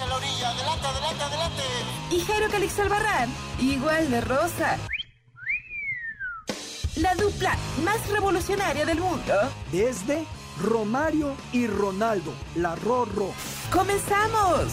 En 0.00 0.08
la 0.08 0.16
orilla. 0.16 0.50
Adelante, 0.50 0.86
adelante, 0.86 1.22
adelante. 1.22 1.62
Y 2.10 2.20
Jairo 2.20 2.48
Calix 2.50 2.78
Albarrán, 2.78 3.32
igual 3.60 4.10
de 4.10 4.20
rosa. 4.20 4.78
La 6.96 7.14
dupla 7.14 7.56
más 7.84 8.06
revolucionaria 8.08 8.86
del 8.86 9.00
mundo. 9.00 9.34
Desde 9.70 10.24
Romario 10.62 11.34
y 11.52 11.66
Ronaldo, 11.66 12.32
la 12.54 12.74
Rorro. 12.76 13.32
¡Comenzamos! 13.70 14.72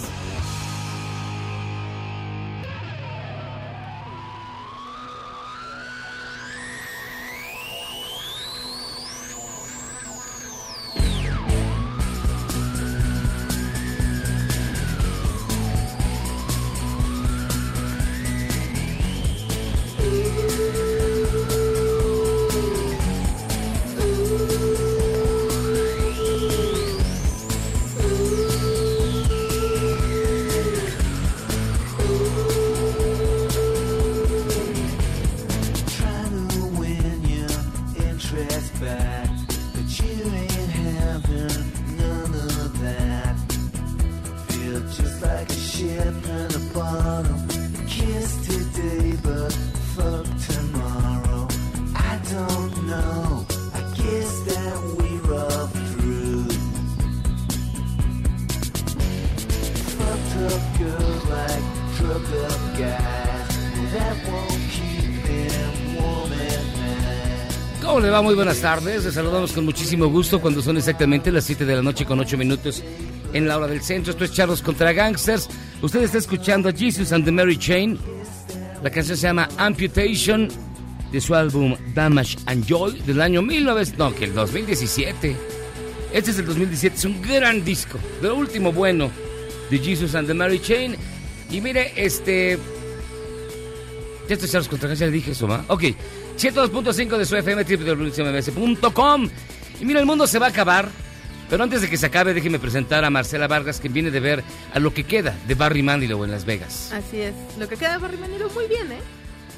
Va? 68.14 68.22
Muy 68.22 68.36
buenas 68.36 68.60
tardes. 68.60 69.06
Les 69.06 69.14
saludamos 69.16 69.54
con 69.54 69.66
muchísimo 69.66 70.08
gusto 70.08 70.40
cuando 70.40 70.62
son 70.62 70.78
exactamente 70.78 71.32
las 71.32 71.46
7 71.46 71.66
de 71.66 71.76
la 71.76 71.82
noche 71.82 72.06
con 72.06 72.20
8 72.20 72.38
minutos 72.38 72.84
en 73.34 73.48
la 73.48 73.58
hora 73.58 73.66
del 73.66 73.82
centro. 73.82 74.12
Esto 74.12 74.24
es 74.24 74.34
Charlos 74.34 74.62
contra 74.62 74.94
Gangsters. 74.94 75.50
Usted 75.82 76.04
está 76.04 76.20
escuchando 76.20 76.70
a 76.70 76.72
Jesus 76.72 77.12
and 77.12 77.26
the 77.26 77.32
Mary 77.32 77.58
Chain. 77.58 77.98
La 78.84 78.92
canción 78.92 79.18
se 79.18 79.24
llama 79.24 79.50
Amputation 79.58 80.48
de 81.12 81.22
su 81.22 81.34
álbum 81.34 81.76
Damage 81.96 82.38
and 82.46 82.66
Joy 82.68 83.02
del 83.02 83.20
año 83.20 83.42
19... 83.42 83.94
No, 83.98 84.14
que 84.14 84.26
el 84.26 84.36
2017. 84.36 85.36
Este 86.14 86.32
es 86.32 86.38
el 86.38 86.46
2017. 86.46 86.96
Es 86.96 87.06
un 87.06 87.20
gran 87.20 87.66
disco. 87.66 87.98
De 88.22 88.28
lo 88.28 88.36
último 88.36 88.72
bueno 88.72 89.10
de 89.72 89.80
Jesus 89.80 90.14
and 90.14 90.28
the 90.28 90.36
Mary 90.36 90.60
Chain. 90.60 90.96
Y 91.50 91.62
mire, 91.62 91.94
este... 91.96 92.60
Ya 94.28 94.36
estoy 94.36 94.50
Charlos 94.50 94.70
contra 94.70 94.90
Gangsters. 94.90 95.12
Le 95.12 95.18
dije 95.18 95.32
eso, 95.32 95.48
¿va? 95.48 95.66
Ok. 95.68 95.84
102.5 96.38 97.18
de 97.18 97.26
su 97.26 97.36
FM, 97.36 97.64
www.cmbs.com. 97.64 99.30
Y 99.80 99.86
mira, 99.86 100.00
el 100.00 100.06
mundo 100.06 100.28
se 100.28 100.40
va 100.40 100.48
a 100.48 100.50
acabar. 100.50 100.90
Pero 101.50 101.64
antes 101.64 101.82
de 101.82 101.90
que 101.90 101.98
se 101.98 102.06
acabe, 102.08 102.34
déjeme 102.34 102.58
presentar 102.58 103.04
a 103.06 103.10
Marcela 103.10 103.48
Vargas, 103.48 103.80
que 103.80 103.90
viene 103.90 104.10
de 104.10 104.20
ver 104.20 104.44
a 104.74 104.80
lo 104.80 104.94
que 104.94 105.04
queda 105.04 105.38
de 105.48 105.54
Barry 105.56 105.84
Manilow 105.84 106.24
en 106.24 106.32
Las 106.32 106.46
Vegas. 106.46 106.92
Así 106.92 107.20
es. 107.20 107.36
Lo 107.60 107.68
que 107.68 107.76
queda 107.78 107.92
de 107.92 107.98
Barry 108.00 108.18
Manilow 108.18 108.52
muy 108.54 108.66
bien, 108.68 108.92
¿eh? 108.92 109.00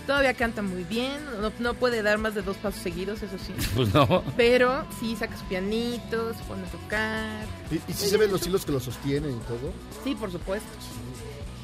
Todavía 0.06 0.34
canta 0.34 0.62
muy 0.62 0.84
bien. 0.84 1.14
No, 1.42 1.54
no 1.60 1.74
puede 1.76 2.02
dar 2.04 2.18
más 2.18 2.36
de 2.36 2.42
dos 2.42 2.58
pasos 2.58 2.82
seguidos, 2.82 3.24
eso 3.24 3.38
sí. 3.38 3.54
Pues 3.76 3.94
no. 3.94 4.24
Pero 4.36 4.86
sí 5.00 5.16
saca 5.16 5.38
su 5.38 5.46
pianito, 5.46 6.34
se 6.34 6.44
pone 6.44 6.64
a 6.64 6.72
tocar. 6.72 7.46
¿Y, 7.72 7.76
y 7.90 7.94
si 7.94 8.08
se 8.10 8.18
ven 8.18 8.32
los 8.32 8.46
hilos 8.46 8.66
que 8.66 8.72
lo 8.74 8.80
sostienen 8.80 9.32
y 9.32 9.40
todo? 9.48 9.72
Sí, 10.04 10.16
por 10.16 10.32
supuesto. 10.32 10.68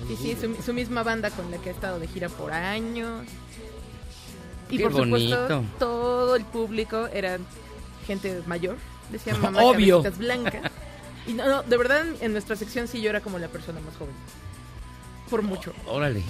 Sí, 0.08 0.16
sí, 0.16 0.38
su, 0.40 0.64
su 0.64 0.74
misma 0.74 1.04
banda 1.04 1.30
con 1.30 1.52
la 1.52 1.58
que 1.58 1.70
ha 1.70 1.74
estado 1.74 2.00
de 2.00 2.08
gira 2.08 2.30
por 2.30 2.52
años. 2.54 3.26
Y 4.72 4.78
Qué 4.78 4.84
por 4.84 4.94
supuesto, 5.04 5.48
bonito. 5.48 5.64
todo 5.78 6.36
el 6.36 6.46
público 6.46 7.08
era 7.14 7.38
gente 8.08 8.42
mayor. 8.48 8.78
Decía 9.12 9.36
mamá 9.36 9.62
Obvio. 9.64 10.02
blancas. 10.18 10.72
Y 11.28 11.34
no, 11.34 11.48
no, 11.48 11.64
de 11.64 11.78
verdad 11.78 12.04
en 12.22 12.32
nuestra 12.32 12.56
sección 12.56 12.88
sí 12.88 13.02
yo 13.02 13.09
era 13.09 13.22
como 13.22 13.38
la 13.38 13.48
persona 13.50 13.80
más 13.82 13.96
joven. 13.98 14.16
Por 15.30 15.42
mucho. 15.44 15.74
Órale. 15.86 16.24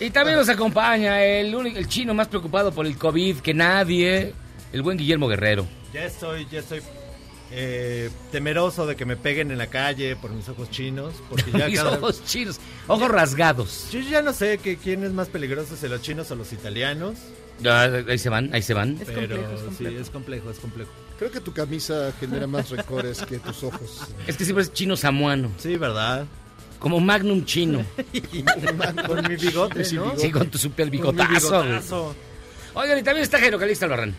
Y 0.00 0.10
también 0.10 0.36
nos 0.38 0.48
acompaña 0.48 1.22
el, 1.22 1.54
único, 1.54 1.78
el 1.78 1.86
chino 1.86 2.14
más 2.14 2.28
preocupado 2.28 2.72
por 2.72 2.86
el 2.86 2.96
COVID 2.96 3.38
que 3.38 3.52
nadie, 3.54 4.32
el 4.72 4.82
buen 4.82 4.96
Guillermo 4.96 5.28
Guerrero. 5.28 5.66
Ya 5.92 6.04
estoy, 6.06 6.46
ya 6.50 6.60
estoy 6.60 6.80
eh, 7.54 8.10
temeroso 8.30 8.86
de 8.86 8.96
que 8.96 9.04
me 9.04 9.16
peguen 9.16 9.50
en 9.50 9.58
la 9.58 9.66
calle 9.68 10.16
por 10.16 10.30
mis 10.30 10.48
ojos 10.48 10.70
chinos, 10.70 11.14
porque 11.28 11.50
ya 11.58 11.66
Mis 11.68 11.78
cada- 11.78 11.98
ojos 11.98 12.24
chinos, 12.24 12.58
ojos 12.88 13.08
rasgados. 13.10 13.88
Yo 13.92 14.00
ya 14.00 14.22
no 14.22 14.32
sé 14.32 14.58
que 14.58 14.76
quién 14.76 15.04
es 15.04 15.12
más 15.12 15.28
peligroso, 15.28 15.76
si 15.76 15.86
los 15.88 16.00
chinos 16.02 16.30
o 16.30 16.34
los 16.34 16.52
italianos, 16.52 17.16
Ah, 17.64 17.86
Ahí 18.08 18.18
se 18.18 18.28
van, 18.28 18.52
ahí 18.52 18.62
se 18.62 18.74
van. 18.74 18.98
Es 19.00 19.06
pero 19.06 19.20
complejo, 19.20 19.52
es 19.54 19.60
complejo. 19.62 19.94
sí, 19.96 20.02
es 20.02 20.10
complejo, 20.10 20.50
es 20.50 20.58
complejo. 20.58 20.90
Creo 21.18 21.30
que 21.30 21.38
tu 21.40 21.52
camisa 21.52 22.12
genera 22.18 22.48
más 22.48 22.70
rencores 22.70 23.20
que 23.22 23.38
tus 23.38 23.62
ojos. 23.62 24.00
Es 24.26 24.36
que 24.36 24.44
siempre 24.44 24.64
es 24.64 24.72
chino 24.72 24.96
samuano, 24.96 25.48
Sí, 25.58 25.76
¿verdad? 25.76 26.26
como 26.80 26.98
Magnum 26.98 27.44
chino. 27.44 27.84
Con 29.06 29.28
mi 29.28 29.36
bigote, 29.36 29.84
Sí, 29.84 29.94
¿no? 29.94 30.04
bigote. 30.06 30.20
Sí, 30.20 30.30
con 30.32 30.48
tu 30.48 30.58
super 30.58 30.86
Con 30.86 30.90
mi 30.90 30.96
bigotazo. 30.98 31.62
bigotazo. 31.62 32.14
Oigan, 32.74 32.98
y 32.98 33.02
también 33.04 33.22
está 33.22 33.38
Jairo 33.38 33.58
Calixto 33.58 33.84
Albarrán. 33.84 34.16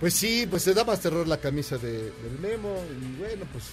Pues 0.00 0.14
sí, 0.14 0.46
pues 0.48 0.62
se 0.62 0.72
da 0.72 0.82
más 0.82 1.00
terror 1.00 1.28
la 1.28 1.36
camisa 1.36 1.76
de, 1.76 1.92
del 1.92 2.38
Memo. 2.40 2.82
Y 2.90 3.20
bueno, 3.20 3.44
pues 3.52 3.64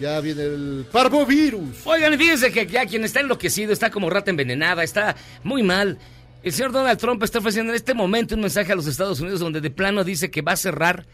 ya 0.00 0.20
viene 0.20 0.42
el 0.42 0.86
parvovirus. 0.90 1.86
Oigan, 1.86 2.18
fíjense 2.18 2.50
que 2.50 2.66
ya 2.66 2.84
quien 2.84 3.04
está 3.04 3.20
enloquecido, 3.20 3.72
está 3.72 3.90
como 3.90 4.10
rata 4.10 4.30
envenenada, 4.30 4.82
está 4.82 5.14
muy 5.44 5.62
mal. 5.62 5.98
El 6.42 6.52
señor 6.52 6.72
Donald 6.72 6.98
Trump 6.98 7.22
está 7.22 7.38
ofreciendo 7.38 7.72
en 7.72 7.76
este 7.76 7.94
momento 7.94 8.34
un 8.34 8.40
mensaje 8.40 8.72
a 8.72 8.74
los 8.74 8.88
Estados 8.88 9.20
Unidos 9.20 9.40
donde 9.40 9.60
de 9.60 9.70
plano 9.70 10.02
dice 10.02 10.30
que 10.32 10.42
va 10.42 10.52
a 10.52 10.56
cerrar 10.56 11.06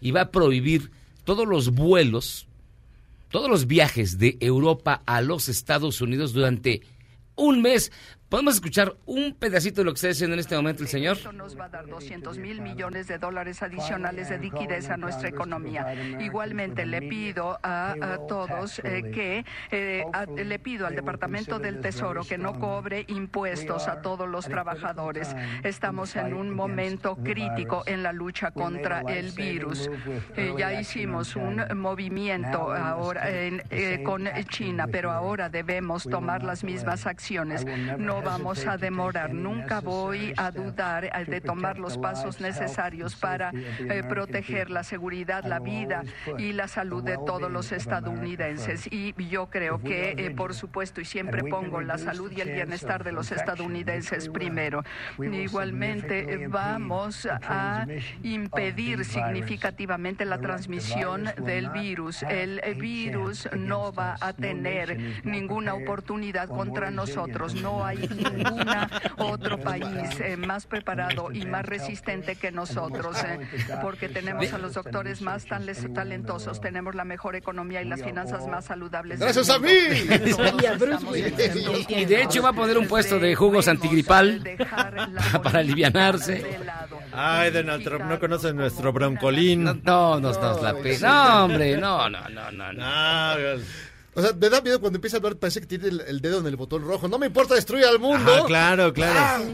y 0.00 0.10
va 0.10 0.22
a 0.22 0.30
prohibir 0.30 0.90
todos 1.24 1.46
los 1.46 1.70
vuelos, 1.70 2.48
todos 3.30 3.50
los 3.50 3.66
viajes 3.66 4.18
de 4.18 4.38
Europa 4.40 5.02
a 5.06 5.20
los 5.20 5.48
Estados 5.48 6.00
Unidos 6.00 6.32
durante 6.32 6.82
un 7.36 7.62
mes 7.62 7.92
¿Podemos 8.32 8.54
escuchar 8.54 8.94
un 9.04 9.34
pedacito 9.34 9.82
de 9.82 9.84
lo 9.84 9.90
que 9.92 9.96
está 9.96 10.08
diciendo 10.08 10.32
en 10.32 10.40
este 10.40 10.56
momento 10.56 10.82
el 10.82 10.88
señor? 10.88 11.18
Esto 11.18 11.32
nos 11.34 11.54
va 11.58 11.66
a 11.66 11.68
dar 11.68 11.86
200 11.86 12.38
mil 12.38 12.62
millones 12.62 13.06
de 13.06 13.18
dólares 13.18 13.62
adicionales 13.62 14.30
de 14.30 14.38
liquidez 14.38 14.88
a 14.88 14.96
nuestra 14.96 15.28
economía. 15.28 15.92
Igualmente 16.18 16.86
le 16.86 17.02
pido 17.02 17.58
a, 17.62 17.92
a 17.92 18.26
todos 18.26 18.78
eh, 18.84 19.02
que 19.12 19.44
eh, 19.70 20.02
a- 20.14 20.24
le 20.24 20.58
pido 20.58 20.86
al 20.86 20.94
Departamento 20.96 21.58
del 21.58 21.82
Tesoro 21.82 22.24
que 22.24 22.38
no 22.38 22.58
cobre 22.58 23.04
impuestos 23.08 23.86
a 23.86 24.00
todos 24.00 24.26
los 24.26 24.46
trabajadores. 24.46 25.36
Estamos 25.62 26.16
en 26.16 26.32
un 26.32 26.54
momento 26.54 27.16
crítico 27.16 27.82
en 27.84 28.02
la 28.02 28.14
lucha 28.14 28.50
contra 28.50 29.02
el 29.02 29.32
virus. 29.32 29.90
Eh, 30.38 30.54
ya 30.56 30.80
hicimos 30.80 31.36
un 31.36 31.62
movimiento 31.76 32.72
ahora 32.72 33.24
con 34.06 34.26
China, 34.48 34.86
pero 34.90 35.10
ahora 35.10 35.50
debemos 35.50 36.04
tomar 36.04 36.42
las 36.42 36.64
mismas 36.64 37.06
acciones. 37.06 37.66
No 37.98 38.21
vamos 38.24 38.66
a 38.66 38.76
demorar. 38.76 39.32
Nunca 39.34 39.80
voy 39.80 40.32
a 40.36 40.50
dudar 40.50 41.10
de 41.26 41.40
tomar 41.40 41.78
los 41.78 41.98
pasos 41.98 42.40
necesarios 42.40 43.16
para 43.16 43.50
eh, 43.52 44.02
proteger 44.08 44.70
la 44.70 44.84
seguridad, 44.84 45.44
la 45.44 45.58
vida 45.58 46.02
y 46.38 46.52
la 46.52 46.68
salud 46.68 47.02
de 47.02 47.18
todos 47.26 47.50
los 47.50 47.72
estadounidenses. 47.72 48.88
Y 48.90 49.14
yo 49.28 49.50
creo 49.50 49.80
que, 49.80 50.14
eh, 50.16 50.30
por 50.30 50.54
supuesto, 50.54 51.00
y 51.00 51.04
siempre 51.04 51.42
pongo 51.44 51.80
la 51.80 51.98
salud 51.98 52.32
y 52.32 52.40
el 52.40 52.52
bienestar 52.52 53.04
de 53.04 53.12
los 53.12 53.32
estadounidenses 53.32 54.28
primero. 54.28 54.84
Igualmente, 55.18 56.34
eh, 56.34 56.48
vamos 56.48 57.26
a 57.26 57.86
impedir 58.22 59.04
significativamente 59.04 60.24
la 60.24 60.38
transmisión 60.38 61.30
del 61.38 61.70
virus. 61.70 62.22
El 62.22 62.60
virus 62.80 63.48
no 63.56 63.92
va 63.92 64.16
a 64.20 64.32
tener 64.32 65.22
ninguna 65.24 65.74
oportunidad 65.74 66.48
contra 66.48 66.90
nosotros. 66.90 67.54
No 67.54 67.84
hay 67.84 68.08
ningún 68.16 68.64
otro 69.18 69.58
país 69.58 70.20
eh, 70.20 70.36
más 70.36 70.66
preparado 70.66 71.32
y 71.32 71.46
más 71.46 71.64
resistente 71.66 72.36
que 72.36 72.52
nosotros, 72.52 73.16
eh, 73.24 73.40
porque 73.80 74.08
tenemos 74.08 74.52
a 74.52 74.58
los 74.58 74.74
doctores 74.74 75.22
más 75.22 75.46
talentosos, 75.46 76.60
tenemos 76.60 76.94
la 76.94 77.04
mejor 77.04 77.36
economía 77.36 77.82
y 77.82 77.86
las 77.86 78.02
finanzas 78.02 78.46
más 78.46 78.64
saludables. 78.64 79.20
Gracias 79.20 79.50
a 79.50 79.58
mí. 79.58 79.68
Y, 81.88 82.04
de 82.04 82.22
hecho 82.22 82.42
va 82.42 82.50
a 82.50 82.52
poner 82.52 82.78
un 82.78 82.86
puesto 82.86 83.18
de 83.18 83.34
jugos 83.34 83.68
antigripal 83.68 84.42
para 85.42 85.60
alivianarse. 85.60 86.58
Ay, 87.12 87.50
Donald 87.50 87.84
Trump, 87.84 88.04
no 88.04 88.18
conoce 88.18 88.52
nuestro 88.52 88.92
broncolín. 88.92 89.64
No, 89.64 89.74
no, 89.74 90.20
no, 90.20 90.32
no, 90.32 90.62
la 90.62 90.74
pe- 90.74 90.98
no, 90.98 91.44
hombre, 91.44 91.76
no, 91.76 92.08
no, 92.08 92.28
no, 92.28 92.72
no. 92.72 93.34
Ah, 94.14 94.18
O 94.20 94.22
sea, 94.22 94.32
me 94.32 94.48
da 94.50 94.60
miedo 94.60 94.80
cuando 94.80 94.96
empieza 94.98 95.16
a 95.16 95.18
hablar, 95.18 95.36
parece 95.36 95.60
que 95.60 95.66
tiene 95.66 95.88
el, 95.88 96.00
el 96.02 96.20
dedo 96.20 96.40
en 96.40 96.46
el 96.46 96.56
botón 96.56 96.82
rojo. 96.84 97.08
No 97.08 97.18
me 97.18 97.26
importa 97.26 97.54
destruir 97.54 97.84
al 97.86 97.98
mundo. 97.98 98.32
Ah, 98.32 98.44
claro, 98.46 98.92
claro. 98.92 99.44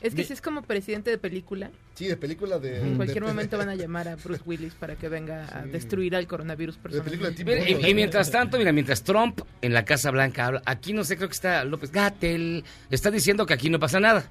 Es 0.00 0.14
que 0.14 0.22
si 0.22 0.32
es 0.32 0.40
como 0.40 0.62
presidente 0.62 1.10
de 1.10 1.18
película, 1.18 1.72
Sí, 1.96 2.06
de 2.06 2.16
película 2.16 2.60
de... 2.60 2.78
en 2.80 2.94
cualquier 2.94 3.24
de- 3.24 3.28
momento 3.30 3.58
van 3.58 3.68
a 3.70 3.74
llamar 3.74 4.06
a 4.06 4.14
Bruce 4.14 4.42
Willis 4.46 4.74
para 4.74 4.94
que 4.94 5.08
venga 5.08 5.46
a 5.52 5.62
destruir 5.66 6.14
al 6.14 6.28
coronavirus 6.28 6.76
De 6.80 7.00
película 7.02 7.30
de 7.30 7.34
personalmente. 7.34 7.74
Tim 7.74 7.84
Y, 7.84 7.90
y 7.90 7.94
mientras 7.94 8.30
tanto, 8.30 8.58
mira, 8.58 8.70
mientras 8.70 9.02
Trump 9.02 9.40
en 9.60 9.72
la 9.74 9.84
Casa 9.84 10.12
Blanca 10.12 10.46
habla, 10.46 10.62
aquí 10.66 10.92
no 10.92 11.02
sé, 11.02 11.16
creo 11.16 11.28
que 11.28 11.34
está 11.34 11.64
López 11.64 11.90
Gatel, 11.90 12.62
está 12.90 13.10
diciendo 13.10 13.44
que 13.44 13.54
aquí 13.54 13.70
no 13.70 13.80
pasa 13.80 13.98
nada. 13.98 14.30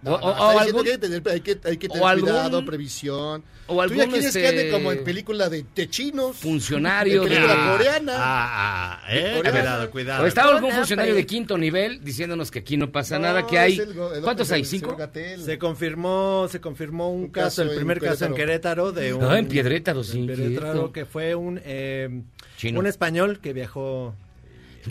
No, 0.00 0.14
O- 0.14 0.20
no, 0.20 0.26
o- 0.26 0.30
está 0.30 0.44
o 0.46 0.50
diciendo 0.52 0.78
algún- 0.78 0.84
que 0.84 0.90
hay 0.90 0.96
que 0.96 0.98
tener, 0.98 1.28
hay 1.28 1.40
que, 1.40 1.68
hay 1.68 1.76
que 1.76 1.86
o 1.88 1.90
tener 1.90 2.06
algún- 2.06 2.30
cuidado, 2.30 2.64
previsión. 2.64 3.42
o 3.66 3.72
Tú 3.72 3.76
ya 3.76 3.82
algún, 3.82 3.96
quieres 4.10 4.24
este, 4.26 4.40
que 4.40 4.48
ande 4.48 4.70
como 4.70 4.92
en 4.92 5.02
película 5.04 5.48
de, 5.48 5.64
de 5.74 5.90
chinos. 5.90 6.36
funcionario 6.36 7.24
En 7.24 7.28
de... 7.28 7.34
película 7.34 7.72
coreana. 7.72 8.12
Ah, 8.16 9.00
ah, 9.02 9.06
eh, 9.10 9.32
Coreana. 9.36 9.50
cuidado, 9.60 9.90
cuidado. 9.90 10.24
O 10.24 10.26
está 10.26 10.42
algún 10.44 10.70
funcionario 10.70 11.12
Apple. 11.12 11.22
de 11.22 11.26
quinto 11.26 11.58
nivel 11.58 12.04
diciéndonos 12.04 12.50
que 12.52 12.60
aquí 12.60 12.76
no 12.76 12.92
pasa 12.92 13.16
No, 13.18 13.26
nada, 13.26 13.44
que 13.46 13.58
hay... 13.58 13.76
el 13.78 13.92
go- 13.94 14.14
el 14.14 14.22
¿Cuántos 14.22 14.50
hay? 14.52 14.64
¿Cinco? 14.64 14.96
Se 15.44 15.58
confirmó, 15.58 16.46
se 16.48 16.60
confirmó 16.60 17.10
un, 17.10 17.22
Un 17.24 17.28
caso, 17.30 17.46
caso 17.46 17.62
el 17.62 17.70
en 17.70 17.76
primer 17.76 18.00
caso 18.00 18.24
en 18.26 18.34
Querétaro 18.34 18.92
de 18.92 19.14
un... 19.14 19.24
Ah, 19.24 19.38
en 19.38 19.48
Piedrétaro, 19.48 20.04
sí, 20.04 20.20
en 20.20 20.26
Piedrétaro, 20.26 20.72
cierto. 20.72 20.92
que 20.92 21.04
fue 21.06 21.34
un... 21.34 21.60
eh, 21.64 22.22
Chino. 22.56 22.78
un 22.80 22.86
español 22.86 23.40
que 23.40 23.52
viajó... 23.52 24.14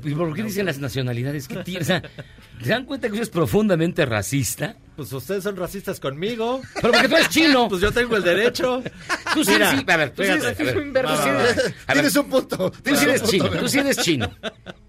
¿Y 0.03 0.13
por 0.15 0.33
qué 0.33 0.43
dicen 0.43 0.65
las 0.65 0.79
nacionalidades? 0.79 1.47
¿Qué 1.47 1.83
sea, 1.83 2.01
¿Se 2.61 2.69
dan 2.69 2.85
cuenta 2.85 3.07
que 3.09 3.15
eso 3.15 3.23
es 3.23 3.29
profundamente 3.29 4.05
racista? 4.05 4.75
Pues 4.95 5.11
ustedes 5.13 5.43
son 5.43 5.55
racistas 5.55 5.99
conmigo. 5.99 6.61
Pero 6.75 6.91
porque 6.91 7.07
tú 7.07 7.15
eres 7.15 7.29
chino. 7.29 7.67
Pues 7.69 7.81
yo 7.81 7.91
tengo 7.91 8.17
el 8.17 8.23
derecho. 8.23 8.81
Tú 9.33 9.43
sí, 9.43 9.53
eres, 9.53 9.69
a 9.87 9.97
ver, 9.97 10.09
tú 10.11 10.23
sí 10.23 10.29
eres- 10.29 10.57
Tienes 11.91 12.15
un 12.15 12.29
punto. 12.29 12.71
tú 12.71 12.95
sí 12.95 13.05
eres 13.05 13.23
chino, 13.23 13.49
tú 13.49 13.67
sí 13.67 13.79
eres 13.79 13.97
chino. 13.97 14.29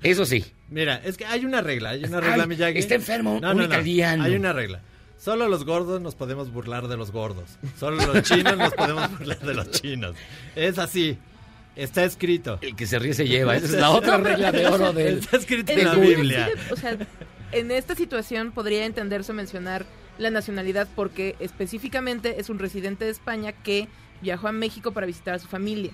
Eso 0.03 0.25
sí. 0.25 0.45
Mira, 0.71 1.01
es 1.05 1.17
que 1.17 1.27
hay 1.27 1.45
una 1.45 1.61
regla, 1.61 1.91
hay 1.91 2.05
una 2.05 2.21
regla, 2.21 2.47
Miyagi. 2.47 2.79
está 2.79 2.95
enfermo, 2.95 3.37
un 3.39 3.63
italiano. 3.63 4.25
Hay 4.25 4.35
una 4.35 4.53
regla. 4.53 4.81
Solo 5.19 5.49
los 5.49 5.65
gordos 5.65 6.01
nos 6.01 6.15
podemos 6.15 6.53
burlar 6.53 6.87
de 6.87 6.97
los 6.97 7.11
gordos. 7.11 7.59
Solo 7.79 7.97
los 8.13 8.23
chinos 8.23 8.57
nos 8.57 8.73
podemos 8.73 9.11
burlar 9.19 9.41
de 9.41 9.55
los 9.55 9.71
chinos. 9.73 10.15
Es 10.55 10.79
así. 10.79 11.19
Está 11.79 12.05
escrito. 12.05 12.59
El 12.61 12.75
que 12.75 12.87
se 12.87 12.99
ríe 12.99 13.15
se 13.15 13.27
lleva. 13.27 13.57
Esa 13.57 13.67
es 13.67 13.73
la 13.73 13.91
otra 13.93 14.17
regla 14.17 14.51
de 14.51 14.67
oro 14.67 14.93
del... 14.93 15.19
Está 15.19 15.37
escrito 15.37 15.73
En 15.73 15.85
la 15.85 15.95
Biblia. 15.95 16.51
O 16.73 16.77
sea, 16.77 16.99
en 17.53 17.71
esta 17.71 17.95
situación 17.95 18.51
podría 18.51 18.85
entenderse 18.85 19.33
mencionar 19.33 19.87
la 20.19 20.31
nacionalidad 20.31 20.89
porque 20.97 21.37
específicamente 21.39 22.41
es 22.41 22.51
un 22.51 22.59
residente 22.59 23.05
de 23.05 23.13
España 23.13 23.53
que 23.53 23.87
viajó 24.21 24.49
a 24.49 24.53
México 24.53 24.91
para 24.91 25.07
visitar 25.07 25.35
a 25.35 25.39
su 25.39 25.47
familia. 25.47 25.93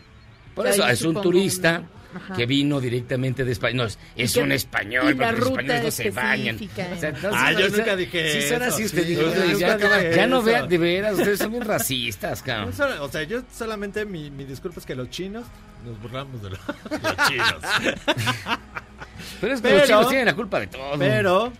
Por 0.54 0.66
O 0.66 0.72
sea, 0.72 0.90
eso 0.90 1.08
es 1.10 1.16
un 1.16 1.22
turista 1.22 1.82
ajá. 2.14 2.34
que 2.34 2.46
vino 2.46 2.80
directamente 2.80 3.44
de 3.44 3.52
España. 3.52 3.74
No, 3.76 3.84
es, 3.84 3.98
es 4.16 4.34
que- 4.34 4.40
un 4.40 4.52
español, 4.52 5.14
porque 5.16 5.32
los 5.32 5.48
españoles 5.48 5.84
no 5.84 5.90
se 5.90 6.10
bañan. 6.10 6.54
específica. 6.54 6.88
O 6.94 7.00
sea, 7.00 7.08
entonces, 7.10 7.40
Ah, 7.42 7.52
yo 7.52 7.68
nunca 7.70 7.96
dije 7.96 8.40
Sí, 8.42 8.48
son 8.48 8.62
así, 8.62 8.84
usted 8.84 9.02
Sí, 9.02 9.08
dijo, 9.08 9.22
yo 9.22 9.58
ya, 9.58 10.26
no 10.26 10.42
vean, 10.42 10.68
de 10.68 10.78
veras, 10.78 11.14
ustedes 11.18 11.38
son 11.40 11.50
bien 11.50 11.64
racistas, 11.64 12.42
cabrón. 12.42 12.72
solo- 12.72 13.02
o 13.04 13.08
sea, 13.08 13.22
yo 13.24 13.42
solamente 13.56 14.04
mi, 14.04 14.30
mi 14.30 14.44
disculpa 14.44 14.78
es 14.80 14.86
que 14.86 14.94
los 14.94 15.10
chinos 15.10 15.44
nos 15.84 16.00
burlamos 16.00 16.40
de 16.42 16.50
los, 16.50 16.58
los 16.66 17.28
chinos. 17.28 17.54
Pero 19.40 19.54
es 19.54 19.60
que 19.60 19.68
Pero- 19.68 19.78
los 19.80 19.86
chinos 19.88 20.08
tienen 20.08 20.26
la 20.26 20.34
culpa 20.34 20.60
de 20.60 20.66
todo. 20.68 20.98
Pero 20.98 21.52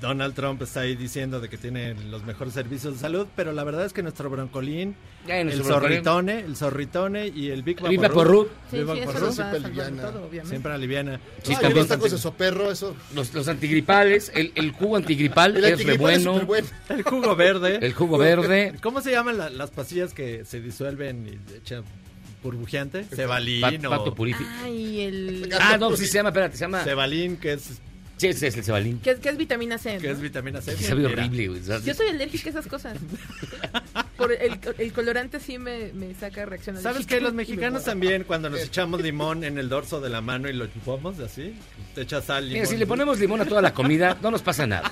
Donald 0.00 0.32
Trump 0.34 0.62
está 0.62 0.80
ahí 0.80 0.94
diciendo 0.94 1.40
de 1.40 1.48
que 1.48 1.58
tiene 1.58 1.94
los 1.94 2.24
mejores 2.24 2.54
servicios 2.54 2.94
de 2.94 3.00
salud, 3.00 3.26
pero 3.34 3.52
la 3.52 3.64
verdad 3.64 3.84
es 3.84 3.92
que 3.92 4.02
nuestro 4.02 4.30
broncolín, 4.30 4.94
Ya, 5.26 5.40
el 5.40 5.48
broncolín. 5.48 5.72
zorritone, 5.72 6.40
el 6.40 6.56
zorritone 6.56 7.26
y 7.28 7.50
el 7.50 7.64
Big 7.64 7.80
Vaporub, 7.80 8.00
Vaporub. 8.02 8.48
Sí, 8.70 8.76
Big 8.78 8.86
sí, 8.86 9.32
siempre 9.32 9.56
aliviana. 9.58 10.02
todo, 10.02 10.30
siempre 10.44 10.72
aliviana. 10.72 11.20
Sí, 11.42 11.54
Ah, 11.60 11.68
los 11.68 11.88
tacos 11.88 12.12
de 12.12 12.18
soperro, 12.18 12.70
eso. 12.70 12.94
Los, 13.14 13.34
los 13.34 13.48
antigripales, 13.48 14.30
el, 14.36 14.52
el 14.54 14.70
jugo 14.70 14.96
antigripal 14.96 15.56
El 15.56 15.56
es 15.56 15.62
re 15.64 15.72
antigripal 15.72 16.10
es 16.14 16.24
bueno. 16.46 16.64
El 16.90 17.02
jugo 17.02 17.34
verde. 17.34 17.78
El 17.82 17.92
jugo 17.92 18.18
verde. 18.18 18.74
¿Cómo 18.80 19.00
se 19.00 19.10
llaman 19.10 19.36
la- 19.36 19.50
las 19.50 19.70
pastillas 19.72 20.14
que 20.14 20.44
se 20.44 20.60
disuelven 20.60 21.26
y 21.26 21.56
echan 21.56 21.82
burbujeante? 22.42 23.02
Cebalín 23.04 23.60
Pat- 23.62 23.84
o 23.84 23.90
Pato 23.90 24.14
Purifi. 24.14 24.44
Ay, 24.62 25.00
el... 25.00 25.50
Ah, 25.60 25.76
no, 25.76 25.96
sí 25.96 26.06
se 26.06 26.14
llama, 26.14 26.28
espérate, 26.28 26.56
se 26.56 26.64
llama. 26.64 26.84
Cebalín, 26.84 27.36
que 27.36 27.54
es, 27.54 27.80
Sí, 28.18 28.26
ese 28.26 28.48
es 28.48 28.56
el 28.56 28.64
cebalín. 28.64 29.00
¿Qué, 29.00 29.12
es- 29.12 29.20
qué 29.20 29.28
es 29.30 29.36
vitamina 29.36 29.78
C? 29.78 29.96
que 29.98 30.08
no? 30.08 30.12
es 30.12 30.20
vitamina 30.20 30.60
C. 30.60 30.74
Que 30.74 30.84
sabe 30.84 31.06
horrible, 31.06 31.48
güey. 31.48 31.62
Yo 31.84 31.94
soy 31.94 32.08
alérgica 32.08 32.48
a 32.48 32.50
esas 32.50 32.66
cosas. 32.66 32.98
Por 34.16 34.32
el, 34.32 34.58
el 34.78 34.92
colorante 34.92 35.38
sí 35.40 35.58
me, 35.58 35.92
me 35.92 36.12
saca 36.14 36.44
reacción 36.44 36.76
¿Sabes 36.76 37.06
alérgica 37.06 37.14
qué? 37.14 37.20
Los 37.20 37.30
y 37.32 37.34
me 37.36 37.42
mexicanos 37.42 37.72
muero. 37.82 37.84
también, 37.84 38.24
cuando 38.24 38.50
nos 38.50 38.60
echamos 38.60 39.00
limón 39.00 39.44
en 39.44 39.56
el 39.58 39.68
dorso 39.68 40.00
de 40.00 40.10
la 40.10 40.20
mano 40.20 40.48
y 40.48 40.52
lo 40.52 40.66
chupamos 40.66 41.18
así, 41.20 41.54
te 41.94 42.02
echas 42.02 42.24
sal, 42.24 42.44
limón. 42.48 42.54
Mira, 42.62 42.66
si 42.66 42.76
le 42.76 42.86
ponemos 42.86 43.18
limón 43.20 43.40
a 43.40 43.44
toda 43.46 43.62
la 43.62 43.72
comida, 43.72 44.16
no 44.20 44.30
nos 44.32 44.42
pasa 44.42 44.66
nada. 44.66 44.90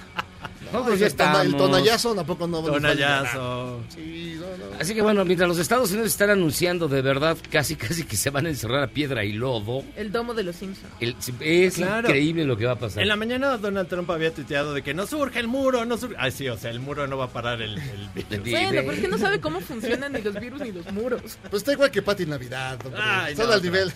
Nosotros 0.73 0.99
ya 0.99 1.07
el, 1.07 1.15
tona- 1.15 1.29
estamos. 1.43 1.47
el 1.47 1.57
tonallazo 1.57 2.15
tampoco 2.15 2.47
no. 2.47 2.63
Tonallazo. 2.63 3.81
Sí, 3.95 4.37
no, 4.38 4.47
no. 4.67 4.76
Así 4.81 4.95
que 4.95 5.02
bueno, 5.02 5.25
mientras 5.25 5.49
los 5.49 5.59
Estados 5.59 5.90
Unidos 5.90 6.09
están 6.09 6.31
anunciando 6.31 6.88
de 6.88 7.00
verdad 7.02 7.37
casi 7.50 7.76
casi 7.76 8.05
que 8.05 8.17
se 8.17 8.31
van 8.31 8.47
a 8.47 8.49
encerrar 8.50 8.83
a 8.83 8.88
piedra 8.88 9.25
y 9.25 9.33
lodo, 9.33 9.85
El 9.97 10.12
domo 10.12 10.35
de 10.35 10.43
los 10.43 10.57
Simpsons. 10.57 10.93
el- 11.00 11.17
es 11.40 11.75
Claro. 11.76 12.09
increíble 12.09 12.45
lo 12.45 12.57
que 12.57 12.67
va 12.67 12.73
a 12.73 12.79
pasar. 12.79 13.02
En 13.02 13.09
la 13.09 13.17
mañana 13.17 13.57
Donald 13.57 13.88
Trump 13.88 14.11
había 14.11 14.33
tuiteado 14.35 14.75
de 14.75 14.83
que 14.83 14.93
no 14.95 15.07
surge 15.07 15.38
el 15.38 15.49
muro, 15.49 15.85
no 15.85 15.97
surge... 15.97 16.17
Ay, 16.19 16.31
sí, 16.31 16.49
o 16.49 16.57
sea, 16.59 16.71
el 16.71 16.81
muro 16.81 17.07
no 17.07 17.17
va 17.17 17.26
a 17.26 17.31
parar 17.33 17.62
el, 17.62 17.79
el 17.79 17.81
virus. 18.40 18.50
Bueno, 18.50 18.71
pero 18.71 18.93
es 18.93 19.00
que 19.00 19.09
no 19.09 19.19
sabe 19.19 19.40
cómo 19.40 19.61
funcionan 19.61 20.12
ni 20.12 20.21
los 20.23 20.38
virus 20.38 20.61
ni 20.61 20.73
los 20.73 20.90
muros. 20.93 21.38
Pues 21.50 21.62
está 21.62 21.73
igual 21.73 21.90
que 21.90 22.02
Pati 22.02 22.26
Navidad. 22.26 22.79
Ay, 22.97 23.33
Están 23.33 23.47
no, 23.49 23.52
al 23.55 23.62
nivel, 23.67 23.93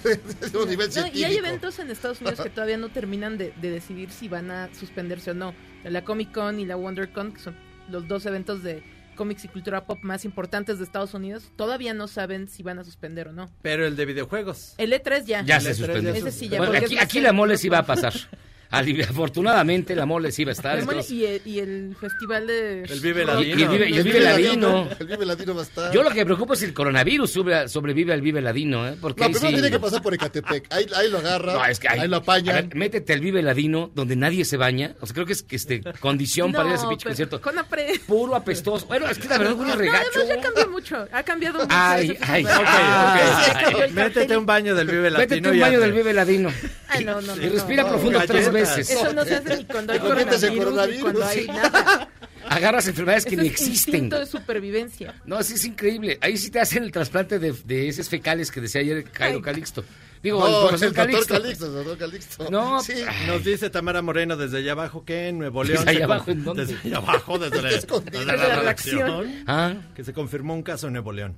No, 0.53 0.67
científico. 0.67 1.09
y 1.15 1.25
hay 1.25 1.37
eventos 1.37 1.79
en 1.79 1.91
Estados 1.91 2.21
Unidos 2.21 2.41
que 2.41 2.51
todavía 2.51 2.77
no 2.77 2.89
terminan 2.89 3.37
de, 3.39 3.53
de 3.61 3.71
decidir 3.71 4.11
si 4.11 4.29
van 4.29 4.51
a 4.51 4.69
suspenderse 4.79 5.33
o 5.33 5.35
no. 5.35 5.55
La 5.85 6.05
Comic 6.05 6.33
Con 6.33 6.61
y 6.61 6.67
la 6.67 6.77
WonderCon, 6.77 7.33
que 7.33 7.41
son 7.41 7.55
los 7.89 8.07
dos 8.09 8.27
eventos 8.27 8.63
de 8.63 8.83
cómics 9.17 9.45
y 9.45 9.49
cultura 9.49 9.85
pop 9.85 9.99
más 10.03 10.25
importantes 10.25 10.79
de 10.79 10.85
Estados 10.85 11.13
Unidos, 11.13 11.51
todavía 11.57 11.93
no 11.93 12.09
saben 12.09 12.49
si 12.49 12.63
van 12.63 12.79
a 12.79 12.85
suspender 12.85 13.29
o 13.29 13.33
no. 13.33 13.51
Pero 13.63 13.87
el 13.87 13.95
de 13.97 14.07
videojuegos. 14.07 14.75
El 14.79 14.93
E3 14.93 15.25
ya. 15.25 15.43
Ya 15.43 15.57
El 15.57 15.63
se 15.63 15.71
E3 15.73 15.75
suspendió. 15.75 16.13
ya 16.13 16.19
Ese 16.19 16.31
sí 16.33 16.49
ya, 16.49 16.59
Bueno, 16.59 16.73
porque 16.79 16.99
aquí, 16.99 17.21
la 17.21 17.33
mole 17.33 17.59
sí 17.59 17.69
va 17.69 17.79
a 17.79 17.87
pasar. 17.87 18.15
Afortunadamente 18.71 19.95
la 19.97 20.07
mole 20.07 20.31
sí 20.33 20.45
va 20.45 20.51
a 20.51 20.53
estar. 20.53 20.75
El 20.77 20.83
entonces- 20.83 21.11
y, 21.11 21.25
el, 21.27 21.43
y 21.45 21.59
el 21.59 21.97
festival 22.01 22.47
de... 22.47 22.83
El 22.85 23.01
Vive 23.01 23.25
Ladino. 23.25 23.47
y 23.59 23.63
el 23.63 23.69
Vive, 23.69 23.91
y 23.91 23.97
el 23.99 24.05
Vive 24.05 24.21
Ladino. 24.21 24.89
El 24.99 25.07
Vive 25.07 25.27
Ladino 25.27 25.55
va 25.55 25.61
a 25.61 25.65
estar. 25.65 25.93
Yo 25.93 26.03
lo 26.03 26.11
que 26.11 26.17
me 26.17 26.25
preocupa 26.27 26.55
es 26.55 26.61
si 26.61 26.67
el 26.67 26.75
coronavirus 26.75 27.31
sobrevive 27.67 28.13
al 28.13 28.21
Vive 28.23 28.41
Ladino, 28.41 28.87
¿eh? 28.89 28.97
Porque 29.01 29.21
No, 29.23 29.27
ahí 29.27 29.33
primero 29.33 29.51
sí- 29.51 29.55
tiene 29.63 29.71
que 29.71 29.81
pasar 29.81 30.03
por 30.03 30.15
Ecatepec. 30.15 30.67
Ahí, 30.73 30.87
ahí 30.95 31.11
lo 31.11 31.19
agarra. 31.19 31.53
No, 31.55 31.65
es 31.65 31.81
que 31.81 31.89
ahí, 31.89 32.01
hay- 32.01 32.09
lo 32.09 32.17
apañan. 32.19 32.57
a 32.57 32.61
ver, 32.63 32.75
métete 32.77 33.13
al 33.13 33.21
Vive 33.21 33.43
Ladino, 33.43 33.91
donde 33.95 34.17
nadie 34.17 34.45
se 34.45 34.57
baña. 34.57 34.95
O 35.01 35.07
sea, 35.07 35.15
creo 35.15 35.27
que 35.27 35.33
es 35.33 35.43
que 35.43 35.57
este, 35.57 35.83
condición 36.01 36.53
para 36.53 36.67
ir 36.69 36.73
a 36.73 36.75
ese 36.77 36.85
No, 36.85 36.91
pinche 36.91 37.07
concierto. 37.09 37.41
con 37.41 37.59
apre... 37.59 37.93
Puro 38.07 38.35
apestoso. 38.37 38.87
Bueno, 38.87 39.09
es 39.09 39.19
que 39.19 39.29
la 39.29 39.39
verdad 39.39 39.55
huele 39.55 39.73
No, 39.73 39.79
regacho. 39.79 40.09
además 40.17 40.29
ya 40.37 40.41
cambió 40.43 40.69
mucho. 40.71 41.09
Ha 41.13 41.23
cambiado 41.23 41.59
mucho. 41.61 41.69
Ay, 41.71 42.11
ese 42.11 42.19
ay, 42.25 42.45
festival. 42.45 42.67
ay, 42.67 43.21
Ya 43.21 43.53
ay. 43.59 43.65
cambió 43.65 43.85
el 43.85 43.93
Métete 43.93 44.37
un 44.37 44.47
baño 44.47 44.75
del 44.75 44.87
Vive 44.87 45.11
Latino. 45.11 45.19
Métete 45.19 45.51
un 45.51 45.61
baño 45.61 45.81
del 45.81 45.93
Vive 45.93 46.13
Ladino. 46.13 46.51
Ay, 46.89 47.05
no, 47.05 47.21
no, 47.21 47.35
no. 47.37 47.43
Y 47.43 47.49
respira 47.49 47.83
no. 47.83 47.89
profundo 47.91 48.19
tres 48.21 48.29
Galletas. 48.29 48.53
Veces. 48.61 48.91
Eso 48.91 49.13
no 49.13 49.25
se 49.25 49.35
hace 49.37 49.57
ni 49.57 49.65
cuando 49.65 49.93
hay 49.93 49.99
conviertes 49.99 50.43
en 50.43 50.57
coronavirus, 50.59 50.97
ni 50.97 51.03
cuando 51.03 51.25
hay 51.27 51.47
coronavirus. 51.47 51.73
nada. 51.73 52.09
Agarras 52.49 52.89
enfermedades 52.89 53.25
que 53.27 53.35
Eso 53.35 53.43
ni 53.43 53.49
es 53.49 53.55
existen. 53.61 54.09
de 54.09 54.27
supervivencia. 54.27 55.15
No, 55.27 55.43
sí 55.43 55.55
es 55.55 55.65
increíble. 55.65 56.19
Ahí 56.21 56.37
sí 56.37 56.51
te 56.51 56.59
hacen 56.59 56.83
el 56.83 56.91
trasplante 56.91 57.39
de, 57.39 57.53
de 57.65 57.89
heces 57.89 58.09
fecales 58.09 58.51
que 58.51 58.61
decía 58.61 58.81
ayer 58.81 59.05
Cairo 59.05 59.37
Ay. 59.39 59.43
Calixto. 59.43 59.85
Digo, 60.23 60.41
No, 60.41 60.47
el 60.47 60.53
el 60.55 60.61
profesor 60.69 60.89
doctor 60.89 61.05
Calixto. 61.07 61.35
Calixto, 61.35 61.67
el 61.67 61.73
doctor 61.75 61.99
Calixto. 61.99 62.51
No, 62.51 62.83
sí. 62.83 62.95
Nos 63.27 63.45
dice 63.45 63.71
Tamara 63.71 64.03
Moreno 64.03 64.37
desde 64.37 64.59
allá 64.59 64.73
abajo 64.73 65.05
que 65.05 65.29
en 65.29 65.39
Nuevo 65.39 65.63
León. 65.65 65.85
¿Desde 65.85 65.97
allá 65.97 66.05
abajo 66.07 66.31
en 66.31 66.45
dónde? 66.45 66.67
Desde 66.67 66.89
allá 66.89 66.97
abajo, 66.97 67.39
desde 67.39 67.63
la, 67.63 67.69
desde 67.71 67.87
Desde 68.11 68.25
la 68.27 68.37
la 68.37 68.57
redacción. 68.57 69.45
Ah, 69.47 69.75
Que 69.95 70.03
se 70.03 70.13
confirmó 70.13 70.55
un 70.55 70.63
caso 70.63 70.87
en 70.89 70.95
Nuevo 70.95 71.13
León. 71.13 71.37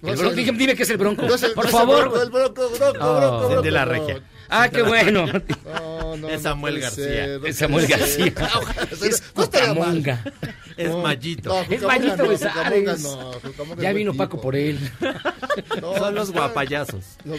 No 0.00 0.08
el 0.12 0.16
bronco, 0.16 0.30
el- 0.30 0.44
dime, 0.46 0.58
dime 0.58 0.74
que 0.76 0.84
es 0.84 0.90
el 0.90 0.96
bronco. 0.96 1.22
no 1.26 1.34
es 1.34 1.42
el- 1.42 1.52
Por 1.52 1.64
no 1.64 1.68
es 1.68 1.74
el 1.74 1.80
favor. 1.80 2.00
bronco, 2.08 2.22
el 2.22 2.30
bronco, 2.30 2.70
bronco, 2.70 2.98
Oh. 3.00 3.16
bronco, 3.18 3.38
bronco, 3.48 3.62
de 3.62 3.70
la 3.70 3.84
regia. 3.84 4.22
Ah, 4.50 4.68
qué 4.68 4.82
bueno. 4.82 5.26
No, 5.64 6.16
no, 6.16 6.28
Es 6.30 6.42
Samuel 6.42 6.80
García. 6.80 7.04
ser, 7.04 7.40
no 7.40 7.46
Es 7.46 7.56
Samuel 7.56 7.86
García. 7.86 8.34
Es. 9.02 9.20
Cucamonga. 9.32 10.24
Es 10.76 10.94
Mallito. 10.94 11.50
no, 11.50 11.60
Es 11.62 11.82
no, 11.82 12.28
Besares. 12.28 13.06
Ya 13.78 13.90
es 13.90 13.94
vino 13.96 14.14
Paco 14.14 14.32
tipo. 14.32 14.42
por 14.42 14.56
él. 14.56 14.78
No, 15.80 15.96
Son 15.96 16.14
los 16.14 16.32
guapayazos. 16.32 17.04
no. 17.24 17.34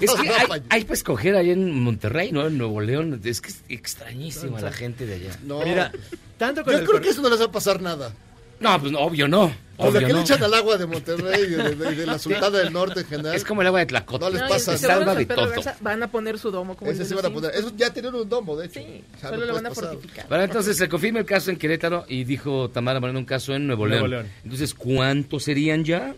Es 0.00 0.12
que 0.14 0.28
hay, 0.30 0.62
hay 0.68 0.82
para 0.84 0.94
escoger 0.94 1.34
allá 1.36 1.52
en 1.52 1.80
Monterrey, 1.80 2.30
¿no? 2.32 2.46
En 2.46 2.56
Nuevo 2.58 2.80
León. 2.80 3.20
Es 3.24 3.40
que 3.40 3.48
es 3.50 3.62
extrañísima 3.68 4.60
la 4.60 4.72
gente 4.72 5.06
de 5.06 5.14
allá. 5.14 5.38
No. 5.44 5.60
Mira, 5.64 5.90
tanto 6.38 6.62
con 6.64 6.72
Yo 6.72 6.78
el 6.78 6.84
creo 6.84 6.96
cor- 6.98 7.02
que 7.02 7.10
eso 7.10 7.22
no 7.22 7.28
les 7.30 7.40
va 7.40 7.46
a 7.46 7.52
pasar 7.52 7.80
nada. 7.82 8.12
No, 8.60 8.80
pues 8.80 8.92
no, 8.92 9.00
obvio 9.00 9.26
no. 9.26 9.52
Con 9.76 9.86
lo 9.86 9.90
Obvio 9.98 10.06
que 10.06 10.12
no. 10.12 10.18
le 10.18 10.24
echan 10.24 10.42
al 10.42 10.54
agua 10.54 10.76
de 10.78 10.86
Monterrey 10.86 11.42
y 11.42 11.46
de, 11.50 11.74
de- 11.74 11.94
de 11.96 12.06
la 12.06 12.18
Sultana 12.18 12.58
del 12.58 12.72
Norte 12.72 13.00
en 13.00 13.06
general. 13.06 13.34
Es 13.34 13.44
como 13.44 13.60
el 13.62 13.66
agua 13.66 13.80
de 13.80 13.86
Tlacota. 13.86 14.26
No 14.26 14.30
les 14.30 14.42
No, 14.42 14.48
pasa 14.48 14.74
el 14.74 14.80
nada. 14.82 14.94
Salva 14.94 15.14
de 15.16 15.26
todo. 15.26 15.52
Van 15.80 16.02
a 16.02 16.10
poner 16.10 16.38
su 16.38 16.50
domo 16.52 16.76
como 16.76 16.90
Ese 16.92 17.04
sí 17.04 17.12
van 17.14 17.26
a 17.26 17.30
poner. 17.30 17.50
Eso 17.54 17.72
ya 17.76 17.92
tenían 17.92 18.14
un 18.14 18.28
domo, 18.28 18.56
de 18.56 18.66
hecho. 18.66 18.80
Sí, 18.80 19.02
O 19.16 19.20
sea, 19.20 19.30
solo 19.30 19.40
no 19.40 19.46
lo 19.46 19.54
van 19.54 19.66
a 19.66 19.68
pasar. 19.70 19.84
fortificar. 19.90 20.28
Bueno, 20.28 20.44
entonces 20.44 20.76
se 20.76 20.88
confirma 20.88 21.18
el 21.18 21.26
caso 21.26 21.50
en 21.50 21.56
Querétaro 21.56 22.04
y 22.08 22.22
dijo 22.24 22.70
Tamara 22.70 23.00
Moreno 23.00 23.18
un 23.18 23.24
caso 23.24 23.52
en 23.54 23.66
Nuevo, 23.66 23.86
Nuevo 23.88 24.06
León. 24.06 24.24
León. 24.26 24.32
Entonces, 24.44 24.74
¿cuántos 24.74 25.42
serían 25.42 25.84
ya? 25.84 26.14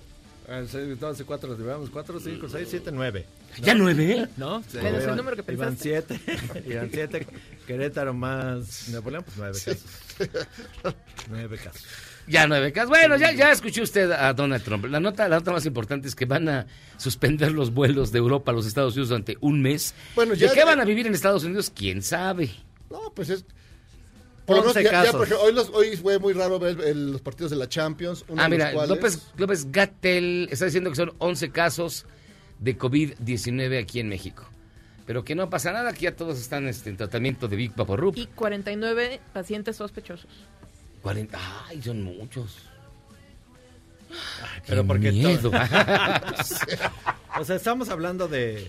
Ah, 0.48 0.62
seis, 0.70 1.00
doce, 1.00 1.24
cuatro, 1.24 1.48
los 1.48 1.58
llevamos, 1.58 1.90
cuatro, 1.90 2.20
cinco, 2.20 2.48
seis, 2.48 2.68
siete, 2.70 2.92
nueve. 2.92 3.24
¿Ya 3.62 3.74
nueve? 3.74 4.28
¿No? 4.36 4.62
Menos 4.80 5.02
el 5.04 5.16
número 5.16 5.42
que 5.42 5.52
Iban 5.52 5.74
pensaste. 5.74 6.20
siete. 6.26 6.62
Iban 6.70 6.90
siete. 6.92 7.26
Querétaro 7.66 8.12
más 8.14 8.88
Nuevo 8.90 9.10
León, 9.10 9.24
pues 9.24 9.36
nueve 9.38 9.58
casos. 9.64 9.84
Nueve 11.28 11.56
casos. 11.58 11.82
Ya 12.28 12.46
nueve 12.48 12.72
casos. 12.72 12.88
Bueno, 12.90 13.16
ya, 13.16 13.32
ya 13.32 13.52
escuchó 13.52 13.82
usted 13.82 14.10
a 14.10 14.32
Donald 14.32 14.62
Trump. 14.64 14.84
La 14.86 14.98
nota, 15.00 15.28
la 15.28 15.36
nota 15.38 15.52
más 15.52 15.64
importante 15.66 16.08
es 16.08 16.14
que 16.14 16.24
van 16.24 16.48
a 16.48 16.66
suspender 16.96 17.52
los 17.52 17.72
vuelos 17.72 18.10
de 18.12 18.18
Europa 18.18 18.50
a 18.50 18.54
los 18.54 18.66
Estados 18.66 18.94
Unidos 18.94 19.10
durante 19.10 19.36
un 19.40 19.62
mes. 19.62 19.94
Bueno, 20.14 20.34
ya- 20.34 20.48
¿De 20.48 20.54
qué 20.54 20.64
van 20.64 20.80
a 20.80 20.84
vivir 20.84 21.06
en 21.06 21.14
Estados 21.14 21.44
Unidos? 21.44 21.70
¿Quién 21.74 22.02
sabe? 22.02 22.50
No, 22.90 23.12
pues 23.14 23.30
es. 23.30 23.44
Por 24.44 24.56
lo 24.56 24.62
menos 24.62 24.76
11 24.76 24.84
ya, 24.84 24.90
ya, 24.92 24.98
casos. 25.02 25.16
por 25.16 25.26
ejemplo, 25.26 25.44
hoy, 25.46 25.52
los- 25.52 25.70
hoy 25.70 25.96
fue 25.96 26.18
muy 26.18 26.32
raro 26.32 26.58
ver 26.58 26.80
el- 26.80 27.12
los 27.12 27.20
partidos 27.20 27.50
de 27.50 27.56
la 27.56 27.68
Champions. 27.68 28.24
uno 28.28 28.40
Ah, 28.42 28.48
mira, 28.48 28.72
cuales- 28.72 28.90
López, 28.90 29.26
López 29.36 29.72
Gatel 29.72 30.48
está 30.50 30.64
diciendo 30.66 30.90
que 30.90 30.96
son 30.96 31.12
11 31.18 31.50
casos 31.50 32.06
de 32.60 32.76
COVID-19 32.78 33.78
aquí 33.80 34.00
en 34.00 34.08
México. 34.08 34.44
Pero 35.04 35.24
que 35.24 35.34
no 35.36 35.48
pasa 35.50 35.72
nada, 35.72 35.92
que 35.92 36.00
ya 36.02 36.16
todos 36.16 36.38
están 36.40 36.66
este, 36.66 36.90
en 36.90 36.96
tratamiento 36.96 37.46
de 37.48 37.54
Big 37.56 37.74
Vaporrup. 37.76 38.16
Y 38.16 38.26
49 38.26 39.20
pacientes 39.32 39.76
sospechosos. 39.76 40.26
40, 41.06 41.38
ay, 41.68 41.80
son 41.80 42.02
muchos. 42.02 42.56
Pero 44.66 44.82
Qué 44.82 44.88
porque 44.88 45.12
miedo. 45.12 45.52
O 47.38 47.44
sea, 47.44 47.54
estamos 47.54 47.90
hablando 47.90 48.26
de, 48.26 48.66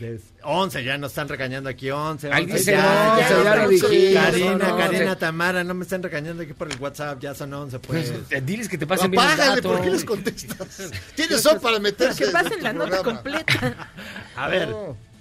de 0.00 0.18
11, 0.42 0.84
ya 0.84 0.96
nos 0.96 1.10
están 1.10 1.28
regañando 1.28 1.68
aquí 1.68 1.90
11. 1.90 2.32
Ahí 2.32 2.44
11, 2.44 2.56
dice 2.56 2.72
ya, 2.72 3.16
11, 3.18 3.22
ya, 3.28 3.44
ya 3.44 3.56
lo 3.56 3.68
dijimos, 3.68 3.90
Karina, 4.14 4.48
son 4.48 4.62
11. 4.62 4.82
Karina, 4.82 5.16
Tamara, 5.18 5.64
no 5.64 5.74
me 5.74 5.82
están 5.82 6.02
regañando 6.02 6.44
aquí 6.44 6.54
por 6.54 6.72
el 6.72 6.80
WhatsApp, 6.80 7.20
ya 7.20 7.34
son 7.34 7.52
11, 7.52 7.78
pues. 7.80 8.10
Pues, 8.10 8.32
eh, 8.32 8.40
diles 8.40 8.70
que 8.70 8.78
te 8.78 8.86
pasen 8.86 9.10
bien 9.10 9.22
el 9.22 9.28
Apágale, 9.28 9.56
dato. 9.56 9.68
¿por 9.68 9.82
qué 9.82 9.90
les 9.90 10.04
contestas? 10.06 10.92
Tienes 11.14 11.42
son 11.42 11.60
para 11.60 11.78
meterse. 11.78 12.24
Que 12.24 12.30
pasen 12.30 12.62
la 12.62 12.72
nota 12.72 13.02
completa. 13.02 13.88
A 14.36 14.48
ver, 14.48 14.74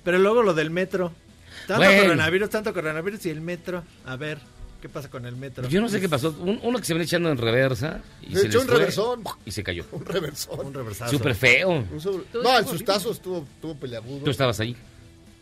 pero 0.06 0.20
luego 0.20 0.42
lo 0.42 0.54
del 0.54 0.70
metro. 0.70 1.12
Tanto 1.68 1.84
Bueno. 1.84 2.04
coronavirus, 2.04 2.50
tanto 2.50 2.74
coronavirus 2.74 3.26
y 3.26 3.30
el 3.32 3.42
metro. 3.42 3.84
A 4.06 4.16
ver, 4.16 4.38
¿qué 4.84 4.90
pasa 4.90 5.10
con 5.10 5.26
el 5.26 5.38
metro? 5.38 5.66
Yo 5.70 5.80
no 5.80 5.88
sé 5.88 6.02
qué 6.02 6.10
pasó. 6.10 6.36
Un- 6.42 6.60
uno 6.62 6.78
que 6.78 6.84
se 6.84 6.94
venía 6.94 7.06
echando 7.06 7.32
en 7.32 7.38
reversa. 7.38 8.02
Y 8.22 8.34
Se 8.36 8.42
se 8.42 8.48
echó 8.48 8.58
les 8.58 8.64
un 8.64 8.68
fue 8.68 8.78
reversón. 8.80 9.24
Y 9.46 9.52
se 9.52 9.64
cayó. 9.64 9.86
Un 9.94 10.06
reversón. 10.06 10.60
Un 10.68 10.74
reversazo. 10.74 11.12
Súper 11.12 11.36
feo. 11.36 11.70
Un 11.90 12.02
sobre- 12.02 12.26
Tú- 12.34 12.42
No, 12.44 12.60
en 12.60 12.68
sus 12.68 12.84
tazos 12.84 13.16
estuvo, 13.16 13.48
estuvo 13.56 13.76
peleagudo. 13.78 14.26
Tú 14.26 14.30
estabas 14.32 14.60
ahí. 14.60 14.76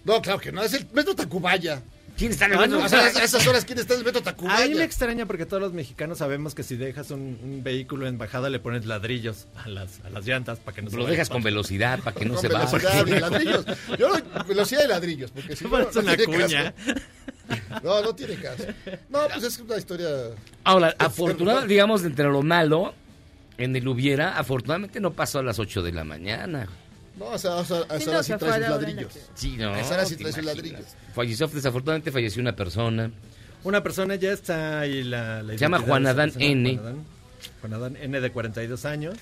No, 0.05 0.21
claro 0.21 0.39
que 0.39 0.51
no. 0.51 0.61
Es 0.61 0.73
el 0.75 0.85
metro 0.93 1.15
Tacubaya. 1.15 1.81
¿Quién 2.17 2.33
está 2.33 2.45
en 2.45 2.51
el 2.51 2.57
Ah, 2.59 2.61
metro? 2.63 2.83
O 2.83 2.89
sea, 2.89 2.99
a 3.05 3.23
esas 3.23 3.47
horas, 3.47 3.63
¿quién 3.65 3.79
está 3.79 3.93
en 3.95 4.01
el 4.01 4.05
metro 4.05 4.21
A 4.49 4.65
mí 4.67 4.75
me 4.75 4.83
extraña 4.83 5.25
porque 5.25 5.45
todos 5.45 5.61
los 5.63 5.71
mexicanos 5.73 6.17
sabemos 6.19 6.53
que 6.53 6.61
si 6.61 6.75
dejas 6.75 7.09
un, 7.09 7.39
un 7.41 7.63
vehículo 7.63 8.05
en 8.05 8.17
bajada 8.17 8.49
le 8.49 8.59
pones 8.59 8.85
ladrillos 8.85 9.47
a 9.55 9.69
las, 9.69 10.01
a 10.03 10.09
las 10.09 10.25
llantas 10.27 10.59
para 10.59 10.75
que 10.75 10.81
no 10.83 10.89
se 10.91 10.97
Lo 10.97 11.03
vaya 11.03 11.13
dejas 11.13 11.29
con 11.29 11.41
velocidad 11.41 11.99
para 12.03 12.15
que 12.15 12.25
no 12.25 12.33
Con 12.33 12.41
se 12.41 12.47
velocidad 12.49 13.05
de 13.05 13.19
ladrillos. 13.21 13.65
Yo 13.97 14.09
lo, 14.09 14.43
velocidad 14.45 14.81
de 14.81 14.87
ladrillos, 14.89 15.31
porque 15.31 15.55
si 15.55 15.63
no, 15.63 15.69
Parece 15.71 15.93
no 15.95 16.01
una 16.01 16.17
tiene 16.17 16.43
cuña. 16.45 16.73
No, 17.83 18.01
no 18.01 18.15
tiene 18.15 18.35
caso. 18.35 18.63
No, 19.09 19.19
pues 19.31 19.43
es 19.43 19.59
una 19.59 19.77
historia. 19.77 20.07
Ahora, 20.63 20.95
afortunadamente, 20.97 21.73
digamos, 21.73 22.03
entre 22.03 22.25
lo 22.25 22.41
malo, 22.41 22.93
en 23.57 23.75
el 23.75 23.87
hubiera, 23.87 24.37
afortunadamente 24.37 24.99
no 24.99 25.11
pasó 25.13 25.39
a 25.39 25.43
las 25.43 25.59
8 25.59 25.81
de 25.81 25.91
la 25.91 26.03
mañana. 26.03 26.67
No, 27.17 27.25
o 27.25 27.37
sea, 27.37 27.55
o 27.55 27.65
sea, 27.65 27.81
a 27.89 27.97
esa 27.97 28.09
hora 28.11 28.23
sí 28.23 28.33
trae 28.37 28.51
a 28.51 28.53
sus 28.55 28.63
hora 28.63 28.69
ladrillos. 28.69 29.13
Sí, 29.35 29.57
no. 29.57 29.75
Esa 29.75 29.95
era 29.95 30.05
sí 30.05 30.15
¿te 30.15 30.23
trae 30.23 30.33
sus 30.33 30.45
ladrillos. 30.45 30.85
Falleció, 31.13 31.47
desafortunadamente 31.47 32.11
falleció 32.11 32.41
una 32.41 32.55
persona. 32.55 33.11
Una 33.63 33.83
persona 33.83 34.15
ya 34.15 34.31
está 34.31 34.79
ahí 34.79 35.03
la, 35.03 35.43
la 35.43 35.53
Se 35.53 35.59
llama 35.59 35.79
Juan 35.79 36.07
Adán 36.07 36.31
N. 36.37 36.77
Juan 36.77 36.85
Adán, 36.85 37.05
Juan 37.61 37.73
Adán 37.73 37.97
N 37.97 38.21
de 38.21 38.31
42 38.31 38.85
años. 38.85 39.15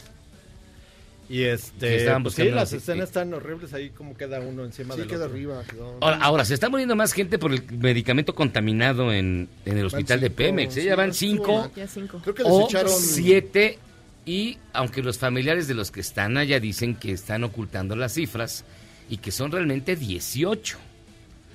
Y 1.30 1.44
este, 1.44 1.98
estaban 1.98 2.24
pues 2.24 2.34
sí, 2.36 2.50
las 2.50 2.74
escenas 2.74 3.10
están 3.10 3.32
horribles 3.36 3.72
ahí 3.74 3.92
como 3.92 4.18
queda 4.18 4.40
uno 4.40 4.66
encima 4.66 4.96
Sí, 4.96 5.02
del 5.02 5.10
queda 5.10 5.26
otro. 5.26 5.34
arriba. 5.36 5.64
quedó- 5.70 5.98
Ahora, 6.02 6.18
ahora, 6.22 6.44
se 6.46 6.56
está 6.56 6.70
muriendo 6.70 6.96
más 6.96 7.14
gente 7.14 7.38
por 7.38 7.54
el 7.54 7.64
medicamento 7.72 8.34
contaminado 8.34 9.14
en, 9.14 9.48
en 9.64 9.78
el 9.78 9.86
hospital 9.86 10.20
de 10.22 10.32
Pemex. 10.32 10.76
¿eh? 10.78 10.82
sí, 10.82 10.88
Ya 10.88 10.96
van 10.96 11.14
cinco 11.14 11.60
mal. 11.60 11.72
Ya 11.76 11.88
cinco. 11.88 12.20
Creo 12.24 12.34
que 12.34 12.44
les 12.44 12.52
o 12.52 12.66
echaron. 12.66 12.92
siete. 12.92 13.78
Y 14.26 14.58
aunque 14.74 15.04
los 15.04 15.18
familiares 15.20 15.68
de 15.68 15.76
los 15.76 15.92
que 15.92 16.02
están 16.02 16.36
allá 16.38 16.60
dicen 16.60 16.96
que 16.96 17.12
están 17.12 17.44
ocultando 17.44 17.96
las 17.96 18.14
cifras 18.16 18.66
y 19.10 19.18
que 19.18 19.32
son 19.32 19.52
realmente 19.52 19.96
18. 19.96 20.78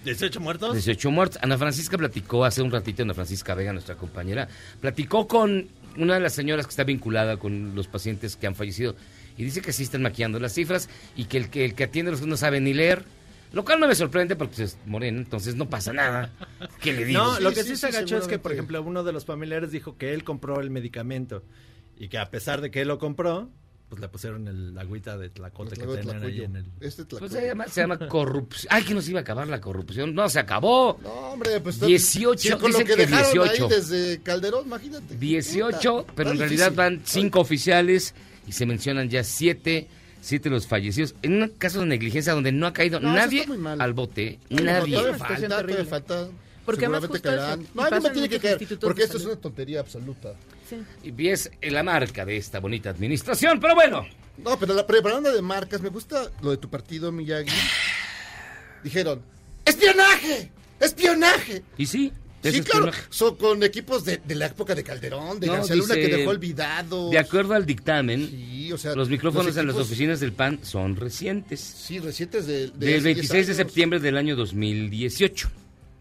18 0.04 0.40
muertos. 0.40 0.72
18 0.74 1.10
muertos. 1.10 1.38
Ana 1.42 1.56
Francisca 1.58 1.96
platicó 1.98 2.44
hace 2.44 2.62
un 2.62 2.70
ratito, 2.70 3.02
Ana 3.02 3.14
Francisca 3.14 3.54
Vega, 3.54 3.72
nuestra 3.72 3.96
compañera, 3.96 4.48
platicó 4.80 5.26
con 5.26 5.66
una 5.96 6.14
de 6.14 6.20
las 6.20 6.32
señoras 6.34 6.66
que 6.66 6.70
está 6.70 6.84
vinculada 6.84 7.36
con 7.38 7.74
los 7.74 7.86
pacientes 7.88 8.36
que 8.36 8.46
han 8.46 8.54
fallecido 8.54 8.96
y 9.36 9.44
dice 9.44 9.60
que 9.62 9.72
sí 9.72 9.82
están 9.82 10.02
maquillando 10.02 10.38
las 10.38 10.54
cifras 10.54 10.88
y 11.16 11.24
que 11.24 11.38
el 11.38 11.50
que, 11.50 11.64
el 11.64 11.74
que 11.74 11.84
atiende 11.84 12.10
los 12.10 12.22
no 12.22 12.36
sabe 12.36 12.60
ni 12.60 12.74
leer. 12.74 13.04
Lo 13.52 13.64
cual 13.64 13.78
no 13.78 13.86
me 13.86 13.94
sorprende 13.94 14.34
porque 14.34 14.56
pues, 14.56 14.72
es 14.72 14.78
moreno, 14.84 15.18
entonces 15.18 15.54
no 15.54 15.70
pasa 15.70 15.92
nada. 15.92 16.32
¿Qué 16.80 16.92
le 16.92 17.04
digo? 17.04 17.22
No, 17.22 17.36
Sí, 17.36 17.42
lo 17.42 17.50
que 17.50 17.62
sí, 17.62 17.68
sí, 17.68 17.74
sí, 17.76 17.76
se 17.76 17.86
agachó 17.86 18.18
es 18.18 18.26
que, 18.26 18.40
por 18.40 18.52
ejemplo, 18.52 18.82
uno 18.82 19.04
de 19.04 19.12
los 19.12 19.24
familiares 19.24 19.70
dijo 19.70 19.96
que 19.96 20.12
él 20.12 20.24
compró 20.24 20.60
el 20.60 20.70
medicamento 20.70 21.44
y 21.96 22.08
que 22.08 22.18
a 22.18 22.30
pesar 22.30 22.60
de 22.60 22.72
que 22.72 22.80
él 22.80 22.88
lo 22.88 22.98
compró, 22.98 23.48
pues 23.88 24.00
le 24.00 24.08
pusieron 24.08 24.48
el, 24.48 24.74
la 24.74 24.80
agüita 24.80 25.16
de 25.16 25.30
tlacote 25.30 25.76
que 25.76 25.86
tenían 25.86 26.22
ahí 26.24 26.40
en 26.42 26.56
el... 26.56 26.66
Este 26.80 27.04
Pues 27.04 27.30
se 27.30 27.46
llama, 27.46 27.68
se 27.68 27.82
llama 27.82 28.08
corrupción. 28.08 28.72
Ay, 28.74 28.82
que 28.82 28.92
nos 28.92 29.08
iba 29.08 29.20
a 29.20 29.22
acabar 29.22 29.46
la 29.46 29.60
corrupción. 29.60 30.14
No, 30.14 30.28
se 30.28 30.40
acabó. 30.40 30.98
No, 31.00 31.10
hombre, 31.10 31.60
pues. 31.60 31.80
18, 31.80 32.38
sí, 32.40 32.50
con 32.50 32.72
lo 32.72 32.78
dicen 32.78 32.86
que, 32.86 32.94
que 32.96 33.06
dejaron 33.06 33.32
18. 33.32 33.64
ahí 33.64 33.70
desde 33.70 34.20
Calderón, 34.22 34.66
imagínate. 34.66 35.16
18, 35.16 35.96
Puta, 35.96 36.12
pero 36.16 36.30
en 36.32 36.38
realidad 36.38 36.72
difícil. 36.72 36.76
van 36.76 37.00
5 37.04 37.40
oficiales 37.40 38.14
y 38.46 38.52
se 38.52 38.66
mencionan 38.66 39.08
ya 39.08 39.24
7 39.24 39.88
siete 40.24 40.48
de 40.48 40.54
los 40.54 40.66
fallecidos. 40.66 41.14
En 41.22 41.42
un 41.42 41.48
caso 41.50 41.80
de 41.80 41.86
negligencia 41.86 42.32
donde 42.32 42.50
no 42.50 42.66
ha 42.66 42.72
caído 42.72 42.98
No, 42.98 43.10
eso 43.10 43.16
nadie 43.16 43.46
al 43.78 43.92
bote. 43.92 44.38
No, 44.48 44.62
Nadie. 44.62 44.98
Una 44.98 45.84
falta. 45.84 46.28
Porque 46.64 46.86
además 46.86 47.06
justo 47.06 47.28
eso, 47.28 47.36
caerán. 47.36 47.60
y 47.62 47.68
No, 47.74 47.82
a 47.82 47.90
mí 47.90 47.96
me 48.02 48.10
tiene 48.10 48.28
que 48.28 48.40
caer, 48.40 48.58
porque 48.80 49.02
esto 49.02 49.18
es 49.18 49.26
una 49.26 49.36
tontería 49.36 49.80
absoluta. 49.80 50.32
Sí. 50.68 50.76
Y 51.02 51.28
es 51.28 51.50
la 51.62 51.82
marca 51.82 52.24
de 52.24 52.38
esta 52.38 52.58
bonita 52.58 52.88
administración, 52.88 53.60
pero 53.60 53.74
bueno. 53.74 54.06
No, 54.38 54.58
pero 54.58 54.72
la 54.72 54.86
propaganda 54.86 55.30
de 55.30 55.42
marcas, 55.42 55.82
me 55.82 55.90
gusta 55.90 56.30
lo 56.40 56.50
de 56.52 56.56
tu 56.56 56.70
partido, 56.70 57.12
Miyagi. 57.12 57.52
Dijeron, 58.82 59.20
¡espionaje! 59.64 60.50
¡Espionaje! 60.80 61.62
Y 61.76 61.84
sí, 61.86 62.12
Sí, 62.52 62.60
claro, 62.62 62.90
son 63.10 63.36
con 63.36 63.62
equipos 63.62 64.04
de, 64.04 64.18
de 64.18 64.34
la 64.34 64.46
época 64.46 64.74
de 64.74 64.82
Calderón, 64.84 65.40
de 65.40 65.46
No, 65.46 65.54
García 65.54 65.76
Luna 65.76 65.94
dice, 65.94 66.08
que 66.08 66.16
dejó 66.16 66.30
olvidados. 66.30 67.10
De 67.10 67.18
acuerdo 67.18 67.54
al 67.54 67.64
dictamen, 67.66 68.28
Sí, 68.28 68.72
o 68.72 68.78
sea, 68.78 68.94
los 68.94 69.08
micrófonos 69.08 69.56
en 69.56 69.66
las 69.66 69.76
oficinas 69.76 70.20
del 70.20 70.32
PAN 70.32 70.60
son 70.62 70.96
recientes. 70.96 71.60
Sí, 71.60 71.98
recientes 71.98 72.46
de, 72.46 72.68
de 72.68 72.86
Del 72.86 72.88
hace 72.88 72.88
10 72.90 73.02
26 73.04 73.46
de 73.46 73.54
septiembre 73.54 74.00
del 74.00 74.16
año 74.16 74.36
2018. 74.36 75.50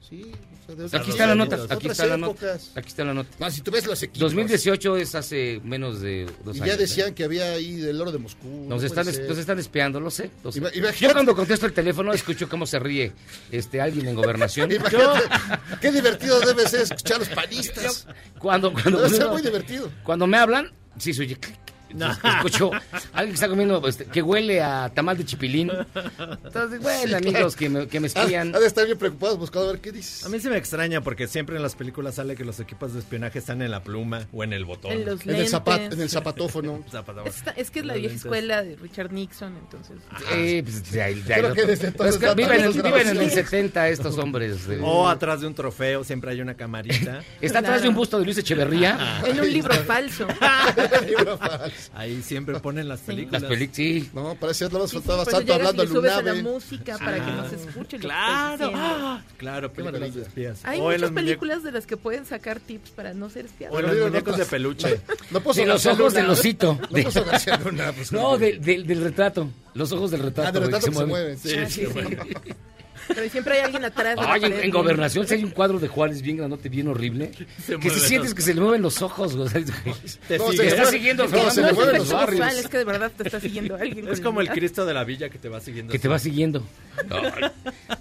Sí, 0.09 0.25
o 0.63 0.65
sea, 0.65 0.75
de 0.75 0.97
Aquí 0.97 1.11
está 1.11 1.27
la 1.27 1.35
nota, 1.35 1.57
aquí 1.69 1.87
está 1.87 2.05
la 2.05 2.17
nota. 2.17 2.57
Aquí 2.75 2.87
está 2.87 3.03
la 3.03 3.13
nota. 3.13 3.29
No, 3.39 3.51
si 3.51 3.61
tú 3.61 3.71
ves 3.71 3.85
los 3.85 4.01
equipos. 4.03 4.19
2018 4.31 4.97
es 4.97 5.15
hace 5.15 5.59
menos 5.63 6.01
de 6.01 6.25
dos 6.43 6.55
Y 6.55 6.59
años. 6.61 6.67
ya 6.67 6.73
¿eh? 6.73 6.77
decían 6.77 7.13
que 7.13 7.23
había 7.23 7.51
ahí 7.51 7.75
del 7.75 7.99
oro 8.01 8.11
de 8.11 8.17
Moscú. 8.17 8.47
no 8.67 8.75
Nos 8.75 8.83
están, 8.83 9.05
nos 9.05 9.37
están 9.37 9.59
espiando, 9.59 9.99
lo 9.99 10.09
sé. 10.11 10.29
lo 10.43 10.51
sé. 10.51 10.59
Ima- 10.59 10.69
imagínate- 10.73 10.99
Yo 10.99 11.13
cuando 11.13 11.35
contesto 11.35 11.65
el 11.65 11.73
teléfono 11.73 12.13
escucho 12.13 12.47
cómo 12.49 12.65
se 12.65 12.79
ríe 12.79 13.11
este 13.51 13.81
alguien 13.81 14.07
en 14.07 14.15
gobernación. 14.15 14.69
Yo, 14.69 14.75
Imagínate, 14.77 15.19
qué 15.81 15.91
divertido 15.91 16.39
debe 16.41 16.67
ser 16.67 16.81
escuchar 16.81 17.17
a 17.17 17.19
los 17.19 17.29
panistas. 17.29 18.07
cuando, 18.39 18.71
cuando, 18.73 19.01
Debe 19.01 19.09
ser 19.17 19.27
muy 19.29 19.41
divertido. 19.41 19.89
cuando 20.03 20.27
me 20.27 20.37
hablan, 20.37 20.71
sí, 20.97 21.13
soy 21.13 21.37
Escucho 21.99 22.71
alguien 23.13 23.29
que 23.29 23.33
está 23.35 23.47
comiendo, 23.47 23.87
este, 23.87 24.05
que 24.05 24.21
huele 24.21 24.61
a 24.61 24.89
tamal 24.93 25.17
de 25.17 25.25
chipilín. 25.25 25.71
Entonces, 26.43 26.81
bueno, 26.81 27.17
amigos 27.17 27.55
que 27.55 27.69
me, 27.69 27.87
que 27.87 27.99
me 27.99 28.07
espían. 28.07 28.55
Ha 28.55 28.59
de 28.59 28.67
estar 28.67 28.85
bien 28.85 28.97
preocupados 28.97 29.37
buscando 29.37 29.69
a 29.69 29.71
ver 29.73 29.81
qué 29.81 29.91
dices. 29.91 30.25
A 30.25 30.29
mí 30.29 30.39
se 30.39 30.49
me 30.49 30.57
extraña 30.57 31.01
porque 31.01 31.27
siempre 31.27 31.55
en 31.55 31.61
las 31.63 31.75
películas 31.75 32.15
sale 32.15 32.35
que 32.35 32.45
los 32.45 32.59
equipos 32.59 32.93
de 32.93 32.99
espionaje 32.99 33.39
están 33.39 33.61
en 33.61 33.71
la 33.71 33.83
pluma 33.83 34.27
o 34.33 34.43
en 34.43 34.53
el 34.53 34.65
botón. 34.65 34.91
En 34.91 35.05
los 35.05 35.25
En 35.25 35.35
el, 35.35 35.47
zapat, 35.47 35.93
en 35.93 36.01
el 36.01 36.09
zapatófono. 36.09 36.83
Es, 37.25 37.43
es 37.55 37.71
que 37.71 37.79
es 37.79 37.85
la 37.85 37.93
vieja 37.93 38.09
lentes. 38.09 38.25
escuela 38.25 38.63
de 38.63 38.75
Richard 38.75 39.11
Nixon, 39.11 39.55
entonces. 39.57 39.97
Eh, 40.33 40.61
pues, 40.63 40.91
de 40.91 41.01
ahí- 41.01 41.21
de 41.21 41.33
ahí 41.33 41.39
Creo 41.39 41.49
no- 41.49 41.55
que 41.55 41.65
desde 41.65 41.87
entonces 41.87 42.15
es 42.15 42.19
que 42.19 42.25
están 42.25 42.37
viven, 42.37 42.63
en, 42.63 42.71
viven 42.73 42.85
en 42.85 42.97
el 42.99 43.03
grabaciones. 43.15 43.33
70 43.33 43.89
estos 43.89 44.17
hombres. 44.17 44.67
de- 44.67 44.79
O 44.81 45.07
atrás 45.07 45.41
de 45.41 45.47
un 45.47 45.53
trofeo 45.55 46.03
siempre 46.03 46.31
hay 46.31 46.41
una 46.41 46.55
camarita. 46.55 47.23
Está 47.41 47.59
atrás 47.59 47.81
de 47.81 47.89
un 47.89 47.95
busto 47.95 48.19
de 48.19 48.25
Luis 48.25 48.37
Echeverría. 48.37 49.21
En 49.25 49.39
un 49.39 49.51
libro 49.51 49.73
falso. 49.85 50.27
Libro 51.07 51.37
falso. 51.37 51.82
Ahí 51.93 52.21
siempre 52.21 52.59
ponen 52.59 52.87
las 52.87 52.99
películas. 53.07 53.41
Las 53.41 53.49
películas, 53.49 53.75
sí. 53.75 54.09
No, 54.13 54.35
parece 54.35 54.67
que 54.67 54.73
no 54.73 54.79
nos 54.79 54.91
Sí, 54.91 54.97
sí, 54.97 55.03
faltaba 55.03 55.23
llegas 55.39 55.55
hablando 55.57 55.81
al 55.81 55.87
subes 55.87 56.23
la 56.23 56.33
música 56.43 56.97
para 56.97 57.25
que 57.25 57.31
no 57.31 57.49
se 57.49 57.55
escuche 57.55 57.97
lo 57.97 58.01
que 58.01 58.07
Claro. 58.07 58.71
¡ah! 58.75 59.21
claro, 59.37 59.71
películas 59.73 59.93
de 59.93 59.99
maravilla. 59.99 60.27
espías. 60.27 60.59
Hay 60.65 60.81
muchas 60.81 61.11
películas 61.11 61.63
de 61.63 61.71
las 61.71 61.85
que 61.87 61.97
pueden 61.97 62.25
sacar 62.25 62.59
tips 62.59 62.91
para 62.91 63.13
no 63.13 63.29
ser 63.29 63.45
espiados. 63.45 63.77
o 63.77 63.81
los 63.81 63.95
muñecos 63.97 64.33
no- 64.37 64.43
de 64.43 64.45
peluche. 64.49 65.01
No 65.31 65.53
Sí, 65.53 65.65
los 65.65 65.85
ojos 65.85 66.13
del 66.13 66.29
osito. 66.29 66.79
No 68.11 68.37
pues, 68.37 68.61
del, 68.61 69.01
retrato. 69.03 69.49
Los 69.73 69.91
ojos 69.91 70.11
del 70.11 70.21
retrato. 70.21 70.49
Ah, 70.49 70.51
del 70.51 70.63
retrato 70.63 70.85
que 70.87 70.91
se 70.93 71.05
mueven. 71.05 71.37
mueven. 71.43 71.63
Ah, 71.63 71.69
sí, 71.69 71.85
sí. 71.85 71.87
Pero 73.07 73.29
siempre 73.29 73.55
hay 73.55 73.61
alguien 73.61 73.83
atrás. 73.85 74.15
de 74.15 74.21
la 74.21 74.33
Ay, 74.33 74.43
en, 74.45 74.53
en 74.53 74.71
gobernación 74.71 75.27
si 75.27 75.33
hay 75.35 75.43
un 75.43 75.51
cuadro 75.51 75.79
de 75.79 75.87
Juárez 75.87 76.21
bien 76.21 76.37
grandote, 76.37 76.69
bien 76.69 76.87
horrible. 76.87 77.31
que 77.31 77.45
si 77.65 77.77
mueven 77.77 77.99
sientes 77.99 78.33
que 78.33 78.41
se 78.41 78.53
le 78.53 78.61
mueven 78.61 78.81
los 78.81 79.01
ojos. 79.01 79.35
güey, 79.35 79.47
o 79.47 79.49
sea, 79.49 79.61
Te 80.27 80.37
No, 80.37 80.51
sigue. 80.51 80.57
se 80.63 80.67
está 80.69 80.85
siguiendo 80.85 81.27
no, 81.27 81.51
se 81.51 81.61
le 81.61 81.73
mueven 81.73 81.97
los 81.97 82.11
barrios. 82.11 82.53
es 82.57 82.67
que 82.67 82.77
de 82.77 82.83
verdad 82.85 83.11
te 83.15 83.23
está 83.23 83.39
siguiendo 83.39 83.75
alguien. 83.75 84.07
Es 84.07 84.21
como 84.21 84.41
el. 84.41 84.49
Cristo 84.49 84.85
de 84.85 84.93
la 84.93 85.03
Villa 85.03 85.29
que 85.29 85.37
te 85.39 85.49
va 85.49 85.59
siguiendo. 85.59 85.91
que 85.91 85.99
te 85.99 86.07
va 86.07 86.19
siguiendo. 86.19 86.63
Ay. 87.09 87.51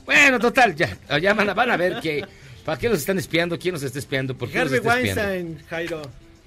Bueno, 0.04 0.38
total, 0.38 0.75
ya, 0.75 0.97
ya 1.18 1.35
van, 1.35 1.49
a, 1.50 1.54
van 1.54 1.71
a 1.71 1.76
ver 1.76 2.00
que... 2.00 2.25
¿Para 2.64 2.78
qué 2.78 2.88
nos 2.88 2.99
están 2.99 3.18
espiando? 3.18 3.59
¿Quién 3.59 3.73
nos 3.75 3.82
está 3.82 3.99
espiando? 3.99 4.37
¿Por 4.37 4.49
qué 4.49 4.59
nos 4.59 4.66
Harvey 4.66 4.78
está 4.78 5.00
espiando? 5.00 5.23
Weinstein, 5.32 5.66
Jairo. 5.68 6.02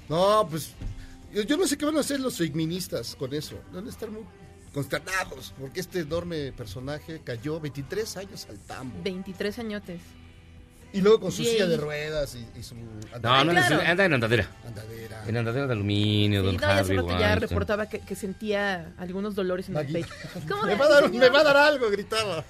No, 0.08 0.48
pues 0.50 0.72
yo, 1.34 1.42
yo 1.42 1.58
no 1.58 1.68
sé 1.68 1.78
qué 1.78 1.86
van 1.86 1.98
a 1.98 2.00
hacer 2.00 2.20
los 2.22 2.38
feministas 2.38 3.16
con 3.16 3.34
eso. 3.34 3.60
Deben 3.74 3.90
estar 3.90 4.10
muy 4.10 4.22
consternados 4.76 5.54
porque 5.58 5.80
este 5.80 6.00
enorme 6.02 6.52
personaje 6.52 7.22
cayó 7.24 7.60
23 7.62 8.18
años 8.18 8.46
al 8.50 8.60
tambo. 8.60 8.94
23 9.04 9.58
añotes. 9.60 10.02
Y 10.92 11.02
luego 11.02 11.22
con 11.22 11.32
su 11.32 11.44
Yay. 11.44 11.54
silla 11.54 11.66
de 11.68 11.78
ruedas 11.78 12.36
y, 12.36 12.46
y 12.60 12.64
su 12.64 12.76
No, 12.76 12.82
andadera. 13.14 13.44
no, 13.46 13.52
claro. 13.52 13.76
no, 13.84 13.90
anda 13.90 14.06
en 14.06 14.14
andadera. 14.14 14.48
andadera. 14.68 15.24
En 15.28 15.38
andadera 15.38 15.68
de 15.68 15.74
aluminio, 15.74 16.42
Sí, 16.42 16.46
don 16.46 16.56
no, 16.56 17.10
ya 17.10 17.20
ya 17.20 17.36
reportaba 17.36 17.88
que, 17.90 18.00
que 18.02 18.16
sentía 18.16 18.94
algunos 18.98 19.34
dolores 19.34 19.68
en 19.70 19.78
el 19.78 19.84
Maggie. 19.84 20.02
pecho. 20.04 20.14
¿Cómo 20.50 20.64
Me 20.64 20.76
va, 20.76 20.86
a 20.86 20.90
dar, 20.90 21.12
me 21.12 21.30
va 21.30 21.40
a 21.40 21.44
dar 21.44 21.58
algo, 21.58 21.90
gritaba. 21.90 22.44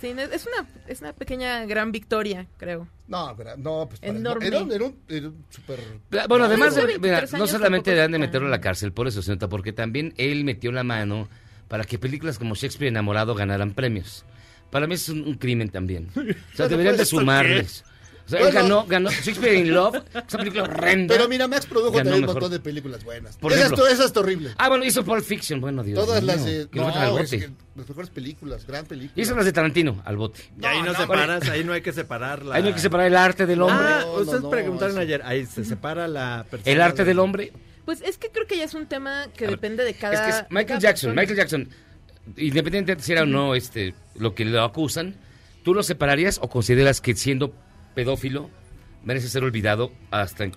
Sí, 0.00 0.14
no, 0.14 0.22
es 0.22 0.46
una, 0.46 0.66
es 0.88 1.00
una 1.02 1.12
pequeña 1.12 1.64
gran 1.66 1.92
victoria, 1.92 2.46
creo. 2.56 2.88
No, 3.06 3.34
pero- 3.36 3.56
no, 3.58 3.86
pues 3.88 4.00
para- 4.00 4.12
Enorme. 4.12 4.46
Era, 4.46 4.62
un- 4.62 4.72
era 4.72 4.84
un, 4.86 4.98
era 5.08 5.28
un 5.28 5.44
super... 5.50 5.78
Bueno, 6.28 6.46
además, 6.46 6.74
mira, 6.74 6.86
23 7.20 7.32
no 7.34 7.46
solamente 7.46 7.60
tampoco 7.60 7.90
deberán 7.90 8.12
de 8.12 8.18
meterlo 8.18 8.48
a 8.48 8.50
la 8.50 8.60
cárcel 8.62 8.92
por 8.92 9.08
eso, 9.08 9.20
señorita, 9.22 9.48
porque 9.48 9.72
también 9.74 10.12
él 10.16 10.44
metió 10.44 10.72
la 10.72 10.84
mano 10.84 11.28
para 11.70 11.84
que 11.84 11.98
películas 11.98 12.38
como 12.38 12.54
Shakespeare 12.54 12.88
enamorado 12.88 13.34
ganaran 13.34 13.72
premios. 13.72 14.26
Para 14.70 14.86
mí 14.86 14.94
es 14.96 15.08
un, 15.08 15.22
un 15.22 15.34
crimen 15.36 15.70
también. 15.70 16.08
O 16.52 16.56
sea, 16.56 16.68
deberían 16.68 16.98
de 16.98 17.06
sumarles. 17.06 17.84
O 18.26 18.28
sea, 18.30 18.38
él 18.40 18.44
Bueno. 18.52 18.60
ganó, 18.62 18.86
ganó 18.86 19.10
Shakespeare 19.10 19.54
in 19.56 19.72
Love, 19.74 20.02
esa 20.14 20.38
película 20.38 20.62
horrenda. 20.70 21.12
Pero 21.16 21.28
mira, 21.28 21.48
Max 21.48 21.66
produjo 21.66 21.96
también 21.96 22.20
un 22.20 22.26
montón 22.26 22.50
de 22.52 22.60
películas 22.60 23.02
buenas. 23.02 23.36
Por 23.38 23.52
esa, 23.52 23.62
ejemplo. 23.62 23.86
es, 23.88 23.94
esa 23.94 24.04
es 24.04 24.16
horrible. 24.16 24.50
Ah, 24.56 24.68
bueno, 24.68 24.84
hizo 24.84 25.02
Pulp 25.04 25.24
Fiction, 25.24 25.60
bueno, 25.60 25.82
Dios 25.82 25.98
Todas 25.98 26.22
mío, 26.22 26.32
las 26.36 26.44
de... 26.44 26.68
que 26.70 26.78
lo 26.78 26.86
metan 26.86 27.02
al 27.02 27.08
No, 27.14 27.18
es 27.18 27.30
bote. 27.30 27.38
que 27.46 27.52
las 27.76 27.88
mejores 27.88 28.10
películas, 28.10 28.66
gran 28.68 28.86
película. 28.86 29.20
Hizo 29.20 29.34
las 29.34 29.44
de 29.46 29.52
Tarantino, 29.52 30.00
al 30.04 30.16
bote. 30.16 30.42
Y 30.60 30.64
ahí 30.64 30.78
no, 30.82 30.92
no, 30.92 30.98
separas, 30.98 31.48
ahí 31.48 31.64
no 31.64 31.72
hay 31.72 31.80
que 31.80 31.92
separar 31.92 32.44
la... 32.44 32.54
Ahí 32.54 32.62
no 32.62 32.68
hay 32.68 32.74
que 32.74 32.80
separar 32.80 33.06
el 33.08 33.16
arte 33.16 33.46
del 33.46 33.62
hombre. 33.62 33.84
Ah, 33.88 34.02
No, 34.04 34.12
no, 34.12 34.20
ustedes 34.20 34.42
no, 34.42 34.50
preguntaron 34.50 34.92
eso- 34.92 35.00
ayer, 35.00 35.22
ahí 35.24 35.46
se 35.46 35.64
separa 35.64 36.06
la 36.06 36.46
persona. 36.48 36.70
el 36.72 36.80
arte 36.82 37.02
de- 37.02 37.08
del 37.08 37.18
hombre. 37.18 37.52
Pues 37.90 38.02
es 38.02 38.18
que 38.18 38.28
creo 38.28 38.46
que 38.46 38.56
ya 38.56 38.62
es 38.62 38.74
un 38.74 38.86
tema 38.86 39.26
que 39.36 39.46
ver, 39.46 39.56
depende 39.56 39.82
de 39.82 39.94
cada. 39.94 40.14
es 40.14 40.20
que 40.20 40.28
es 40.28 40.46
Michael 40.48 40.66
cada 40.68 40.78
Jackson, 40.78 41.12
persona. 41.12 41.20
Michael 41.20 41.36
Jackson, 41.36 41.68
independientemente 42.36 42.94
de 42.94 43.02
si 43.02 43.10
era 43.10 43.24
o 43.24 43.26
no 43.26 43.56
este, 43.56 43.96
lo 44.14 44.32
que 44.36 44.44
lo 44.44 44.62
acusan, 44.62 45.16
¿tú 45.64 45.74
lo 45.74 45.82
separarías 45.82 46.38
o 46.40 46.48
consideras 46.48 47.00
que 47.00 47.16
siendo 47.16 47.52
pedófilo 47.96 48.48
merece 49.02 49.26
ser 49.26 49.42
olvidado 49.42 49.90
hasta 50.12 50.44
en... 50.44 50.52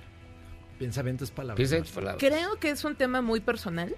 Palabras. 1.32 1.70
Tus 1.72 1.90
palabras. 1.90 2.18
Creo 2.20 2.60
que 2.60 2.70
es 2.70 2.84
un 2.84 2.96
tema 2.96 3.24
muy 3.24 3.40
personal. 3.40 3.96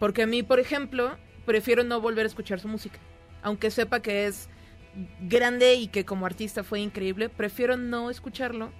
Porque 0.00 0.22
a 0.22 0.26
mí, 0.26 0.42
por 0.42 0.58
ejemplo, 0.58 1.16
prefiero 1.46 1.84
no 1.84 2.00
volver 2.00 2.24
a 2.24 2.26
escuchar 2.26 2.58
su 2.58 2.66
música. 2.66 2.98
Aunque 3.42 3.70
sepa 3.70 4.00
que 4.00 4.26
es 4.26 4.48
grande 5.20 5.74
y 5.74 5.86
que 5.86 6.04
como 6.04 6.26
artista 6.26 6.64
fue 6.64 6.80
increíble, 6.80 7.28
prefiero 7.28 7.76
no 7.76 8.10
escucharlo 8.10 8.72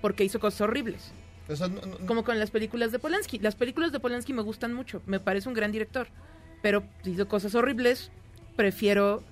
porque 0.00 0.22
hizo 0.22 0.38
cosas 0.38 0.60
horribles. 0.60 1.12
O 1.50 1.56
sea, 1.56 1.68
no- 1.68 1.80
no- 1.80 2.06
Como 2.06 2.24
con 2.24 2.38
las 2.38 2.50
películas 2.50 2.92
de 2.92 2.98
Polanski. 2.98 3.38
Las 3.38 3.54
películas 3.56 3.92
de 3.92 4.00
Polanski 4.00 4.32
me 4.32 4.42
gustan 4.42 4.72
mucho. 4.72 5.02
Me 5.06 5.20
parece 5.20 5.48
un 5.48 5.54
gran 5.54 5.72
director. 5.72 6.08
Pero 6.62 6.82
si 7.02 7.10
hizo 7.12 7.26
cosas 7.28 7.54
horribles, 7.54 8.10
prefiero 8.56 9.22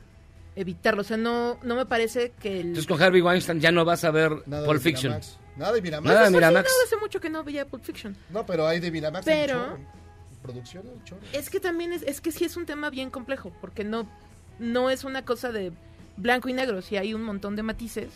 evitarlo. 0.57 1.03
O 1.03 1.05
sea, 1.05 1.17
no, 1.17 1.59
no 1.63 1.77
me 1.77 1.87
parece 1.87 2.33
que 2.41 2.61
el... 2.61 2.67
Entonces 2.69 2.87
con 2.87 3.01
Harvey 3.03 3.21
Weinstein 3.21 3.61
ya 3.61 3.71
no 3.71 3.85
vas 3.85 4.05
a 4.05 4.11
ver 4.11 4.33
nada 4.47 4.67
Pulp 4.67 4.79
de 4.79 4.83
Fiction. 4.91 5.13
Miramax. 5.13 5.39
Nada 5.57 5.73
de 5.73 5.83
Miramax. 5.83 6.07
Nada 6.07 6.19
de 6.21 6.25
Pues, 6.31 6.35
Miramax. 6.35 6.71
hace 6.87 6.97
mucho 6.97 7.21
que 7.21 7.31
no 7.31 7.45
veía 7.45 7.67
Pulp 7.67 7.85
Fiction. 7.85 8.17
No, 8.31 8.45
pero 8.47 8.67
hay 8.67 8.81
de 8.81 8.91
Miramax. 8.91 9.25
Pero-. 9.25 9.77
Producción. 10.43 10.85
Es 11.33 11.51
que 11.51 11.61
también 11.61 11.93
es, 11.93 12.03
es 12.03 12.21
que 12.21 12.31
sí 12.33 12.45
es 12.45 12.57
un 12.57 12.65
tema 12.65 12.91
bien 12.91 13.11
complejo, 13.11 13.53
porque 13.61 13.83
no, 13.85 14.09
no 14.59 14.89
es 14.89 15.05
una 15.05 15.25
cosa 15.25 15.51
de 15.53 15.73
blanco 16.17 16.49
y 16.49 16.53
negro, 16.53 16.81
sí 16.81 16.97
hay 16.97 17.13
un 17.13 17.23
montón 17.23 17.57
de 17.57 17.63
matices. 17.65 18.09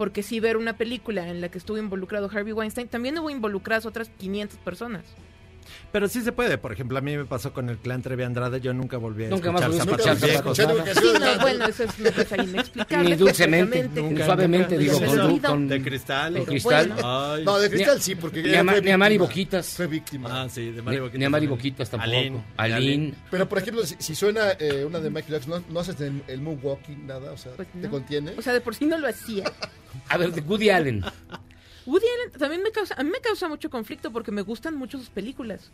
Porque 0.00 0.22
sí 0.22 0.40
ver 0.40 0.56
una 0.56 0.78
película 0.78 1.28
en 1.28 1.42
la 1.42 1.50
que 1.50 1.58
estuvo 1.58 1.76
involucrado 1.76 2.30
Harvey 2.32 2.54
Weinstein, 2.54 2.88
también 2.88 3.18
hubo 3.18 3.28
involucradas 3.28 3.84
otras 3.84 4.08
500 4.16 4.58
personas. 4.60 5.04
Pero 5.92 6.08
sí 6.08 6.22
se 6.22 6.32
puede. 6.32 6.56
Por 6.56 6.72
ejemplo, 6.72 6.96
a 6.96 7.00
mí 7.02 7.16
me 7.18 7.26
pasó 7.26 7.52
con 7.52 7.68
el 7.68 7.76
clan 7.76 8.00
Trevi 8.00 8.22
Andrade. 8.22 8.60
Yo 8.62 8.72
nunca 8.72 8.96
volví 8.96 9.26
a 9.26 9.28
Nunca 9.28 9.52
más 9.52 9.60
escuchar 9.62 9.86
volví 9.86 10.00
a 10.00 10.06
zapatos 10.16 10.58
escuchar 10.58 10.66
viejos. 10.74 10.86
nunca- 10.86 10.94
Sí, 11.00 11.36
no, 11.36 11.40
bueno, 11.42 11.66
eso 11.66 11.84
es 11.84 11.98
una 11.98 12.12
cosa 12.12 12.42
inexplicable. 12.42 13.10
Ni 13.10 13.16
dulcemente, 13.16 13.82
ni 13.92 14.16
suavemente, 14.24 14.74
nunca. 14.78 14.78
digo, 14.78 14.98
con, 15.06 15.20
olvidó. 15.20 15.48
con- 15.50 15.68
De 15.68 15.82
cristal. 15.82 16.34
con 16.34 16.44
cristal. 16.46 16.88
Bueno. 16.88 17.02
Ay. 17.34 17.44
No, 17.44 17.58
de 17.58 17.68
Ni- 17.68 17.74
Cristal 17.74 18.00
sí, 18.00 18.14
porque 18.14 18.42
ni 18.42 18.48
ella 18.48 18.60
a 18.60 18.64
Ma- 18.64 18.72
fue 18.72 18.80
ni 18.82 18.90
a 18.90 18.98
Mari 18.98 19.14
víctima. 19.18 19.28
Boquitas. 19.28 19.68
Fue 19.76 19.86
víctima. 19.86 20.42
Ah, 20.42 20.48
sí, 20.48 20.64
de 20.64 20.72
Ni, 20.72 20.82
Mario 20.82 21.00
Boquitas. 21.02 21.18
ni 21.18 21.24
a 21.26 21.30
Mari 21.30 21.46
también. 21.46 21.58
Boquitas 21.58 21.90
tampoco. 21.90 22.10
Alín. 22.16 22.42
Alín. 22.56 23.14
Pero, 23.30 23.48
por 23.48 23.58
ejemplo, 23.58 23.84
si, 23.84 23.96
si 23.98 24.14
suena 24.14 24.52
eh, 24.58 24.84
una 24.86 24.98
de 24.98 25.10
Michael 25.10 25.34
Jackson, 25.34 25.62
¿no, 25.68 25.74
no 25.74 25.80
haces 25.80 26.00
el, 26.00 26.22
el 26.26 26.40
moonwalking, 26.40 27.06
nada? 27.06 27.32
O 27.32 27.36
sea, 27.36 27.52
Pues 27.52 27.68
¿te 27.70 27.78
no. 27.78 27.90
contiene? 27.90 28.32
O 28.38 28.42
sea, 28.42 28.54
de 28.54 28.60
por 28.62 28.74
sí 28.74 28.86
no 28.86 28.96
lo 28.98 29.06
hacía. 29.06 29.44
A 30.08 30.16
ver, 30.16 30.32
de 30.32 30.40
Woody 30.40 30.70
Allen. 30.70 31.02
Woody 31.86 32.04
Allen 32.06 32.38
también 32.38 32.62
me 32.62 32.70
causa, 32.70 32.94
a 32.98 33.02
mí 33.02 33.10
me 33.10 33.20
causa 33.20 33.48
mucho 33.48 33.70
conflicto 33.70 34.10
porque 34.12 34.30
me 34.32 34.42
gustan 34.42 34.76
mucho 34.76 34.98
sus 34.98 35.10
películas. 35.10 35.70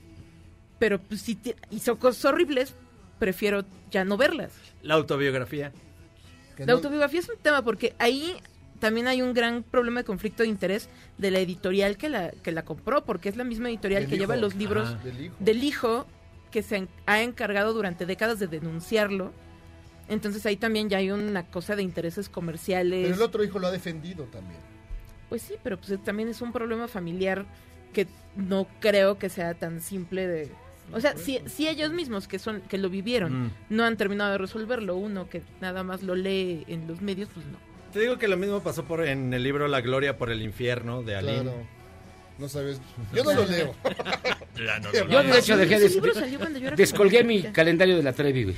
Pero 0.78 1.00
pues, 1.00 1.22
si 1.22 1.34
te- 1.34 1.56
hizo 1.70 1.98
cosas 1.98 2.24
horribles, 2.26 2.74
prefiero 3.18 3.64
ya 3.90 4.04
no 4.04 4.16
verlas. 4.16 4.52
La 4.82 4.94
autobiografía. 4.94 5.72
La 6.58 6.66
no- 6.66 6.72
autobiografía 6.74 7.20
es 7.20 7.28
un 7.28 7.38
tema 7.40 7.62
porque 7.62 7.94
ahí 7.98 8.34
también 8.80 9.06
hay 9.06 9.22
un 9.22 9.32
gran 9.32 9.62
problema 9.62 10.00
de 10.00 10.04
conflicto 10.04 10.42
de 10.42 10.50
interés 10.50 10.88
de 11.18 11.30
la 11.30 11.38
editorial 11.40 11.96
que 11.96 12.08
la, 12.10 12.30
que 12.30 12.52
la 12.52 12.64
compró, 12.64 13.04
porque 13.04 13.28
es 13.30 13.36
la 13.36 13.44
misma 13.44 13.68
editorial 13.70 14.02
Del 14.02 14.10
que 14.10 14.18
lleva 14.18 14.36
los 14.36 14.54
libros 14.54 14.88
Ah. 14.90 15.00
Del 15.02 15.20
hijo. 15.24 15.34
del 15.40 15.64
hijo 15.64 16.06
que 16.50 16.62
se 16.62 16.86
ha 17.06 17.22
encargado 17.22 17.72
durante 17.72 18.04
décadas 18.06 18.38
de 18.38 18.46
denunciarlo. 18.46 19.32
Entonces 20.08 20.44
ahí 20.46 20.56
también 20.56 20.88
ya 20.88 20.98
hay 20.98 21.10
una 21.10 21.44
cosa 21.44 21.74
de 21.76 21.82
intereses 21.82 22.28
comerciales. 22.28 23.02
Pero 23.04 23.14
el 23.16 23.22
otro 23.22 23.42
hijo 23.44 23.58
lo 23.58 23.66
ha 23.66 23.70
defendido 23.72 24.24
también. 24.24 24.60
Pues 25.28 25.42
sí, 25.42 25.54
pero 25.62 25.76
pues 25.78 25.98
también 26.04 26.28
es 26.28 26.40
un 26.40 26.52
problema 26.52 26.86
familiar 26.86 27.44
que 27.92 28.06
no 28.36 28.66
creo 28.80 29.18
que 29.18 29.28
sea 29.28 29.54
tan 29.54 29.80
simple 29.80 30.26
de... 30.28 30.48
O 30.92 31.00
sea, 31.00 31.16
si, 31.16 31.40
si 31.46 31.66
ellos 31.66 31.92
mismos 31.92 32.28
que 32.28 32.38
son 32.38 32.60
que 32.62 32.78
lo 32.78 32.88
vivieron 32.88 33.46
Mm. 33.46 33.50
no 33.70 33.84
han 33.84 33.96
terminado 33.96 34.30
de 34.32 34.38
resolverlo, 34.38 34.94
uno 34.96 35.28
que 35.28 35.42
nada 35.60 35.82
más 35.82 36.02
lo 36.04 36.14
lee 36.14 36.64
en 36.68 36.86
los 36.86 37.00
medios, 37.00 37.28
pues 37.34 37.44
no. 37.46 37.58
Te 37.92 37.98
digo 38.00 38.18
que 38.18 38.28
lo 38.28 38.36
mismo 38.36 38.60
pasó 38.62 38.84
por 38.84 39.04
en 39.04 39.32
el 39.34 39.42
libro 39.42 39.66
La 39.66 39.80
Gloria 39.80 40.16
por 40.16 40.30
el 40.30 40.42
infierno 40.42 41.02
de 41.02 41.16
Alín. 41.16 41.42
Claro. 41.42 41.76
No 42.38 42.48
sabes. 42.48 42.80
Yo 43.14 43.24
no 43.24 43.32
lo 43.32 43.46
leo. 43.46 43.74
Ya 44.56 44.78
no, 44.80 44.90
Yo 45.10 45.22
de 45.22 45.38
hecho 45.38 45.56
dejé 45.56 45.78
de... 45.78 46.72
Descolgué 46.76 47.24
mi 47.24 47.42
calendario 47.42 47.96
de 47.96 48.02
la 48.02 48.12
Trevi, 48.12 48.44
güey. 48.44 48.56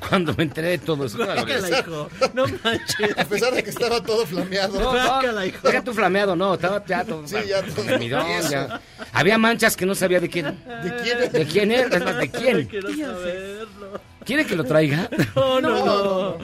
Cuando 0.08 0.34
me 0.34 0.44
enteré 0.44 0.68
de 0.70 0.78
todo 0.78 1.06
eso. 1.06 1.16
Guácala, 1.18 1.68
hijo. 1.80 2.08
No 2.34 2.44
manches. 2.62 3.18
A 3.18 3.24
pesar 3.24 3.54
de 3.54 3.62
que 3.62 3.70
estaba 3.70 4.02
todo 4.02 4.26
flameado. 4.26 4.78
No, 4.80 4.90
Guácala, 4.90 5.46
hijo. 5.46 5.66
deja 5.66 5.82
tu 5.82 5.92
flameado, 5.94 6.36
no, 6.36 6.54
estaba 6.54 6.84
ya 6.84 7.04
todo. 7.04 7.26
Sí, 7.26 7.36
ya 7.48 7.62
todo. 7.62 7.84
ya. 8.50 8.80
Había 9.12 9.38
manchas 9.38 9.76
que 9.76 9.86
no 9.86 9.94
sabía 9.94 10.20
de 10.20 10.28
quién. 10.28 10.44
¿De 10.46 10.96
quién? 11.02 11.32
¿De 11.32 11.46
quién 11.46 11.70
era? 11.72 11.96
Es 11.96 12.04
más, 12.04 12.18
¿de 12.18 12.30
quién? 12.30 12.66
Quiero 12.66 12.88
saberlo. 12.90 14.00
¿Quiere 14.24 14.44
que 14.44 14.56
lo 14.56 14.64
traiga? 14.64 15.08
No, 15.36 15.60
no, 15.60 15.70
No, 15.70 15.84
no. 15.86 16.38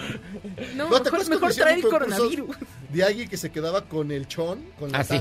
No, 0.77 0.89
¿No 0.91 1.03
te 1.03 1.11
mejor, 1.11 1.29
mejor 1.29 1.41
cuando 1.41 1.57
trae 1.57 1.75
el 1.75 1.83
coronavirus. 1.83 2.57
De 2.91 3.03
alguien 3.05 3.29
que 3.29 3.37
se 3.37 3.51
quedaba 3.51 3.83
con 3.83 4.13
el 4.13 4.29
chon, 4.29 4.65
con 4.79 4.93
la 4.93 4.99
Ah, 5.01 5.05
sí. 5.05 5.21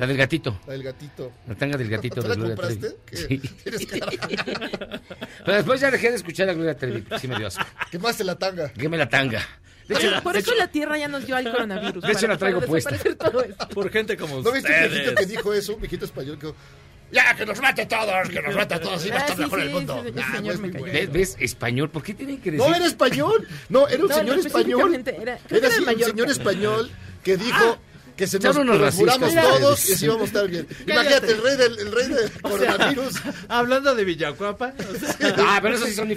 La 0.00 0.06
del 0.06 0.16
gatito. 0.16 0.58
La 0.66 0.72
del 0.72 0.82
gatito. 0.82 1.32
La 1.46 1.54
tanga 1.54 1.76
del 1.76 1.88
gatito 1.90 2.16
¿Tú 2.16 2.22
de 2.22 2.28
la 2.30 2.34
Gloria 2.34 2.56
compraste? 2.56 2.96
Trevi. 3.04 3.40
Sí. 3.78 3.86
Pero 5.44 5.56
después 5.56 5.80
ya 5.80 5.90
dejé 5.90 6.10
de 6.10 6.16
escuchar 6.16 6.48
a 6.48 6.54
Gloria 6.54 6.76
Trevi. 6.76 7.04
Sí 7.20 7.28
me 7.28 7.36
dio 7.36 7.46
asco. 7.46 7.62
Quemaste 7.90 8.24
la 8.24 8.36
tanga. 8.36 8.70
Quéme 8.72 8.96
la 8.96 9.08
tanga. 9.08 9.40
De 9.88 9.94
Por, 9.96 10.04
hecho, 10.04 10.22
por 10.22 10.32
de 10.34 10.38
eso 10.38 10.50
hecho- 10.52 10.58
la 10.58 10.68
Tierra 10.68 10.96
ya 10.98 11.08
nos 11.08 11.26
dio 11.26 11.36
al 11.36 11.50
coronavirus. 11.50 12.02
De 12.06 12.12
hecho, 12.12 12.20
para- 12.22 12.32
la 12.34 12.38
traigo 12.38 12.60
puesta. 12.62 12.96
Por 13.74 13.90
gente 13.90 14.16
como 14.16 14.40
¿No 14.40 14.52
viste 14.52 14.72
un 14.72 14.78
viejito 14.90 15.10
ustedes. 15.10 15.18
que 15.18 15.26
dijo 15.26 15.52
eso? 15.52 15.74
Un 15.74 15.80
viejito 15.80 16.04
español 16.04 16.38
que 16.38 16.46
dijo, 16.46 16.56
ya, 17.12 17.34
que 17.34 17.44
nos 17.44 17.60
mate 17.60 17.82
a 17.82 17.88
todos, 17.88 18.28
que 18.28 18.40
nos 18.40 18.54
mate 18.54 18.74
a 18.74 18.80
todos, 18.80 19.04
y 19.04 19.10
va 19.10 19.16
a 19.16 19.18
Ah, 19.18 19.22
estar 19.22 19.36
sí, 19.36 19.42
mejor 19.42 19.60
sí, 19.60 19.66
el 19.66 19.72
mundo. 19.72 19.98
ese- 19.98 20.08
ese 20.10 20.16
Nah, 20.20 20.26
señor 20.36 20.44
no 20.44 20.52
es 20.52 20.60
me 20.60 20.78
bueno. 20.78 20.94
¿Ves, 20.94 21.12
ves? 21.12 21.36
Español. 21.40 21.90
¿Por 21.90 22.02
qué 22.04 22.14
tienen 22.14 22.40
que 22.40 22.52
decir? 22.52 22.66
No, 22.68 22.74
era 22.74 22.86
español. 22.86 23.48
No, 23.68 23.88
era 23.88 24.02
un 24.02 24.08
No, 24.08 24.14
señor 24.14 24.36
no, 24.36 24.42
español. 24.42 24.94
era- 24.94 25.10
Era 25.22 25.40
era 25.50 25.68
un 25.68 26.00
señor 26.04 26.30
español 26.30 26.90
que 27.24 27.36
dijo 27.36 27.78
que 28.20 28.26
se 28.26 28.38
nos, 28.38 28.54
nos 28.54 28.96
todos 28.98 29.88
y 29.88 29.94
así 29.94 30.04
íbamos 30.04 30.24
a 30.24 30.26
estar 30.26 30.46
bien. 30.46 30.66
Imagínate, 30.86 31.32
el 31.32 31.42
rey 31.42 31.56
del, 31.56 31.78
el 31.78 31.90
rey 31.90 32.08
del 32.08 32.30
coronavirus. 32.42 33.14
Hablando 33.48 33.94
de 33.94 34.04
Villacuapa, 34.04 34.74
o 34.78 34.98
sea, 34.98 35.34
Ah, 35.38 35.58
pero 35.62 35.76
eso 35.76 35.86
sí 35.86 35.94
son 35.94 36.08
no. 36.08 36.14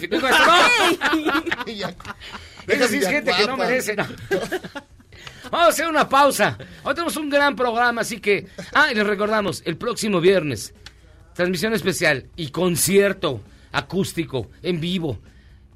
Esa 2.67 2.87
sí 2.89 2.97
es 2.97 3.07
gente 3.07 3.31
que 3.31 3.47
no 3.47 3.55
merece. 3.55 3.95
no. 3.95 4.05
Vamos 5.49 5.67
a 5.67 5.69
hacer 5.69 5.87
una 5.87 6.09
pausa. 6.09 6.57
Hoy 6.83 6.93
tenemos 6.93 7.15
un 7.15 7.29
gran 7.29 7.55
programa, 7.55 8.01
así 8.01 8.19
que... 8.19 8.47
Ah, 8.73 8.89
y 8.91 8.95
les 8.95 9.07
recordamos, 9.07 9.61
el 9.65 9.77
próximo 9.77 10.19
viernes, 10.19 10.73
transmisión 11.33 11.73
especial 11.73 12.25
y 12.35 12.49
concierto 12.49 13.41
acústico, 13.71 14.49
en 14.61 14.81
vivo, 14.81 15.19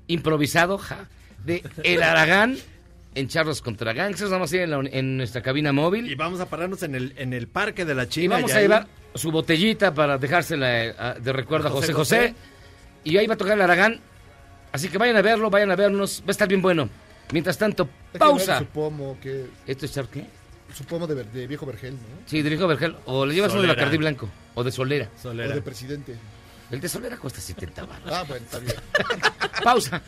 improvisado, 0.08 0.78
ja, 0.78 1.08
de 1.46 1.63
El 1.84 2.04
Aragán 2.04 2.58
en 3.19 3.27
Charlos 3.27 3.62
contra 3.62 3.93
Gangsters. 3.93 4.30
Vamos 4.32 4.51
a 4.51 4.56
ir 4.56 4.62
en, 4.63 4.71
la- 4.71 4.89
en 4.91 5.17
nuestra 5.17 5.41
cabina 5.41 5.71
móvil. 5.73 6.10
y 6.12 6.15
vamos 6.15 6.39
a 6.39 6.47
pararnos 6.49 6.84
en 6.84 6.95
el, 6.95 7.13
en 7.17 7.34
el 7.34 7.47
parque 7.47 7.86
de 7.86 7.95
la 7.95 8.08
China. 8.08 8.25
Y 8.36 8.41
vamos 8.41 8.51
y 8.51 8.53
a 8.53 8.58
ahí- 8.58 8.63
llevar 8.63 8.88
su 9.15 9.32
botellita 9.32 9.93
para 9.93 10.17
dejársela 10.17 10.86
eh, 10.86 10.93
de 11.21 11.34
recuerdo 11.34 11.67
a 11.67 11.71
José 11.71 11.93
José 11.93 11.93
José. 11.93 12.17
José. 12.30 12.36
Y 13.03 13.17
ahí 13.17 13.27
va 13.27 13.34
a 13.36 13.38
tocar 13.38 13.53
el 13.53 13.62
Aragán. 13.62 13.99
Así 14.71 14.89
que 14.89 14.97
vayan 14.97 15.15
a 15.17 15.21
verlo, 15.21 15.49
vayan 15.49 15.71
a 15.71 15.75
vernos. 15.75 16.21
Va 16.21 16.27
a 16.30 16.32
estar 16.32 16.47
bien 16.47 16.62
bueno. 16.62 16.89
Mientras 17.32 17.58
tanto, 17.58 17.89
pausa. 18.17 18.60
ver 18.60 18.67
Su 18.67 18.73
pomo, 18.73 19.17
que, 19.21 19.45
¿Esto 19.65 19.86
es 19.86 19.93
char 19.93 20.08
qué? 20.08 20.25
su 20.73 20.84
pomo 20.84 21.08
de, 21.08 21.47
viejo 21.47 21.65
vergel, 21.65 21.93
¿no? 21.93 21.99
Sí, 22.25 22.41
de 22.41 22.49
viejo 22.49 22.67
Vergel. 22.67 22.95
O 23.06 23.25
le 23.25 23.34
llevas 23.34 23.51
uno 23.51 23.62
de 23.62 23.67
Solera. 23.67 23.82
Bacardí 23.82 23.97
Blanco. 23.97 24.30
O 24.53 24.63
de 24.63 24.71
Solera. 24.71 25.10
O 25.17 25.21
Solera. 25.21 25.56
de 25.56 25.62
presidente. 25.62 26.13
El 26.69 26.82
de 26.82 26.89
Solera 26.89 27.17
cuesta 27.17 27.39
70 27.39 27.86
baros. 27.86 28.12
Ah, 28.12 28.23
bueno, 28.27 28.43
está 28.45 28.60
bien. 28.60 28.75
Pausa. 29.63 30.01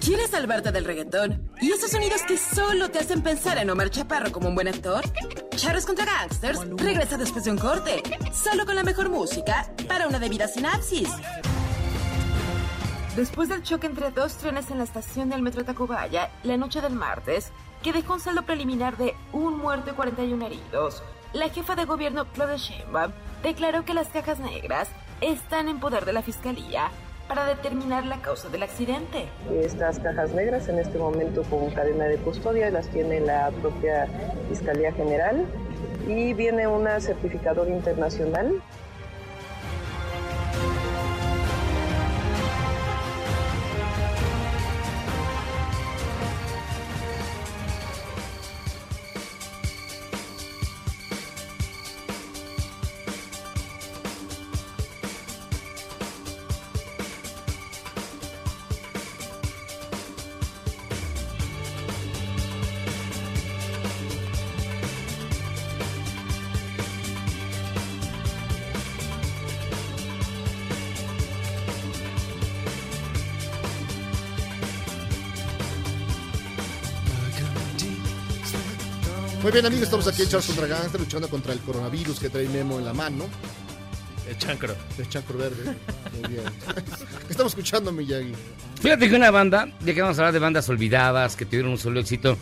¿Quieres 0.00 0.30
salvarte 0.30 0.72
del 0.72 0.84
reggaetón? 0.84 1.50
¿Y 1.60 1.72
esos 1.72 1.90
sonidos 1.90 2.22
que 2.22 2.36
solo 2.36 2.90
te 2.90 2.98
hacen 2.98 3.22
pensar 3.22 3.58
en 3.58 3.68
Omar 3.68 3.90
Chaparro 3.90 4.30
como 4.30 4.48
un 4.48 4.54
buen 4.54 4.68
actor? 4.68 5.02
Charros 5.56 5.84
contra 5.84 6.04
Gangsters 6.04 6.60
regresa 6.76 7.16
después 7.16 7.44
de 7.44 7.50
un 7.50 7.58
corte, 7.58 8.02
solo 8.32 8.64
con 8.64 8.76
la 8.76 8.84
mejor 8.84 9.10
música 9.10 9.70
para 9.88 10.06
una 10.06 10.18
debida 10.18 10.46
sinapsis. 10.46 11.10
Después 13.16 13.48
del 13.48 13.62
choque 13.62 13.88
entre 13.88 14.10
dos 14.12 14.34
trenes 14.34 14.70
en 14.70 14.78
la 14.78 14.84
estación 14.84 15.28
del 15.28 15.42
metro 15.42 15.64
Tacubaya 15.64 16.30
la 16.44 16.56
noche 16.56 16.80
del 16.80 16.94
martes, 16.94 17.50
que 17.82 17.92
dejó 17.92 18.14
un 18.14 18.20
saldo 18.20 18.42
preliminar 18.42 18.96
de 18.96 19.14
un 19.32 19.58
muerto 19.58 19.90
y 19.90 19.94
41 19.94 20.46
heridos, 20.46 21.02
la 21.32 21.48
jefa 21.48 21.74
de 21.74 21.84
gobierno 21.84 22.26
Claudia 22.32 22.56
Sheinbaum 22.56 23.12
declaró 23.42 23.84
que 23.84 23.94
las 23.94 24.08
cajas 24.08 24.38
negras 24.38 24.88
están 25.20 25.68
en 25.68 25.80
poder 25.80 26.04
de 26.04 26.12
la 26.12 26.22
fiscalía 26.22 26.90
para 27.28 27.44
determinar 27.44 28.06
la 28.06 28.20
causa 28.22 28.48
del 28.48 28.62
accidente. 28.62 29.28
Estas 29.62 29.98
cajas 30.00 30.32
negras 30.32 30.68
en 30.68 30.78
este 30.78 30.98
momento 30.98 31.42
con 31.44 31.70
cadena 31.70 32.06
de 32.06 32.16
custodia 32.16 32.70
las 32.70 32.88
tiene 32.88 33.20
la 33.20 33.50
propia 33.60 34.08
Fiscalía 34.48 34.92
General 34.92 35.44
y 36.08 36.32
viene 36.32 36.66
una 36.66 37.00
certificadora 37.00 37.70
internacional 37.70 38.62
bien, 79.62 79.66
amigos, 79.66 79.86
estamos 79.86 80.06
aquí 80.06 80.22
en 80.22 80.28
Charles 80.28 80.46
contra 80.46 80.66
Gangster 80.68 81.00
luchando 81.00 81.28
contra 81.28 81.52
el 81.52 81.58
coronavirus 81.58 82.20
que 82.20 82.30
trae 82.30 82.48
Memo 82.48 82.78
en 82.78 82.84
la 82.84 82.92
mano. 82.92 83.24
El 84.28 84.38
chancro. 84.38 84.72
El 84.96 85.08
chancro 85.08 85.36
verde. 85.36 85.74
Muy 86.12 86.30
bien. 86.30 86.44
¿Qué 87.26 87.30
estamos 87.30 87.50
escuchando, 87.50 87.90
Miyagi? 87.90 88.34
Fíjate 88.80 89.08
que 89.08 89.16
una 89.16 89.32
banda, 89.32 89.68
ya 89.84 89.94
que 89.94 90.00
vamos 90.00 90.16
a 90.16 90.20
hablar 90.22 90.32
de 90.34 90.38
bandas 90.38 90.68
olvidadas 90.68 91.34
que 91.34 91.44
tuvieron 91.44 91.72
un 91.72 91.78
solo 91.78 91.98
éxito. 91.98 92.38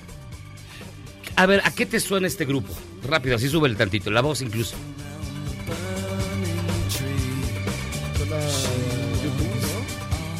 A 1.36 1.46
ver, 1.46 1.62
¿a 1.64 1.70
qué 1.70 1.86
te 1.86 2.00
suena 2.00 2.26
este 2.26 2.44
grupo? 2.44 2.74
Rápido, 3.02 3.36
así 3.36 3.48
sube 3.48 3.66
el 3.66 3.78
tantito, 3.78 4.10
la 4.10 4.20
voz 4.20 4.42
incluso. 4.42 4.76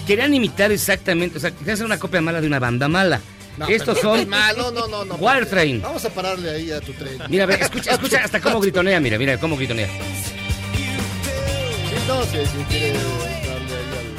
Querían 0.06 0.34
imitar 0.34 0.72
exactamente, 0.72 1.38
o 1.38 1.40
sea, 1.40 1.52
querían 1.52 1.74
hacer 1.74 1.86
una 1.86 1.98
copia 1.98 2.20
mala 2.20 2.42
de 2.42 2.46
una 2.46 2.58
banda 2.58 2.86
mala. 2.86 3.22
No, 3.56 3.66
Estos 3.68 3.98
son 4.00 4.28
Mal, 4.28 4.56
no, 4.56 4.70
no, 4.70 4.86
no, 4.86 5.04
no. 5.04 5.14
Wire 5.16 5.46
Train. 5.46 5.80
Vamos 5.80 6.04
a 6.04 6.10
pararle 6.10 6.50
ahí 6.50 6.70
a 6.70 6.80
tu 6.80 6.92
tren. 6.92 7.18
Mira, 7.28 7.44
a 7.44 7.46
ver, 7.46 7.62
escucha, 7.62 7.92
escucha 7.92 8.20
hasta 8.22 8.40
cómo 8.40 8.60
gritonea, 8.60 9.00
mira, 9.00 9.18
mira 9.18 9.38
cómo 9.38 9.56
gritonea. 9.56 9.88
Sí, 9.88 9.92
no, 12.06 12.22
si, 12.24 12.38
si 12.44 12.64
quiere 12.68 12.92
darle 12.92 13.74
ahí 13.76 14.14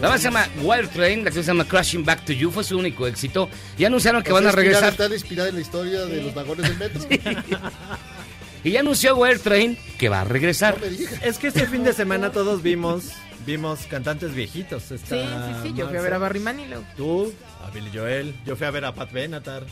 La 0.00 0.08
banda 0.08 0.18
se 0.18 0.24
llama 0.24 0.48
Wire 0.60 0.88
Train, 0.88 1.18
la 1.20 1.24
canción 1.26 1.44
se 1.44 1.50
llama 1.50 1.64
Crashing 1.66 2.04
Back 2.04 2.24
to 2.24 2.32
You, 2.32 2.50
fue 2.50 2.64
su 2.64 2.76
único 2.76 3.06
éxito. 3.06 3.48
Y 3.78 3.84
anunciaron 3.84 4.22
que 4.22 4.32
van 4.32 4.46
a 4.46 4.52
regresar. 4.52 4.90
Está 4.90 5.06
inspirada 5.06 5.48
en 5.48 5.54
la 5.54 5.60
historia 5.60 6.04
de 6.06 6.22
los 6.22 6.34
vagones 6.34 6.68
del 6.68 6.78
metro. 6.78 7.02
Y 8.64 8.72
ya 8.72 8.80
anunció 8.80 9.14
Wire 9.16 9.38
Train 9.38 9.78
que 9.96 10.08
va 10.08 10.22
a 10.22 10.24
regresar. 10.24 10.76
No. 10.80 10.86
Es 11.22 11.38
que 11.38 11.46
este 11.46 11.66
fin 11.68 11.84
de 11.84 11.92
semana 11.92 12.32
todos 12.32 12.64
vimos 12.64 13.12
vimos 13.46 13.86
cantantes 13.88 14.34
viejitos. 14.34 14.90
Está 14.90 15.14
Sí, 15.14 15.22
sí, 15.22 15.68
sí. 15.68 15.74
Yo 15.76 15.88
fui 15.88 15.96
a 15.96 16.00
ver 16.02 16.14
a 16.14 16.18
Barry 16.18 16.40
Manilow. 16.40 16.84
Tú, 16.96 17.32
a 17.66 17.70
Billy 17.70 17.90
Joel. 17.92 18.34
Yo 18.46 18.56
fui 18.56 18.66
a 18.66 18.70
ver 18.70 18.84
a 18.84 18.94
Pat 18.94 19.12
Benatar. 19.12 19.64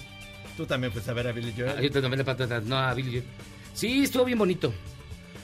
Tú 0.57 0.67
también 0.67 0.93
fuiste 0.93 1.11
a 1.11 1.15
ver 1.15 1.27
a 1.29 1.33
Billy 1.33 1.53
Joel. 1.57 1.75
Ah, 1.79 1.81
yo 1.83 1.91
también 1.91 2.19
le 2.19 2.25
pato 2.25 2.45
atrás. 2.45 2.63
No, 2.65 2.77
a 2.79 2.93
Billy 2.95 3.11
Joel. 3.11 3.25
Sí, 3.75 4.05
estuvo 4.05 4.25
bien 4.25 4.39
bonito. 4.39 4.73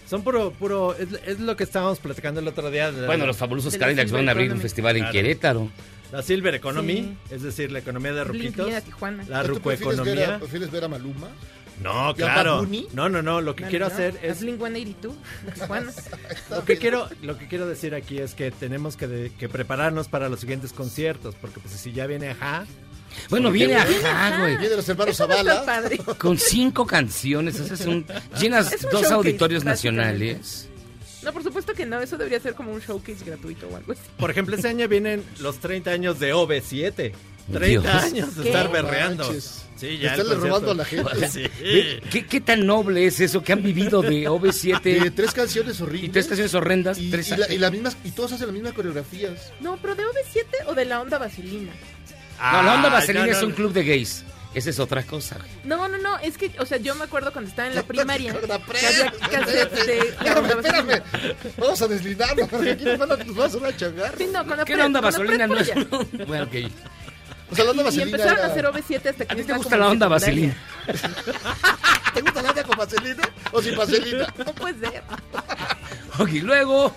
Son 0.09 0.23
puro, 0.23 0.53
puro, 0.53 0.95
es, 0.97 1.09
es 1.25 1.39
lo 1.41 1.57
que 1.57 1.65
estábamos 1.65 1.99
platicando 2.01 2.41
el 2.41 2.49
otro 2.49 2.71
día. 2.71 2.91
de 2.91 3.03
la- 3.03 3.07
Bueno, 3.07 3.27
los 3.27 3.37
fabulosos 3.37 3.77
Cadillacs 3.77 4.11
van 4.11 4.21
a 4.21 4.23
Silver 4.23 4.31
abrir 4.31 4.45
un 4.47 4.53
Economy. 4.53 4.63
festival 4.63 4.97
en. 4.97 5.11
Querétaro. 5.11 5.69
La 6.13 6.23
Silver 6.23 6.55
Economy, 6.57 6.95
Sí. 7.29 7.35
es 7.35 7.43
decir, 7.43 7.71
la 7.71 7.79
economía 7.79 8.13
de 8.13 8.25
ruquitos. 8.25 8.67
a. 8.69 8.73
La 8.73 8.81
¿Tú 8.81 8.81
prefieres 8.81 9.29
ver, 9.29 9.39
a, 9.39 9.45
rucoeconomía. 9.45 10.39
prefieres 10.41 10.71
ver 10.73 10.85
a 10.85 10.89
Maluma? 10.89 11.29
No, 11.83 12.09
¿Y 12.11 12.11
a 12.11 12.15
claro. 12.15 12.67
No, 12.93 13.09
no, 13.09 13.23
no. 13.23 13.41
Lo 13.41 13.57
que 13.57 13.65
No, 13.65 13.71
quiero 13.71 13.89
no, 13.89 13.95
hacer 13.95 14.19
a 14.23 14.27
es. 14.27 14.41
Blink 14.41 14.59
182 14.59 15.15
de 15.47 15.53
Tijuana. 15.53 15.93
Lo 16.51 16.65
que 16.65 16.77
quiero, 16.79 17.09
lo 17.23 17.39
que 17.39 17.49
quiero 17.49 17.67
decir 17.67 17.95
aquí 17.95 18.19
es 18.19 18.35
que 18.35 18.51
tenemos 18.51 18.97
que, 18.97 19.07
de- 19.09 19.31
que 19.31 19.49
prepararnos 19.49 20.09
para 20.09 20.29
los 20.29 20.41
siguientes 20.41 20.73
conciertos, 20.73 21.35
porque 21.41 21.59
pues 21.61 21.73
si 21.75 21.93
ya 21.93 22.07
viene 22.07 22.31
Ajá, 22.31 22.67
Bueno, 23.31 23.51
viene 23.51 23.77
ajá, 23.77 24.41
güey. 24.41 24.57
Viene 24.59 24.77
los 24.77 24.89
hermanos 24.89 25.17
Zavala. 25.17 25.65
padre. 25.65 25.99
Con 26.19 26.37
cinco 26.39 26.87
canciones, 26.87 27.59
haces 27.59 27.87
un, 27.87 28.05
llenas 28.39 28.73
Es 28.73 28.85
un 28.85 28.91
dos 28.91 29.11
auditorios 29.11 29.65
nacionales. 29.65 30.69
No, 31.23 31.33
por 31.33 31.43
supuesto 31.43 31.75
que 31.75 31.85
no. 31.85 32.01
Eso 32.01 32.17
debería 32.17 32.41
ser 32.41 32.55
como 32.55 32.73
un 32.73 32.81
showcase 32.81 33.25
gratuito 33.25 33.69
o 33.69 33.77
algo 33.77 33.93
así. 33.93 34.01
por 34.19 34.31
ejemplo, 34.31 34.55
este 34.57 34.69
año 34.69 34.87
vienen 34.89 35.23
los 35.41 35.59
30 35.59 35.91
años 35.91 36.19
de 36.19 36.33
OV7. 36.35 37.13
30 37.53 37.67
Dios. 37.67 37.87
años 38.05 38.37
de 38.37 38.43
¿Qué? 38.43 38.49
estar 38.49 38.71
berreando. 38.73 39.25
manches. 39.25 39.65
Sí, 39.77 39.97
ya. 39.99 40.11
Estarle 40.11 40.35
robando 40.35 40.73
a 40.73 40.75
la 40.75 40.85
gente. 40.85 41.29
Sí. 41.31 41.45
¿Qué, 42.11 42.27
qué 42.29 42.41
tan 42.43 42.67
noble 42.67 43.07
es 43.07 43.19
eso 43.21 43.43
que 43.43 43.53
han 43.55 43.63
vivido 43.63 44.03
de 44.03 44.11
De 44.11 44.29
OV7 44.29 45.13
tres 45.15 45.33
canciones 45.33 45.81
horribles. 45.81 46.11
y 46.11 46.13
tres 46.13 46.27
canciones 46.27 46.55
horrendas? 46.55 46.99
Y, 46.99 47.11
tres 47.11 47.29
y 47.31 47.37
la- 47.37 47.51
y 47.53 47.57
las 47.59 47.73
mismas, 47.73 47.97
y 48.05 48.11
todos 48.11 48.33
hacen 48.33 48.47
las 48.49 48.55
mismas 48.55 48.75
coreografías. 48.75 49.53
No, 49.61 49.79
pero 49.81 49.95
de 49.95 50.03
OV7 50.05 50.67
o 50.67 50.75
de 50.75 50.85
la 50.85 51.01
onda 51.01 51.17
vaselina. 51.19 51.73
No, 52.39 52.63
la 52.63 52.75
onda 52.75 52.89
Ah, 52.89 52.93
vaselina 52.93 53.27
no, 53.27 53.33
es 53.33 53.43
un 53.43 53.53
club 53.53 53.73
de 53.73 53.85
gays. 53.85 54.25
Esa 54.53 54.71
es 54.71 54.81
otra 54.81 55.05
cosa. 55.05 55.39
No, 55.65 55.87
no, 55.89 55.97
no, 55.99 56.19
es 56.19 56.37
que, 56.37 56.51
o 56.59 56.67
sea, 56.67 56.77
yo 56.79 56.95
me 56.97 57.05
acuerdo 57.05 57.33
cuando 57.33 57.49
estaba 57.49 57.69
en 57.69 57.75
la 57.77 57.83
primaria. 57.87 58.35
La 58.49 58.59
de- 58.59 59.99
Espérame, 60.09 60.51
espérame. 60.51 61.03
Vamos 61.57 61.81
a 61.83 61.89
deslindarnos 61.89 62.49
porque 62.49 62.71
aquí 62.73 62.85
nos 62.85 62.99
van 62.99 63.13
a, 63.13 63.17
nos 63.17 63.35
van 63.37 63.45
a 63.45 63.47
hacer 63.47 63.61
una 63.63 63.77
changar. 63.77 64.15
Sí, 64.19 64.27
no, 64.33 64.45
con 64.47 64.57
la 64.57 64.65
¿Qué 64.65 64.75
pre- 64.75 64.83
onda 64.83 65.01
vaselina? 65.01 65.47
No 65.47 65.57
es... 65.59 65.71
bueno, 66.27 66.45
ok. 66.45 66.71
O 67.51 67.55
sea, 67.55 67.65
la 67.65 67.71
onda 67.73 67.83
Y 67.83 67.87
vaselina 67.87 68.11
empezaron 68.17 68.39
era- 68.39 68.47
a 68.47 68.51
hacer 68.51 68.65
OV7 68.67 69.07
hasta 69.11 69.25
que 69.25 69.33
¿A 69.33 69.37
ti 69.37 69.43
te 69.45 69.53
gusta 69.55 69.77
la 69.77 69.89
onda 69.89 70.09
vaselina? 70.09 70.55
¿Te 72.15 72.21
gusta 72.23 72.43
la 72.43 72.51
onda 72.51 72.63
con 72.65 72.79
vaselina 72.79 73.23
o 73.53 73.63
sin 73.63 73.77
vaselina? 73.77 74.35
No 74.39 74.53
puede 74.55 74.79
ser. 74.91 75.03
Ok, 76.19 76.31
luego... 76.43 76.95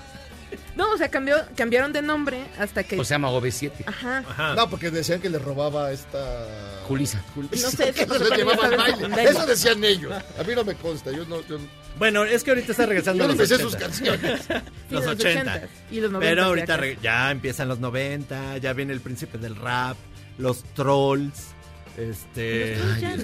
No, 0.75 0.91
o 0.91 0.97
sea, 0.97 1.07
cambió, 1.09 1.35
cambiaron 1.55 1.93
de 1.93 2.01
nombre 2.01 2.43
hasta 2.59 2.83
que. 2.83 2.99
O 2.99 3.03
se 3.03 3.13
llama 3.13 3.29
OV7. 3.29 3.71
Ajá. 3.85 4.53
No, 4.55 4.69
porque 4.69 4.89
decían 4.91 5.19
que 5.21 5.29
le 5.29 5.37
robaba 5.39 5.91
esta... 5.91 6.81
Julisa. 6.87 7.21
Julisa. 7.35 7.67
No 7.67 7.71
sé, 7.71 7.89
eso 7.95 8.35
llevaba 8.35 8.65
al 8.67 8.77
baile. 8.77 9.23
Eso 9.23 9.45
decían 9.45 9.83
ellos. 9.83 10.11
A 10.11 10.43
mí 10.43 10.53
no 10.55 10.63
me 10.63 10.73
consta. 10.75 11.11
Yo 11.11 11.25
no... 11.25 11.41
Yo, 11.47 11.57
Bueno, 11.97 12.23
es 12.23 12.43
que 12.43 12.51
ahorita 12.51 12.71
está 12.71 12.85
regresando 12.87 13.23
yo 13.23 13.27
no 13.27 13.35
los 13.35 13.51
80. 13.51 13.63
sus 13.63 13.75
canciones. 13.75 14.41
Sí, 14.47 14.53
los 14.89 15.05
de 15.05 15.11
80. 15.11 15.55
80s 15.55 15.67
y 15.91 15.99
los 16.01 16.11
90s 16.11 16.19
Pero 16.19 16.43
ahorita 16.43 16.79
ya 17.01 17.31
empiezan 17.31 17.67
los 17.67 17.79
90, 17.79 18.57
ya 18.57 18.73
viene 18.73 18.93
el 18.93 19.01
príncipe 19.01 19.37
del 19.37 19.55
rap, 19.55 19.95
los 20.37 20.63
trolls, 20.73 21.53
este... 21.97 22.77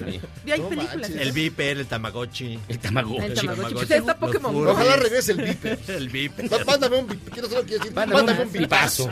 Mío. 0.06 0.20
Ya 0.46 0.54
hay 0.54 0.60
No 0.60 0.68
películas. 0.68 1.10
El 1.10 1.32
Viper, 1.32 1.78
el 1.78 1.86
Tamagotchi. 1.86 2.58
El 2.68 2.78
Tamagotchi. 2.78 3.24
El 3.24 3.34
Tamagotchi. 3.34 3.74
Pues 3.74 3.90
está 3.90 4.16
Pokémon 4.16 4.52
Furbies. 4.52 4.72
Ojalá 4.74 4.96
regrese 4.96 5.32
el 5.32 5.42
Viper. 5.42 5.78
El 5.88 6.08
Viper. 6.08 6.66
Mándame 6.66 6.98
un 6.98 7.06
Viper. 7.08 7.32
Quiero 7.32 7.48
solo 7.48 7.62
quiero 7.62 7.78
decir, 7.78 7.94
Mándame 7.94 8.22
mándame 8.22 8.42
un 8.44 8.52
Vipazo. 8.52 9.10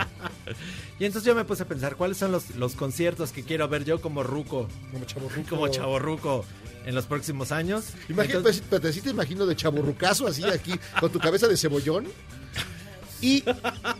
Y 1.00 1.04
entonces 1.04 1.26
yo 1.26 1.34
me 1.34 1.44
puse 1.44 1.62
a 1.62 1.66
pensar, 1.66 1.96
¿cuáles 1.96 2.16
son 2.18 2.32
los, 2.32 2.54
los 2.56 2.74
conciertos 2.74 3.32
que 3.32 3.42
quiero 3.44 3.68
ver 3.68 3.84
yo 3.84 4.00
como 4.00 4.22
ruco, 4.22 4.68
Como 4.92 5.04
chaborruco. 5.04 5.48
como 5.48 5.68
chavorruco 5.68 6.44
en 6.86 6.94
los 6.94 7.06
próximos 7.06 7.52
años? 7.52 7.86
Imagínate, 8.08 8.52
te, 8.52 8.92
sí 8.92 9.00
te 9.00 9.10
imagino 9.10 9.46
de 9.46 9.54
chaburrucazo 9.54 10.26
así 10.26 10.44
aquí, 10.44 10.74
con 11.00 11.10
tu 11.12 11.18
cabeza 11.18 11.46
de 11.46 11.56
cebollón. 11.56 12.06
Y 13.20 13.42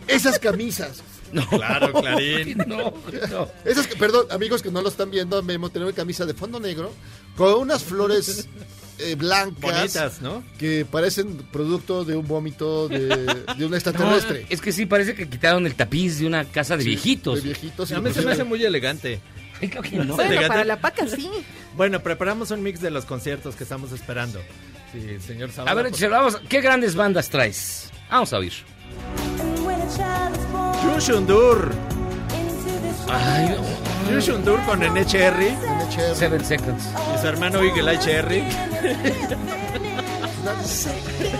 esas 0.07 0.39
camisas. 0.39 1.03
No, 1.31 1.47
Claro, 1.47 1.93
Clarín. 2.01 2.57
No, 2.67 2.93
no. 3.29 3.47
Esas, 3.65 3.87
que- 3.87 3.95
perdón, 3.95 4.25
amigos 4.31 4.61
que 4.61 4.71
no 4.71 4.81
lo 4.81 4.89
están 4.89 5.11
viendo, 5.11 5.41
Memo 5.43 5.69
tenía 5.69 5.87
una 5.87 5.95
camisa 5.95 6.25
de 6.25 6.33
fondo 6.33 6.59
negro 6.59 6.91
con 7.35 7.53
unas 7.55 7.83
flores 7.83 8.47
eh, 8.99 9.15
blancas 9.15 9.59
Bonitas, 9.61 10.21
¿no? 10.21 10.43
que 10.57 10.85
parecen 10.89 11.37
producto 11.51 12.03
de 12.03 12.15
un 12.17 12.27
vómito 12.27 12.87
de, 12.89 13.07
de 13.57 13.65
un 13.65 13.73
extraterrestre. 13.75 14.41
No, 14.41 14.47
es 14.49 14.59
que 14.61 14.71
sí, 14.71 14.85
parece 14.85 15.15
que 15.15 15.29
quitaron 15.29 15.65
el 15.65 15.75
tapiz 15.75 16.19
de 16.19 16.27
una 16.27 16.45
casa 16.45 16.75
de 16.77 16.83
viejitos. 16.83 17.35
De 17.35 17.41
viejitos. 17.41 17.91
A 17.91 18.01
mí 18.01 18.11
se 18.13 18.21
me 18.21 18.31
hace 18.31 18.43
muy 18.43 18.63
elegante. 18.63 19.21
Ay, 19.61 19.69
creo 19.69 19.83
que 19.83 19.97
no. 19.97 20.15
Bueno, 20.15 20.47
para 20.47 20.63
la 20.63 20.79
paca 20.79 21.05
sí. 21.07 21.29
Bueno, 21.75 21.99
preparamos 22.01 22.49
un 22.51 22.63
mix 22.63 22.79
de 22.81 22.91
los 22.91 23.05
conciertos 23.05 23.55
que 23.55 23.63
estamos 23.63 23.91
esperando. 23.91 24.39
Sí, 24.91 25.01
señor 25.25 25.51
Zavala, 25.51 25.71
A 25.71 25.83
ver, 25.83 25.91
por- 25.91 26.09
vamos. 26.09 26.37
¿Qué 26.49 26.61
grandes 26.61 26.95
bandas 26.95 27.29
traes? 27.29 27.91
Vamos 28.09 28.33
a 28.33 28.37
oír. 28.39 28.53
Yushundur. 30.95 31.71
Ay, 33.11 33.55
Yushundur 34.11 34.61
con 34.65 34.79
Nene 34.79 35.05
Cherry 35.05 35.55
Seven 36.13 36.43
Seconds. 36.45 36.83
y 37.15 37.21
su 37.21 37.27
hermano 37.27 37.59
Eagle 37.63 37.91
Eye 37.91 37.99
Cherry. 37.99 38.43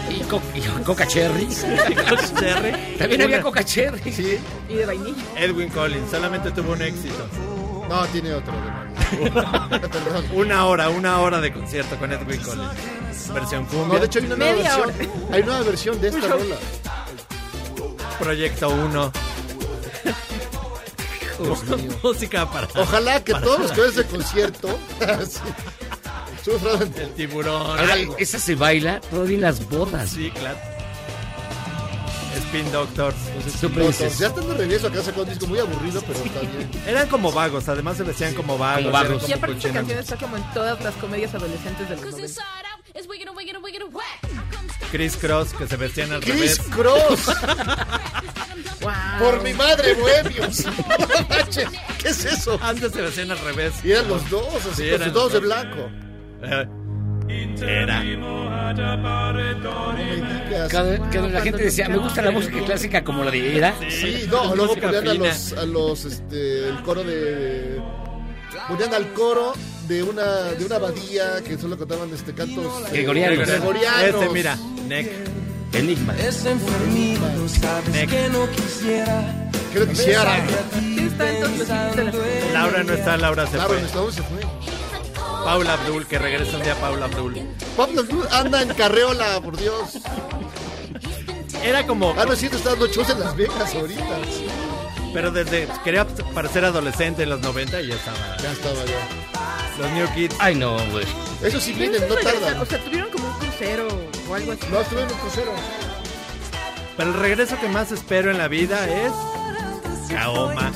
Y, 0.09 0.19
co- 0.23 0.41
y 0.55 0.62
Coca 0.83 1.07
Cherry. 1.07 1.47
Cherry. 1.47 2.97
También 2.97 3.21
había 3.21 3.41
Coca 3.41 3.63
Cherry. 3.63 4.12
Sí, 4.12 4.39
Y 4.67 4.73
de 4.75 4.85
vainilla. 4.85 5.23
Edwin 5.38 5.69
Collins, 5.69 6.09
solamente 6.12 6.51
tuvo 6.51 6.73
un 6.73 6.81
éxito. 6.81 7.27
no, 7.88 8.05
tiene 8.07 8.33
otro. 8.33 8.53
Perdón. 9.69 10.25
Una 10.33 10.65
hora, 10.65 10.89
una 10.89 11.19
hora 11.21 11.39
de 11.41 11.51
concierto 11.53 11.95
con 11.97 12.12
Edwin 12.12 12.39
Collins. 12.41 13.33
Versión 13.33 13.65
cumbia. 13.65 13.93
No, 13.93 13.99
de 13.99 14.05
hecho 14.05 14.19
hay 14.19 14.25
una 14.25 14.35
nueva 14.35 14.53
Media 14.55 14.77
versión. 14.77 15.09
Hay 15.33 15.43
nueva 15.43 15.62
versión 15.62 16.01
de 16.01 16.07
esta 16.09 16.27
rola. 16.27 16.55
Proyecto 18.19 18.69
1. 18.69 19.12
Música 22.03 22.49
para 22.51 22.67
Ojalá 22.75 23.23
que 23.23 23.34
todos 23.34 23.60
los 23.60 23.71
que 23.71 23.82
ven 23.82 23.89
ese 23.91 24.05
concierto 24.05 24.67
sí, 25.29 25.39
sufran. 26.43 26.93
el 26.97 27.13
tiburón. 27.13 27.79
Ahora, 27.79 27.95
esa 28.17 28.39
se 28.39 28.55
baila 28.55 28.99
todavía 29.01 29.36
en 29.36 29.41
las 29.41 29.69
bodas. 29.69 30.10
Sí, 30.10 30.32
claro. 30.32 30.58
Spin 32.38 32.71
Doctors. 32.71 33.15
Tú 33.62 33.69
dices, 33.69 34.17
Ya 34.17 34.27
están 34.27 34.47
de 34.47 34.53
regreso 34.53 34.88
acá 34.88 35.01
sacó 35.01 35.21
un 35.21 35.29
disco 35.29 35.47
muy 35.47 35.60
aburrido, 35.60 36.01
pero 36.05 36.19
está 36.19 36.39
bien. 36.41 36.69
Eran 36.88 37.08
como 37.08 37.32
vagos, 37.32 37.69
además 37.69 37.97
se 37.97 38.03
vestían 38.03 38.34
como 38.34 38.58
vagos. 38.58 38.84
Como 38.84 38.93
vagos. 38.93 39.23
eran 39.23 39.29
Y 39.29 39.34
aparte 39.34 39.58
esta 39.58 39.73
canción 39.73 39.99
está 39.99 40.17
como 40.17 40.38
en 40.38 40.43
todas 40.53 40.84
las 40.84 40.95
comedias 40.95 41.34
adolescentes 41.34 41.88
de 41.89 41.95
los 41.95 42.05
90. 42.05 42.43
Chris 44.91 45.15
Cross, 45.17 45.54
que 45.54 45.67
se 45.67 45.75
vestían 45.78 46.12
al 46.12 46.21
Chris 46.21 46.58
revés. 46.58 46.60
Cross, 46.75 47.25
Wow. 48.82 48.91
por 49.19 49.43
mi 49.43 49.54
madre, 49.54 49.93
bohemios. 49.95 50.63
¿Qué 52.02 52.08
es 52.08 52.23
eso? 52.25 52.58
Antes 52.62 52.93
se 52.93 53.02
vestían 53.02 53.32
al 53.32 53.39
revés. 53.39 53.73
Y 53.84 53.91
eran 53.91 54.08
los 54.08 54.30
dos, 54.30 54.47
así, 54.71 54.84
Sí, 54.84 54.89
con 54.89 55.02
eran 55.02 55.04
sus 55.06 55.13
dos 55.13 55.34
de 55.34 55.41
los 55.41 55.47
blanco. 55.47 55.89
Eh, 56.43 57.56
Era. 57.62 58.02
Cada- 60.69 61.10
que 61.10 61.19
la 61.19 61.41
gente 61.41 61.63
decía, 61.63 61.89
me 61.89 61.97
gusta 61.97 62.21
la 62.21 62.32
música 62.32 62.63
clásica 62.65 63.04
como 63.04 63.23
la 63.23 63.32
de 63.32 63.58
era. 63.58 63.73
Sí, 63.89 64.25
no, 64.30 64.56
luego 64.56 64.75
ponían 64.75 65.08
a 65.08 65.13
los, 65.13 65.54
a 65.54 65.65
los, 65.65 66.06
este, 66.06 66.69
el 66.69 66.82
coro 66.84 67.04
de... 67.04 67.82
Ponían 68.67 68.93
al 68.93 69.13
coro 69.13 69.54
de 69.88 70.04
una, 70.04 70.23
de 70.58 70.65
una 70.65 70.75
abadía 70.75 71.41
que 71.45 71.58
solo 71.58 71.78
cantaban 71.78 72.12
este 72.13 72.34
cantos 72.34 72.65
eh, 72.88 72.89
Gregorianos. 72.93 73.47
gregorianos. 73.47 74.21
Este, 74.21 74.30
mira, 74.30 74.58
Neck. 74.89 75.08
Enigma. 75.73 76.13
Neck. 77.91 78.10
Que 78.10 78.28
lo 78.30 78.49
quisiera. 78.52 79.49
Sí, 80.80 80.97
está 81.08 81.30
en 81.30 81.39
todos 81.41 81.58
los 81.58 81.67
sitios 81.67 81.95
de 81.95 82.04
las 82.06 82.15
comedias. 82.15 82.54
Laura 82.54 82.84
no 82.84 82.93
está, 82.93 83.17
Laura 83.17 83.45
se 83.45 83.52
Claro, 83.54 83.69
fue. 83.69 83.82
¿hasta 83.84 83.97
dónde 83.99 84.13
se 84.13 84.23
fue? 84.23 84.39
Paula 85.45 85.73
Abdul, 85.73 86.08
que 86.08 86.17
regresa 86.17 86.58
un 86.58 86.63
día 86.63 86.75
Paula 86.75 87.06
Abdul. 87.06 87.36
Pablo 87.78 88.06
Cruz 88.06 88.25
anda 88.32 88.62
en 88.63 88.69
carreola, 88.73 89.39
por 89.41 89.58
Dios. 89.58 89.99
Era 91.63 91.86
como, 91.86 92.13
Ah, 92.17 92.25
no 92.25 92.34
es 92.34 92.39
cierto, 92.39 92.58
está 92.58 92.71
dando 92.71 92.88
shows 92.88 93.10
en 93.12 93.19
Las 93.19 93.36
Vegas 93.36 93.75
ahorita. 93.75 94.04
pero 95.13 95.30
desde, 95.32 95.67
quería 95.84 96.08
parecer 96.34 96.65
adolescente 96.65 97.23
en 97.23 97.30
los 97.30 97.41
90 97.41 97.80
y 97.82 97.88
ya 97.88 97.95
estaba. 97.95 98.17
Ya 98.41 98.52
estaba 98.52 98.86
ya. 98.86 99.08
Los 99.79 99.91
New 99.91 100.07
Kids. 100.13 100.35
Ay, 100.39 100.55
no, 100.55 100.77
güey. 100.91 101.05
Eso 101.41 101.59
sí 101.59 101.71
vienen, 101.71 102.07
no 102.07 102.15
tardan. 102.15 102.59
O 102.59 102.65
sea, 102.65 102.79
tuvieron 102.79 103.09
como 103.11 103.27
un 103.27 103.33
crucero 103.39 103.87
o 104.29 104.35
algo 104.35 104.51
así. 104.51 104.61
No, 104.69 104.81
estuve 104.81 105.01
en 105.03 105.07
un 105.11 105.17
crucero. 105.17 105.51
Pero 106.97 107.09
el 107.11 107.17
regreso 107.17 107.57
que 107.61 107.69
más 107.69 107.91
espero 107.93 108.29
en 108.29 108.37
la 108.37 108.49
vida 108.49 108.85
es 108.89 109.13
Kaoma. 110.09 110.73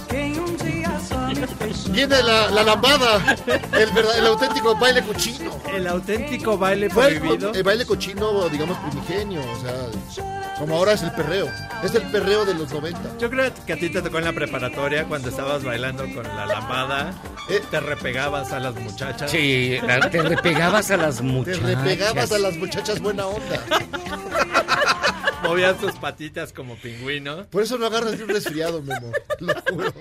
Viene 1.89 2.21
la, 2.23 2.49
la 2.51 2.63
lambada, 2.63 3.35
el, 3.73 3.89
verdad- 3.91 4.17
el 4.17 4.27
auténtico 4.27 4.75
baile 4.75 5.01
cochino. 5.03 5.51
El 5.73 5.87
auténtico 5.87 6.57
baile 6.57 6.89
Fue 6.89 7.07
el, 7.07 7.19
prohibido. 7.19 7.53
el 7.53 7.63
baile 7.63 7.85
cochino, 7.85 8.49
digamos, 8.49 8.77
primigenio. 8.79 9.41
O 9.41 9.61
sea, 9.61 10.55
como 10.57 10.75
ahora 10.77 10.93
es 10.93 11.03
el 11.03 11.11
perreo. 11.11 11.47
Es 11.83 11.93
el 11.95 12.03
perreo 12.11 12.45
de 12.45 12.53
los 12.55 12.71
90. 12.71 13.17
Yo 13.19 13.29
creo 13.29 13.51
que 13.65 13.73
a 13.73 13.77
ti 13.77 13.89
te 13.89 14.01
tocó 14.01 14.19
en 14.19 14.25
la 14.25 14.33
preparatoria 14.33 15.05
cuando 15.05 15.29
estabas 15.29 15.63
bailando 15.63 16.03
con 16.13 16.23
la 16.23 16.45
lambada. 16.45 17.13
Eh. 17.49 17.61
Te 17.69 17.79
repegabas 17.79 18.51
a 18.53 18.59
las 18.59 18.75
muchachas. 18.75 19.29
Sí, 19.29 19.77
la- 19.85 20.09
te 20.09 20.21
repegabas 20.21 20.89
a 20.91 20.97
las 20.97 21.17
Te 21.17 21.23
muchachas. 21.23 21.61
repegabas 21.61 22.31
a 22.31 22.39
las 22.39 22.55
muchachas 22.57 22.99
buena 23.01 23.27
onda. 23.27 23.63
Movías 25.43 25.77
tus 25.77 25.91
patitas 25.93 26.53
como 26.53 26.75
pingüino. 26.77 27.45
Por 27.47 27.63
eso 27.63 27.77
no 27.77 27.87
agarras 27.87 28.15
ni 28.15 28.21
un 28.23 28.29
resfriado, 28.29 28.81
Memo. 28.81 29.11
Lo 29.39 29.53
juro. 29.69 29.93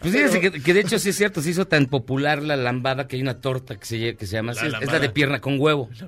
Pues 0.00 0.12
fíjense 0.14 0.40
que, 0.40 0.62
que 0.62 0.74
de 0.74 0.80
hecho 0.80 0.98
sí 0.98 1.08
es 1.10 1.16
cierto, 1.16 1.42
se 1.42 1.50
hizo 1.50 1.66
tan 1.66 1.86
popular 1.86 2.42
la 2.42 2.56
lambada 2.56 3.06
que 3.08 3.16
hay 3.16 3.22
una 3.22 3.40
torta 3.40 3.76
que 3.76 3.84
se, 3.84 4.16
que 4.16 4.26
se 4.26 4.32
llama 4.36 4.52
La 4.52 4.60
así, 4.62 4.68
es- 4.68 4.82
es 4.82 4.92
la 4.92 4.98
de 5.00 5.08
pierna 5.10 5.40
con 5.40 5.58
huevo. 5.60 5.88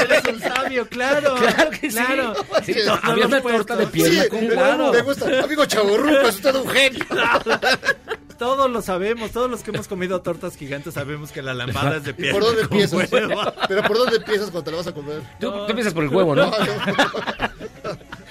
Eres 0.00 0.22
un 0.32 0.40
sabio, 0.40 0.86
claro. 0.88 1.34
Claro 1.40 1.70
que 1.70 1.90
sí. 1.90 1.96
Claro. 1.96 2.34
Sí, 2.64 2.74
Sí, 2.74 2.80
no, 2.86 2.96
no 2.96 3.10
había 3.12 3.26
una 3.26 3.40
torta 3.40 3.76
de 3.76 3.84
Sí, 3.86 3.90
pierna 3.92 4.28
con 4.28 4.46
huevo. 4.46 4.92
me 4.92 5.02
gusta. 5.02 5.42
Amigo 5.44 5.64
chaborruco, 5.66 6.20
es 6.28 6.34
usted 6.36 6.54
un 6.54 6.68
genio. 6.68 7.04
Todos 8.38 8.70
lo 8.70 8.80
sabemos, 8.80 9.32
todos 9.32 9.50
los 9.50 9.62
que 9.62 9.70
hemos 9.70 9.86
comido 9.86 10.22
tortas 10.22 10.56
gigantes 10.56 10.94
sabemos 10.94 11.30
que 11.30 11.42
la 11.42 11.52
lambada 11.52 11.98
es 11.98 12.04
de 12.04 12.12
¿Y 12.12 12.14
pierna 12.14 12.32
por 12.38 12.42
dónde 12.48 12.62
con 12.68 12.78
empiezas? 12.80 13.12
huevo. 13.12 13.52
Pero 13.68 13.82
¿por 13.82 13.98
dónde 13.98 14.16
empiezas 14.16 14.44
cuando 14.50 14.62
te 14.64 14.70
la 14.70 14.76
vas 14.78 14.86
a 14.86 14.92
comer? 14.94 15.20
Tú, 15.38 15.50
tú 15.52 15.66
empiezas 15.68 15.92
por 15.92 16.04
el 16.04 16.08
huevo, 16.08 16.34
¿no? 16.34 16.50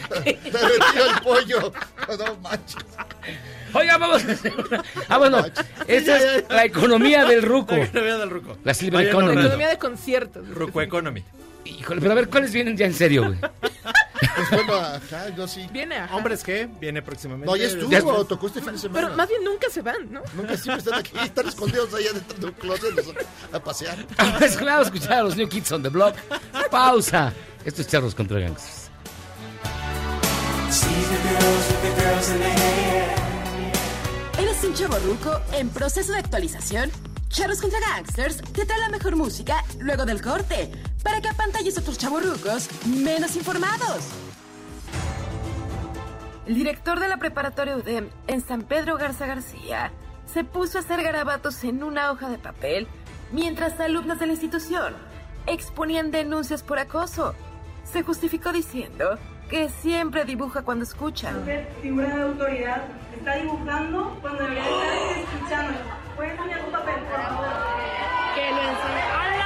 Te 0.24 0.34
retiro 0.34 1.06
el 1.16 1.22
pollo. 1.24 1.74
No 2.18 2.36
manches. 2.42 2.78
Oiga, 3.74 3.98
vamos 3.98 4.26
a 4.26 4.32
hacer 4.32 4.54
una- 4.56 4.84
Ah, 5.08 5.18
bueno, 5.20 5.46
esta 5.88 6.18
es 6.18 6.46
la 6.50 6.66
economía 6.66 7.26
del 7.26 7.44
ruco. 7.44 7.76
La 7.76 7.84
economía 7.84 8.18
del 8.18 8.30
ruco. 8.30 8.58
La 8.64 8.74
Silver 8.74 9.02
Economy. 9.08 9.22
ahorrando. 9.28 9.42
Economía 9.42 9.70
de 9.70 9.78
conciertos. 9.78 10.48
Ruco 10.50 10.82
Economy. 10.82 11.24
Híjole, 11.66 12.02
pero 12.02 12.14
a 12.14 12.16
ver, 12.16 12.30
¿cuáles 12.30 12.52
vienen 12.52 12.76
ya 12.76 12.88
en 12.88 12.94
serio, 12.96 13.26
güey? 13.28 13.38
Pues 13.40 14.50
bueno, 14.66 14.74
ajá, 14.76 15.30
yo 15.36 15.48
sí. 15.48 15.68
Viene 15.72 15.98
a... 15.98 16.10
¿Hombres 16.16 16.44
qué? 16.44 16.68
Viene 16.80 17.02
próximamente. 17.02 17.46
No, 17.46 17.56
ya 17.56 17.66
estuvo, 17.68 17.92
Ya- 17.92 18.02
tocó 18.28 18.48
este 18.48 18.62
fin 18.62 18.72
de 18.74 18.80
semana. 18.80 19.02
Pero 19.08 19.16
más 19.18 19.30
bien 19.30 19.44
nunca 19.44 19.70
se 19.70 19.82
van, 19.82 20.12
¿no? 20.12 20.22
Nunca 20.34 20.58
siempre 20.58 20.78
están 20.80 20.96
aquí, 21.00 21.12
están 21.24 21.48
escondidos 21.48 21.94
allá 21.94 22.12
dentro 22.14 22.38
de 22.40 22.46
un 22.48 22.52
closet 22.54 22.92
los- 22.96 23.14
a 23.54 23.60
pasear. 23.60 23.98
Es 24.42 24.58
claro, 24.58 24.82
escuchar 24.84 25.14
a 25.14 25.24
los 25.24 25.36
New 25.36 25.48
Kids 25.48 25.72
on 25.74 25.84
the 25.84 25.90
Block. 25.90 26.16
Pausa. 26.72 27.32
Esto 27.66 27.82
es 27.82 27.88
Charlos 27.88 28.16
contra 28.16 28.40
Gangsters. 28.40 28.89
¿Eres 34.38 34.64
un 34.64 34.76
chavo 34.76 35.00
ruco 35.00 35.42
en 35.54 35.70
proceso 35.70 36.12
de 36.12 36.20
actualización? 36.20 36.92
Charros 37.28 37.60
contra 37.60 37.80
Gangsters 37.80 38.38
te 38.38 38.68
trae 38.68 38.80
la 38.80 38.90
mejor 38.90 39.16
música 39.16 39.64
luego 39.80 40.06
del 40.06 40.22
corte 40.22 40.72
para 41.02 41.22
que 41.22 41.30
apantalles 41.30 41.76
a 41.76 41.82
otros 41.82 41.98
chavorrucos 41.98 42.70
menos 42.86 43.36
informados. 43.36 44.10
El 46.46 46.54
director 46.54 47.00
de 47.00 47.08
la 47.08 47.18
preparatoria 47.18 47.76
UDEM 47.76 48.12
en 48.28 48.42
San 48.46 48.62
Pedro 48.62 48.96
Garza 48.98 49.26
García 49.26 49.92
se 50.32 50.44
puso 50.44 50.78
a 50.78 50.82
hacer 50.82 51.02
garabatos 51.02 51.64
en 51.64 51.82
una 51.82 52.12
hoja 52.12 52.30
de 52.30 52.38
papel 52.38 52.88
mientras 53.32 53.80
alumnas 53.80 54.20
de 54.20 54.28
la 54.28 54.34
institución 54.34 54.94
exponían 55.48 56.12
denuncias 56.12 56.62
por 56.62 56.78
acoso. 56.78 57.34
Se 57.92 58.04
justificó 58.04 58.52
diciendo 58.52 59.18
que 59.50 59.68
siempre 59.70 60.26
dibuja 60.26 60.62
cuando 60.62 60.84
escucha. 60.84 61.32
Usted, 61.38 61.68
figura 61.82 62.16
de 62.16 62.22
autoridad, 62.22 62.84
está 63.18 63.36
dibujando 63.36 64.18
cuando 64.22 64.44
debería 64.44 64.64
estar 64.64 65.18
escuchando. 65.18 65.80
¿Puede 66.16 66.36
poner 66.36 66.64
un 66.64 66.72
papel, 66.72 66.96
por 66.96 67.22
favor? 67.22 67.48
Que 68.36 68.52
lo 68.52 68.62
enseñe. 68.62 69.39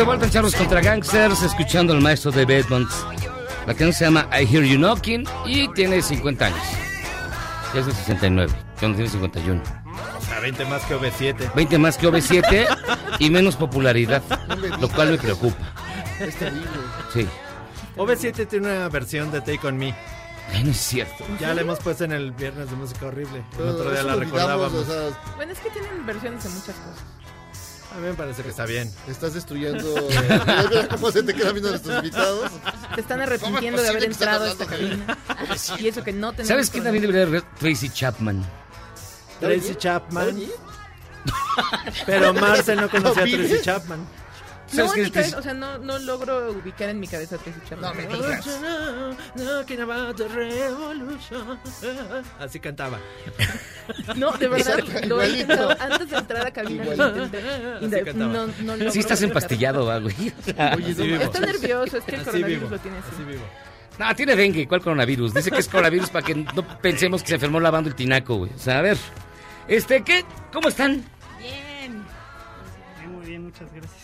De 0.00 0.06
vuelta 0.06 0.24
en 0.24 0.30
Charlos 0.30 0.54
contra 0.54 0.80
Gangsters, 0.80 1.42
escuchando 1.42 1.92
al 1.92 2.00
maestro 2.00 2.30
de 2.30 2.46
Bedmonds. 2.46 3.04
La 3.66 3.74
canción 3.74 3.92
se 3.92 4.04
llama 4.06 4.26
I 4.32 4.46
Hear 4.46 4.64
You 4.64 4.78
Knocking 4.78 5.28
y 5.44 5.68
tiene 5.74 6.00
50 6.00 6.46
años. 6.46 6.58
Es 7.74 7.84
de 7.84 7.92
69, 7.92 8.50
cuando 8.78 8.96
tiene 8.96 9.10
51. 9.10 9.62
O 9.62 10.22
sea, 10.22 10.40
20 10.40 10.64
más 10.64 10.86
que 10.86 10.96
OV7. 10.96 11.52
20 11.54 11.76
más 11.78 11.98
que 11.98 12.08
OV7 12.08 12.78
y 13.18 13.28
menos 13.28 13.56
popularidad, 13.56 14.22
lo 14.80 14.88
cual 14.88 15.10
me 15.10 15.18
preocupa. 15.18 15.58
Es 16.18 16.34
terrible. 16.36 16.66
Sí. 17.12 17.28
OV7 17.98 18.48
tiene 18.48 18.68
una 18.74 18.88
versión 18.88 19.30
de 19.30 19.42
Take 19.42 19.66
On 19.66 19.76
Me. 19.76 19.94
Ay, 20.50 20.64
no 20.64 20.70
es 20.70 20.78
cierto. 20.78 21.26
Ya 21.38 21.52
la 21.52 21.60
hemos 21.60 21.78
puesto 21.78 22.04
en 22.04 22.12
el 22.12 22.32
viernes 22.32 22.70
de 22.70 22.76
música 22.76 23.04
horrible. 23.04 23.44
El 23.58 23.68
otro 23.68 23.90
día 23.90 24.02
la 24.02 24.14
recordábamos. 24.16 24.72
o 24.72 24.84
sea, 24.86 25.34
Bueno, 25.36 25.52
es 25.52 25.58
que 25.58 25.68
tienen 25.68 26.06
versiones 26.06 26.42
de 26.42 26.48
muchas 26.48 26.74
cosas. 26.76 27.19
A 27.92 27.96
mí 27.96 28.06
me 28.06 28.14
parece 28.14 28.42
que 28.42 28.50
está 28.50 28.66
bien. 28.66 28.90
Estás 29.08 29.34
destruyendo. 29.34 29.94
Mira, 30.08 30.66
mira 30.70 30.88
cómo 30.88 31.10
se 31.10 31.22
te 31.22 31.34
quedan 31.34 31.54
viendo 31.54 31.70
nuestros 31.70 31.96
invitados. 31.96 32.50
Se 32.94 33.00
están 33.00 33.20
arrepintiendo 33.20 33.82
de 33.82 33.88
haber 33.88 34.04
entrado 34.04 34.44
a 34.44 34.48
esta 34.50 34.66
cabina. 34.66 35.18
Y 35.78 35.88
eso 35.88 36.04
que 36.04 36.12
no 36.12 36.30
tenemos... 36.30 36.48
¿Sabes 36.48 36.70
quién 36.70 36.84
también 36.84 37.02
debería 37.02 37.26
haber? 37.26 37.42
Tracy 37.58 37.88
Chapman. 37.88 38.44
Tracy 39.40 39.74
Chapman. 39.74 40.40
Pero 42.06 42.32
Marcel 42.32 42.80
no 42.80 42.88
conocía 42.88 43.22
a 43.24 43.26
Tracy. 43.26 43.60
Chapman. 43.62 44.06
No, 44.72 44.86
¿Sabes 44.86 44.92
quién 44.92 45.00
en 45.00 45.06
es 45.06 45.08
mi 45.08 45.12
cabeza, 45.14 45.38
o 45.38 45.42
sea, 45.42 45.54
no, 45.54 45.78
no 45.78 45.98
logro 45.98 46.52
ubicar 46.52 46.88
en 46.90 47.00
mi 47.00 47.08
cabeza 47.08 47.36
Tracy 47.38 47.58
Chapman. 47.68 47.90
No 47.90 47.94
me 47.94 48.06
digas. 48.16 48.46
Así 52.38 52.60
cantaba. 52.60 52.98
No, 54.16 54.30
de 54.32 54.48
verdad, 54.48 54.78
lo 55.06 55.22
he 55.22 55.28
intentado 55.30 55.70
antes 55.80 56.10
de 56.10 56.16
entrar 56.16 56.46
a 56.46 56.50
cabina. 56.52 56.84
lo 56.84 57.24
intenté. 57.24 58.10
Y 58.10 58.14
no, 58.14 58.46
no 58.46 58.76
logro 58.76 58.90
Sí 58.92 59.00
estás 59.00 59.18
ubicar. 59.20 59.36
empastillado, 59.36 59.86
va, 59.86 59.98
güey. 59.98 60.14
Oye, 60.76 60.94
no. 60.94 61.22
Está 61.22 61.40
nervioso, 61.40 61.96
es 61.98 62.04
que 62.04 62.14
el 62.14 62.20
Así 62.20 62.30
coronavirus 62.30 62.60
vivo. 62.60 62.70
lo 62.70 62.78
tiene 62.78 62.98
así. 62.98 63.08
Así 63.14 63.24
vivo. 63.24 63.42
No, 63.98 64.14
tiene 64.14 64.36
dengue. 64.36 64.68
¿Cuál 64.68 64.80
coronavirus? 64.82 65.34
Dice 65.34 65.50
que 65.50 65.58
es 65.58 65.68
coronavirus 65.68 66.10
para 66.10 66.24
que 66.24 66.34
no 66.34 66.78
pensemos 66.80 67.22
que 67.22 67.28
se 67.28 67.34
enfermó 67.34 67.58
lavando 67.60 67.88
el 67.90 67.96
tinaco, 67.96 68.36
güey. 68.36 68.52
O 68.54 68.58
sea, 68.58 68.78
a 68.78 68.82
ver. 68.82 68.96
Este, 69.68 70.02
¿qué? 70.02 70.24
¿Cómo 70.52 70.68
están? 70.68 71.04
Bien. 71.38 72.04
Muy 73.12 73.26
bien, 73.26 73.44
muchas 73.44 73.70
gracias. 73.72 73.99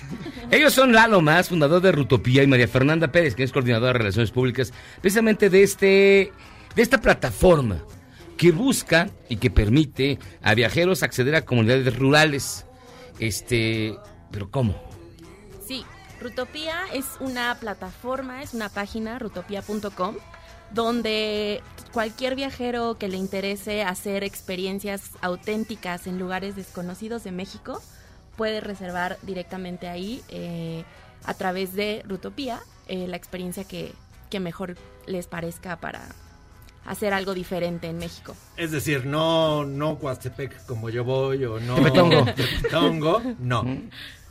Ellos 0.51 0.73
son 0.73 0.92
Lalo 0.92 1.21
Más, 1.21 1.49
fundador 1.49 1.83
de 1.83 1.92
Rutopía, 1.92 2.42
y 2.42 2.47
María 2.47 2.69
Fernanda 2.69 3.09
Pérez, 3.09 3.35
que 3.35 3.42
es 3.42 3.53
coordinadora 3.53 3.92
de 3.92 3.99
Relaciones 3.99 4.31
Públicas, 4.31 4.73
precisamente 5.01 5.51
de, 5.51 5.62
este, 5.62 6.33
de 6.75 6.83
esta 6.83 7.01
plataforma 7.01 7.83
que 8.37 8.53
busca 8.53 9.09
y 9.29 9.37
que 9.37 9.51
permite 9.51 10.19
a 10.42 10.55
viajeros 10.55 11.03
acceder 11.03 11.35
a 11.35 11.45
comunidades 11.45 11.97
rurales. 11.99 12.66
Este, 13.19 13.97
pero 14.31 14.51
¿cómo? 14.51 14.81
Sí, 15.66 15.85
Rutopía 16.21 16.77
es 16.92 17.07
una 17.21 17.57
plataforma, 17.59 18.42
es 18.42 18.55
una 18.55 18.69
página, 18.69 19.19
rutopía.com, 19.19 20.16
donde 20.71 21.62
cualquier 21.92 22.37
viajero 22.37 22.99
que 22.99 23.09
le 23.09 23.16
interese 23.16 23.83
hacer 23.83 24.23
experiencias 24.23 25.11
auténticas 25.23 26.07
en 26.07 26.19
lugares 26.19 26.57
desconocidos 26.57 27.25
de 27.25 27.33
México 27.33 27.81
puede 28.37 28.61
reservar 28.61 29.18
directamente 29.22 29.88
ahí 29.88 30.22
eh, 30.29 30.85
a 31.25 31.35
través 31.35 31.75
de 31.75 32.03
Rutopía 32.07 32.61
eh, 32.88 33.07
la 33.09 33.16
experiencia 33.16 33.64
que, 33.64 33.92
que 34.31 34.40
mejor 34.40 34.77
les 35.07 35.27
parezca 35.27 35.77
para 35.77 36.03
hacer 36.85 37.12
algo 37.12 37.35
diferente 37.35 37.88
en 37.88 37.99
México. 37.99 38.35
Es 38.57 38.70
decir, 38.70 39.07
no, 39.07 39.64
no 39.64 39.99
Coatepec 39.99 40.64
como 40.66 40.88
yo 40.88 41.05
voy 41.05 41.44
o 41.44 41.59
no. 41.61 41.75
Tepetongo. 41.75 42.25
Tepetongo, 42.37 43.22
no. 43.40 43.64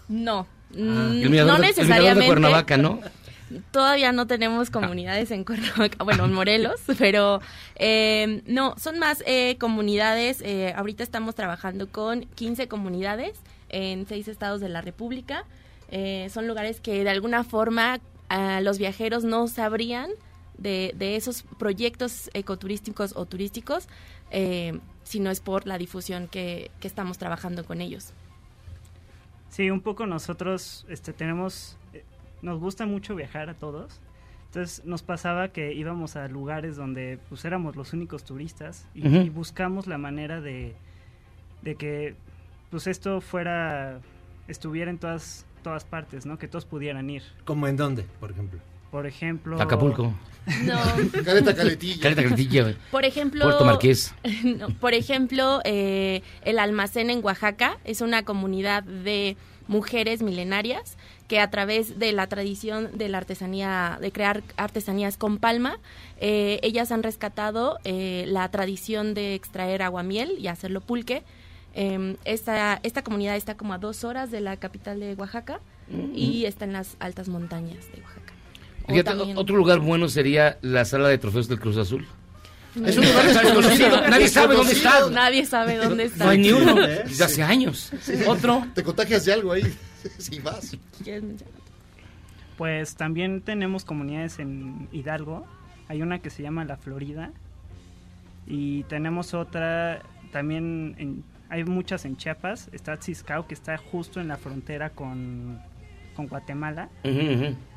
No, 0.07 0.47
El 0.73 0.83
mm, 0.83 0.85
mirador, 0.85 1.11
no 1.11 1.11
el 1.11 1.29
mirador 1.29 1.61
de 1.61 1.67
necesariamente. 1.67 2.27
Cuernavaca, 2.27 2.77
¿no? 2.77 2.99
Todavía 3.71 4.11
no 4.11 4.25
tenemos 4.25 4.71
comunidades 4.71 5.29
en 5.31 5.43
Cuernavaca, 5.43 6.03
bueno, 6.03 6.25
en 6.25 6.33
Morelos, 6.33 6.81
pero 6.97 7.41
eh, 7.75 8.41
no, 8.47 8.75
son 8.77 8.99
más 8.99 9.23
eh, 9.27 9.57
comunidades. 9.59 10.41
eh, 10.41 10.73
ahorita 10.75 11.03
estamos 11.03 11.35
trabajando 11.35 11.87
con 11.89 12.21
15 12.35 12.67
comunidades 12.67 13.37
en 13.75 14.07
seis 14.07 14.27
estados 14.27 14.61
de 14.61 14.69
la 14.69 14.81
República. 14.81 15.43
Eh, 15.89 16.29
son 16.31 16.47
lugares 16.47 16.79
que 16.79 17.03
de 17.03 17.09
alguna 17.09 17.43
forma 17.43 17.99
ah, 18.29 18.61
los 18.61 18.77
viajeros 18.77 19.23
no 19.23 19.47
sabrían 19.47 20.09
de, 20.57 20.93
de 20.95 21.17
esos 21.17 21.43
proyectos 21.59 22.29
ecoturísticos 22.33 23.13
o 23.15 23.25
turísticos 23.25 23.87
eh, 24.31 24.79
si 25.03 25.19
no 25.19 25.29
es 25.29 25.41
por 25.41 25.67
la 25.67 25.77
difusión 25.77 26.27
que, 26.27 26.71
que 26.79 26.87
estamos 26.87 27.17
trabajando 27.17 27.65
con 27.65 27.81
ellos. 27.81 28.13
Sí, 29.49 29.69
un 29.69 29.81
poco 29.81 30.05
nosotros 30.05 30.85
este, 30.89 31.11
tenemos, 31.11 31.77
eh, 31.93 32.03
nos 32.41 32.59
gusta 32.59 32.85
mucho 32.85 33.13
viajar 33.13 33.49
a 33.49 33.55
todos. 33.55 33.99
Entonces 34.47 34.85
nos 34.85 35.03
pasaba 35.03 35.49
que 35.49 35.73
íbamos 35.73 36.15
a 36.15 36.29
lugares 36.29 36.77
donde 36.77 37.19
pues 37.27 37.43
éramos 37.43 37.75
los 37.75 37.91
únicos 37.91 38.23
turistas 38.23 38.87
y, 38.95 39.05
y 39.05 39.29
buscamos 39.29 39.85
la 39.85 39.97
manera 39.97 40.39
de, 40.39 40.75
de 41.61 41.75
que 41.75 42.15
pues 42.75 42.87
esto 42.87 43.21
fuera, 43.21 44.01
estuviera 44.49 44.91
en 44.91 44.97
todas, 44.97 45.45
todas 45.63 45.85
partes, 45.85 46.25
¿no? 46.25 46.37
Que 46.37 46.49
todos 46.49 46.65
pudieran 46.65 47.09
ir. 47.09 47.23
¿Cómo 47.45 47.69
en 47.69 47.77
dónde, 47.77 48.03
por 48.19 48.31
ejemplo? 48.31 48.59
Por 48.91 49.07
ejemplo... 49.07 49.61
Acapulco. 49.61 50.13
No. 50.61 50.77
Caleta 51.23 51.55
Caletilla. 51.55 52.03
Caleta 52.03 52.23
Caletilla. 52.23 52.75
Por 52.91 53.05
ejemplo, 53.05 53.45
Puerto 53.45 53.63
Marqués. 53.63 54.13
No, 54.43 54.67
por 54.71 54.93
ejemplo, 54.93 55.61
eh, 55.63 56.21
el 56.41 56.59
almacén 56.59 57.09
en 57.09 57.23
Oaxaca 57.23 57.77
es 57.85 58.01
una 58.01 58.25
comunidad 58.25 58.83
de 58.83 59.37
mujeres 59.69 60.21
milenarias 60.21 60.97
que 61.29 61.39
a 61.39 61.49
través 61.49 61.97
de 61.97 62.11
la 62.11 62.27
tradición 62.27 62.89
de 62.97 63.07
la 63.07 63.19
artesanía, 63.19 63.97
de 64.01 64.11
crear 64.11 64.43
artesanías 64.57 65.15
con 65.15 65.37
palma, 65.37 65.79
eh, 66.19 66.59
ellas 66.61 66.91
han 66.91 67.03
rescatado 67.03 67.79
eh, 67.85 68.25
la 68.27 68.51
tradición 68.51 69.13
de 69.13 69.33
extraer 69.33 69.81
aguamiel 69.81 70.35
y 70.37 70.47
hacerlo 70.47 70.81
pulque. 70.81 71.23
Em, 71.77 72.15
esta, 72.25 72.79
esta 72.83 73.03
comunidad 73.03 73.35
está 73.35 73.55
como 73.57 73.73
a 73.73 73.77
dos 73.77 74.03
horas 74.05 74.31
de 74.31 74.39
la 74.41 74.55
capital 74.57 74.99
de 74.99 75.13
Oaxaca 75.15 75.59
y 76.13 76.45
está 76.45 76.65
en 76.65 76.73
las 76.73 76.95
altas 76.99 77.27
montañas 77.29 77.91
de 77.93 78.01
Oaxaca. 78.01 78.33
O 78.85 78.87
Fíjate, 78.91 79.03
también- 79.17 79.37
otro 79.37 79.55
lugar 79.57 79.79
bueno 79.79 80.07
sería 80.09 80.57
la 80.61 80.85
sala 80.85 81.09
de 81.09 81.17
trofeos 81.17 81.47
del 81.49 81.59
Cruz 81.59 81.77
Azul. 81.77 82.07
Es 82.85 82.97
un 82.97 83.05
lugar 83.05 83.25
desconocido. 83.33 84.07
Nadie 84.09 84.27
sabe 84.29 84.55
dónde 84.55 84.73
está. 84.73 85.09
Nadie 85.09 85.45
sabe 85.45 85.75
dónde 85.77 86.03
está. 86.05 86.23
No 86.25 86.29
hay 86.31 86.37
ni 86.39 86.51
uno. 86.51 86.75
Desde 86.75 87.23
hace 87.23 87.43
años. 87.43 87.91
Otro. 88.27 88.65
Te 88.73 88.83
contagias 88.83 89.25
de 89.25 89.33
algo 89.33 89.51
ahí. 89.51 89.63
Si 90.19 90.39
vas. 90.39 90.77
¿Quieres 91.03 91.23
mencionar? 91.23 91.55
Pues 92.57 92.95
también 92.95 93.41
tenemos 93.41 93.85
comunidades 93.85 94.37
en 94.39 94.87
Hidalgo. 94.91 95.45
Hay 95.87 96.01
una 96.03 96.19
que 96.19 96.29
se 96.29 96.43
llama 96.43 96.63
La 96.63 96.77
Florida. 96.77 97.31
Y 98.47 98.83
tenemos 98.83 99.33
otra 99.33 100.01
también, 100.31 100.95
en- 100.99 101.23
hay 101.49 101.63
muchas 101.63 102.05
en 102.05 102.17
Chiapas. 102.17 102.69
Está 102.71 102.97
Tziscao, 102.97 103.47
que 103.47 103.53
está 103.53 103.77
justo 103.77 104.19
en 104.21 104.27
la 104.27 104.37
frontera 104.37 104.89
con, 104.89 105.59
con 106.15 106.27
Guatemala. 106.27 106.89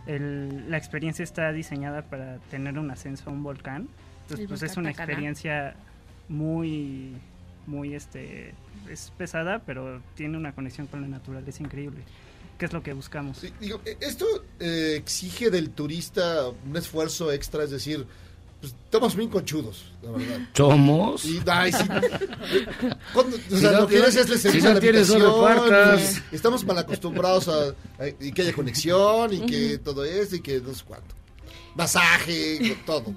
El- 0.07 0.71
la 0.71 0.77
experiencia 0.79 1.23
está 1.23 1.53
diseñada 1.53 2.03
para 2.03 2.39
tener 2.51 2.79
un 2.79 2.91
ascenso 2.91 3.31
a 3.31 3.33
un 3.33 3.43
volcán. 3.43 3.89
Entonces, 4.23 4.41
El 4.45 4.49
pues 4.49 4.63
es 4.63 4.77
una 4.77 4.91
experiencia 4.91 5.75
muy, 6.29 7.13
muy, 7.67 7.95
este, 7.95 8.55
es 8.91 9.13
pesada, 9.17 9.61
pero 9.65 10.01
tiene 10.15 10.37
una 10.37 10.53
conexión 10.53 10.87
con 10.87 11.01
la 11.03 11.09
naturaleza 11.09 11.63
increíble. 11.63 12.03
¿Qué 12.59 12.65
es 12.65 12.73
lo 12.73 12.83
que 12.83 12.93
buscamos? 12.93 13.41
Digo, 13.61 13.81
eh, 13.85 13.97
esto 14.01 14.27
eh, 14.59 14.95
exige 14.97 15.49
del 15.51 15.71
turista 15.71 16.49
un 16.49 16.77
esfuerzo 16.77 17.31
extra, 17.33 17.63
es 17.65 17.71
decir, 17.71 18.05
pues 18.61 18.75
estamos 18.85 19.15
bien 19.15 19.29
conchudos, 19.29 19.93
la 20.03 20.11
verdad. 20.11 20.41
¿Somos? 20.55 21.25
Y, 21.25 21.41
ay, 21.47 21.73
sí. 21.73 21.79
Cuando- 23.13 23.37
o 23.37 23.41
Si 23.51 23.59
sea, 23.61 23.73
no 23.73 23.81
lo 23.83 23.87
que 23.87 23.97
tienes- 23.97 24.17
es 24.17 24.29
les 24.29 24.41
si 24.43 24.61
no 24.61 24.75
la 24.75 24.81
tienes, 24.81 25.11
Estamos 26.33 26.65
mal 26.65 26.79
acostumbrados 26.79 27.49
a, 27.49 27.69
a- 28.03 28.09
y 28.21 28.33
que 28.33 28.43
haya 28.43 28.53
conexión 28.53 29.33
y 29.33 29.41
que 29.47 29.79
todo 29.79 30.05
eso 30.05 30.37
y 30.37 30.41
que 30.41 30.61
no 30.61 30.75
sé 30.75 30.83
cuánto. 30.87 31.15
Masaje, 31.75 32.77
todo. 32.85 33.15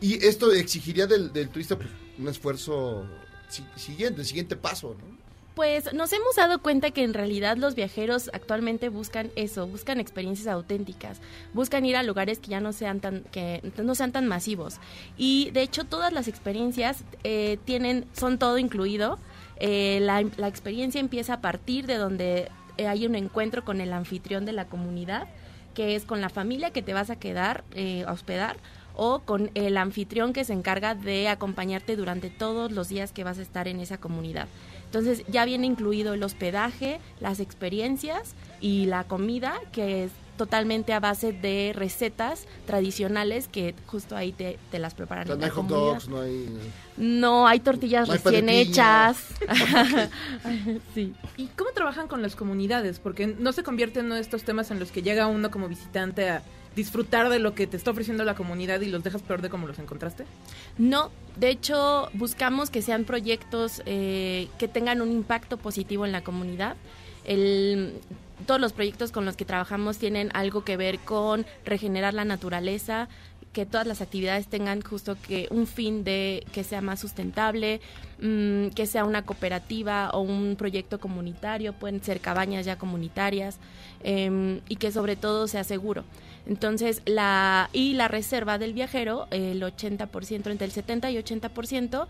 Y 0.00 0.22
esto 0.24 0.52
exigiría 0.52 1.06
del, 1.06 1.32
del 1.32 1.48
turista 1.48 1.76
pues, 1.76 1.88
un 2.18 2.28
esfuerzo 2.28 3.06
si- 3.48 3.64
siguiente, 3.76 4.20
el 4.20 4.26
siguiente 4.26 4.56
paso, 4.56 4.94
¿no? 5.00 5.15
Pues 5.56 5.94
nos 5.94 6.12
hemos 6.12 6.36
dado 6.36 6.60
cuenta 6.60 6.90
que 6.90 7.02
en 7.02 7.14
realidad 7.14 7.56
los 7.56 7.74
viajeros 7.74 8.28
actualmente 8.34 8.90
buscan 8.90 9.30
eso, 9.36 9.66
buscan 9.66 10.00
experiencias 10.00 10.48
auténticas, 10.48 11.18
buscan 11.54 11.86
ir 11.86 11.96
a 11.96 12.02
lugares 12.02 12.40
que 12.40 12.48
ya 12.48 12.60
no 12.60 12.74
sean 12.74 13.00
tan 13.00 13.22
que 13.32 13.62
no 13.82 13.94
sean 13.94 14.12
tan 14.12 14.26
masivos 14.26 14.76
y 15.16 15.50
de 15.52 15.62
hecho 15.62 15.84
todas 15.84 16.12
las 16.12 16.28
experiencias 16.28 17.04
eh, 17.24 17.56
tienen 17.64 18.04
son 18.12 18.38
todo 18.38 18.58
incluido. 18.58 19.18
Eh, 19.58 19.98
la, 20.02 20.22
la 20.36 20.48
experiencia 20.48 21.00
empieza 21.00 21.32
a 21.32 21.40
partir 21.40 21.86
de 21.86 21.96
donde 21.96 22.50
eh, 22.76 22.86
hay 22.86 23.06
un 23.06 23.14
encuentro 23.14 23.64
con 23.64 23.80
el 23.80 23.94
anfitrión 23.94 24.44
de 24.44 24.52
la 24.52 24.66
comunidad, 24.66 25.26
que 25.72 25.96
es 25.96 26.04
con 26.04 26.20
la 26.20 26.28
familia 26.28 26.70
que 26.70 26.82
te 26.82 26.92
vas 26.92 27.08
a 27.08 27.16
quedar 27.16 27.64
eh, 27.74 28.04
a 28.06 28.12
hospedar 28.12 28.58
o 28.96 29.20
con 29.20 29.50
el 29.54 29.76
anfitrión 29.76 30.32
que 30.32 30.44
se 30.44 30.54
encarga 30.54 30.94
de 30.94 31.28
acompañarte 31.28 31.96
durante 31.96 32.30
todos 32.30 32.72
los 32.72 32.88
días 32.88 33.12
que 33.12 33.24
vas 33.24 33.38
a 33.38 33.42
estar 33.42 33.68
en 33.68 33.80
esa 33.80 33.98
comunidad. 33.98 34.48
Entonces 34.86 35.24
ya 35.28 35.44
viene 35.44 35.66
incluido 35.66 36.14
el 36.14 36.22
hospedaje, 36.22 37.00
las 37.20 37.40
experiencias 37.40 38.34
y 38.60 38.86
la 38.86 39.04
comida, 39.04 39.54
que 39.72 40.04
es 40.04 40.10
totalmente 40.36 40.92
a 40.92 41.00
base 41.00 41.32
de 41.32 41.72
recetas 41.74 42.46
tradicionales 42.66 43.48
que 43.48 43.74
justo 43.86 44.16
ahí 44.16 44.32
te, 44.32 44.58
te 44.70 44.78
las 44.78 44.94
preparan. 44.94 45.30
En 45.30 45.38
no 45.38 45.44
hay 45.44 45.50
hot 45.50 45.66
dogs, 45.66 46.08
no 46.08 46.20
hay... 46.20 46.58
No, 46.96 47.46
hay 47.46 47.60
tortillas 47.60 48.08
No 48.08 48.14
hay 48.14 48.20
recién 48.20 48.48
hechas. 48.48 49.18
sí. 50.94 51.14
¿Y 51.36 51.46
cómo 51.48 51.70
trabajan 51.72 52.08
con 52.08 52.22
las 52.22 52.36
comunidades? 52.36 53.00
Porque 53.00 53.26
no 53.26 53.52
se 53.52 53.62
convierten 53.62 54.00
en 54.00 54.06
uno 54.06 54.14
de 54.16 54.20
estos 54.20 54.44
temas 54.44 54.70
en 54.70 54.78
los 54.78 54.92
que 54.92 55.02
llega 55.02 55.26
uno 55.26 55.50
como 55.50 55.68
visitante 55.68 56.28
a 56.28 56.42
disfrutar 56.76 57.28
de 57.30 57.40
lo 57.40 57.54
que 57.54 57.66
te 57.66 57.76
está 57.76 57.90
ofreciendo 57.90 58.22
la 58.24 58.34
comunidad 58.36 58.80
y 58.82 58.86
los 58.86 59.02
dejas 59.02 59.22
peor 59.22 59.42
de 59.42 59.48
como 59.50 59.66
los 59.66 59.78
encontraste. 59.80 60.24
No, 60.78 61.10
de 61.36 61.48
hecho 61.48 62.08
buscamos 62.12 62.70
que 62.70 62.82
sean 62.82 63.04
proyectos 63.04 63.82
eh, 63.86 64.46
que 64.58 64.68
tengan 64.68 65.00
un 65.00 65.10
impacto 65.10 65.56
positivo 65.56 66.06
en 66.06 66.12
la 66.12 66.22
comunidad. 66.22 66.76
El- 67.24 67.94
todos 68.46 68.60
los 68.60 68.74
proyectos 68.74 69.10
con 69.12 69.24
los 69.24 69.34
que 69.36 69.46
trabajamos 69.46 69.96
tienen 69.96 70.30
algo 70.34 70.62
que 70.62 70.76
ver 70.76 70.98
con 70.98 71.46
regenerar 71.64 72.12
la 72.12 72.26
naturaleza, 72.26 73.08
que 73.54 73.64
todas 73.64 73.86
las 73.86 74.02
actividades 74.02 74.46
tengan 74.48 74.82
justo 74.82 75.16
que 75.26 75.48
un 75.50 75.66
fin 75.66 76.04
de 76.04 76.46
que 76.52 76.62
sea 76.62 76.82
más 76.82 77.00
sustentable, 77.00 77.80
mm, 78.20 78.68
que 78.68 78.84
sea 78.84 79.06
una 79.06 79.22
cooperativa 79.22 80.10
o 80.10 80.20
un 80.20 80.56
proyecto 80.56 81.00
comunitario, 81.00 81.72
pueden 81.72 82.02
ser 82.02 82.20
cabañas 82.20 82.66
ya 82.66 82.76
comunitarias 82.76 83.56
em, 84.04 84.60
y 84.68 84.76
que 84.76 84.92
sobre 84.92 85.16
todo 85.16 85.48
sea 85.48 85.64
seguro. 85.64 86.04
Entonces, 86.46 87.02
la 87.06 87.70
y 87.72 87.94
la 87.94 88.08
reserva 88.08 88.58
del 88.58 88.72
viajero, 88.72 89.26
el 89.30 89.62
80%, 89.62 90.50
entre 90.50 90.64
el 90.64 90.70
70 90.70 91.10
y 91.10 91.16
80% 91.16 92.06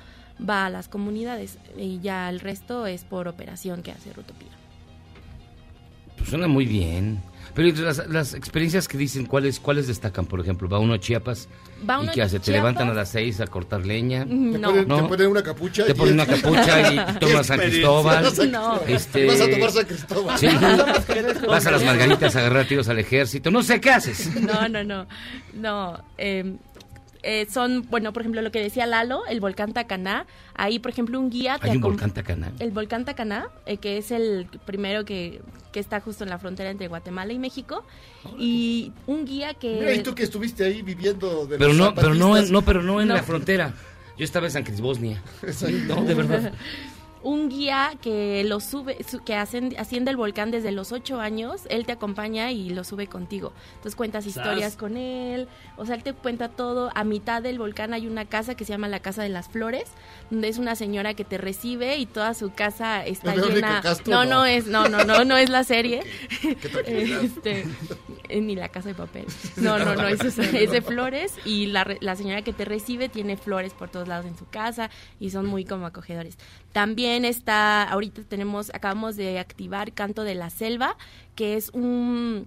va 0.49 0.67
a 0.67 0.71
las 0.71 0.89
comunidades 0.89 1.59
y 1.77 2.01
ya 2.01 2.29
el 2.29 2.41
resto 2.41 2.87
es 2.87 3.05
por 3.05 3.29
operación 3.29 3.83
que 3.83 3.93
hace 3.93 4.13
Rutopía. 4.13 4.51
Pues 6.19 6.29
suena 6.29 6.49
muy 6.49 6.67
bien. 6.67 7.21
Pero 7.57 7.69
¿y 7.69 7.73
las, 7.73 8.07
las 8.09 8.35
experiencias 8.35 8.87
que 8.87 8.97
dicen, 8.99 9.27
¿cuáles, 9.27 9.59
¿cuáles 9.59 9.89
destacan? 9.89 10.27
Por 10.27 10.39
ejemplo, 10.41 10.69
va 10.69 10.79
uno 10.79 10.95
a 10.95 11.01
Chiapas 11.01 11.49
Va 11.89 11.97
y 11.97 12.03
uno 12.05 12.13
¿qué 12.13 12.23
a 12.23 12.27
hace? 12.27 12.39
¿Te 12.39 12.45
Chiapas. 12.45 12.59
levantan 12.61 12.91
a 12.91 12.95
las 12.95 13.09
seis 13.11 13.41
a 13.41 13.47
cortar 13.47 13.85
leña? 13.87 14.25
Mm, 14.27 14.53
Te 14.53 14.59
no. 14.59 14.69
ponen, 14.69 14.89
No. 14.89 14.97
te 14.97 15.09
ponen 15.09 15.27
una 15.29 15.43
capucha. 15.43 15.85
Te 15.87 15.93
y- 15.93 15.95
ponen 15.95 16.15
una 16.15 16.27
capucha 16.27 16.93
y 16.93 17.19
tomas 17.19 17.47
San 17.47 17.59
Cristóbal. 17.59 18.33
No. 18.53 18.81
Este, 18.87 19.27
Vas 19.27 19.41
a 19.41 19.51
tomar 19.51 19.71
San 19.73 19.85
Cristóbal. 19.87 20.39
Sí. 20.39 20.47
Vas 21.49 21.67
a 21.67 21.71
las 21.71 21.83
margaritas 21.83 22.37
a 22.37 22.39
agarrar 22.41 22.67
tiros 22.67 22.89
al 22.89 22.99
ejército. 22.99 23.51
No 23.51 23.63
sé 23.63 23.81
qué 23.81 23.91
haces. 23.91 24.31
No, 24.41 24.69
no, 24.69 24.85
no. 24.85 25.07
No. 25.55 25.99
eh, 26.19 26.55
eh, 27.27 27.47
son, 27.51 27.83
bueno, 27.91 28.13
por 28.13 28.23
ejemplo, 28.23 28.41
lo 28.41 28.53
que 28.53 28.63
decía 28.63 28.87
Lalo, 28.87 29.27
el 29.27 29.41
volcán 29.41 29.73
Tacaná. 29.73 30.27
Ahí, 30.55 30.79
por 30.79 30.93
ejemplo, 30.93 31.19
un 31.19 31.29
guía 31.29 31.59
te 31.59 31.71
Hay 31.71 31.77
un 31.77 31.83
volcán 31.83 32.13
Tacaná. 32.13 32.53
El 32.61 32.71
volcán 32.71 33.05
Tacaná, 33.05 33.49
eh, 33.67 33.79
que 33.79 33.99
es 33.99 34.11
el 34.13 34.47
primero 34.65 35.05
que, 35.05 35.41
que 35.73 35.81
está 35.81 36.01
justo 36.01 36.25
en 36.25 36.31
la 36.31 36.39
frontera 36.39 36.71
entre 36.71 36.89
Guatemala 36.89 37.33
y 37.33 37.39
México. 37.39 37.85
Y 38.39 38.93
un 39.07 39.25
guía 39.27 39.55
que... 39.55 39.75
Mira, 39.81 39.93
y 39.95 40.03
tú 40.03 40.15
que 40.15 40.23
estuviste 40.23 40.65
ahí 40.65 40.83
viviendo 40.83 41.47
de 41.47 41.59
Pero 41.59 41.69
los 41.73 41.77
no, 41.77 41.95
pero 41.95 42.15
no, 42.15 42.41
no, 42.41 42.63
pero 42.63 42.83
no 42.83 43.01
en 43.01 43.09
No. 43.09 43.15
la 43.15 43.23
frontera. 43.23 43.75
Yo 44.17 44.25
estaba 44.25 44.47
en 44.47 44.53
San 44.53 44.63
Crisbosnia. 44.65 45.23
No, 45.89 46.03
de 46.05 46.15
verdad. 46.15 46.53
un 47.27 47.49
guía 47.49 47.93
que 48.01 48.45
lo 48.45 48.61
sube, 48.61 48.99
su- 49.03 49.19
que 49.25 49.35
hacen, 49.35 49.75
asciende 49.79 50.13
el 50.13 50.17
volcán 50.17 50.51
desde 50.53 50.71
los 50.71 50.93
ocho 50.93 51.21
años, 51.21 51.63
él 51.71 51.85
te 51.85 51.93
acompaña 51.93 52.53
y 52.53 52.71
lo 52.71 52.85
sube 52.85 53.09
contigo. 53.09 53.53
Entonces 53.75 53.97
cuentas 53.97 54.27
historias 54.27 54.73
Sas. 54.75 54.77
con 54.77 54.97
él, 54.97 55.49
o 55.77 55.85
sea, 55.87 55.97
él 55.97 56.03
te 56.05 56.13
cuenta 56.13 56.49
todo. 56.51 56.91
A 56.95 57.03
mitad 57.03 57.43
del 57.43 57.59
volcán 57.59 57.93
hay 57.95 58.07
una 58.07 58.27
casa 58.27 58.55
que 58.55 58.65
se 58.65 58.73
llama 58.73 58.87
la 58.89 59.01
Casa 59.01 59.23
de 59.25 59.29
las 59.29 59.49
Flores, 59.49 59.85
donde 60.31 60.47
es 60.49 60.59
una 60.59 60.77
señora 60.77 61.15
que 61.15 61.25
te 61.25 61.37
recibe 61.37 61.97
y 61.99 62.07
toda 62.07 62.33
su 62.35 62.53
casa 62.53 63.05
está 63.05 63.31
¿Es 63.35 63.37
Verónica 63.41 63.67
llena. 63.69 63.81
Castro? 63.83 64.15
no, 64.15 64.25
No. 64.25 64.31
no 64.31 64.45
es, 64.47 64.67
no, 64.69 64.89
no, 64.89 65.05
no, 65.05 65.25
no 65.25 65.37
es 65.37 65.51
la 65.51 65.65
serie. 65.65 66.03
Qué 66.41 66.55
tranquilidad. 66.55 67.25
Este, 67.25 67.65
eh, 68.29 68.41
ni 68.41 68.55
la 68.55 68.69
casa 68.69 68.89
de 68.91 68.95
papel. 68.95 69.27
No, 69.57 69.79
no, 69.79 69.95
no, 69.97 70.07
eso 70.07 70.29
es, 70.29 70.39
es 70.39 70.71
de 70.71 70.81
flores 70.83 71.35
y 71.45 71.67
la, 71.67 71.83
re- 71.83 71.99
la 72.01 72.15
señora 72.15 72.43
que 72.43 72.53
te 72.53 72.65
recibe 72.65 73.09
tiene 73.09 73.37
flores 73.37 73.73
por 73.73 73.89
todos 73.89 74.07
lados 74.07 74.27
en 74.27 74.37
su 74.39 74.47
casa 74.47 74.91
y 75.19 75.31
son 75.31 75.47
muy 75.47 75.65
como 75.65 75.87
acogedores. 75.87 76.39
También 76.81 77.25
está, 77.25 77.85
ahorita 77.85 78.21
tenemos, 78.25 78.69
acabamos 78.75 79.17
de 79.17 79.39
activar 79.39 79.95
Canto 79.95 80.25
de 80.25 80.35
la 80.35 80.51
Selva, 80.51 80.99
que 81.35 81.57
es 81.57 81.71
un 81.71 82.47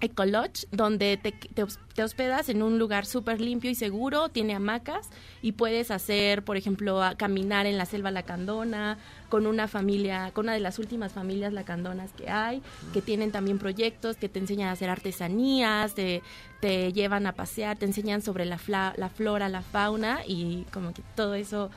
ecolodge 0.00 0.66
donde 0.72 1.18
te, 1.18 1.32
te 1.32 1.62
hos- 1.62 1.78
te 1.94 2.02
hospedas 2.02 2.48
en 2.48 2.62
un 2.62 2.78
lugar 2.78 3.04
súper 3.04 3.38
limpio 3.38 3.70
y 3.70 3.74
seguro, 3.74 4.30
tiene 4.30 4.54
hamacas 4.54 5.10
y 5.42 5.52
puedes 5.52 5.90
hacer, 5.90 6.42
por 6.42 6.56
ejemplo, 6.56 7.02
caminar 7.18 7.66
en 7.66 7.76
la 7.76 7.84
selva 7.84 8.10
lacandona 8.10 8.96
con 9.28 9.46
una 9.46 9.68
familia, 9.68 10.30
con 10.32 10.46
una 10.46 10.54
de 10.54 10.60
las 10.60 10.78
últimas 10.78 11.12
familias 11.12 11.52
lacandonas 11.52 12.12
que 12.12 12.30
hay, 12.30 12.62
que 12.94 13.02
tienen 13.02 13.30
también 13.30 13.58
proyectos 13.58 14.16
que 14.16 14.30
te 14.30 14.38
enseñan 14.38 14.68
a 14.70 14.72
hacer 14.72 14.88
artesanías, 14.88 15.94
te, 15.94 16.22
te 16.62 16.94
llevan 16.94 17.26
a 17.26 17.32
pasear, 17.32 17.76
te 17.76 17.84
enseñan 17.84 18.22
sobre 18.22 18.46
la, 18.46 18.56
fla- 18.56 18.94
la 18.96 19.10
flora, 19.10 19.50
la 19.50 19.60
fauna 19.60 20.20
y 20.26 20.64
como 20.72 20.94
que 20.94 21.02
todo 21.14 21.34
eso 21.34 21.70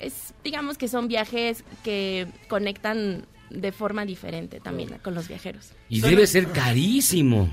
es, 0.00 0.34
digamos 0.44 0.78
que 0.78 0.88
son 0.88 1.08
viajes 1.08 1.64
que 1.84 2.26
conectan 2.48 3.26
de 3.50 3.72
forma 3.72 4.04
diferente 4.04 4.60
también 4.60 4.98
con 5.02 5.14
los 5.14 5.28
viajeros. 5.28 5.70
Y 5.88 6.00
debe 6.00 6.26
ser 6.26 6.48
carísimo. 6.52 7.52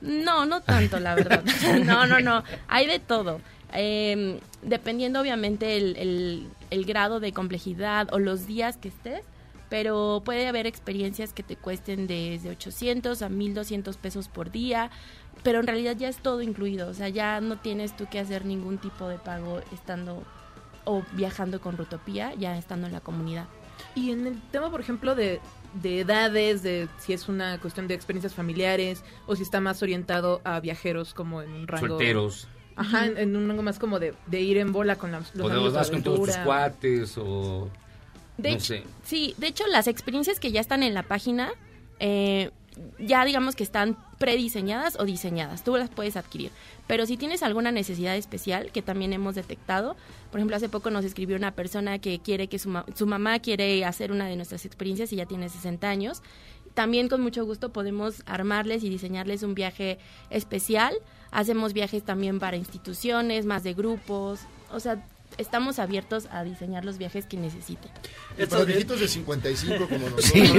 No, 0.00 0.44
no 0.46 0.60
tanto, 0.60 1.00
la 1.00 1.14
verdad. 1.14 1.42
No, 1.84 2.06
no, 2.06 2.20
no. 2.20 2.44
Hay 2.68 2.86
de 2.86 2.98
todo. 2.98 3.40
Eh, 3.72 4.38
dependiendo, 4.62 5.20
obviamente, 5.20 5.76
el, 5.76 5.96
el- 5.96 6.46
el 6.70 6.84
grado 6.84 7.20
de 7.20 7.32
complejidad 7.32 8.12
o 8.12 8.18
los 8.18 8.46
días 8.46 8.76
que 8.76 8.88
estés, 8.88 9.22
pero 9.68 10.22
puede 10.24 10.46
haber 10.46 10.66
experiencias 10.66 11.32
que 11.32 11.42
te 11.42 11.56
cuesten 11.56 12.06
desde 12.06 12.50
800 12.50 13.22
a 13.22 13.28
1200 13.28 13.96
pesos 13.96 14.28
por 14.28 14.50
día, 14.50 14.90
pero 15.42 15.60
en 15.60 15.66
realidad 15.66 15.96
ya 15.96 16.08
es 16.08 16.16
todo 16.18 16.42
incluido. 16.42 16.88
O 16.88 16.94
sea, 16.94 17.08
ya 17.08 17.40
no 17.40 17.58
tienes 17.58 17.96
tú 17.96 18.06
que 18.10 18.18
hacer 18.20 18.44
ningún 18.44 18.78
tipo 18.78 19.08
de 19.08 19.18
pago 19.18 19.60
estando 19.72 20.22
o 20.84 21.02
viajando 21.12 21.60
con 21.60 21.76
Rutopía, 21.76 22.34
ya 22.34 22.56
estando 22.58 22.86
en 22.86 22.92
la 22.92 23.00
comunidad. 23.00 23.46
Y 23.94 24.10
en 24.10 24.26
el 24.26 24.40
tema, 24.50 24.70
por 24.70 24.80
ejemplo, 24.80 25.14
de, 25.14 25.40
de 25.82 26.00
edades, 26.00 26.62
de 26.62 26.88
si 26.98 27.12
es 27.12 27.28
una 27.28 27.58
cuestión 27.60 27.88
de 27.88 27.94
experiencias 27.94 28.34
familiares 28.34 29.02
o 29.26 29.36
si 29.36 29.42
está 29.42 29.60
más 29.60 29.82
orientado 29.82 30.40
a 30.44 30.60
viajeros 30.60 31.14
como 31.14 31.42
en 31.42 31.52
un 31.52 31.66
rango... 31.66 31.88
Solteros. 31.88 32.48
Ajá, 32.76 33.06
en, 33.06 33.18
en 33.18 33.36
un 33.36 33.48
rango 33.48 33.62
más 33.62 33.78
como 33.78 34.00
de, 34.00 34.14
de 34.26 34.40
ir 34.40 34.58
en 34.58 34.72
bola 34.72 34.96
con 34.96 35.12
los, 35.12 35.32
los 35.34 35.46
O 35.46 35.48
de 35.48 35.54
amigos 35.54 35.72
de 35.74 35.78
vas 35.78 35.90
con 35.90 36.02
todos 36.02 36.20
tus 36.26 36.36
cuates 36.38 37.16
o... 37.18 37.68
De 38.36 38.50
no 38.50 38.56
hecho- 38.56 38.64
sé. 38.64 38.82
Sí, 39.04 39.34
de 39.38 39.46
hecho 39.46 39.64
las 39.68 39.86
experiencias 39.86 40.40
que 40.40 40.50
ya 40.50 40.60
están 40.60 40.82
en 40.82 40.92
la 40.92 41.04
página, 41.04 41.52
eh, 42.00 42.50
ya 42.98 43.24
digamos 43.24 43.54
que 43.56 43.62
están 43.62 43.96
prediseñadas 44.18 44.98
o 44.98 45.04
diseñadas, 45.04 45.62
tú 45.64 45.76
las 45.76 45.90
puedes 45.90 46.16
adquirir. 46.16 46.50
Pero 46.86 47.06
si 47.06 47.16
tienes 47.16 47.42
alguna 47.42 47.70
necesidad 47.72 48.16
especial, 48.16 48.70
que 48.72 48.82
también 48.82 49.12
hemos 49.12 49.34
detectado, 49.34 49.96
por 50.30 50.40
ejemplo, 50.40 50.56
hace 50.56 50.68
poco 50.68 50.90
nos 50.90 51.04
escribió 51.04 51.36
una 51.36 51.52
persona 51.52 51.98
que 51.98 52.18
quiere 52.18 52.48
que 52.48 52.58
su, 52.58 52.68
ma- 52.68 52.84
su 52.94 53.06
mamá 53.06 53.38
quiere 53.38 53.84
hacer 53.84 54.12
una 54.12 54.26
de 54.26 54.36
nuestras 54.36 54.64
experiencias 54.64 55.12
y 55.12 55.16
ya 55.16 55.26
tiene 55.26 55.48
60 55.48 55.88
años, 55.88 56.22
también 56.74 57.08
con 57.08 57.20
mucho 57.20 57.44
gusto 57.44 57.72
podemos 57.72 58.22
armarles 58.26 58.82
y 58.82 58.88
diseñarles 58.88 59.44
un 59.44 59.54
viaje 59.54 59.98
especial. 60.30 60.92
Hacemos 61.30 61.72
viajes 61.72 62.02
también 62.04 62.40
para 62.40 62.56
instituciones, 62.56 63.46
más 63.46 63.62
de 63.62 63.74
grupos, 63.74 64.40
o 64.72 64.80
sea, 64.80 65.04
estamos 65.38 65.78
abiertos 65.78 66.26
a 66.30 66.44
diseñar 66.44 66.84
los 66.84 66.98
viajes 66.98 67.26
que 67.26 67.36
necesiten. 67.36 67.90
Y 68.38 68.46
para 68.46 68.64
viejitos 68.64 69.00
de 69.00 69.08
55 69.08 69.88
como 69.88 70.10
nosotros. 70.10 70.24
Sí. 70.24 70.52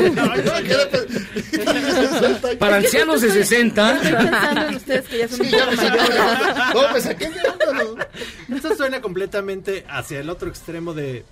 Para 2.59 2.77
ancianos 2.77 3.21
de 3.21 3.31
60. 3.31 3.95
Estoy 3.95 4.11
pensando 4.11 4.61
en 4.67 4.75
ustedes 4.75 5.07
que 5.07 5.17
ya 5.19 5.27
son 5.27 5.45
Sí. 5.45 5.55
Eso 8.55 8.75
suena 8.75 9.01
completamente 9.01 9.85
hacia 9.89 10.19
el 10.19 10.29
otro 10.29 10.49
extremo 10.49 10.93
de 10.93 11.25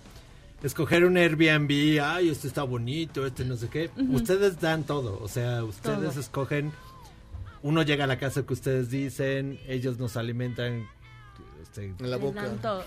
escoger 0.63 1.03
un 1.05 1.17
Airbnb, 1.17 1.99
ay, 2.01 2.29
este 2.29 2.47
está 2.47 2.63
bonito, 2.63 3.25
este 3.25 3.43
no 3.45 3.57
sé 3.57 3.67
qué. 3.69 3.89
Ustedes 4.11 4.59
dan 4.59 4.83
todo, 4.83 5.19
o 5.21 5.27
sea, 5.27 5.63
ustedes 5.63 6.11
Todo. 6.11 6.19
escogen, 6.19 6.71
uno 7.61 7.81
llega 7.83 8.05
a 8.05 8.07
la 8.07 8.17
casa 8.17 8.43
que 8.45 8.53
ustedes 8.53 8.89
dicen, 8.89 9.59
ellos 9.67 9.97
nos 9.99 10.15
alimentan 10.17 10.87
este, 11.73 11.85
En 12.03 12.11
la 12.11 12.17
Les 12.17 12.35
dan 12.35 12.61
todo. 12.61 12.83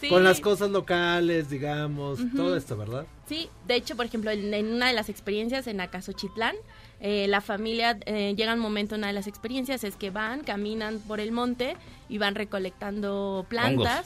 Sí. 0.00 0.08
con 0.08 0.24
las 0.24 0.40
cosas 0.40 0.70
locales, 0.70 1.48
digamos, 1.50 2.18
todo 2.34 2.56
esto, 2.56 2.76
¿verdad? 2.76 3.06
Sí, 3.28 3.48
de 3.66 3.76
hecho, 3.76 3.96
por 3.96 4.06
ejemplo, 4.06 4.30
en, 4.30 4.52
en 4.52 4.72
una 4.72 4.88
de 4.88 4.94
las 4.94 5.08
experiencias 5.08 5.66
en 5.66 5.80
Acasochitlán, 5.80 6.56
eh, 7.00 7.26
la 7.28 7.40
familia 7.40 7.98
eh, 8.06 8.34
llega 8.36 8.54
un 8.54 8.58
momento, 8.60 8.96
una 8.96 9.06
de 9.08 9.12
las 9.12 9.26
experiencias 9.26 9.84
es 9.84 9.96
que 9.96 10.10
van, 10.10 10.40
caminan 10.42 10.98
por 11.00 11.20
el 11.20 11.30
monte 11.32 11.76
y 12.08 12.18
van 12.18 12.34
recolectando 12.34 13.46
plantas. 13.48 14.04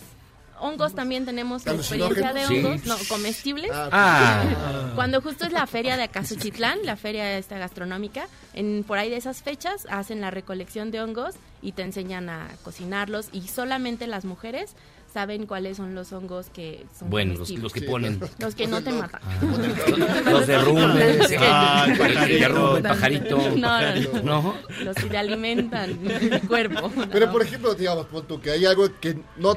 Hongos, 0.60 0.94
también 0.94 1.24
tenemos 1.24 1.66
la 1.66 1.72
experiencia 1.72 2.32
de 2.32 2.46
hongos, 2.46 2.80
Sí. 2.82 2.88
no, 2.88 2.96
comestibles. 3.08 3.70
Ah. 3.74 4.92
Cuando 4.94 5.20
justo 5.20 5.44
es 5.44 5.52
la 5.52 5.66
feria 5.66 5.96
de 5.96 6.04
Acasochitlán, 6.04 6.78
la 6.84 6.94
feria 6.96 7.36
esta 7.36 7.58
gastronómica, 7.58 8.28
en 8.54 8.84
por 8.86 8.98
ahí 8.98 9.10
de 9.10 9.16
esas 9.16 9.42
fechas 9.42 9.86
hacen 9.90 10.20
la 10.20 10.30
recolección 10.30 10.92
de 10.92 11.00
hongos 11.00 11.34
y 11.62 11.72
te 11.72 11.82
enseñan 11.82 12.28
a 12.28 12.48
cocinarlos 12.64 13.28
y 13.32 13.42
solamente 13.48 14.06
las 14.06 14.24
mujeres 14.24 14.74
saben 15.12 15.46
cuáles 15.46 15.76
son 15.76 15.94
los 15.94 16.10
hongos 16.12 16.46
que 16.48 16.86
son 16.98 17.10
Bueno, 17.10 17.34
los, 17.34 17.50
los 17.50 17.72
que 17.72 17.82
ponen. 17.82 18.18
Los 18.38 18.54
que 18.54 18.66
no 18.66 18.82
te 18.82 18.92
matan. 18.92 19.20
Los 20.24 20.46
derrumbes, 20.46 21.28
Sí. 21.28 21.34
ah, 21.38 21.86
el 21.88 21.98
pajarito. 21.98 22.38
derrumbe, 22.38 22.76
el 22.78 22.82
pajarito. 22.82 23.36
No, 23.56 23.80
no, 23.80 24.22
¿No? 24.22 24.54
Los 24.82 24.96
que 24.96 25.06
te 25.10 25.18
alimentan 25.18 25.90
el 26.08 26.40
cuerpo. 26.48 26.90
Pero 27.12 27.26
¿no? 27.26 27.32
por 27.32 27.42
ejemplo, 27.42 27.74
digamos, 27.74 28.06
pon 28.06 28.26
tú 28.26 28.40
que 28.40 28.52
hay 28.52 28.64
algo 28.64 28.88
que 29.00 29.18
no 29.36 29.54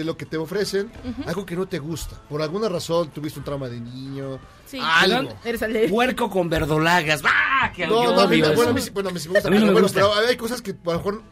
de 0.00 0.04
lo 0.06 0.16
que 0.16 0.24
te 0.26 0.36
ofrecen, 0.36 0.90
algo 1.26 1.44
que 1.46 1.54
no 1.56 1.66
te 1.66 1.78
gusta. 1.78 2.16
Por 2.28 2.40
alguna 2.42 2.68
razón 2.68 3.10
tuviste 3.10 3.38
un 3.38 3.44
trauma 3.44 3.68
de 3.68 3.80
niño, 3.80 4.38
Sí. 4.66 4.78
algo. 4.82 5.34
Eres 5.44 5.62
alérgico. 5.62 5.94
Puerco 5.94 6.30
con 6.30 6.48
verdolagas. 6.48 7.20
¡Ah! 7.24 7.70
Que 7.74 7.86
No, 7.86 7.98
a 8.20 8.26
mí, 8.26 8.40
bueno, 8.40 8.70
a 8.70 8.72
mí 8.72 8.80
bueno, 8.92 9.08
a 9.10 9.12
mí 9.12 9.20
sí 9.20 9.28
me 9.28 9.34
gusta, 9.34 9.48
A 9.48 9.50
mí 9.50 9.56
no 9.58 9.62
pero, 9.62 9.66
me 9.66 9.72
bueno, 9.72 9.86
gusta. 9.88 10.00
pero 10.00 10.14
hay 10.28 10.36
cosas 10.36 10.62
que 10.62 10.70
a 10.70 10.74
lo 10.90 10.92
mejor 10.92 11.22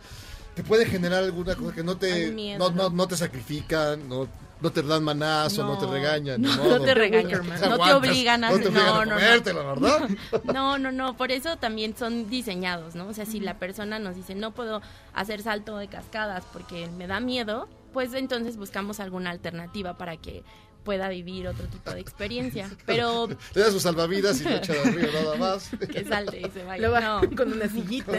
te 0.55 0.63
puede 0.65 0.87
generar 0.87 1.25
alguna 1.25 1.55
cosa 1.55 1.75
que 1.75 1.83
no 1.83 1.97
te 1.97 2.31
miedo, 2.33 2.59
no, 2.59 2.71
no, 2.75 2.91
¿no? 2.91 3.07
te 3.09 3.17
sacrifican, 3.17 4.09
no, 4.09 4.29
no 4.61 4.73
te 4.73 4.83
dan 4.83 5.05
manazo, 5.05 5.63
no, 5.65 5.75
No. 5.75 5.79
te 5.79 5.87
regañan. 5.87 6.43
No, 6.43 6.57
no 6.57 6.81
te 6.81 6.95
regañan, 6.95 7.47
no 7.47 7.79
te 7.79 7.93
obligan 7.95 8.43
a- 8.45 8.51
no 8.51 8.59
te 8.59 8.69
obligan 8.69 8.87
no, 8.87 8.95
a 8.97 9.05
no, 9.05 9.11
no. 9.13 9.15
comértelo, 9.17 9.67
¿verdad? 9.69 10.09
No, 10.53 10.79
no, 10.79 10.91
no, 10.91 11.17
por 11.17 11.31
eso 11.31 11.57
también 11.59 11.97
son 11.97 12.29
diseñados, 12.29 12.97
¿no? 12.97 13.07
O 13.07 13.15
sea, 13.15 13.25
si 13.25 13.39
la 13.39 13.55
persona 13.55 14.01
nos 14.01 14.17
dice, 14.17 14.35
no 14.35 14.51
puedo 14.51 14.83
hacer 15.15 15.43
salto 15.43 15.79
de 15.79 15.87
cascadas 15.87 16.43
porque 16.53 16.89
me 16.99 17.07
da 17.07 17.21
miedo, 17.21 17.69
pues 17.93 18.15
entonces 18.15 18.57
buscamos 18.57 19.01
alguna 19.01 19.31
alternativa 19.31 19.97
para 19.99 20.17
que 20.17 20.43
pueda 20.85 21.09
vivir 21.09 21.47
otro 21.49 21.67
tipo 21.67 21.91
de 21.91 22.01
experiencia. 22.01 22.71
Pero 22.87 23.29
Le 23.55 23.61
das 23.63 23.73
sus 23.73 23.83
salvavidas 23.83 24.41
y 24.41 24.45
lo 24.45 24.51
echa 24.57 24.73
de 24.73 24.81
arriba 24.81 25.09
nada 25.23 25.37
más. 25.37 25.71
que 25.93 26.05
salte 26.05 26.41
y 26.41 26.51
se 26.51 26.65
vaya. 26.65 26.83
Lo 26.87 26.93
va 26.93 27.01
No, 27.01 27.21
con 27.37 27.53
una 27.53 27.69
sillita. 27.69 28.13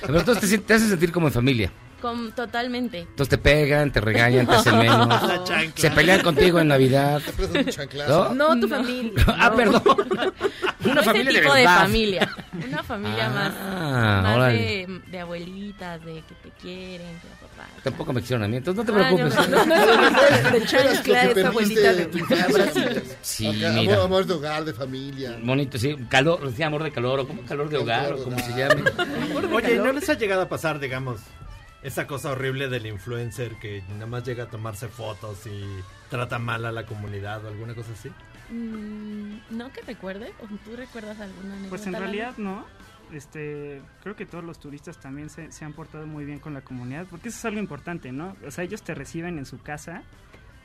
Pero 0.00 0.18
entonces 0.18 0.50
te, 0.50 0.58
te 0.58 0.74
haces 0.74 0.88
sentir 0.88 1.12
como 1.12 1.28
en 1.28 1.32
familia. 1.32 1.72
con, 2.00 2.32
totalmente. 2.32 3.00
Entonces 3.00 3.28
te 3.28 3.38
pegan, 3.38 3.92
te 3.92 4.00
regañan, 4.00 4.46
te 4.46 4.54
hacen 4.54 4.76
menos. 4.78 5.08
La 5.08 5.44
chancla. 5.44 5.72
Se 5.80 5.90
pelean 5.90 6.20
contigo 6.22 6.58
en 6.58 6.68
Navidad. 6.68 7.22
¿No? 8.08 8.34
No, 8.34 8.48
tu 8.60 8.66
No. 8.68 8.76
familia. 8.76 9.24
Ah, 9.28 9.48
no. 9.50 9.56
perdón. 9.56 9.82
No 10.80 10.90
Una 10.90 11.00
ese 11.00 11.10
familia 11.10 11.32
de 11.32 11.40
tipo 11.40 11.54
de, 11.54 11.64
familia. 11.64 12.36
Una 12.68 12.82
familia 12.82 13.28
más, 13.30 13.52
Ah, 13.60 14.20
más 14.24 14.52
de, 14.52 15.00
de 15.06 15.18
abuelitas, 15.20 16.04
de 16.04 16.14
que 16.28 16.34
te 16.42 16.50
quieren, 16.60 17.06
que. 17.20 17.41
Tampoco 17.82 18.12
me 18.12 18.20
quisieron 18.20 18.44
a 18.44 18.48
mí, 18.48 18.56
entonces 18.58 18.84
no 18.84 18.92
te 18.92 19.00
Ah, 19.00 19.10
no, 19.10 19.16
preocupes. 19.16 19.48
No, 19.50 19.66
no, 19.66 20.10
no 20.10 20.20
es 20.22 20.52
de 20.52 20.64
chancla, 20.66 21.24
esa 21.24 21.48
abuelita 21.48 21.92
de 21.94 22.06
tu. 22.06 22.18
Sí, 23.22 23.46
Acá, 23.48 23.72
mira. 23.72 23.92
amor, 23.94 24.04
amor 24.04 24.26
de 24.26 24.34
hogar, 24.34 24.64
de 24.64 24.72
familia. 24.72 25.38
Bonito, 25.42 25.78
sí. 25.78 25.96
Calor, 26.08 26.48
decía 26.48 26.66
amor 26.68 26.82
de 26.84 26.92
calor, 26.92 27.20
o 27.20 27.26
como 27.26 27.42
calor 27.42 27.68
de 27.68 27.78
hogar, 27.78 28.12
o 28.14 28.22
como 28.24 28.38
se 28.38 28.50
llame. 28.56 28.82
Oye, 29.52 29.74
¿y 29.74 29.78
¿no 29.78 29.92
les 29.92 30.08
ha 30.08 30.14
llegado 30.14 30.42
a 30.42 30.48
pasar, 30.48 30.78
digamos, 30.78 31.20
esa 31.82 32.06
cosa 32.06 32.30
horrible 32.30 32.68
del 32.68 32.86
influencer 32.86 33.56
que 33.60 33.82
nada 33.90 34.06
más 34.06 34.24
llega 34.24 34.44
a 34.44 34.48
tomarse 34.48 34.86
fotos 34.88 35.46
y 35.46 35.64
trata 36.08 36.38
mal 36.38 36.64
a 36.64 36.70
la 36.72 36.86
comunidad 36.86 37.44
o 37.44 37.48
alguna 37.48 37.74
cosa 37.74 37.90
así? 37.98 38.10
Mm, 38.50 39.38
no 39.56 39.72
que 39.72 39.80
recuerde, 39.82 40.32
o 40.40 40.46
tú 40.64 40.76
recuerdas 40.76 41.18
alguna 41.20 41.54
anécdota. 41.54 41.68
Pues 41.70 41.86
en 41.86 41.94
realidad 41.94 42.34
no. 42.36 42.64
Este, 43.12 43.82
creo 44.02 44.16
que 44.16 44.26
todos 44.26 44.44
los 44.44 44.58
turistas 44.58 44.98
también 44.98 45.28
se, 45.28 45.52
se 45.52 45.64
han 45.64 45.72
portado 45.72 46.06
muy 46.06 46.24
bien 46.24 46.38
con 46.38 46.54
la 46.54 46.62
comunidad, 46.62 47.06
porque 47.10 47.28
eso 47.28 47.38
es 47.38 47.44
algo 47.44 47.60
importante, 47.60 48.12
¿no? 48.12 48.36
O 48.46 48.50
sea, 48.50 48.64
ellos 48.64 48.82
te 48.82 48.94
reciben 48.94 49.38
en 49.38 49.44
su 49.44 49.60
casa, 49.60 50.02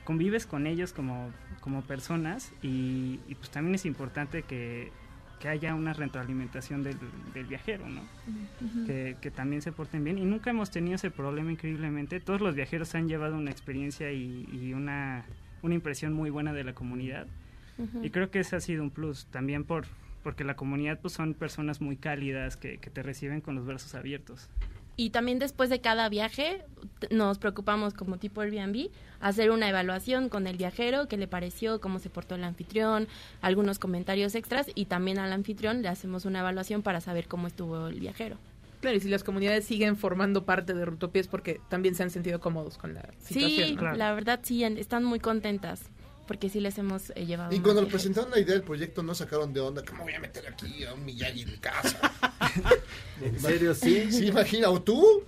convives 0.06 0.46
con 0.46 0.68
ellos 0.68 0.94
como, 0.94 1.32
como 1.60 1.82
personas 1.82 2.54
y, 2.62 3.20
y 3.28 3.36
pues 3.36 3.50
también 3.50 3.76
es 3.76 3.86
importante 3.86 4.44
que, 4.44 4.92
que 5.40 5.50
haya 5.50 5.76
una 5.76 5.94
retroalimentación 5.94 6.84
del, 6.84 6.98
del 7.34 7.46
viajero, 7.46 7.88
¿no? 7.88 8.02
Que, 8.86 9.18
que 9.22 9.32
también 9.32 9.62
se 9.62 9.72
porten 9.72 10.04
bien 10.04 10.18
y 10.18 10.26
nunca 10.26 10.50
hemos 10.50 10.72
tenido 10.72 10.96
ese 10.96 11.12
problema 11.12 11.52
increíblemente. 11.52 12.20
Todos 12.20 12.42
los 12.42 12.56
viajeros 12.56 12.96
han 12.96 13.08
llevado 13.08 13.36
una 13.36 13.52
experiencia 13.52 14.12
y, 14.12 14.48
y 14.52 14.74
una, 14.74 15.26
una 15.62 15.76
impresión 15.76 16.14
muy 16.14 16.30
buena 16.30 16.54
de 16.54 16.64
la 16.64 16.74
comunidad 16.74 17.28
y 18.02 18.10
creo 18.10 18.32
que 18.32 18.40
ese 18.40 18.56
ha 18.56 18.60
sido 18.60 18.82
un 18.82 18.90
plus 18.90 19.28
también 19.28 19.64
por 19.64 19.86
porque 20.28 20.44
la 20.44 20.58
comunidad 20.58 21.00
pues 21.00 21.14
son 21.14 21.34
personas 21.34 21.80
muy 21.80 21.96
cálidas 21.96 22.58
que, 22.58 22.80
que 22.80 22.90
te 22.90 23.02
reciben 23.02 23.40
con 23.40 23.56
los 23.56 23.66
brazos 23.66 23.96
abiertos. 23.96 24.50
Y 24.98 25.12
también 25.12 25.40
después 25.40 25.70
de 25.70 25.80
cada 25.80 26.10
viaje 26.10 26.66
nos 27.10 27.38
preocupamos 27.38 27.94
como 27.94 28.18
tipo 28.18 28.42
Airbnb 28.42 28.90
hacer 29.22 29.52
una 29.52 29.70
evaluación 29.70 30.28
con 30.28 30.46
el 30.46 30.58
viajero, 30.58 31.08
qué 31.08 31.16
le 31.16 31.30
pareció, 31.30 31.80
cómo 31.80 32.00
se 32.00 32.10
portó 32.10 32.36
el 32.36 32.44
anfitrión, 32.44 33.08
algunos 33.40 33.80
comentarios 33.80 34.36
extras 34.36 34.68
y 34.76 34.88
también 34.88 35.18
al 35.18 35.32
anfitrión 35.32 35.82
le 35.82 35.88
hacemos 35.88 36.26
una 36.26 36.40
evaluación 36.40 36.82
para 36.82 37.00
saber 37.00 37.30
cómo 37.30 37.48
estuvo 37.48 37.88
el 37.88 38.02
viajero. 38.02 38.36
Claro, 38.82 38.98
y 38.98 39.00
si 39.00 39.08
las 39.08 39.24
comunidades 39.24 39.64
siguen 39.64 39.96
formando 39.96 40.44
parte 40.44 40.74
de 40.74 40.84
Rutopía 40.84 41.22
es 41.22 41.30
porque 41.30 41.62
también 41.70 41.96
se 41.96 42.04
han 42.04 42.10
sentido 42.10 42.42
cómodos 42.42 42.78
con 42.78 42.94
la 42.94 43.10
situación. 43.20 43.70
Sí, 43.70 43.76
¿no? 43.78 43.94
la 43.94 44.14
verdad 44.14 44.42
sí, 44.44 44.66
están 44.66 45.06
muy 45.06 45.22
contentas 45.22 45.90
porque 46.28 46.50
sí 46.50 46.60
les 46.60 46.78
hemos 46.78 47.12
eh, 47.16 47.26
llevado. 47.26 47.54
Y 47.56 47.60
cuando 47.60 47.82
le 47.82 47.88
presentaron 47.88 48.30
la 48.32 48.40
idea 48.40 48.54
del 48.54 48.64
proyecto, 48.64 49.02
no 49.04 49.16
sacaron 49.16 49.54
de 49.54 49.62
onda. 49.62 49.84
¿Cómo 49.88 50.04
voy 50.04 50.14
a 50.14 50.20
meter 50.20 50.46
aquí 50.48 50.84
a 50.86 50.94
un 50.94 51.06
Miyagi 51.06 51.42
en 51.44 51.58
casa? 51.58 52.12
¿En 53.22 53.40
serio 53.40 53.74
sí? 53.74 54.08
Sí, 54.12 54.28
imagina, 54.28 54.70
o 54.70 54.82
tú, 54.82 55.24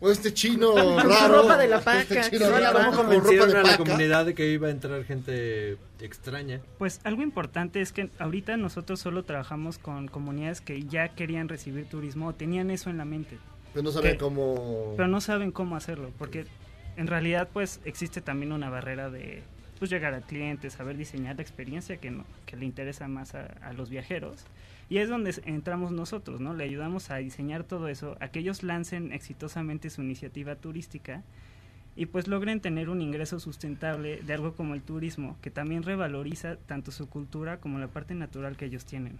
o 0.00 0.10
este 0.10 0.34
chino 0.34 0.74
raro. 1.00 1.42
ropa 1.42 1.56
de 1.56 1.68
la 1.68 1.80
paca, 1.80 2.00
Este 2.02 2.30
chino 2.30 2.50
no 2.50 2.58
la 2.58 2.72
raro. 2.72 2.90
¿Cómo 2.90 3.02
ropa 3.02 3.08
convencieron 3.14 3.50
de 3.50 3.58
a 3.58 3.62
la 3.62 3.76
comunidad 3.78 4.26
de 4.26 4.34
que 4.34 4.50
iba 4.50 4.68
a 4.68 4.70
entrar 4.70 5.02
gente 5.04 5.78
extraña? 6.00 6.60
Pues 6.78 7.00
algo 7.04 7.22
importante 7.22 7.80
es 7.80 7.92
que 7.92 8.10
ahorita 8.18 8.56
nosotros 8.56 9.00
solo 9.00 9.22
trabajamos 9.24 9.78
con 9.78 10.08
comunidades 10.08 10.60
que 10.60 10.82
ya 10.84 11.08
querían 11.08 11.48
recibir 11.48 11.86
turismo 11.88 12.28
o 12.28 12.34
tenían 12.34 12.70
eso 12.70 12.90
en 12.90 12.98
la 12.98 13.04
mente. 13.04 13.38
Pero 13.72 13.84
no 13.84 13.92
saben 13.92 14.12
Que- 14.12 14.18
cómo... 14.18 14.94
pero 14.96 15.08
no 15.08 15.20
saben 15.20 15.50
cómo 15.52 15.76
hacerlo, 15.76 16.10
porque 16.18 16.46
en 16.96 17.06
realidad 17.06 17.48
pues 17.52 17.80
existe 17.84 18.20
también 18.22 18.52
una 18.52 18.70
barrera 18.70 19.10
de 19.10 19.42
pues 19.78 19.90
llegar 19.90 20.14
al 20.14 20.22
cliente, 20.22 20.70
saber 20.70 20.96
diseñar 20.96 21.36
la 21.36 21.42
experiencia 21.42 21.98
que, 21.98 22.10
no, 22.10 22.24
que 22.46 22.56
le 22.56 22.64
interesa 22.64 23.08
más 23.08 23.34
a, 23.34 23.72
los 23.72 23.90
viajeros. 23.90 24.44
Y 24.88 24.98
es 24.98 25.08
donde 25.08 25.34
entramos 25.44 25.92
nosotros, 25.92 26.40
¿no? 26.40 26.54
Le 26.54 26.64
ayudamos 26.64 27.10
a 27.10 27.16
diseñar 27.16 27.64
todo 27.64 27.88
eso, 27.88 28.16
a 28.20 28.28
que 28.28 28.38
ellos 28.38 28.62
lancen 28.62 29.12
exitosamente 29.12 29.90
su 29.90 30.02
iniciativa 30.02 30.56
turística 30.56 31.22
y 31.96 32.06
pues 32.06 32.28
logren 32.28 32.60
tener 32.60 32.88
un 32.90 33.00
ingreso 33.00 33.40
sustentable 33.40 34.20
de 34.22 34.34
algo 34.34 34.54
como 34.54 34.74
el 34.74 34.82
turismo, 34.82 35.36
que 35.40 35.50
también 35.50 35.82
revaloriza 35.82 36.56
tanto 36.56 36.92
su 36.92 37.08
cultura 37.08 37.58
como 37.58 37.78
la 37.78 37.88
parte 37.88 38.14
natural 38.14 38.56
que 38.56 38.66
ellos 38.66 38.84
tienen. 38.84 39.18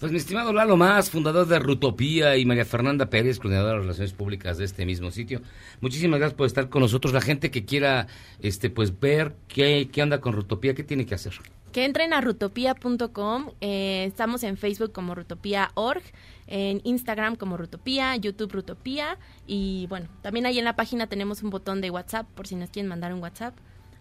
Pues 0.00 0.12
mi 0.12 0.16
estimado 0.16 0.54
Lalo 0.54 0.78
Más, 0.78 1.10
fundador 1.10 1.46
de 1.46 1.58
Rutopía, 1.58 2.38
y 2.38 2.46
María 2.46 2.64
Fernanda 2.64 3.10
Pérez, 3.10 3.36
coordinadora 3.36 3.74
de 3.74 3.80
Relaciones 3.80 4.14
Públicas 4.14 4.56
de 4.56 4.64
este 4.64 4.86
mismo 4.86 5.10
sitio. 5.10 5.42
Muchísimas 5.82 6.18
gracias 6.18 6.38
por 6.38 6.46
estar 6.46 6.70
con 6.70 6.80
nosotros. 6.80 7.12
La 7.12 7.20
gente 7.20 7.50
que 7.50 7.66
quiera 7.66 8.06
este 8.40 8.70
pues 8.70 8.98
ver 8.98 9.34
qué, 9.46 9.90
qué 9.92 10.00
anda 10.00 10.22
con 10.22 10.32
Rutopía, 10.32 10.72
¿qué 10.74 10.84
tiene 10.84 11.04
que 11.04 11.14
hacer? 11.14 11.34
Que 11.72 11.84
entren 11.84 12.14
a 12.14 12.22
rutopía.com, 12.22 13.50
eh, 13.60 14.04
estamos 14.06 14.42
en 14.42 14.56
Facebook 14.56 14.90
como 14.92 15.14
rutopía.org, 15.14 16.02
en 16.46 16.80
Instagram 16.84 17.36
como 17.36 17.58
rutopía, 17.58 18.16
YouTube 18.16 18.52
rutopía 18.52 19.18
y 19.46 19.86
bueno, 19.90 20.08
también 20.22 20.46
ahí 20.46 20.58
en 20.58 20.64
la 20.64 20.76
página 20.76 21.08
tenemos 21.08 21.42
un 21.42 21.50
botón 21.50 21.82
de 21.82 21.90
WhatsApp 21.90 22.26
por 22.34 22.46
si 22.46 22.54
nos 22.54 22.70
quieren 22.70 22.88
mandar 22.88 23.12
un 23.12 23.20
WhatsApp. 23.20 23.54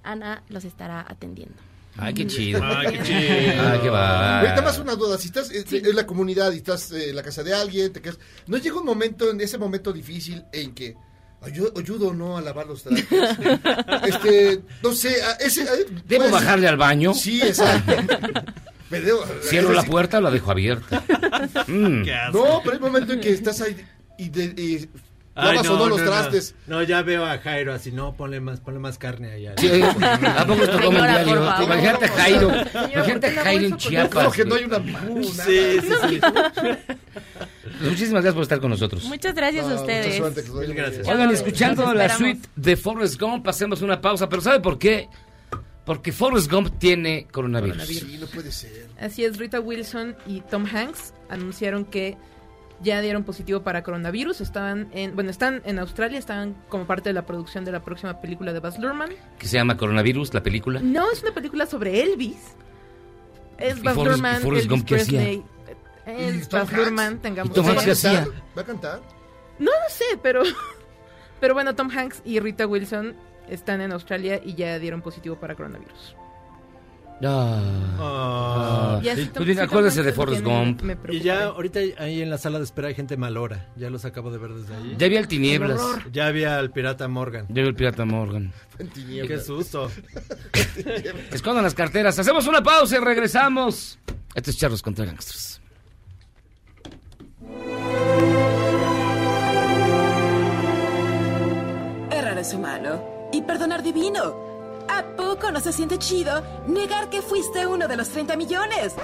Ana 0.04 0.44
los 0.48 0.64
estará 0.64 1.06
atendiendo. 1.06 1.58
Ay, 1.98 2.14
qué 2.14 2.28
chido. 2.28 2.62
Ay, 2.64 2.88
qué 2.94 3.04
chido. 3.04 3.20
Ay, 3.70 3.80
qué 3.82 3.90
va. 3.90 4.40
Oye, 4.42 4.50
nada 4.50 4.62
más 4.62 4.80
una 4.80 4.96
duda, 4.96 5.18
si 5.18 5.28
estás 5.28 5.50
en 5.52 5.96
la 5.96 6.06
comunidad 6.06 6.52
y 6.54 6.58
estás 6.58 6.92
eh, 6.92 7.10
en 7.10 7.16
la 7.16 7.24
casa 7.24 7.44
de 7.44 7.54
alguien, 7.54 7.92
te 7.92 8.02
quedas, 8.02 8.18
¿no 8.48 8.58
llega 8.58 8.78
un 8.80 8.86
momento, 8.86 9.30
en 9.30 9.42
ese 9.42 9.58
momento 9.58 9.92
difícil, 9.92 10.44
en 10.54 10.74
que 10.74 10.96
ayu- 11.42 11.78
ayudo 11.78 12.10
o 12.10 12.14
no 12.14 12.38
a 12.38 12.42
lavar 12.42 12.68
los 12.68 12.84
trastes? 12.84 13.06
este, 14.08 14.62
no 14.82 14.94
sé, 14.94 15.22
a- 15.24 15.32
ese... 15.44 15.64
eh, 15.64 15.86
¿Debo 16.06 16.22
puedes- 16.24 16.32
bajarle 16.32 16.68
al 16.68 16.78
baño? 16.78 17.14
Sí, 17.14 17.42
exacto. 17.42 17.92
Me 18.90 19.02
debo- 19.02 19.24
¿Cierro 19.44 19.74
la 19.74 19.84
puerta 19.84 20.18
o 20.18 20.22
la 20.22 20.32
dejo 20.32 20.52
abierta? 20.52 21.04
Mm. 21.68 22.04
No, 22.34 22.62
pero 22.64 22.72
hay 22.72 22.78
un 22.78 22.82
momento 22.82 23.14
en 23.14 23.22
que 23.22 23.32
estás 23.32 23.62
ahí 23.62 23.76
y, 24.18 24.30
de, 24.30 24.44
y 24.62 24.90
Ay, 25.40 25.56
lavas 25.56 25.70
o 25.70 25.78
no 25.78 25.88
los 25.88 26.04
trastes. 26.04 26.56
No, 26.68 26.84
ya 26.84 27.02
veo 27.02 27.26
a 27.26 27.38
Jairo 27.38 27.74
así, 27.74 27.92
no, 27.92 28.14
ponle 28.14 28.40
más, 28.40 28.60
ponle 28.60 28.80
más 28.80 28.98
carne 28.98 29.32
allá. 29.32 29.54
Sí, 29.58 29.82
¿a 29.82 30.46
poco 30.46 30.64
esto 30.64 30.78
diario? 30.90 31.64
Imagínate 31.64 32.06
a 32.06 32.10
Jairo, 32.10 32.50
imagínate 32.50 33.12
¿por 33.12 33.20
qué 33.20 33.40
a 33.40 33.44
Jairo 33.44 33.66
en 33.66 33.78
Chiapas. 33.78 34.10
Creo 34.10 34.32
que 34.32 34.46
no 34.46 34.56
hay 34.56 34.64
una... 34.66 34.78
Sí, 35.24 35.80
sí, 35.82 35.94
sí. 36.10 36.20
Muchísimas 37.82 38.24
gracias 38.24 38.34
por 38.34 38.44
estar 38.44 38.60
con 38.60 38.70
nosotros. 38.72 39.04
Muchas 39.06 39.34
gracias 39.34 39.66
a 39.66 39.76
ustedes. 39.76 40.22
Gracias. 40.76 41.08
Oigan, 41.08 41.32
escuchando 41.32 41.94
la 41.94 42.10
suite 42.10 42.48
de 42.56 42.76
Forrest 42.76 43.20
Gump, 43.20 43.48
hacemos 43.48 43.82
una 43.82 44.02
pausa, 44.02 44.28
pero 44.28 44.42
¿sabe 44.42 44.60
por 44.60 44.78
qué? 44.78 45.08
Porque 45.86 46.12
Forrest 46.12 46.52
Gump 46.52 46.78
tiene 46.78 47.28
coronavirus. 47.32 47.88
Sí, 47.88 48.18
no 48.20 48.28
puede 48.28 48.52
ser. 48.52 48.88
Así 49.00 49.24
es, 49.24 49.38
Rita 49.38 49.60
Wilson 49.60 50.16
y 50.28 50.42
Tom 50.42 50.66
Hanks 50.66 51.14
anunciaron 51.30 51.86
que 51.86 52.16
ya 52.82 53.02
dieron 53.02 53.24
positivo 53.24 53.62
para 53.62 53.84
coronavirus. 53.84 54.42
Estaban 54.42 54.88
en, 54.92 55.16
bueno, 55.16 55.30
están 55.32 55.62
en 55.66 55.80
Australia, 55.80 56.18
estaban 56.20 56.56
como 56.70 56.86
parte 56.86 57.10
de 57.10 57.14
la 57.14 57.26
producción 57.26 57.66
de 57.66 57.72
la 57.72 57.82
próxima 57.84 58.22
película 58.22 58.54
de 58.54 58.60
Baz 58.60 58.80
Luhrmann. 58.80 59.12
Que 59.38 59.48
se 59.48 59.58
llama 59.58 59.78
Coronavirus, 59.78 60.34
la 60.34 60.44
película. 60.44 60.80
No, 60.82 61.12
es 61.12 61.22
una 61.24 61.34
película 61.34 61.66
sobre 61.66 62.02
Elvis. 62.02 62.56
Es 63.58 63.78
¿Y 63.78 63.82
Baz 63.82 63.96
Forrest- 63.96 64.12
Luhrmann, 64.18 64.42
Forrest 64.42 64.66
Elvis 64.66 64.70
Gump 64.70 64.88
qué 64.88 64.96
hacía? 64.96 65.20
Presley. 65.20 65.44
Es 66.06 66.50
Baz? 66.50 66.72
Luhrmann, 66.72 67.20
tengamos 67.20 67.52
¿Y 67.52 67.54
Tom 67.54 67.68
Hanks 67.68 67.84
qué 67.86 67.92
hacía? 67.92 68.28
¿Va 68.58 68.62
a 68.62 68.66
cantar? 68.66 69.00
No 69.60 69.72
lo 69.72 69.90
sé, 69.90 70.06
pero 70.24 70.42
pero 71.40 71.54
bueno, 71.54 71.76
Tom 71.76 71.90
Hanks 71.90 72.22
y 72.26 72.40
Rita 72.40 72.66
Wilson 72.66 73.16
están 73.50 73.82
en 73.82 73.92
Australia 73.92 74.40
y 74.44 74.56
ya 74.56 74.80
dieron 74.80 75.02
positivo 75.02 75.36
para 75.36 75.56
coronavirus. 75.56 76.16
Ah. 77.22 79.02
Sí, 79.04 79.26
Tom 79.34 79.46
acuérdese 79.60 80.04
de 80.04 80.14
Forrest 80.14 80.44
Gump. 80.44 80.82
me 80.82 80.98
Y 81.10 81.20
ya 81.20 81.46
ahorita 81.46 81.80
ahí 81.98 82.22
en 82.22 82.30
la 82.30 82.38
sala 82.38 82.60
de 82.60 82.64
espera 82.64 82.88
hay 82.88 82.96
gente 82.96 83.18
malora. 83.18 83.68
Ya 83.76 83.90
los 83.90 84.06
acabo 84.06 84.32
de 84.32 84.38
ver 84.38 84.54
desde 84.54 84.76
ahí. 84.76 84.96
Ya 84.98 85.08
vi 85.08 85.18
al 85.18 85.28
Tinieblas. 85.28 85.82
Ya 86.12 86.28
había 86.28 86.58
al 86.58 86.72
pirata 86.72 87.08
Morgan. 87.08 87.46
Ya 87.50 87.62
vi 87.62 87.68
al 87.68 87.76
pirata 87.76 88.06
Morgan. 88.06 88.54
Qué 88.96 89.40
susto. 89.40 89.92
Escondan 91.32 91.64
las 91.64 91.74
carteras. 91.74 92.18
Hacemos 92.18 92.48
una 92.48 92.64
pausa 92.64 92.98
y 92.98 93.00
regresamos. 93.00 94.00
Esto 94.34 94.52
es 94.52 94.58
Charlos 94.58 94.82
contra 94.82 95.06
Gangsters. 95.06 95.60
Errar 102.12 102.38
es 102.38 102.54
humano 102.54 103.30
y 103.34 103.42
perdonar 103.42 103.84
divino. 103.84 104.49
¿A 104.90 105.04
poco 105.16 105.52
no 105.52 105.60
se 105.60 105.72
siente 105.72 106.00
chido 106.00 106.44
negar 106.68 107.10
que 107.10 107.22
fuiste 107.22 107.68
uno 107.68 107.88
de 107.88 107.96
los 107.96 108.10
30 108.10 108.36
millones? 108.36 108.96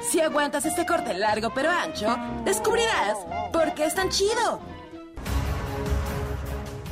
Si 0.00 0.20
aguantas 0.20 0.64
este 0.66 0.84
corte 0.84 1.14
largo 1.14 1.52
pero 1.54 1.70
ancho, 1.70 2.16
descubrirás 2.44 3.18
por 3.52 3.72
qué 3.74 3.86
es 3.86 3.94
tan 3.94 4.08
chido. 4.08 4.60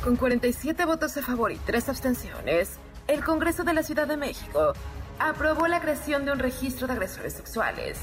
Con 0.01 0.15
47 0.15 0.85
votos 0.85 1.15
a 1.17 1.21
favor 1.21 1.51
y 1.51 1.57
3 1.57 1.89
abstenciones, 1.89 2.79
el 3.07 3.23
Congreso 3.23 3.63
de 3.63 3.73
la 3.73 3.83
Ciudad 3.83 4.07
de 4.07 4.17
México 4.17 4.73
aprobó 5.19 5.67
la 5.67 5.81
creación 5.81 6.25
de 6.25 6.31
un 6.31 6.39
registro 6.39 6.87
de 6.87 6.93
agresores 6.93 7.33
sexuales. 7.33 7.99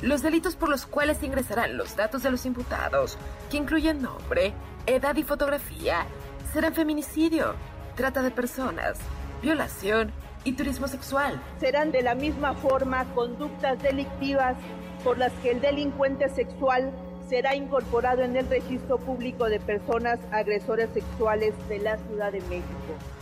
Los 0.00 0.22
delitos 0.22 0.56
por 0.56 0.68
los 0.68 0.86
cuales 0.86 1.22
ingresarán 1.22 1.76
los 1.76 1.94
datos 1.96 2.22
de 2.22 2.30
los 2.30 2.46
imputados, 2.46 3.16
que 3.50 3.58
incluyen 3.58 4.02
nombre, 4.02 4.54
edad 4.86 5.14
y 5.16 5.22
fotografía, 5.22 6.06
serán 6.52 6.74
feminicidio, 6.74 7.54
trata 7.94 8.22
de 8.22 8.30
personas, 8.30 8.98
violación 9.46 10.10
y 10.42 10.54
turismo 10.54 10.88
sexual. 10.88 11.40
serán 11.60 11.92
de 11.92 12.02
la 12.02 12.16
misma 12.16 12.54
forma 12.54 13.04
conductas 13.14 13.80
delictivas 13.80 14.56
por 15.04 15.18
las 15.18 15.32
que 15.34 15.52
el 15.52 15.60
delincuente 15.60 16.28
sexual 16.30 16.90
será 17.28 17.54
incorporado 17.54 18.22
en 18.22 18.36
el 18.36 18.48
registro 18.48 18.98
público 18.98 19.44
de 19.44 19.60
personas 19.60 20.18
agresores 20.32 20.90
sexuales 20.92 21.54
de 21.68 21.78
la 21.78 21.96
Ciudad 21.96 22.32
de 22.32 22.40
México. 22.40 23.15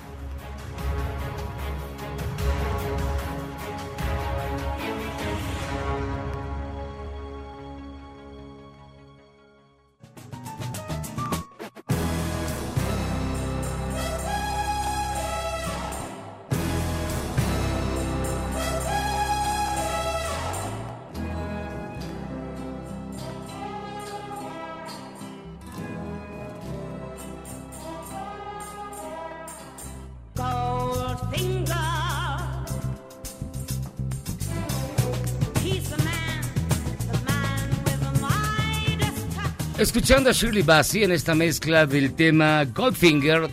Escuchando 39.85 40.31
a 40.31 40.33
Shirley 40.33 40.63
Bassey 40.63 41.05
en 41.05 41.13
esta 41.13 41.35
mezcla 41.35 41.85
del 41.85 42.15
tema 42.15 42.65
Goldfinger 42.65 43.51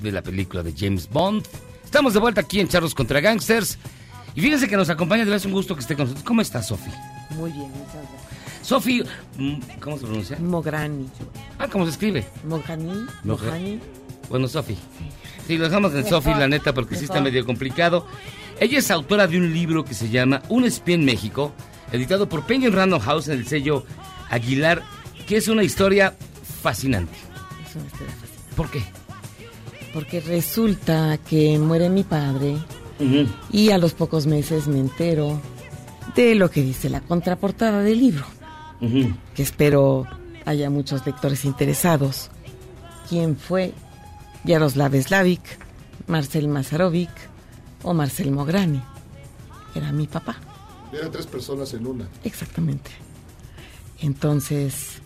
de 0.00 0.10
la 0.10 0.22
película 0.22 0.62
de 0.62 0.72
James 0.74 1.06
Bond. 1.08 1.44
Estamos 1.84 2.14
de 2.14 2.18
vuelta 2.20 2.40
aquí 2.40 2.60
en 2.60 2.68
Charlos 2.68 2.94
contra 2.94 3.20
Gangsters. 3.20 3.78
Y 4.34 4.40
fíjense 4.40 4.68
que 4.68 4.76
nos 4.76 4.88
acompaña, 4.88 5.20
de 5.20 5.26
verdad 5.26 5.36
es 5.42 5.44
un 5.44 5.52
gusto 5.52 5.74
que 5.74 5.82
esté 5.82 5.94
con 5.96 6.04
nosotros. 6.06 6.24
¿Cómo 6.24 6.40
estás, 6.40 6.68
Sofi? 6.68 6.90
Muy 7.36 7.52
bien, 7.52 7.68
muchas 7.72 7.92
gracias. 7.94 8.22
Sofi, 8.62 9.02
mm, 9.36 9.54
¿cómo 9.80 9.98
se 9.98 10.04
pronuncia? 10.06 10.38
Mograni. 10.38 11.06
Ah, 11.58 11.68
¿cómo 11.70 11.84
se 11.84 11.90
escribe? 11.92 12.24
Mogani. 12.44 12.86
Moja- 13.22 13.44
Mojani. 13.44 13.80
Bueno, 14.30 14.48
Sofi. 14.48 14.76
Sí, 15.46 15.58
lo 15.58 15.64
dejamos 15.64 15.94
en 15.94 16.06
Sofi, 16.08 16.30
la 16.30 16.48
neta, 16.48 16.72
porque 16.72 16.96
sí 16.96 17.04
está 17.04 17.20
medio 17.20 17.44
complicado. 17.44 18.06
Ella 18.58 18.78
es 18.78 18.90
autora 18.90 19.26
de 19.26 19.36
un 19.36 19.52
libro 19.52 19.84
que 19.84 19.92
se 19.92 20.08
llama 20.08 20.42
Un 20.48 20.64
espía 20.64 20.94
en 20.94 21.04
México, 21.04 21.52
editado 21.92 22.30
por 22.30 22.46
Penguin 22.46 22.72
Random 22.72 22.98
House 23.00 23.28
en 23.28 23.38
el 23.40 23.46
sello 23.46 23.84
Aguilar, 24.30 24.82
que 25.26 25.36
es 25.36 25.48
una 25.48 25.62
historia 25.62 26.14
fascinante. 26.62 27.16
Es 27.68 27.76
una 27.76 27.86
historia 27.86 28.14
fácil. 28.14 28.56
¿Por 28.56 28.70
qué? 28.70 28.82
Porque 29.92 30.20
resulta 30.20 31.18
que 31.18 31.58
muere 31.58 31.88
mi 31.88 32.02
padre 32.02 32.56
y 33.50 33.70
a 33.70 33.78
los 33.78 33.92
pocos 33.92 34.26
meses 34.26 34.66
me 34.68 34.78
entero 34.78 35.40
de 36.14 36.34
lo 36.34 36.50
que 36.50 36.62
dice 36.62 36.88
la 36.88 37.00
contraportada 37.00 37.82
del 37.82 38.00
libro, 38.00 38.24
que 39.34 39.42
espero 39.42 40.06
haya 40.44 40.70
muchos 40.70 41.04
lectores 41.06 41.44
interesados. 41.44 42.30
¿Quién 43.08 43.36
fue 43.36 43.72
Yaroslav 44.44 44.94
Slavik, 45.00 45.42
Marcel 46.06 46.48
Mazarovic 46.48 47.10
o 47.82 47.94
Marcel 47.94 48.30
Mograni? 48.30 48.82
Era 49.74 49.92
mi 49.92 50.06
papá. 50.06 50.36
Eran 50.92 51.10
tres 51.10 51.26
personas 51.26 51.72
en 51.74 51.86
una. 51.86 52.08
Exactamente. 52.22 52.90
Entonces, 54.00 55.00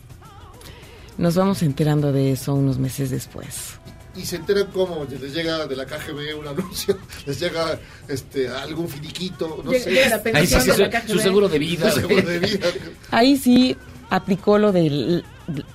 nos 1.19 1.35
vamos 1.35 1.63
enterando 1.63 2.13
de 2.13 2.33
eso 2.33 2.55
unos 2.55 2.79
meses 2.79 3.11
después. 3.11 3.73
Y 4.17 4.23
se 4.25 4.37
enteran 4.37 4.67
cómo 4.73 5.07
les 5.09 5.33
llega 5.33 5.67
de 5.67 5.77
la 5.77 5.85
KGB 5.87 6.37
un 6.41 6.49
anuncio, 6.49 6.97
les 7.27 7.39
llega 7.39 7.79
este 8.09 8.49
algún 8.49 8.89
finiquito, 8.89 9.61
no 9.65 9.71
Llega- 9.71 9.85
sé. 9.85 9.91
llega 9.93 10.09
la 10.09 10.23
pensión 10.23 10.37
Ahí 10.37 10.47
sí, 10.65 10.71
de 10.71 10.79
la 10.79 10.85
su- 11.01 11.07
KGB. 11.07 11.13
su 11.13 11.19
seguro 11.21 11.49
de 11.49 11.59
vida. 11.59 11.91
Su 11.93 12.01
seguro 12.01 12.23
de 12.23 12.39
vida. 12.41 12.67
Ahí 13.11 13.37
sí 13.37 13.77
aplicó 14.11 14.59
lo 14.59 14.73
del 14.73 15.25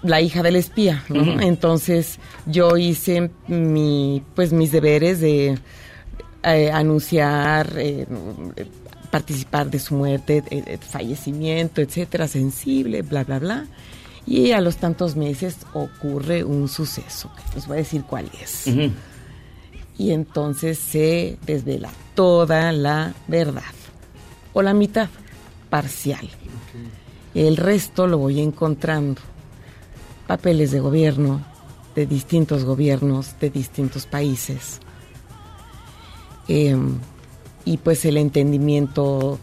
la 0.04 0.22
hija 0.22 0.44
del 0.44 0.56
espía, 0.56 1.04
¿no? 1.10 1.39
Entonces 1.41 2.20
yo 2.46 2.78
hice 2.78 3.32
mi, 3.48 4.22
pues 4.36 4.52
mis 4.54 4.72
deberes 4.72 5.20
de 5.20 5.58
eh, 6.44 6.72
anunciar, 6.72 7.74
eh, 7.78 8.06
participar 9.10 9.72
de 9.72 9.80
su 9.80 9.96
muerte, 9.96 10.44
eh, 10.52 10.64
eh, 10.68 10.78
fallecimiento, 10.78 11.82
etcétera, 11.82 12.28
sensible, 12.28 13.02
bla, 13.04 13.24
bla, 13.24 13.39
bla. 13.39 13.66
Y 14.26 14.51
a 14.51 14.61
los 14.61 14.78
tantos 14.78 15.15
meses 15.15 15.57
ocurre 15.74 16.43
un 16.43 16.69
suceso, 16.69 17.30
que 17.36 17.55
les 17.55 17.67
voy 17.67 17.76
a 17.76 17.80
decir 17.80 18.03
cuál 18.03 18.30
es. 18.41 18.67
Y 19.97 20.11
entonces 20.11 20.80
se 20.80 21.38
desvela 21.45 21.89
toda 22.15 22.71
la 22.71 23.13
verdad, 23.28 23.63
o 24.53 24.61
la 24.61 24.74
mitad, 24.74 25.09
parcial. 25.69 26.30
El 27.34 27.57
resto 27.57 28.07
lo 28.07 28.17
voy 28.17 28.39
encontrando. 28.39 29.21
Papeles 30.28 30.71
de 30.71 30.80
gobierno, 30.80 31.43
de 31.95 32.05
distintos 32.05 32.63
gobiernos, 32.63 33.39
de 33.39 33.49
distintos 33.49 34.05
países. 34.05 34.80
Em, 36.47 36.97
y 37.65 37.78
pues 37.78 38.05
el 38.05 38.17
entendimiento 38.17 39.39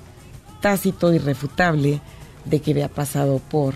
tácito, 0.61 1.12
irrefutable, 1.12 2.01
de 2.45 2.61
que 2.61 2.72
había 2.72 2.89
pasado 2.89 3.39
por 3.39 3.74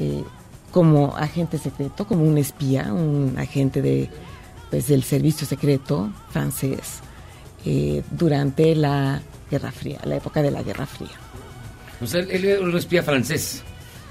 eh, 0.00 0.22
como 0.70 1.16
agente 1.16 1.58
secreto, 1.58 2.06
como 2.06 2.24
un 2.24 2.38
espía, 2.38 2.92
un 2.92 3.34
agente 3.38 3.82
de, 3.82 4.08
pues, 4.70 4.86
del 4.88 5.02
servicio 5.02 5.46
secreto 5.46 6.10
francés 6.30 7.00
eh, 7.64 8.02
durante 8.10 8.74
la 8.74 9.20
Guerra 9.50 9.72
Fría, 9.72 9.98
la 10.04 10.16
época 10.16 10.42
de 10.42 10.50
la 10.50 10.62
Guerra 10.62 10.86
Fría. 10.86 11.10
O 12.00 12.06
sea, 12.06 12.20
él 12.20 12.44
era 12.44 12.60
un 12.60 12.76
espía 12.76 13.02
francés, 13.02 13.62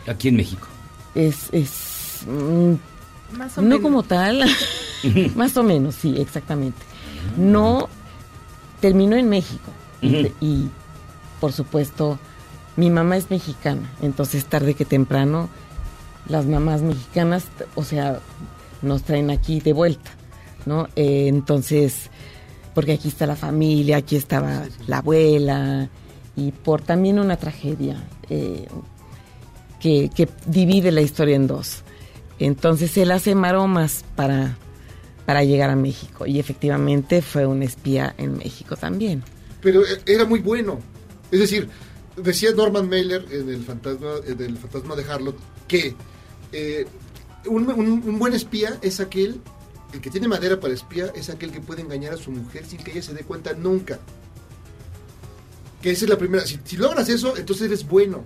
aquí 0.08 0.28
en 0.30 0.36
México. 0.36 0.68
Es, 1.16 1.48
es 1.52 2.22
mm, 2.28 3.38
Más 3.38 3.58
o 3.58 3.62
no 3.62 3.68
menos. 3.68 3.82
como 3.82 4.04
tal, 4.04 4.44
más 5.36 5.56
o 5.58 5.64
menos, 5.64 5.96
sí, 5.96 6.16
exactamente. 6.18 6.82
No 7.38 7.88
terminó 8.82 9.16
en 9.16 9.30
México 9.30 9.72
y, 10.02 10.68
por 11.40 11.54
supuesto, 11.54 12.20
mi 12.76 12.90
mamá 12.90 13.18
es 13.18 13.30
mexicana, 13.30 13.90
entonces 14.02 14.46
tarde 14.46 14.74
que 14.74 14.86
temprano 14.86 15.50
las 16.30 16.46
mamás 16.46 16.82
mexicanas, 16.82 17.46
o 17.76 17.84
sea, 17.84 18.20
nos 18.82 19.04
traen 19.04 19.30
aquí 19.30 19.60
de 19.60 19.74
vuelta, 19.74 20.12
¿no? 20.66 20.88
Eh, 20.96 21.28
entonces, 21.28 22.10
porque 22.74 22.94
aquí 22.94 23.08
está 23.08 23.26
la 23.26 23.36
familia, 23.36 23.98
aquí 23.98 24.16
estaba 24.16 24.64
la 24.88 25.00
abuela 25.00 25.90
y 26.36 26.52
por 26.52 26.82
también 26.82 27.20
una 27.20 27.38
tragedia 27.38 28.04
eh, 28.30 28.68
que, 29.80 30.10
que 30.16 30.30
divide 30.46 30.92
la 30.92 31.02
historia 31.02 31.36
en 31.36 31.48
dos. 31.48 31.84
Entonces 32.40 32.96
él 32.98 33.12
hace 33.12 33.34
maromas 33.34 34.06
para, 34.16 34.58
para 35.26 35.44
llegar 35.44 35.70
a 35.70 35.76
México 35.76 36.26
y 36.28 36.40
efectivamente 36.40 37.22
fue 37.22 37.46
un 37.46 37.64
espía 37.64 38.14
en 38.18 38.38
México 38.38 38.76
también. 38.76 39.24
Pero 39.62 39.82
eh, 39.82 40.02
era 40.06 40.26
muy 40.26 40.40
bueno. 40.40 40.80
Es 41.32 41.40
decir, 41.40 41.68
decía 42.16 42.52
Norman 42.56 42.88
Mailer 42.88 43.26
en 43.32 43.50
el 43.50 43.64
fantasma, 43.64 44.12
en 44.26 44.40
el 44.42 44.58
fantasma 44.58 44.96
de 44.96 45.04
Harlot 45.04 45.38
que 45.68 45.96
eh, 46.52 46.86
un, 47.46 47.70
un- 47.70 48.04
un 48.06 48.20
buen 48.20 48.34
espía 48.34 48.78
es 48.82 49.00
aquel, 49.00 49.40
el 49.94 50.02
que 50.02 50.10
tiene 50.10 50.28
madera 50.28 50.60
para 50.60 50.74
espía, 50.74 51.12
es 51.16 51.30
aquel 51.30 51.52
que 51.52 51.62
puede 51.62 51.82
engañar 51.82 52.14
a 52.14 52.18
su 52.18 52.32
mujer 52.32 52.66
sin 52.66 52.80
que 52.84 52.92
ella 52.92 53.02
se 53.02 53.14
dé 53.14 53.24
cuenta 53.24 53.54
nunca. 53.54 54.00
Que 55.82 55.92
esa 55.92 56.06
es 56.06 56.10
la 56.10 56.18
primera. 56.18 56.46
Si, 56.46 56.60
si 56.64 56.78
logras 56.78 57.08
eso, 57.10 57.38
entonces 57.38 57.68
eres 57.68 57.88
bueno. 57.88 58.24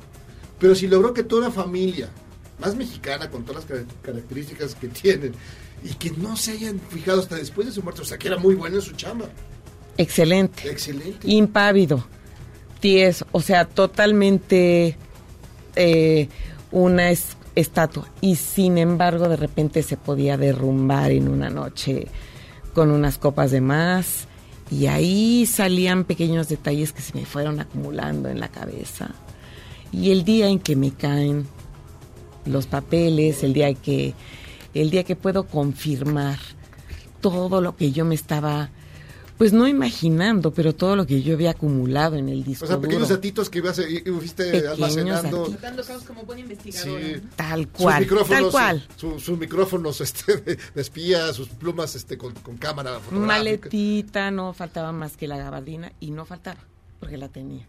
Pero 0.59 0.75
si 0.75 0.87
logró 0.87 1.13
que 1.13 1.23
toda 1.23 1.47
la 1.47 1.51
familia, 1.51 2.09
más 2.59 2.75
mexicana, 2.75 3.29
con 3.29 3.43
todas 3.43 3.63
las 3.63 3.65
car- 3.79 3.85
características 4.01 4.75
que 4.75 4.87
tienen, 4.87 5.33
y 5.83 5.93
que 5.95 6.11
no 6.11 6.37
se 6.37 6.51
hayan 6.51 6.79
fijado 6.79 7.19
hasta 7.19 7.35
después 7.35 7.67
de 7.67 7.73
su 7.73 7.81
muerte, 7.83 8.01
o 8.01 8.05
sea, 8.05 8.17
que 8.17 8.27
era 8.27 8.37
muy 8.37 8.55
bueno 8.55 8.75
en 8.77 8.81
su 8.81 8.91
chamba. 8.93 9.25
Excelente. 9.97 10.69
Excelente. 10.69 11.27
Impávido. 11.29 12.05
Tieso, 12.79 13.27
o 13.31 13.41
sea, 13.41 13.65
totalmente 13.65 14.97
eh, 15.75 16.29
una 16.71 17.09
es- 17.11 17.35
estatua. 17.55 18.07
Y 18.21 18.35
sin 18.35 18.77
embargo, 18.77 19.27
de 19.27 19.35
repente 19.35 19.83
se 19.83 19.97
podía 19.97 20.37
derrumbar 20.37 21.11
en 21.11 21.27
una 21.27 21.49
noche 21.49 22.07
con 22.73 22.91
unas 22.91 23.17
copas 23.17 23.51
de 23.51 23.61
más. 23.61 24.27
Y 24.69 24.87
ahí 24.87 25.45
salían 25.45 26.05
pequeños 26.05 26.47
detalles 26.47 26.93
que 26.93 27.01
se 27.01 27.17
me 27.17 27.25
fueron 27.25 27.59
acumulando 27.59 28.29
en 28.29 28.39
la 28.39 28.47
cabeza. 28.47 29.11
Y 29.91 30.11
el 30.11 30.23
día 30.23 30.47
en 30.47 30.59
que 30.59 30.75
me 30.75 30.91
caen 30.91 31.45
los 32.45 32.67
papeles, 32.67 33.43
el 33.43 33.53
día 33.53 33.73
que, 33.73 34.13
el 34.73 34.89
día 34.89 35.03
que 35.03 35.17
puedo 35.17 35.45
confirmar 35.45 36.39
todo 37.19 37.61
lo 37.61 37.75
que 37.75 37.91
yo 37.91 38.05
me 38.05 38.15
estaba, 38.15 38.69
pues 39.41 39.53
no 39.53 39.67
imaginando, 39.67 40.51
pero 40.53 40.75
todo 40.75 40.95
lo 40.95 41.07
que 41.07 41.23
yo 41.23 41.33
había 41.33 41.49
acumulado 41.49 42.15
en 42.15 42.29
el 42.29 42.43
disco 42.43 42.65
O 42.65 42.67
sea, 42.67 42.79
pequeños 42.79 43.07
duro. 43.07 43.15
datitos 43.15 43.49
que 43.49 43.57
ibas, 43.57 43.79
i- 43.79 44.01
fuiste 44.01 44.43
Pequeños 44.43 44.73
almacenando. 44.73 45.37
datitos. 45.39 45.61
Dando 45.61 45.81
cosas 45.81 46.03
como. 46.03 46.21
Sí. 46.71 46.89
¿no? 47.15 47.29
Tal 47.35 47.61
Sus 47.63 47.71
cual, 47.71 48.01
micrófonos, 48.01 48.29
tal 48.43 48.51
cual. 48.51 48.87
su- 48.97 49.19
sus 49.19 49.39
micrófonos 49.39 49.99
este, 50.01 50.37
de, 50.37 50.59
de 50.75 50.81
espía, 50.81 51.33
sus 51.33 51.47
plumas 51.49 51.95
este, 51.95 52.19
con, 52.19 52.33
con 52.35 52.57
cámara. 52.57 52.99
Maletita, 53.09 54.29
no 54.29 54.53
faltaba 54.53 54.91
más 54.91 55.17
que 55.17 55.27
la 55.27 55.37
gabardina 55.37 55.91
y 55.99 56.11
no 56.11 56.25
faltaba, 56.25 56.59
porque 56.99 57.17
la 57.17 57.27
tenía. 57.29 57.65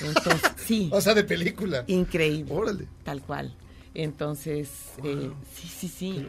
Entonces, 0.00 0.40
sí. 0.64 0.88
O 0.94 1.00
sea, 1.02 1.12
de 1.12 1.24
película. 1.24 1.84
Increíble. 1.88 2.50
Órale. 2.54 2.86
Tal 3.04 3.20
cual. 3.20 3.54
Entonces, 3.92 4.70
eh, 5.04 5.30
sí, 5.54 5.68
sí, 5.68 5.88
sí. 5.88 6.26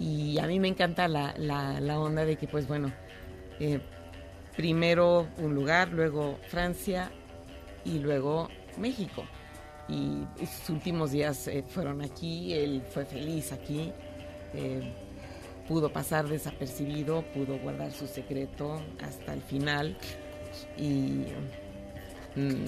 Y 0.00 0.38
a 0.38 0.46
mí 0.46 0.58
me 0.60 0.68
encanta 0.68 1.08
la, 1.08 1.34
la, 1.36 1.78
la 1.82 2.00
onda 2.00 2.24
de 2.24 2.36
que, 2.38 2.48
pues 2.48 2.66
bueno, 2.66 2.90
eh, 3.60 3.80
primero 4.58 5.28
un 5.36 5.54
lugar, 5.54 5.92
luego 5.92 6.36
Francia 6.48 7.12
y 7.84 8.00
luego 8.00 8.48
México. 8.76 9.24
Y 9.88 10.24
sus 10.44 10.70
últimos 10.70 11.12
días 11.12 11.46
eh, 11.46 11.64
fueron 11.66 12.02
aquí, 12.02 12.52
él 12.54 12.82
fue 12.92 13.06
feliz 13.06 13.52
aquí, 13.52 13.92
eh, 14.54 14.92
pudo 15.68 15.92
pasar 15.92 16.26
desapercibido, 16.26 17.22
pudo 17.32 17.56
guardar 17.60 17.92
su 17.92 18.08
secreto 18.08 18.82
hasta 19.00 19.32
el 19.32 19.42
final. 19.42 19.96
Y 20.76 21.22
mm, 22.34 22.64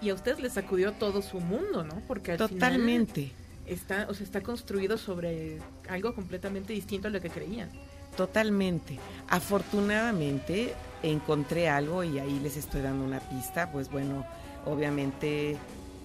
Y 0.00 0.08
a 0.08 0.14
ustedes 0.14 0.40
les 0.40 0.54
sacudió 0.54 0.92
todo 0.92 1.20
su 1.20 1.38
mundo, 1.40 1.84
¿no? 1.84 2.00
Porque 2.08 2.32
al 2.32 2.38
Totalmente. 2.38 3.26
final 3.26 3.36
está, 3.66 4.06
o 4.08 4.14
sea, 4.14 4.24
está 4.24 4.40
construido 4.40 4.96
sobre 4.96 5.58
algo 5.90 6.14
completamente 6.14 6.72
distinto 6.72 7.08
a 7.08 7.10
lo 7.10 7.20
que 7.20 7.28
creían. 7.28 7.68
Totalmente. 8.16 8.98
Afortunadamente 9.28 10.74
encontré 11.10 11.68
algo 11.68 12.04
y 12.04 12.18
ahí 12.18 12.38
les 12.40 12.56
estoy 12.56 12.82
dando 12.82 13.04
una 13.04 13.20
pista, 13.20 13.70
pues 13.70 13.90
bueno, 13.90 14.26
obviamente 14.64 15.56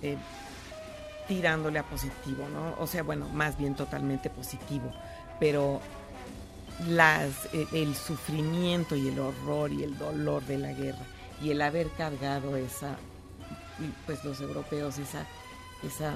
eh, 0.02 0.18
tirándole 1.28 1.80
a 1.80 1.84
positivo, 1.84 2.48
¿no? 2.50 2.76
O 2.80 2.88
sea, 2.88 3.04
bueno, 3.04 3.28
más 3.30 3.58
bien 3.58 3.76
totalmente 3.76 4.30
positivo, 4.30 4.92
pero 5.40 5.82
las, 6.88 7.46
eh, 7.54 7.68
el 7.74 7.96
sufrimiento 7.96 8.96
y 8.96 9.08
el 9.08 9.20
horror 9.20 9.72
y 9.72 9.84
el 9.84 9.98
dolor 9.98 10.44
de 10.46 10.58
la 10.58 10.74
guerra 10.74 11.06
y 11.42 11.52
el 11.52 11.62
haber 11.62 11.90
cargado 11.90 12.56
esa, 12.56 12.96
pues 14.06 14.24
los 14.24 14.40
europeos, 14.42 14.98
esa, 15.00 15.26
esa 15.84 16.14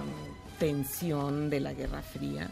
tensión 0.60 1.50
de 1.50 1.60
la 1.60 1.74
Guerra 1.74 2.02
Fría, 2.02 2.50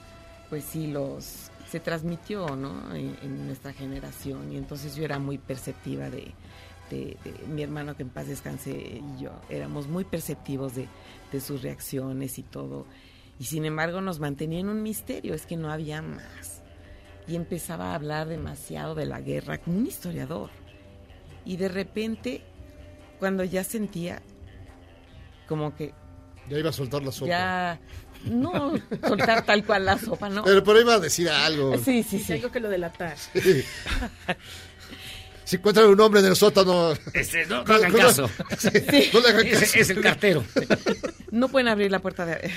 pues 0.50 0.64
sí 0.66 0.88
los 0.88 1.52
se 1.74 1.80
transmitió 1.80 2.56
¿no? 2.56 2.94
en, 2.94 3.18
en 3.24 3.48
nuestra 3.48 3.74
generación 3.74 4.52
y 4.54 4.58
entonces 4.58 4.96
yo 4.96 5.04
era 5.04 5.18
muy 5.18 5.40
perceptiva 5.40 6.08
de, 6.12 6.32
de- 6.92 7.18
de- 7.24 7.48
mi 7.48 7.64
hermano 7.64 7.96
que 7.98 8.04
en 8.04 8.10
paz 8.10 8.28
descanse 8.28 8.70
y 8.70 9.02
yo 9.20 9.32
éramos 9.50 9.88
muy 9.88 10.04
perceptivos 10.04 10.76
de, 10.76 10.88
de 11.32 11.42
sus 11.42 11.64
reacciones 11.64 12.38
y 12.38 12.44
todo 12.44 12.86
y 13.40 13.46
sin 13.46 13.66
embargo 13.66 14.02
nos 14.02 14.20
mantenía 14.20 14.60
en 14.60 14.70
un 14.70 14.84
misterio 14.84 15.34
es 15.34 15.48
que 15.48 15.58
no 15.58 15.72
había 15.72 16.04
más 16.04 16.62
y 17.28 17.36
empezaba 17.36 17.92
a 17.92 17.96
hablar 17.96 18.28
demasiado 18.28 18.94
de 18.94 19.08
la 19.08 19.20
guerra 19.20 19.58
como 19.58 19.80
un 19.80 19.88
historiador 19.88 20.52
y 21.46 21.58
de 21.58 21.70
repente 21.70 22.44
cuando 23.18 23.44
ya 23.44 23.64
sentía 23.64 24.22
como 25.48 25.76
que 25.76 25.92
Ya 26.50 26.60
iba 26.60 26.70
a 26.70 26.74
soltar 26.74 27.02
la 27.02 27.12
sopa. 27.12 27.30
ya 27.30 27.80
no 28.26 28.74
soltar 29.08 29.46
tal 29.46 29.66
cual 29.66 29.86
la 29.86 29.98
sopa 29.98 30.30
no 30.30 30.44
Pero, 30.44 30.64
pero 30.64 30.82
iba 30.82 30.96
a 30.96 31.00
decir 31.00 31.30
algo. 31.30 31.78
Sí, 31.78 32.04
sí, 32.04 32.20
sí. 32.20 32.34
Algo 32.34 32.52
que 32.52 32.60
lo 32.60 32.70
delatar. 32.70 33.16
Sí. 33.18 33.64
Si 35.46 35.58
encuentran 35.58 35.88
un 35.88 36.00
hombre 36.00 36.22
en 36.22 36.28
el 36.28 36.36
sótano. 36.38 36.94
Este, 37.14 37.46
no, 37.48 37.64
no 37.66 37.74
hagan 37.74 37.92
caso. 37.92 38.30
Sí, 38.58 39.10
no 39.14 39.20
le 39.20 39.28
hagan 39.28 39.46
Es- 39.48 39.60
caso. 39.60 39.78
es 39.80 39.90
el 39.90 40.02
cartero. 40.02 40.44
No 41.32 41.50
pueden 41.50 41.68
abrir 41.68 41.92
la 41.92 42.00
puerta 42.00 42.26
de, 42.26 42.50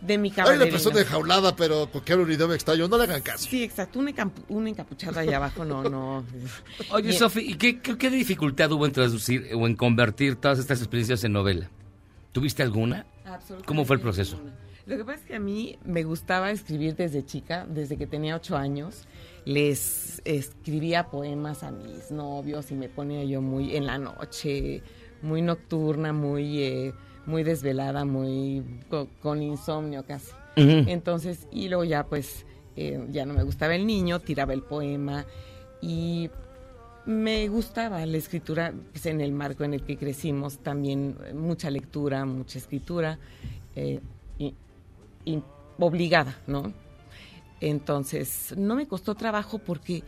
de 0.00 0.18
mi 0.18 0.32
Hay 0.36 0.56
una 0.56 0.64
persona 0.66 1.00
enjaulada, 1.00 1.54
pero 1.54 1.88
porque 1.92 2.14
habla 2.14 2.24
un 2.24 2.32
idioma 2.32 2.54
extraño. 2.54 2.88
No 2.88 2.98
le 2.98 3.04
hagan 3.04 3.22
caso. 3.22 3.46
Sí, 3.48 3.62
exacto. 3.62 4.00
Un, 4.00 4.12
un 4.48 4.66
encapuchado 4.68 5.20
ahí 5.20 5.32
abajo, 5.32 5.64
no, 5.64 5.84
no. 5.84 6.24
Oye. 6.90 7.12
Sofi, 7.12 7.40
¿y 7.40 7.54
qué, 7.54 7.78
qué, 7.80 7.96
qué 7.96 8.10
dificultad 8.10 8.72
hubo 8.72 8.84
en 8.86 8.92
traducir 8.92 9.48
o 9.54 9.66
en 9.68 9.76
convertir 9.76 10.36
todas 10.36 10.58
estas 10.58 10.78
experiencias 10.80 11.22
en 11.24 11.32
novela? 11.32 11.70
¿Tuviste 12.36 12.62
alguna? 12.62 13.06
Absolutamente 13.24 13.64
¿Cómo 13.66 13.86
fue 13.86 13.96
el 13.96 14.02
proceso? 14.02 14.38
Lo 14.84 14.98
que 14.98 15.04
pasa 15.06 15.20
es 15.20 15.26
que 15.26 15.36
a 15.36 15.40
mí 15.40 15.78
me 15.86 16.02
gustaba 16.02 16.50
escribir 16.50 16.94
desde 16.94 17.24
chica, 17.24 17.66
desde 17.66 17.96
que 17.96 18.06
tenía 18.06 18.36
ocho 18.36 18.58
años. 18.58 19.04
Les 19.46 20.20
escribía 20.26 21.06
poemas 21.08 21.62
a 21.62 21.70
mis 21.70 22.10
novios 22.10 22.70
y 22.70 22.74
me 22.74 22.90
ponía 22.90 23.24
yo 23.24 23.40
muy 23.40 23.74
en 23.74 23.86
la 23.86 23.96
noche, 23.96 24.82
muy 25.22 25.40
nocturna, 25.40 26.12
muy, 26.12 26.62
eh, 26.62 26.92
muy 27.24 27.42
desvelada, 27.42 28.04
muy 28.04 28.62
co- 28.90 29.08
con 29.22 29.42
insomnio 29.42 30.04
casi. 30.04 30.32
Entonces, 30.56 31.48
y 31.50 31.68
luego 31.68 31.84
ya 31.84 32.04
pues 32.04 32.44
eh, 32.76 33.02
ya 33.12 33.24
no 33.24 33.32
me 33.32 33.44
gustaba 33.44 33.74
el 33.74 33.86
niño, 33.86 34.20
tiraba 34.20 34.52
el 34.52 34.60
poema 34.62 35.24
y 35.80 36.28
me 37.06 37.48
gustaba 37.48 38.04
la 38.04 38.16
escritura 38.16 38.74
pues, 38.92 39.06
en 39.06 39.20
el 39.20 39.32
marco 39.32 39.64
en 39.64 39.74
el 39.74 39.82
que 39.82 39.96
crecimos, 39.96 40.58
también 40.58 41.16
eh, 41.24 41.32
mucha 41.32 41.70
lectura, 41.70 42.24
mucha 42.24 42.58
escritura, 42.58 43.18
eh, 43.74 44.00
obligada, 45.78 46.36
¿no? 46.46 46.72
Entonces, 47.60 48.54
no 48.56 48.74
me 48.74 48.86
costó 48.86 49.14
trabajo 49.14 49.58
porque 49.58 50.02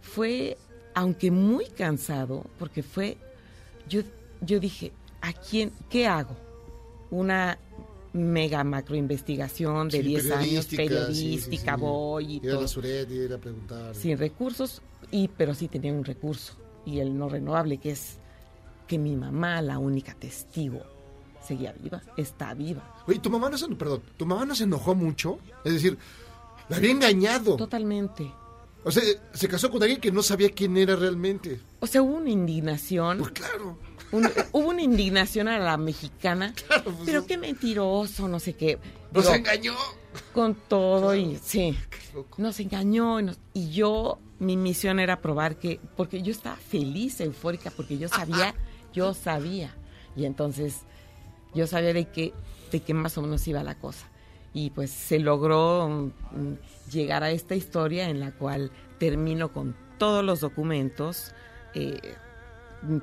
fue, 0.00 0.56
aunque 0.94 1.30
muy 1.30 1.66
cansado, 1.66 2.44
porque 2.58 2.82
fue, 2.82 3.16
yo, 3.88 4.02
yo 4.40 4.60
dije, 4.60 4.92
¿a 5.20 5.32
quién, 5.32 5.72
qué 5.90 6.06
hago? 6.06 6.36
Una 7.10 7.58
mega 8.16 8.64
macro 8.64 8.96
investigación 8.96 9.88
de 9.88 9.98
Sí, 9.98 10.04
10 10.04 10.30
años, 10.32 10.66
periodística, 10.66 11.74
sí, 11.74 11.78
sí, 11.78 11.80
voy 11.80 12.24
y 12.24 12.36
Ir 12.36 12.48
a 12.48 12.52
todo 12.52 12.62
la 12.62 12.68
Suret 12.68 13.10
y 13.10 13.32
a 13.32 13.38
preguntar. 13.38 13.94
sin 13.94 14.18
recursos, 14.18 14.82
y 15.10 15.28
pero 15.28 15.54
sí 15.54 15.68
tenía 15.68 15.92
un 15.92 16.04
recurso, 16.04 16.54
y 16.84 16.98
el 17.00 17.16
no 17.16 17.28
renovable, 17.28 17.78
que 17.78 17.90
es 17.92 18.18
que 18.86 18.98
mi 18.98 19.16
mamá, 19.16 19.60
la 19.62 19.78
única 19.78 20.14
testigo, 20.14 20.82
seguía 21.46 21.72
viva, 21.72 22.02
está 22.16 22.54
viva. 22.54 23.02
Oye, 23.06 23.18
tu 23.18 23.30
mamá 23.30 23.50
no 23.50 23.58
se, 23.58 23.68
perdón, 23.68 24.02
tu 24.16 24.26
mamá 24.26 24.44
no 24.44 24.54
se 24.54 24.64
enojó 24.64 24.94
mucho, 24.94 25.38
es 25.64 25.72
decir, 25.72 25.98
la 26.68 26.76
había 26.76 26.90
engañado. 26.90 27.56
Totalmente. 27.56 28.32
O 28.84 28.90
sea, 28.92 29.02
se 29.32 29.48
casó 29.48 29.70
con 29.70 29.82
alguien 29.82 30.00
que 30.00 30.12
no 30.12 30.22
sabía 30.22 30.50
quién 30.50 30.76
era 30.76 30.94
realmente. 30.94 31.60
O 31.80 31.86
sea, 31.88 32.02
hubo 32.02 32.16
una 32.16 32.30
indignación. 32.30 33.18
Pues 33.18 33.32
claro. 33.32 33.76
Un- 34.12 34.30
hubo 34.52 34.68
una 34.68 34.82
indignación 34.82 35.48
a 35.48 35.58
la 35.58 35.76
mexicana. 35.76 36.54
pero 37.04 37.26
qué 37.26 37.36
mentiroso, 37.38 38.28
no 38.28 38.38
sé 38.40 38.54
qué. 38.54 38.78
Nos 39.12 39.26
engañó. 39.28 39.74
Con 40.32 40.54
todo 40.54 41.14
y 41.14 41.36
sí. 41.42 41.76
Nos 42.38 42.58
engañó 42.60 43.20
y, 43.20 43.24
nos- 43.24 43.38
y 43.52 43.70
yo, 43.70 44.18
mi 44.38 44.56
misión 44.56 44.98
era 45.00 45.20
probar 45.20 45.56
que, 45.56 45.80
porque 45.96 46.22
yo 46.22 46.30
estaba 46.32 46.56
feliz, 46.56 47.20
eufórica, 47.20 47.70
porque 47.70 47.98
yo 47.98 48.08
sabía, 48.08 48.54
yo 48.92 49.12
sabía. 49.14 49.74
Y 50.16 50.24
entonces 50.24 50.80
yo 51.54 51.66
sabía 51.66 51.92
de 51.92 52.06
qué, 52.08 52.32
de 52.72 52.80
qué 52.80 52.94
más 52.94 53.16
o 53.18 53.22
menos 53.22 53.46
iba 53.48 53.62
la 53.62 53.78
cosa. 53.78 54.06
Y 54.54 54.70
pues 54.70 54.90
se 54.90 55.18
logró 55.18 55.88
mm, 56.32 56.54
llegar 56.90 57.22
a 57.22 57.30
esta 57.30 57.54
historia 57.54 58.08
en 58.08 58.20
la 58.20 58.32
cual 58.32 58.70
termino 58.98 59.52
con 59.52 59.76
todos 59.98 60.24
los 60.24 60.40
documentos, 60.40 61.32
eh, 61.74 62.00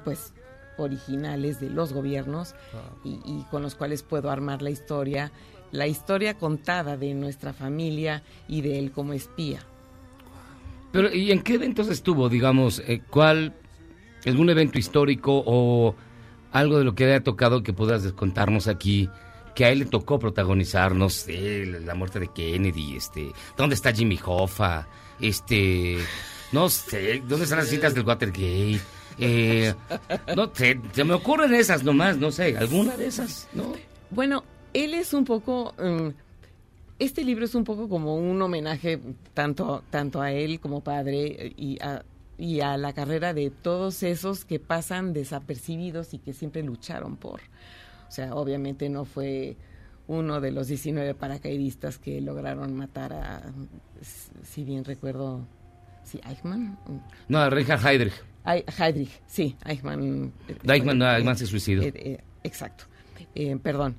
pues 0.03 0.32
originales 0.77 1.59
de 1.59 1.69
los 1.69 1.93
gobiernos 1.93 2.55
y, 3.03 3.19
y 3.25 3.45
con 3.49 3.61
los 3.61 3.75
cuales 3.75 4.03
puedo 4.03 4.29
armar 4.29 4.61
la 4.61 4.69
historia, 4.69 5.31
la 5.71 5.87
historia 5.87 6.37
contada 6.37 6.97
de 6.97 7.13
nuestra 7.13 7.53
familia 7.53 8.23
y 8.47 8.61
de 8.61 8.79
él 8.79 8.91
como 8.91 9.13
espía. 9.13 9.59
Pero, 10.91 11.11
¿y 11.13 11.31
en 11.31 11.41
qué 11.41 11.55
eventos 11.55 11.87
estuvo, 11.87 12.29
digamos? 12.29 12.79
eh, 12.85 13.01
¿Cuál, 13.09 13.53
algún 14.25 14.49
evento 14.51 14.77
histórico 14.77 15.43
o 15.45 15.95
algo 16.51 16.77
de 16.77 16.83
lo 16.83 16.93
que 16.93 17.05
haya 17.05 17.23
tocado 17.23 17.63
que 17.63 17.73
puedas 17.73 18.11
contarnos 18.13 18.67
aquí? 18.67 19.09
Que 19.55 19.65
a 19.65 19.71
él 19.71 19.79
le 19.79 19.85
tocó 19.85 20.19
protagonizar, 20.19 20.95
no 20.95 21.09
sé, 21.09 21.65
la 21.65 21.95
muerte 21.95 22.19
de 22.19 22.27
Kennedy, 22.27 22.95
este, 22.95 23.31
¿dónde 23.57 23.75
está 23.75 23.91
Jimmy 23.91 24.19
Hoffa? 24.23 24.87
Este, 25.19 25.97
no 26.51 26.69
sé, 26.69 27.23
¿dónde 27.27 27.45
están 27.45 27.59
las 27.59 27.69
citas 27.69 27.93
del 27.95 28.05
Watergate? 28.05 28.79
Eh, 29.17 29.73
no 30.35 30.53
sé, 30.53 30.79
se 30.93 31.03
me 31.03 31.13
ocurren 31.13 31.53
esas 31.53 31.83
nomás, 31.83 32.17
no 32.17 32.31
sé, 32.31 32.57
alguna 32.57 32.95
de 32.97 33.07
esas, 33.07 33.47
¿no? 33.53 33.73
Bueno, 34.09 34.43
él 34.73 34.93
es 34.93 35.13
un 35.13 35.25
poco... 35.25 35.73
mm, 35.77 36.09
este 36.99 37.23
libro 37.23 37.45
es 37.45 37.55
un 37.55 37.63
poco 37.63 37.89
como 37.89 38.15
un 38.15 38.41
homenaje 38.41 38.99
tanto, 39.33 39.83
tanto 39.89 40.21
a 40.21 40.31
él 40.31 40.59
como 40.59 40.81
padre 40.81 41.53
y 41.57 41.77
a, 41.81 42.03
y 42.37 42.61
a 42.61 42.77
la 42.77 42.93
carrera 42.93 43.33
de 43.33 43.49
todos 43.49 44.03
esos 44.03 44.45
que 44.45 44.59
pasan 44.59 45.11
desapercibidos 45.11 46.13
y 46.13 46.19
que 46.19 46.33
siempre 46.33 46.63
lucharon 46.63 47.17
por. 47.17 47.41
O 48.07 48.11
sea, 48.11 48.35
obviamente 48.35 48.89
no 48.89 49.05
fue 49.05 49.57
uno 50.07 50.39
de 50.39 50.51
los 50.51 50.67
19 50.67 51.15
paracaidistas 51.15 51.97
que 51.97 52.21
lograron 52.21 52.75
matar 52.75 53.13
a, 53.13 53.41
si 54.43 54.63
bien 54.63 54.85
recuerdo, 54.85 55.45
sí, 56.03 56.21
Eichmann. 56.27 56.77
No, 57.27 57.49
Richard 57.49 57.85
Heydrich. 57.85 58.13
Heydrich, 58.45 59.21
sí, 59.27 59.55
Eichmann. 59.65 60.33
eh, 60.47 60.55
Eichmann, 60.73 60.97
no, 60.97 61.05
eh, 61.09 61.15
Eichmann 61.17 61.37
se 61.37 61.45
suicidó. 61.45 61.81
eh, 61.83 61.93
eh, 61.95 62.17
exacto. 62.43 62.85
Eh, 63.35 63.57
perdón. 63.61 63.95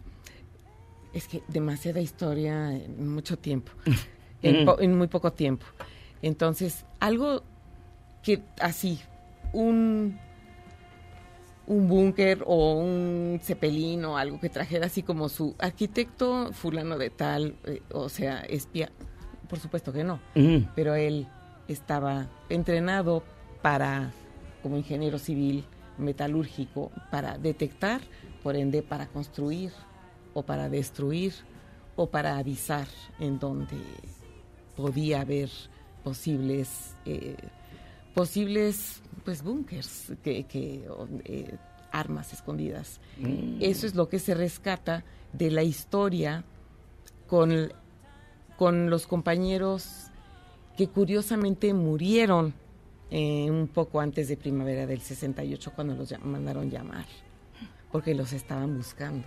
Es 1.13 1.29
que 1.29 1.43
demasiada 1.49 2.01
historia 2.01 2.73
en 2.73 3.09
mucho 3.09 3.39
tiempo. 3.39 3.73
en, 4.43 4.65
po- 4.65 4.81
en 4.81 4.97
muy 4.99 5.07
poco 5.09 5.33
tiempo. 5.33 5.65
Entonces, 6.23 6.85
algo 7.01 7.43
que 8.23 8.43
así, 8.61 9.01
un 9.53 10.19
un 11.67 11.89
búnker 11.89 12.43
o 12.47 12.75
un 12.75 13.41
cepelín 13.43 14.05
o 14.05 14.19
algo 14.19 14.39
que 14.39 14.51
trajera 14.51 14.85
así 14.87 15.03
como 15.03 15.31
su 15.31 15.55
arquitecto 15.59 16.53
fulano 16.53 16.99
de 16.99 17.09
tal, 17.09 17.57
eh, 17.65 17.81
o 17.91 18.11
sea, 18.11 18.41
espía. 18.41 18.91
Por 19.49 19.59
supuesto 19.59 19.91
que 19.93 20.05
no. 20.05 20.21
Pero 20.75 20.95
él 20.95 21.27
estaba 21.69 22.27
entrenado 22.51 23.23
para, 23.63 24.13
como 24.65 24.79
ingeniero 24.79 25.19
civil 25.19 25.63
metalúrgico, 25.99 26.91
para 27.11 27.37
detectar, 27.37 28.01
por 28.43 28.57
ende, 28.57 28.83
para 28.83 29.09
construir 29.09 29.73
o 30.33 30.43
para 30.43 30.71
destruir 30.71 31.35
o 31.97 32.09
para 32.09 32.39
avisar 32.39 32.89
en 33.21 33.39
donde 33.39 33.77
podía 34.75 35.21
haber 35.21 35.51
posibles 36.03 36.97
eh, 37.05 37.37
posibles 38.15 39.03
pues 39.23 39.43
búnkers 39.43 40.13
que, 40.23 40.47
eh, 40.51 41.59
armas 41.93 42.33
escondidas 42.33 43.01
Mm. 43.19 43.59
eso 43.61 43.87
es 43.87 43.95
lo 43.95 44.09
que 44.09 44.19
se 44.19 44.35
rescata 44.35 45.05
de 45.33 45.51
la 45.51 45.63
historia 45.63 46.43
con 47.29 47.71
con 48.57 48.91
los 48.91 49.07
compañeros 49.07 50.11
que 50.77 50.89
curiosamente 50.89 51.73
murieron 51.75 52.55
eh, 53.17 53.49
un 53.49 53.69
poco 53.69 54.01
antes 54.01 54.27
de 54.27 54.37
primavera 54.37 54.87
del 54.87 55.01
68 55.01 55.71
cuando 55.73 55.95
los 55.95 56.13
mandaron 56.25 56.69
llamar 56.69 57.07
porque 57.93 58.13
los 58.13 58.33
estaban 58.33 58.77
buscando 58.77 59.25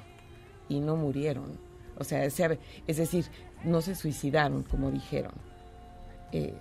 y 0.67 0.81
no 0.81 0.97
murieron. 0.97 1.57
O 1.97 2.03
sea 2.03 2.25
es 2.25 2.97
decir 2.97 3.27
no 3.63 3.81
se 3.81 3.95
suicidaron 3.95 4.63
como 4.63 4.91
dijeron. 4.91 5.31
Eh, 6.33 6.53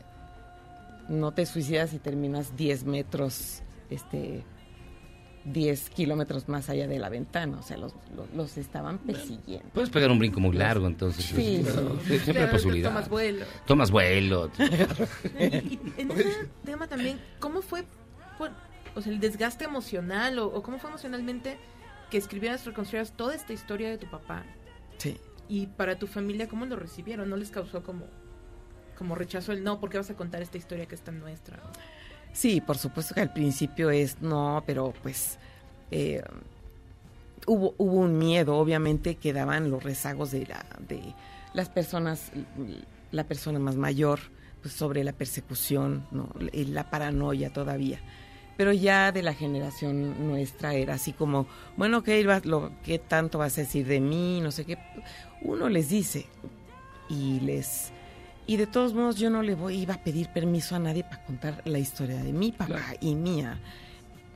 no 1.09 1.33
te 1.33 1.47
suicidas 1.47 1.95
y 1.95 1.99
terminas 1.99 2.57
10 2.57 2.85
metros 2.85 3.62
este 3.91 4.45
10 5.53 5.91
kilómetros 5.91 6.49
más 6.49 6.69
allá 6.71 6.87
de 6.89 6.99
la 6.99 7.09
ventana 7.09 7.59
o 7.59 7.63
sea 7.63 7.77
los, 7.77 7.95
los, 8.17 8.29
los 8.35 8.57
estaban 8.59 8.99
persiguiendo 8.99 9.69
Puedes 9.73 9.91
pegar 9.91 10.11
un 10.11 10.19
brinco 10.19 10.41
muy 10.41 10.57
largo, 10.57 10.87
entonces. 10.87 11.25
Sí, 11.25 11.61
pues, 11.63 11.75
sí. 11.75 11.81
¿no? 11.81 12.01
Siempre 12.19 12.43
hay 12.45 12.51
posibilidad. 12.51 12.89
tomas 12.91 13.09
vuelo. 13.09 13.45
Tomas 13.67 13.91
vuelo. 13.91 14.51
Y 15.41 15.79
en 15.99 16.11
ese 16.11 16.49
tema 16.65 16.87
también, 16.89 17.21
¿cómo 17.39 17.63
fue 17.63 17.85
por- 18.39 18.51
o 18.95 19.01
sea, 19.03 19.13
el 19.13 19.21
desgaste 19.21 19.65
emocional 19.65 20.39
o, 20.39 20.47
o 20.47 20.63
cómo 20.63 20.79
fue 20.79 20.91
emocionalmente 20.91 21.59
que 22.11 22.19
escribieras, 22.19 22.65
reconstruyeras 22.65 23.13
toda 23.13 23.35
esta 23.35 23.53
historia 23.53 23.91
de 23.91 23.99
tu 23.99 24.07
papá? 24.11 24.45
Sí. 24.99 25.17
Y 25.49 25.67
para 25.69 25.99
tu 25.99 26.07
familia, 26.07 26.49
¿cómo 26.49 26.67
lo 26.67 26.77
recibieron? 26.77 27.29
¿No 27.31 27.37
les 27.37 27.51
causó 27.51 27.83
como, 27.83 28.07
como 28.99 29.15
rechazo 29.15 29.53
el 29.53 29.63
no? 29.63 29.79
¿Por 29.79 29.91
qué 29.91 29.99
vas 29.99 30.11
a 30.11 30.15
contar 30.17 30.43
esta 30.43 30.59
historia 30.59 30.87
que 30.87 30.95
es 30.97 31.03
tan 31.03 31.21
nuestra? 31.21 31.61
Sí, 32.37 32.61
por 32.61 32.76
supuesto 32.76 33.14
que 33.14 33.22
al 33.22 33.32
principio 33.32 33.89
es 33.89 34.20
no, 34.20 34.62
pero 34.66 34.93
pues 35.03 35.39
eh, 35.91 36.22
hubo, 37.47 37.74
hubo 37.78 38.01
un 38.01 38.18
miedo, 38.18 38.59
obviamente 38.59 39.14
quedaban 39.14 39.70
los 39.70 39.82
rezagos 39.82 40.32
de, 40.32 40.45
la, 40.45 40.66
de 40.87 41.01
las 41.55 41.70
personas, 41.70 42.32
la 43.11 43.24
persona 43.24 43.59
más 43.59 43.76
mayor, 43.76 44.20
pues 44.61 44.74
sobre 44.74 45.03
la 45.03 45.14
persecución, 45.14 46.07
¿no? 46.11 46.28
La 46.53 46.91
paranoia 46.91 47.51
todavía. 47.55 48.01
Pero 48.59 48.74
ya 48.74 49.12
de 49.12 49.22
la 49.22 49.32
generación 49.32 50.28
nuestra 50.28 50.74
era 50.74 50.93
así 50.93 51.14
como, 51.14 51.47
bueno, 51.78 52.03
¿qué, 52.03 52.22
lo, 52.45 52.70
¿qué 52.84 52.99
tanto 52.99 53.39
vas 53.39 53.57
a 53.57 53.62
decir 53.62 53.87
de 53.87 54.01
mí? 54.01 54.43
No 54.43 54.51
sé 54.51 54.66
qué. 54.66 54.76
Uno 55.41 55.70
les 55.70 55.89
dice 55.89 56.26
y 57.09 57.41
les... 57.41 57.93
Y 58.47 58.57
de 58.57 58.67
todos 58.67 58.95
modos 58.95 59.17
yo 59.17 59.29
no 59.29 59.43
le 59.43 59.55
voy, 59.55 59.79
iba 59.79 59.95
a 59.95 60.03
pedir 60.03 60.29
permiso 60.29 60.77
a 60.77 60.79
nadie 60.79 61.03
para 61.03 61.25
contar 61.25 61.63
la 61.65 61.79
historia 61.79 62.23
de 62.23 62.33
mi 62.33 62.53
papá 62.53 62.95
y 63.01 63.17
mía, 63.17 63.59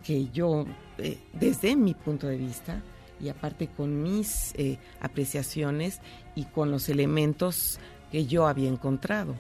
que 0.04 0.28
yo, 0.30 0.66
eh, 0.98 1.18
desde 1.32 1.76
mi 1.76 1.94
punto 1.94 2.26
de 2.26 2.36
vista, 2.36 2.82
y 3.20 3.28
aparte 3.28 3.68
con 3.68 4.02
mis 4.02 4.52
eh, 4.56 4.78
apreciaciones 5.00 6.00
y 6.34 6.44
con 6.44 6.70
los 6.70 6.88
elementos 6.88 7.78
que 8.10 8.26
yo 8.26 8.48
había 8.48 8.68
encontrado. 8.68 9.36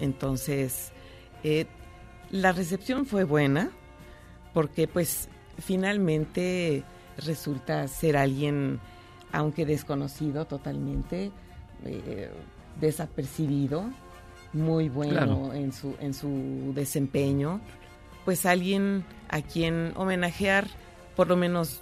Entonces, 0.00 0.90
eh, 1.44 1.66
la 2.30 2.50
recepción 2.52 3.06
fue 3.06 3.24
buena 3.24 3.70
porque 4.54 4.88
pues 4.88 5.28
finalmente 5.58 6.82
resulta 7.18 7.86
ser 7.86 8.16
alguien, 8.16 8.80
aunque 9.30 9.66
desconocido 9.66 10.46
totalmente, 10.46 11.30
desapercibido, 12.80 13.84
muy 14.52 14.88
bueno 14.88 15.12
Claro. 15.12 15.54
en, 15.54 15.72
su, 15.72 15.94
en 16.00 16.14
su 16.14 16.72
desempeño, 16.74 17.60
pues 18.24 18.46
alguien 18.46 19.04
a 19.28 19.42
quien 19.42 19.92
homenajear, 19.96 20.66
por 21.16 21.28
lo 21.28 21.36
menos 21.36 21.80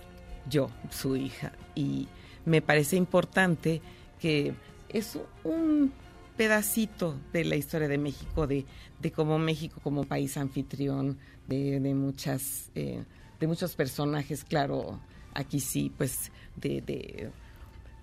yo, 0.49 0.71
su 0.91 1.17
hija. 1.17 1.53
Y 1.75 2.09
me 2.45 2.61
parece 2.63 2.97
importante 2.97 3.81
que 4.21 4.55
es 4.89 5.19
un 5.45 5.93
pedacito 6.37 7.17
de 7.33 7.45
la 7.45 7.57
historia 7.57 7.89
de 7.89 7.99
México, 7.99 8.47
de, 8.47 8.65
de 9.01 9.11
cómo 9.13 9.39
México 9.39 9.81
como 9.83 10.05
país 10.05 10.37
anfitrión, 10.37 11.19
de, 11.47 11.81
de 11.81 11.95
muchas, 11.95 12.71
eh, 12.75 13.03
de 13.41 13.47
muchos 13.47 13.75
personajes, 13.75 14.45
claro, 14.45 15.01
aquí 15.35 15.61
sí, 15.61 15.91
pues 15.97 16.31
de, 16.57 16.81
de, 16.83 17.31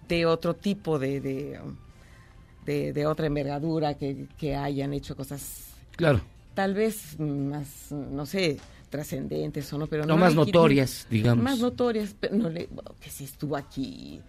de 0.08 0.26
otro 0.26 0.56
tipo 0.56 1.00
de, 1.00 1.22
de, 1.22 1.60
de, 2.66 2.94
de 2.94 3.06
otra 3.06 3.28
envergadura 3.28 3.94
que, 3.96 4.28
que 4.38 4.56
hayan 4.56 4.94
hecho 4.94 5.16
cosas 5.16 5.66
Claro. 5.96 6.22
tal 6.54 6.74
vez 6.74 7.20
más, 7.20 7.92
no 7.92 8.26
sé, 8.26 8.58
trascendentes 8.90 9.72
o 9.74 9.78
no, 9.78 9.88
pero 9.88 10.04
No, 10.06 10.16
no 10.16 10.18
más 10.22 10.36
notorias, 10.36 11.08
digamos. 11.10 11.44
Más 11.44 11.60
notorias, 11.60 12.16
pero 12.20 12.36
no 12.36 12.50
le, 12.50 12.68
bueno, 12.68 12.94
que 13.00 13.10
si 13.10 13.24
estuvo 13.26 13.56
aquí 13.58 14.20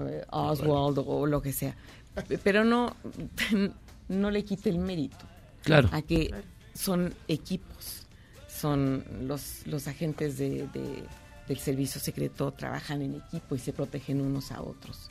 eh, 0.00 0.24
Oswald 0.30 0.98
o 1.06 1.26
lo 1.26 1.40
que 1.42 1.52
sea, 1.52 1.74
pero 2.42 2.64
no, 2.64 2.94
no 4.08 4.30
le 4.30 4.44
quite 4.44 4.70
el 4.70 4.78
mérito. 4.78 5.24
Claro. 5.62 5.88
A 5.92 6.02
que 6.02 6.30
son 6.74 7.14
equipos, 7.28 8.06
son 8.48 9.04
los, 9.22 9.66
los 9.66 9.86
agentes 9.88 10.36
de, 10.38 10.66
de- 10.72 11.04
del 11.48 11.58
servicio 11.58 12.00
secreto, 12.00 12.52
trabajan 12.52 13.02
en 13.02 13.14
equipo 13.16 13.54
y 13.54 13.58
se 13.58 13.72
protegen 13.74 14.20
unos 14.22 14.50
a 14.50 14.62
otros. 14.62 15.10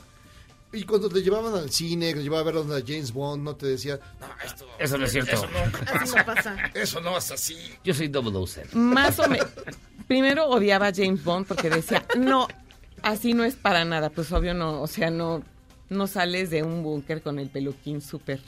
Y 0.74 0.84
cuando 0.86 1.08
te 1.08 1.22
llevaban 1.22 1.54
al 1.54 1.70
cine, 1.70 2.08
que 2.10 2.16
te 2.16 2.24
llevaban 2.24 2.42
a 2.48 2.52
ver 2.52 2.56
donde 2.66 2.84
James 2.86 3.14
Bond, 3.14 3.44
no 3.44 3.56
te 3.56 3.68
decía, 3.68 4.00
no, 4.20 4.28
esto, 4.44 4.66
Eso 4.80 4.98
no 4.98 5.06
es 5.06 5.12
cierto. 5.12 5.32
Eso 5.36 5.48
nunca 5.48 5.92
Así 6.02 6.16
no 6.16 6.26
pasa. 6.26 6.58
Eso 6.74 7.00
no 7.02 7.18
es 7.18 7.32
así. 7.32 7.56
Yo 7.84 7.94
soy 7.94 8.12
007. 8.12 8.70
Más 8.76 9.20
o 9.20 9.28
menos. 9.30 9.48
Primero 10.08 10.48
odiaba 10.48 10.88
a 10.88 10.94
James 10.94 11.24
Bond 11.24 11.46
porque 11.48 11.70
decía, 11.70 12.04
no, 12.18 12.48
así 13.04 13.34
no 13.34 13.44
es 13.44 13.56
para 13.56 13.86
nada. 13.86 14.10
Pues 14.10 14.32
obvio 14.32 14.54
no, 14.56 14.82
o 14.82 14.88
sea, 14.88 15.12
no, 15.12 15.44
no 15.90 16.08
sales 16.08 16.50
de 16.50 16.64
un 16.64 16.82
búnker 16.82 17.22
con 17.22 17.38
el 17.40 17.50
peluquín 17.50 18.02
súper. 18.02 18.42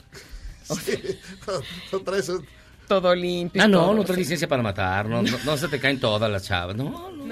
o 0.68 0.74
sea, 0.74 0.98
No 1.92 2.00
traes 2.00 2.28
un- 2.28 2.44
todo 2.88 3.14
limpio. 3.14 3.62
Ah, 3.62 3.68
no, 3.68 3.80
todo, 3.82 3.94
no 3.94 4.00
o 4.00 4.04
traes 4.04 4.16
sea. 4.16 4.22
licencia 4.22 4.48
para 4.48 4.62
matar, 4.62 5.08
no, 5.08 5.20
no, 5.22 5.38
no 5.44 5.56
se 5.56 5.66
te 5.68 5.78
caen 5.80 5.98
todas 5.98 6.30
las 6.30 6.44
chavas, 6.44 6.76
no, 6.76 7.10
no, 7.10 7.26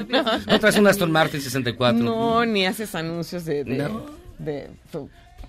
no 0.47 0.59
traes 0.61 0.77
un 0.79 0.87
Aston 0.89 1.13
Martin 1.13 1.41
64. 1.41 1.97
No, 2.03 2.45
ni 2.45 2.67
haces 2.67 2.93
anuncios 2.97 3.45
de, 3.45 3.63
de, 3.63 3.77
No. 3.77 4.24
De 4.39 4.71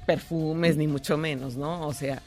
perfumes, 0.06 0.78
ni 0.78 0.88
mucho 0.88 1.18
menos, 1.18 1.56
¿no? 1.56 1.88
O 1.88 1.94
sea, 1.94 2.22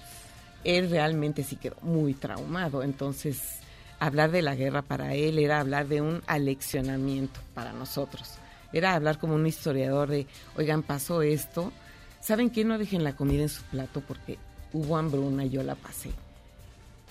él 0.65 0.91
realmente 0.91 1.45
sí 1.45 1.57
quedó 1.57 1.77
muy 1.83 2.15
traumado. 2.15 2.83
Entonces, 2.83 3.59
hablar 4.01 4.31
de 4.31 4.43
la 4.43 4.55
guerra 4.55 4.83
para 4.83 5.15
él 5.15 5.39
era 5.39 5.61
hablar 5.61 5.89
de 5.89 6.01
un 6.01 6.23
aleccionamiento 6.27 7.41
para 7.55 7.73
nosotros. 7.73 8.35
Era 8.73 8.95
hablar 8.95 9.19
como 9.19 9.35
un 9.35 9.47
historiador 9.47 10.09
de, 10.09 10.27
oigan, 10.57 10.83
pasó 10.83 11.23
esto. 11.23 11.73
¿Saben 12.21 12.51
qué? 12.51 12.65
No 12.65 12.79
dejen 12.79 13.05
la 13.05 13.17
comida 13.17 13.43
en 13.43 13.49
su 13.49 13.63
plato 13.65 14.03
porque 14.07 14.39
hubo 14.73 14.97
hambruna 14.97 15.45
y 15.45 15.51
yo 15.51 15.63
la 15.63 15.75
pasé. 15.75 16.11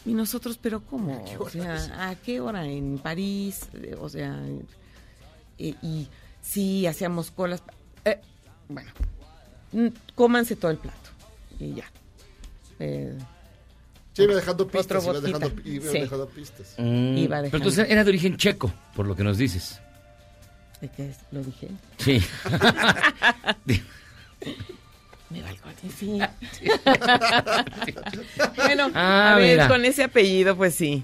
Y 0.05 0.13
nosotros, 0.13 0.59
pero 0.61 0.81
¿cómo? 0.81 1.23
O 1.39 1.49
sea, 1.49 2.09
¿a 2.09 2.15
qué 2.15 2.39
hora? 2.39 2.65
En 2.65 2.97
París, 2.99 3.67
Eh, 3.73 3.95
o 3.99 4.07
sea, 4.07 4.39
eh, 5.57 5.75
y 5.81 6.07
sí, 6.41 6.85
hacíamos 6.85 7.31
colas. 7.31 7.63
Eh, 8.05 8.21
bueno, 8.69 8.91
cómanse 10.15 10.55
todo 10.55 10.71
el 10.71 10.77
plato 10.77 11.09
y 11.59 11.73
ya. 11.75 11.85
Eh, 12.79 13.13
Sí, 14.13 14.23
iba 14.23 14.33
dejando 14.33 14.67
pistas, 14.67 15.03
iba 15.03 15.19
dejando, 15.21 15.51
iba 15.63 15.91
Sí. 15.91 15.99
dejando 15.99 16.27
pistas. 16.29 16.73
Mm, 16.79 17.17
Iba 17.17 17.35
pero 17.37 17.41
dejando. 17.43 17.57
entonces 17.57 17.87
era 17.89 18.03
de 18.03 18.09
origen 18.09 18.35
checo, 18.37 18.73
por 18.95 19.05
lo 19.05 19.15
que 19.15 19.23
nos 19.23 19.37
dices. 19.37 19.79
¿De 20.81 20.89
qué 20.89 21.09
es? 21.09 21.17
¿Lo 21.31 21.43
dije? 21.43 21.67
Sí. 21.99 22.19
Me 25.29 25.41
valgo 25.41 25.61
sí. 25.99 26.17
bueno, 28.55 28.89
Ah, 28.93 29.33
a 29.33 29.37
ver, 29.37 29.51
mira. 29.51 29.67
con 29.67 29.83
ese 29.85 30.03
apellido, 30.05 30.55
pues 30.55 30.73
sí. 30.73 31.03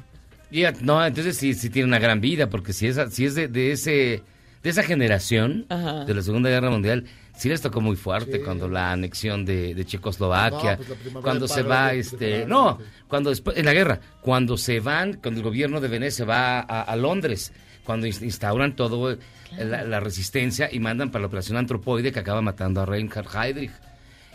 Ya, 0.50 0.72
no, 0.82 1.06
entonces 1.06 1.38
sí, 1.38 1.54
sí 1.54 1.70
tiene 1.70 1.88
una 1.88 2.00
gran 2.00 2.22
vida, 2.22 2.50
porque 2.50 2.74
si 2.74 2.88
es, 2.88 2.98
si 3.12 3.26
es 3.26 3.36
de, 3.36 3.48
de 3.48 3.72
ese, 3.74 4.24
de 4.64 4.70
esa 4.70 4.84
generación 4.84 5.66
Ajá. 5.70 6.06
de 6.06 6.14
la 6.14 6.22
Segunda 6.22 6.50
Guerra 6.50 6.70
Mundial, 6.70 7.06
sí 7.36 7.50
les 7.50 7.62
tocó 7.62 7.82
muy 7.82 7.96
fuerte 7.96 8.42
cuando 8.42 8.68
la 8.70 8.92
anexión 8.92 9.44
de, 9.46 9.74
de 9.76 9.86
Checoslovaquia, 9.86 10.78
No, 10.78 10.84
pues 10.84 11.24
cuando 11.24 11.48
se 11.48 11.64
va, 11.64 11.94
este, 11.94 12.46
no, 12.46 12.80
cuando 13.08 13.30
después, 13.30 13.58
en 13.58 13.66
la 13.66 13.74
guerra, 13.74 14.00
cuando 14.22 14.58
se 14.58 14.80
van, 14.80 15.14
cuando 15.14 15.40
el 15.40 15.44
gobierno 15.44 15.82
de 15.82 15.88
Venecia 15.88 16.26
va 16.26 16.60
a, 16.60 16.82
a 16.84 16.96
Londres, 16.96 17.52
cuando 17.84 18.08
ins- 18.08 18.22
instauran 18.22 18.76
todo 18.76 19.18
la, 19.58 19.84
la 19.84 20.00
resistencia 20.00 20.70
y 20.72 20.80
mandan 20.80 21.12
para 21.12 21.22
la 21.22 21.28
operación 21.28 21.58
antropoide 21.58 22.12
que 22.12 22.20
acaba 22.20 22.42
matando 22.42 22.82
a 22.82 22.86
Reinhard 22.86 23.28
Heydrich. 23.36 23.72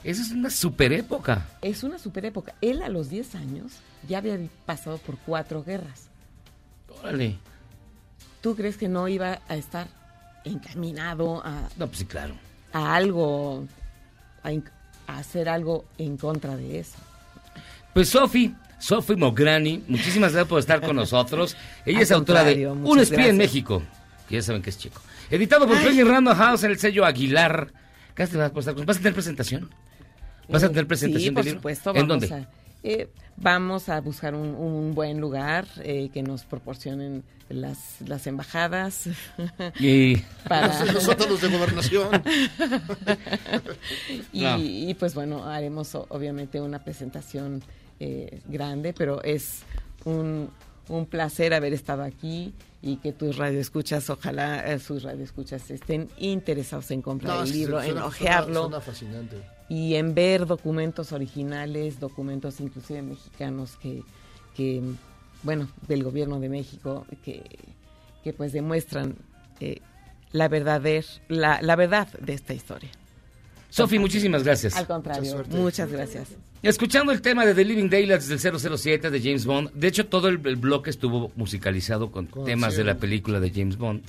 Esa 0.05 0.23
es 0.23 0.31
una 0.31 0.49
super 0.51 0.93
época. 0.93 1.47
Es 1.61 1.83
una 1.83 1.99
super 1.99 2.25
época. 2.25 2.55
Él 2.61 2.83
a 2.83 2.89
los 2.89 3.09
10 3.11 3.35
años 3.35 3.73
ya 4.09 4.19
había 4.19 4.39
pasado 4.65 4.99
por 4.99 5.17
cuatro 5.19 5.65
guerras. 5.65 6.09
Órale. 7.03 7.37
¿Tú 8.41 8.55
crees 8.55 8.77
que 8.77 8.87
no 8.89 9.09
iba 9.09 9.41
a 9.49 9.57
estar 9.57 9.89
encaminado 10.45 11.43
a, 11.45 11.69
No, 11.77 11.87
pues 11.89 11.99
sí, 11.99 12.05
claro. 12.05 12.35
A 12.73 12.95
algo, 12.95 13.67
a, 14.43 14.51
a 15.13 15.19
hacer 15.19 15.49
algo 15.49 15.85
en 15.99 16.17
contra 16.17 16.57
de 16.57 16.81
eso? 16.81 16.97
Pues 17.95 18.09
Sofi, 18.11 18.55
Sofi 18.79 19.17
Mograni, 19.17 19.83
muchísimas 19.89 20.33
gracias 20.33 20.49
por 20.49 20.61
estar 20.61 20.81
con 20.81 20.97
nosotros. 20.97 21.57
Ella 21.87 22.01
es 22.01 22.13
autora 22.13 22.45
de 22.45 22.67
Un 22.69 22.99
espía 23.01 23.29
en. 23.29 23.37
México, 23.37 23.83
que 24.29 24.37
ya 24.37 24.43
saben 24.43 24.63
que 24.63 24.71
es 24.71 24.79
chico. 24.79 25.01
Editado 25.31 25.67
por 25.67 25.77
Penny 25.83 26.03
Random 26.03 26.37
House 26.37 26.65
en 26.65 26.71
el 26.71 26.79
sello 26.79 27.05
Aguilar. 27.05 27.73
Gracias 28.17 28.51
por 28.51 28.61
estar 28.61 28.75
con 28.75 28.87
¿Vas 28.87 28.97
a 28.97 29.01
tener 29.01 29.15
presentación? 29.15 29.71
¿Vas 30.49 30.63
a 30.65 30.69
tener 30.69 30.87
presentación 30.87 31.31
Sí, 31.31 31.35
por 31.35 31.45
del 31.45 31.53
libro? 31.55 31.59
supuesto. 31.61 31.91
¿En 31.95 32.09
Vamos 32.09 32.29
dónde? 32.29 32.35
A, 32.35 32.49
eh, 32.83 33.09
vamos 33.37 33.89
a 33.89 34.01
buscar 34.01 34.35
un, 34.35 34.49
un 34.55 34.95
buen 34.95 35.21
lugar 35.21 35.67
eh, 35.83 36.11
que 36.13 36.23
nos 36.23 36.45
proporcionen 36.45 37.25
las, 37.49 38.01
las 38.07 38.27
embajadas. 38.27 39.09
Y- 39.81 40.17
para... 40.49 40.85
Los 40.93 41.05
sótanos 41.05 41.41
de 41.41 41.49
gobernación. 41.49 42.09
y, 44.33 44.43
No. 44.43 44.59
y, 44.59 44.95
pues 44.95 45.15
bueno, 45.15 45.45
haremos 45.47 45.95
obviamente 45.95 46.61
una 46.61 46.83
presentación 46.85 47.63
eh, 48.01 48.41
grande, 48.49 48.93
pero 48.93 49.23
es 49.23 49.61
un, 50.05 50.51
un 50.89 51.07
placer 51.07 51.55
haber 51.55 51.73
estado 51.73 52.03
aquí 52.03 52.53
y 52.83 52.97
que 52.99 53.13
tus 53.13 53.37
radioescuchas, 53.37 54.09
ojalá 54.11 54.71
eh, 54.73 54.79
sus 54.79 55.03
radioescuchas 55.03 55.71
estén 55.71 56.09
interesados 56.19 56.91
en 56.93 57.03
comprar 57.03 57.37
No, 57.39 57.43
el 57.43 57.51
libro, 57.53 57.79
suena- 57.79 57.87
en 57.87 57.93
suena- 57.95 58.07
ojearlo 58.07 58.61
suena 58.63 58.81
fascinante. 58.81 59.37
Y 59.69 59.95
en 59.97 60.15
ver 60.15 60.47
documentos 60.47 61.13
originales, 61.13 62.01
documentos 62.01 62.61
inclusive 62.61 63.03
mexicanos 63.03 63.77
que, 63.77 64.03
que 64.55 64.83
bueno, 65.43 65.69
del 65.87 66.05
gobierno 66.05 66.41
de 66.41 66.49
México, 66.49 67.07
que, 67.25 67.43
que 68.25 68.33
pues 68.33 68.53
demuestran 68.53 69.17
eh, 69.61 69.81
la, 70.33 70.49
verdader, 70.49 71.05
la, 71.29 71.61
la 71.63 71.77
verdad 71.77 72.09
de 72.21 72.33
esta 72.33 72.55
historia. 72.55 72.91
Sofi, 73.71 73.99
muchísimas 73.99 74.45
gracias. 74.45 74.77
Al 74.77 74.87
contrario, 74.87 75.45
muchas 75.51 75.93
gracias. 75.93 76.29
Escuchando 76.63 77.13
el 77.13 77.21
tema 77.21 77.45
de 77.47 77.55
The 77.55 77.65
Living 77.65 77.89
Daylights 77.89 78.29
del 78.29 78.41
007 78.41 79.11
de 79.11 79.21
James 79.21 79.45
Bond, 79.45 79.71
de 79.75 79.87
hecho 79.87 80.07
todo 80.07 80.29
el, 80.29 80.45
el 80.47 80.57
bloque 80.57 80.91
estuvo 80.91 81.31
musicalizado 81.37 82.11
con 82.11 82.27
Con 82.27 82.45
temas 82.45 82.77
de 82.77 82.85
la 82.85 82.97
película 82.97 83.39
de 83.39 83.51
James 83.51 83.77
Bond. 83.77 84.03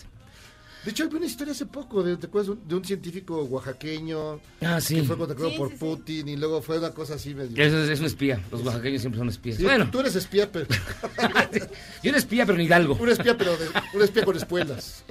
De 0.86 0.92
hecho, 0.92 1.04
hay 1.04 1.10
una 1.14 1.26
historia 1.26 1.52
hace 1.52 1.66
poco, 1.66 2.02
de, 2.02 2.16
¿te 2.16 2.28
acuerdas? 2.28 2.56
de 2.66 2.74
un 2.76 2.86
científico 2.86 3.44
oaxaqueño 3.44 4.40
Ah, 4.62 4.80
sí. 4.80 4.96
que 4.96 5.04
fue 5.04 5.18
contratado 5.18 5.54
por 5.58 5.76
Putin 5.76 6.30
y 6.30 6.38
luego 6.38 6.62
fue 6.62 6.78
una 6.80 6.92
cosa 6.92 7.16
así 7.16 7.36
medio... 7.36 7.52
Eso 7.62 7.84
es, 7.84 7.90
es 7.90 8.00
un 8.00 8.06
espía, 8.06 8.40
los 8.50 8.62
oaxaqueños 8.64 9.02
siempre 9.02 9.20
son 9.20 9.28
espías. 9.28 9.58
Sí, 9.58 9.64
bueno, 9.64 9.90
Tú 9.92 10.00
eres 10.00 10.16
espía, 10.16 10.50
pero... 10.50 10.66
yo 12.04 12.10
era 12.10 12.18
espía, 12.18 12.46
pero 12.46 12.58
en 12.58 12.66
Hidalgo. 12.66 12.96
un 12.96 13.10
espía, 13.10 13.38
pero 13.38 13.58
de- 13.58 13.68
un 13.94 14.02
espía 14.02 14.24
con 14.24 14.38
espuelas. 14.38 15.04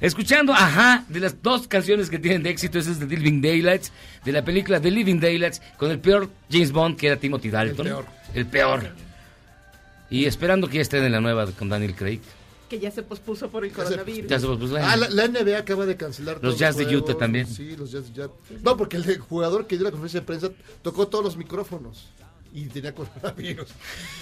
Escuchando, 0.00 0.52
ajá, 0.54 1.04
de 1.08 1.20
las 1.20 1.42
dos 1.42 1.68
canciones 1.68 2.08
que 2.08 2.18
tienen 2.18 2.42
de 2.42 2.48
éxito, 2.50 2.78
esa 2.78 2.90
es 2.92 2.98
de 2.98 3.06
The 3.06 3.16
Living 3.18 3.42
Daylights, 3.42 3.92
de 4.24 4.32
la 4.32 4.42
película 4.44 4.80
The 4.80 4.90
Living 4.90 5.20
Daylights, 5.20 5.60
con 5.76 5.90
el 5.90 5.98
peor 5.98 6.30
James 6.50 6.72
Bond 6.72 6.96
que 6.96 7.08
era 7.08 7.16
Timothy 7.18 7.50
Dalton. 7.50 7.86
El 7.86 7.92
peor. 7.92 8.06
El 8.34 8.46
peor. 8.46 8.90
Y 10.08 10.24
esperando 10.24 10.68
que 10.68 10.76
ya 10.76 10.82
estén 10.82 11.04
en 11.04 11.12
la 11.12 11.20
nueva 11.20 11.46
con 11.52 11.68
Daniel 11.68 11.94
Craig. 11.94 12.20
Que 12.72 12.80
ya 12.80 12.90
se 12.90 13.02
pospuso 13.02 13.50
por 13.50 13.66
el 13.66 13.70
coronavirus. 13.72 14.30
Ya 14.30 14.38
se 14.40 14.46
pospuso. 14.46 14.76
Ah, 14.78 14.96
la, 14.96 15.10
la 15.10 15.28
NBA 15.28 15.58
acaba 15.58 15.84
de 15.84 15.94
cancelar 15.96 16.38
Los 16.40 16.58
Jazz 16.58 16.76
de. 16.78 16.96
Utah 16.96 17.14
también. 17.18 17.46
Sí, 17.46 17.76
los 17.76 17.92
Jazz 17.92 18.12
de 18.14 18.24
Utah. 18.24 18.32
No, 18.62 18.78
porque 18.78 18.96
el 18.96 19.18
jugador 19.18 19.66
que 19.66 19.76
dio 19.76 19.84
la 19.84 19.90
conferencia 19.90 20.20
de 20.20 20.26
prensa 20.26 20.48
tocó 20.80 21.06
todos 21.06 21.22
los 21.22 21.36
micrófonos 21.36 22.08
y 22.54 22.64
tenía 22.66 22.94
coronavirus. 22.94 23.68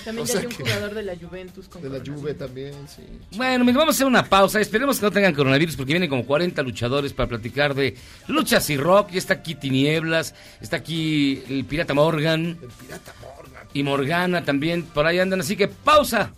También 0.04 0.24
O 0.24 0.26
ya 0.26 0.32
sea 0.32 0.40
hay 0.40 0.46
un 0.46 0.52
que- 0.52 0.62
jugador 0.64 0.94
de 0.94 1.02
la 1.04 1.16
Juventus 1.16 1.68
con 1.68 1.80
De 1.82 1.88
la. 1.90 2.00
Juve 2.04 2.34
también, 2.34 2.74
sí. 2.88 3.02
Bueno, 3.36 3.64
mira, 3.64 3.78
vamos 3.78 3.94
a 3.94 3.96
hacer 3.96 4.06
una 4.08 4.24
pausa. 4.28 4.60
Esperemos 4.60 4.98
que 4.98 5.06
no 5.06 5.12
tengan 5.12 5.32
coronavirus 5.32 5.76
porque 5.76 5.92
vienen 5.92 6.10
como 6.10 6.26
40 6.26 6.60
luchadores 6.62 7.12
para 7.12 7.28
platicar 7.28 7.74
de 7.74 7.96
luchas 8.26 8.68
y 8.70 8.76
rock. 8.76 9.10
Y 9.12 9.18
está 9.18 9.34
aquí 9.34 9.54
Tinieblas, 9.54 10.34
está 10.60 10.76
aquí 10.78 11.40
el 11.48 11.64
Pirata 11.66 11.94
Morgan. 11.94 12.58
El 12.60 12.68
Pirata 12.68 13.14
Morgan. 13.22 13.66
Y 13.72 13.84
Morgana 13.84 14.44
también, 14.44 14.82
por 14.82 15.06
ahí 15.06 15.20
andan. 15.20 15.38
Así 15.40 15.56
que 15.56 15.68
pausa. 15.68 16.32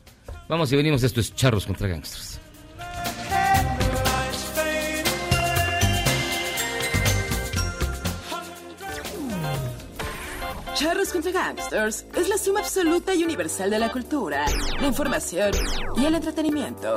Vamos 0.53 0.71
y 0.71 0.77
venimos. 0.77 1.03
Esto 1.03 1.21
es 1.21 1.35
Charros 1.35 1.65
contra 1.65 1.89
Gangsters. 1.89 2.39
Charros 10.75 11.09
contra 11.11 11.33
Gangsters 11.33 12.05
es 12.15 12.29
la 12.29 12.37
suma 12.37 12.61
absoluta 12.61 13.15
y 13.15 13.25
universal 13.25 13.71
de 13.71 13.79
la 13.79 13.91
cultura, 13.91 14.45
la 14.79 14.87
información 14.89 15.53
y 15.97 16.05
el 16.05 16.17
entretenimiento. 16.17 16.93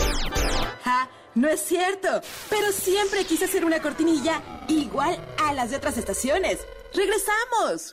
¡Ja! 0.83 1.09
No 1.35 1.47
es 1.47 1.61
cierto, 1.61 2.09
pero 2.49 2.73
siempre 2.73 3.23
quise 3.23 3.45
hacer 3.45 3.63
una 3.63 3.81
cortinilla 3.81 4.41
igual 4.67 5.17
a 5.41 5.53
las 5.53 5.69
de 5.69 5.77
otras 5.77 5.97
estaciones. 5.97 6.59
¡Regresamos! 6.93 7.89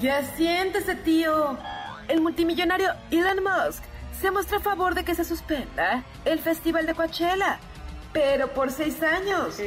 Ya 0.00 0.24
siéntese, 0.36 0.94
tío. 0.94 1.58
El 2.08 2.20
multimillonario 2.22 2.90
Elon 3.10 3.44
Musk 3.44 3.82
se 4.20 4.30
muestra 4.30 4.58
a 4.58 4.60
favor 4.60 4.94
de 4.94 5.04
que 5.04 5.14
se 5.14 5.24
suspenda 5.24 6.04
el 6.24 6.38
Festival 6.38 6.86
de 6.86 6.94
Coachella. 6.94 7.58
Pero 8.12 8.52
por 8.52 8.70
seis 8.70 9.02
años. 9.02 9.58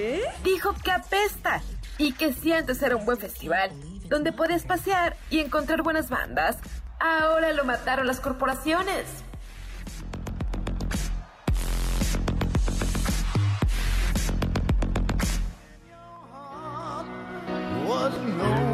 Dijo 0.44 0.74
que 0.84 0.92
apesta 0.92 1.62
y 1.98 2.14
que 2.14 2.34
si 2.34 2.52
antes 2.52 2.82
era 2.82 2.96
un 2.96 3.06
buen 3.06 3.18
festival 3.18 3.72
donde 4.10 4.32
podías 4.32 4.64
pasear 4.64 5.16
y 5.30 5.40
encontrar 5.40 5.84
buenas 5.84 6.10
bandas, 6.10 6.58
ahora 7.00 7.54
lo 7.54 7.64
mataron 7.64 8.08
las 8.08 8.20
corporaciones. 8.20 9.06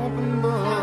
open. 0.10 0.78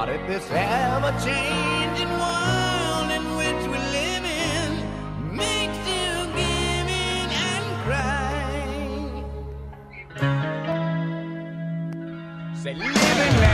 But 0.00 0.08
if 0.08 0.26
this 0.26 0.50
ever-changing 0.50 2.08
world 2.08 3.10
in 3.10 3.22
which 3.36 3.62
we 3.68 3.78
live 3.98 4.24
in 4.24 4.70
makes 5.36 5.76
you 5.92 6.24
give 6.38 6.88
in 6.88 7.28
and 7.44 7.66
cry, 7.84 8.54
say, 12.54 12.72
live 12.72 13.49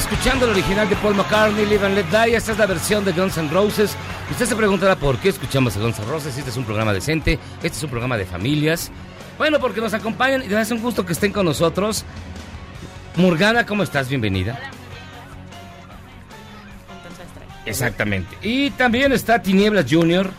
Escuchando 0.00 0.46
el 0.46 0.52
original 0.52 0.88
de 0.88 0.96
Paul 0.96 1.14
McCartney, 1.14 1.66
Live 1.66 1.84
and 1.84 1.94
Let 1.94 2.06
Die, 2.06 2.34
esta 2.34 2.52
es 2.52 2.58
la 2.58 2.64
versión 2.64 3.04
de 3.04 3.12
Guns 3.12 3.36
N' 3.36 3.50
Roses. 3.50 3.94
Usted 4.30 4.46
se 4.46 4.56
preguntará 4.56 4.96
por 4.96 5.18
qué 5.18 5.28
escuchamos 5.28 5.76
a 5.76 5.80
Guns 5.80 5.98
N' 5.98 6.06
Roses. 6.06 6.38
Este 6.38 6.48
es 6.48 6.56
un 6.56 6.64
programa 6.64 6.94
decente, 6.94 7.38
este 7.62 7.76
es 7.76 7.82
un 7.82 7.90
programa 7.90 8.16
de 8.16 8.24
familias. 8.24 8.90
Bueno, 9.36 9.60
porque 9.60 9.82
nos 9.82 9.92
acompañan 9.92 10.42
y 10.42 10.48
les 10.48 10.56
hace 10.56 10.72
un 10.72 10.80
gusto 10.80 11.04
que 11.04 11.12
estén 11.12 11.32
con 11.32 11.44
nosotros. 11.44 12.06
Morgana, 13.16 13.66
¿cómo 13.66 13.82
estás? 13.82 14.08
Bienvenida. 14.08 14.58
Exactamente. 17.66 18.38
Y 18.40 18.70
también 18.70 19.12
está 19.12 19.42
Tinieblas 19.42 19.84
Junior. 19.88 20.30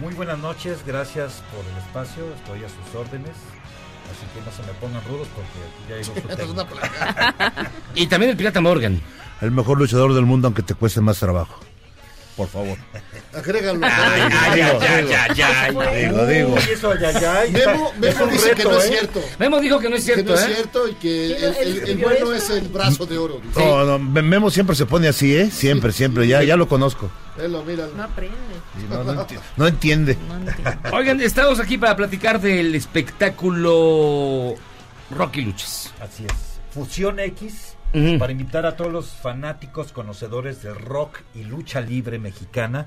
Muy 0.00 0.14
buenas 0.14 0.38
noches, 0.38 0.86
gracias 0.86 1.42
por 1.52 1.64
el 1.68 1.78
espacio, 1.78 2.32
estoy 2.36 2.62
a 2.62 2.68
sus 2.68 2.94
órdenes. 2.94 3.34
Que 4.34 4.40
no 4.40 4.52
se 4.52 4.62
me 4.62 4.72
pongan 4.80 5.02
rudos 5.08 5.28
porque 5.34 5.58
ya 5.88 5.96
llegó 5.96 6.54
su 6.54 6.66
Y 8.00 8.06
también 8.06 8.30
el 8.30 8.36
Pirata 8.36 8.60
Morgan. 8.60 9.00
El 9.40 9.50
mejor 9.50 9.78
luchador 9.78 10.14
del 10.14 10.26
mundo, 10.26 10.48
aunque 10.48 10.62
te 10.62 10.74
cueste 10.74 11.00
más 11.00 11.18
trabajo. 11.18 11.60
Por 12.40 12.48
favor. 12.48 12.78
Agrégalo. 13.34 13.80
Ay, 13.86 14.22
Digo, 16.06 16.26
digo. 16.26 16.56
Memo, 17.52 17.92
Memo 17.98 18.26
dice 18.28 18.50
que 18.54 18.64
no 18.64 18.78
es 18.78 18.84
¿eh? 18.86 18.88
cierto. 18.88 19.20
Memo 19.38 19.60
dijo 19.60 19.78
que 19.78 19.90
no 19.90 19.96
es 19.96 20.04
cierto, 20.04 20.24
Que 20.24 20.30
no 20.30 20.36
es 20.36 20.44
¿eh? 20.46 20.52
cierto 20.54 20.88
y 20.88 20.94
que 20.94 21.26
el, 21.26 21.36
¿Quién 21.36 21.44
el- 21.54 21.56
el 21.68 21.76
escribió 21.76 22.08
bueno 22.08 22.32
es 22.32 22.48
el 22.48 22.68
brazo 22.68 23.04
de 23.04 23.18
oro. 23.18 23.42
No, 23.54 23.84
no, 23.84 23.98
Memo 23.98 24.50
siempre 24.50 24.74
se 24.74 24.86
pone 24.86 25.08
así, 25.08 25.36
¿eh? 25.36 25.50
Siempre, 25.50 25.92
siempre. 25.92 26.26
Ya, 26.26 26.42
ya 26.42 26.56
lo 26.56 26.66
conozco. 26.66 27.10
Velo, 27.36 27.62
míralo. 27.62 27.92
No 27.94 28.04
aprende. 28.04 28.34
No 29.58 29.66
entiende. 29.66 30.16
Oigan, 30.90 31.20
estamos 31.20 31.60
aquí 31.60 31.76
para 31.76 31.94
platicar 31.94 32.40
del 32.40 32.74
espectáculo 32.74 34.54
Rocky 35.10 35.42
Luchas. 35.42 35.92
Así 36.00 36.24
es. 36.24 36.32
Fusión 36.72 37.18
X, 37.20 37.74
Para 37.92 38.30
invitar 38.32 38.66
a 38.66 38.76
todos 38.76 38.92
los 38.92 39.06
fanáticos 39.10 39.92
conocedores 39.92 40.62
del 40.62 40.76
rock 40.76 41.20
y 41.34 41.42
lucha 41.44 41.80
libre 41.80 42.18
mexicana. 42.20 42.86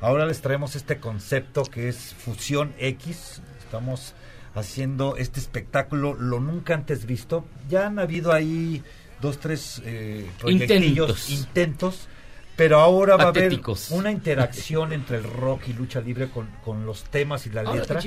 Ahora 0.00 0.26
les 0.26 0.40
traemos 0.42 0.76
este 0.76 0.98
concepto 0.98 1.64
que 1.64 1.88
es 1.88 2.14
Fusión 2.16 2.72
X. 2.78 3.40
Estamos 3.58 4.14
haciendo 4.54 5.16
este 5.16 5.40
espectáculo 5.40 6.14
lo 6.14 6.38
nunca 6.38 6.74
antes 6.74 7.04
visto. 7.06 7.44
Ya 7.68 7.86
han 7.86 7.98
habido 7.98 8.32
ahí 8.32 8.82
dos, 9.20 9.38
tres 9.38 9.82
eh, 9.84 10.30
Intentos. 10.46 11.30
intentos, 11.30 12.06
pero 12.54 12.78
ahora 12.78 13.16
Patéticos. 13.16 13.88
va 13.90 13.96
a 13.96 13.98
haber 13.98 14.00
una 14.02 14.12
interacción 14.12 14.92
entre 14.92 15.16
el 15.16 15.24
rock 15.24 15.62
y 15.68 15.72
lucha 15.72 16.00
libre 16.00 16.28
con, 16.30 16.46
con 16.64 16.86
los 16.86 17.02
temas 17.04 17.46
y 17.46 17.50
la 17.50 17.62
Ah, 17.62 17.74
letra. 17.74 18.00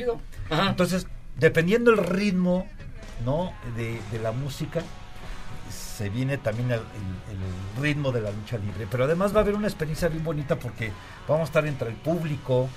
Entonces, 0.70 1.08
dependiendo 1.38 1.92
el 1.92 1.98
ritmo 1.98 2.68
¿no? 3.26 3.52
de, 3.76 4.00
de 4.14 4.20
la 4.20 4.32
música, 4.32 4.82
se 5.98 6.10
viene 6.10 6.38
también 6.38 6.70
el, 6.72 6.80
el- 6.80 6.84
el 7.78 7.82
ritmo 7.82 8.12
de 8.12 8.22
la 8.22 8.32
lucha 8.32 8.58
libre. 8.58 8.88
Pero 8.90 9.06
además 9.06 9.34
va 9.34 9.40
a 9.40 9.42
haber 9.42 9.56
una 9.56 9.68
experiencia 9.68 10.08
bien 10.10 10.24
bonita 10.24 10.56
porque 10.58 10.92
vamos 11.28 11.42
a 11.42 11.46
estar 11.46 11.66
entre 11.66 11.90
el 11.90 11.96
público, 11.96 12.70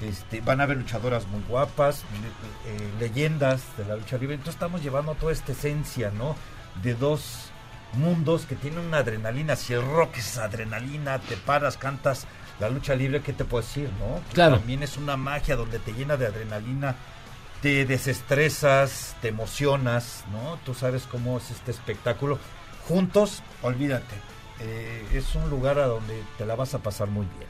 este, 0.00 0.40
van 0.40 0.60
a 0.60 0.64
haber 0.64 0.76
luchadoras 0.78 1.26
muy 1.28 1.42
guapas, 1.48 2.04
le- 2.64 2.72
eh, 2.72 2.90
leyendas 3.00 3.62
de 3.76 3.84
la 3.84 3.96
lucha 3.96 4.16
libre. 4.18 4.34
Entonces 4.34 4.54
estamos 4.54 4.82
llevando 4.82 5.14
toda 5.14 5.32
esta 5.32 5.52
esencia, 5.52 6.10
¿no? 6.16 6.36
De 6.82 6.94
dos 6.94 7.50
mundos 7.94 8.46
que 8.46 8.54
tienen 8.56 8.80
una 8.80 8.98
adrenalina. 8.98 9.54
Si 9.56 9.72
el 9.74 9.82
rock 9.82 10.16
es 10.18 10.38
adrenalina, 10.38 11.18
te 11.18 11.36
paras, 11.36 11.76
cantas 11.76 12.26
la 12.60 12.68
lucha 12.70 12.94
libre, 12.94 13.20
¿qué 13.22 13.32
te 13.32 13.44
puedo 13.44 13.62
decir, 13.62 13.90
no? 13.98 14.20
Claro. 14.32 14.56
También 14.58 14.82
es 14.82 14.96
una 14.96 15.16
magia 15.16 15.56
donde 15.56 15.78
te 15.78 15.92
llena 15.92 16.16
de 16.16 16.26
adrenalina, 16.26 16.94
te 17.62 17.86
desestresas, 17.86 19.16
te 19.22 19.28
emocionas, 19.28 20.24
¿no? 20.32 20.58
Tú 20.66 20.74
sabes 20.74 21.04
cómo 21.10 21.38
es 21.38 21.50
este 21.50 21.70
espectáculo. 21.70 22.38
Juntos, 22.88 23.42
olvídate. 23.62 24.14
eh, 24.60 25.04
es 25.14 25.34
un 25.34 25.48
lugar 25.50 25.78
a 25.80 25.86
donde 25.86 26.22
te 26.38 26.46
la 26.46 26.54
vas 26.54 26.74
a 26.74 26.78
pasar 26.78 27.08
muy 27.08 27.26
bien. 27.36 27.48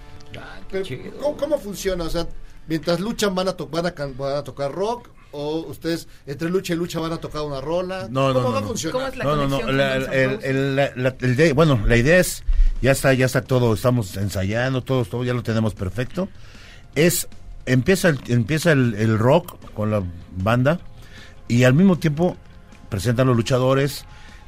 Pero, 0.71 1.19
¿cómo, 1.21 1.37
cómo 1.37 1.59
funciona? 1.59 2.05
O 2.05 2.09
sea, 2.11 2.27
mientras 2.67 3.01
luchan 3.01 3.35
van 3.35 3.49
a, 3.49 3.53
to- 3.53 3.67
van, 3.69 3.85
a 3.87 3.91
can- 3.91 4.17
van 4.17 4.37
a 4.37 4.43
tocar 4.45 4.73
rock 4.73 5.09
o 5.31 5.57
ustedes 5.61 6.09
entre 6.27 6.49
lucha 6.49 6.73
y 6.73 6.77
lucha 6.77 7.01
van 7.01 7.13
a 7.13 7.19
tocar 7.19 7.43
una 7.43 7.61
rola. 7.61 8.07
No, 8.11 8.29
no, 8.29 8.35
¿Cómo 8.35 8.49
no. 8.49 8.53
va 8.53 8.59
a 8.59 8.61
no. 8.63 8.67
funcionar? 8.69 9.17
No, 9.19 9.37
no, 9.37 9.47
no. 9.47 9.73
La- 9.73 9.97
el- 9.97 10.39
el- 10.43 10.77
la- 10.77 10.93
la- 10.97 11.17
el 11.21 11.37
de- 11.37 11.53
bueno, 11.53 11.83
la 11.87 11.97
idea 11.97 12.19
es, 12.19 12.45
ya 12.81 12.93
está, 12.93 13.13
ya 13.13 13.27
está 13.27 13.43
todo, 13.43 13.75
estamos 13.75 14.17
ensayando, 14.17 14.83
todo, 14.83 15.05
todo 15.05 15.23
ya 15.25 15.35
lo 15.35 15.43
tenemos 15.43 15.75
perfecto. 15.75 16.29
Es, 16.95 17.29
empieza 17.67 18.09
el, 18.09 18.19
empieza 18.29 18.73
el, 18.73 18.95
el 18.95 19.19
rock 19.19 19.59
con 19.73 19.91
la 19.91 20.03
banda 20.37 20.81
y 21.49 21.65
al 21.65 21.75
mismo 21.75 21.99
tiempo 21.99 22.37
presentan 22.89 23.27
los 23.27 23.37
luchadores, 23.37 24.05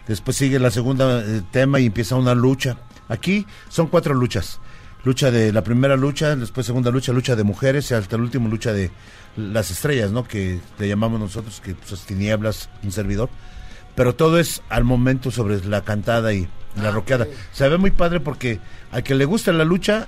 después 0.07 0.37
sigue 0.37 0.59
la 0.59 0.71
segunda 0.71 1.21
eh, 1.21 1.43
tema 1.51 1.81
y 1.81 1.87
empieza 1.87 2.17
una 2.17 2.35
lucha. 2.35 2.77
Aquí 3.09 3.47
son 3.69 3.87
cuatro 3.87 4.15
luchas. 4.15 4.61
Lucha 5.05 5.31
de 5.31 5.53
la 5.53 5.63
primera 5.63 5.97
lucha, 5.97 6.35
después 6.35 6.67
segunda 6.67 6.91
lucha, 6.91 7.13
lucha 7.13 7.37
de 7.37 7.45
mujeres 7.45 7.91
y 7.91 7.95
hasta 7.95 8.17
el 8.17 8.23
último 8.23 8.49
lucha 8.49 8.73
de 8.73 8.91
las 9.37 9.71
estrellas, 9.71 10.13
¿no? 10.13 10.25
Que 10.25 10.61
le 10.79 10.89
llamamos 10.89 11.21
nosotros, 11.21 11.61
que 11.61 11.75
pues, 11.75 11.93
es 11.93 12.07
tinieblas, 12.07 12.71
un 12.83 12.93
servidor. 12.93 13.29
Pero 13.95 14.15
todo 14.15 14.39
es 14.39 14.63
al 14.71 14.85
momento 14.85 15.31
sobre 15.31 15.63
la 15.65 15.83
cantada 15.83 16.33
y 16.33 16.49
la 16.77 16.91
rockeada. 16.91 17.27
Se 17.53 17.69
ve 17.69 17.77
muy 17.77 17.91
padre 17.91 18.21
porque 18.21 18.61
al 18.93 19.03
que 19.03 19.15
le 19.15 19.25
gusta 19.25 19.53
la 19.53 19.65
lucha, 19.65 20.07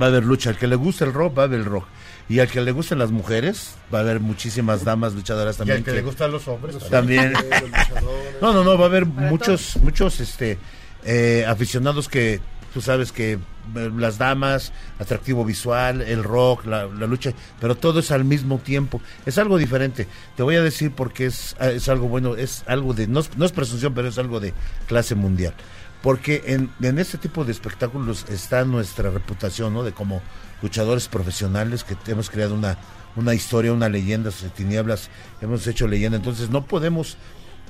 va 0.00 0.06
a 0.06 0.08
haber 0.08 0.24
lucha. 0.24 0.50
Al 0.50 0.56
que 0.56 0.66
le 0.66 0.76
guste 0.76 1.04
el 1.04 1.12
rock, 1.12 1.38
va 1.38 1.42
a 1.42 1.46
haber 1.46 1.64
rock. 1.64 1.86
Y 2.28 2.38
al 2.38 2.48
que 2.48 2.60
le 2.60 2.72
gusten 2.72 2.98
las 2.98 3.10
mujeres, 3.10 3.74
va 3.92 3.98
a 3.98 4.02
haber 4.02 4.20
muchísimas 4.20 4.84
damas 4.84 5.12
luchadoras 5.14 5.56
Y 5.56 5.58
también. 5.58 5.78
al 5.78 5.84
que 5.84 5.92
le 5.92 6.02
gustan 6.02 6.30
los 6.32 6.46
hombres. 6.48 6.78
También. 6.88 7.32
No, 8.40 8.52
no, 8.52 8.64
no, 8.64 8.76
va 8.76 8.84
a 8.84 8.88
haber 8.88 9.06
muchos, 9.06 9.76
muchos 9.82 10.18
este, 10.20 10.58
eh, 11.04 11.44
aficionados 11.46 12.08
que 12.08 12.40
tú 12.74 12.80
sabes 12.80 13.12
que 13.12 13.32
eh, 13.32 13.90
las 13.96 14.18
damas, 14.18 14.72
atractivo 14.98 15.44
visual, 15.44 16.00
el 16.00 16.24
rock, 16.24 16.66
la, 16.66 16.86
la 16.86 17.06
lucha, 17.06 17.32
pero 17.60 17.76
todo 17.76 18.00
es 18.00 18.10
al 18.10 18.24
mismo 18.24 18.58
tiempo. 18.58 19.00
Es 19.26 19.38
algo 19.38 19.58
diferente. 19.58 20.08
Te 20.36 20.42
voy 20.42 20.56
a 20.56 20.62
decir 20.62 20.90
porque 20.90 21.26
es, 21.26 21.54
ah, 21.60 21.68
es 21.70 21.88
algo 21.88 22.08
bueno, 22.08 22.34
es 22.36 22.64
algo 22.66 22.94
de, 22.94 23.06
no, 23.06 23.20
es- 23.20 23.36
no 23.36 23.44
es 23.44 23.52
presunción, 23.52 23.94
pero 23.94 24.08
es 24.08 24.18
algo 24.18 24.40
de 24.40 24.54
clase 24.88 25.14
mundial. 25.14 25.54
Porque 26.02 26.42
en, 26.46 26.70
en 26.82 26.98
este 26.98 27.16
tipo 27.18 27.44
de 27.44 27.52
espectáculos 27.52 28.26
está 28.28 28.64
nuestra 28.64 29.10
reputación, 29.10 29.72
¿no? 29.72 29.84
De 29.84 29.92
como 29.92 30.20
luchadores 30.62 31.08
profesionales 31.08 31.84
que 31.84 31.96
hemos 32.10 32.30
creado 32.30 32.54
una, 32.54 32.78
una 33.16 33.34
historia, 33.34 33.72
una 33.72 33.88
leyenda, 33.88 34.30
de 34.30 34.48
tinieblas, 34.50 35.10
hemos 35.40 35.66
hecho 35.66 35.86
leyenda. 35.86 36.16
Entonces 36.16 36.50
no 36.50 36.64
podemos 36.64 37.16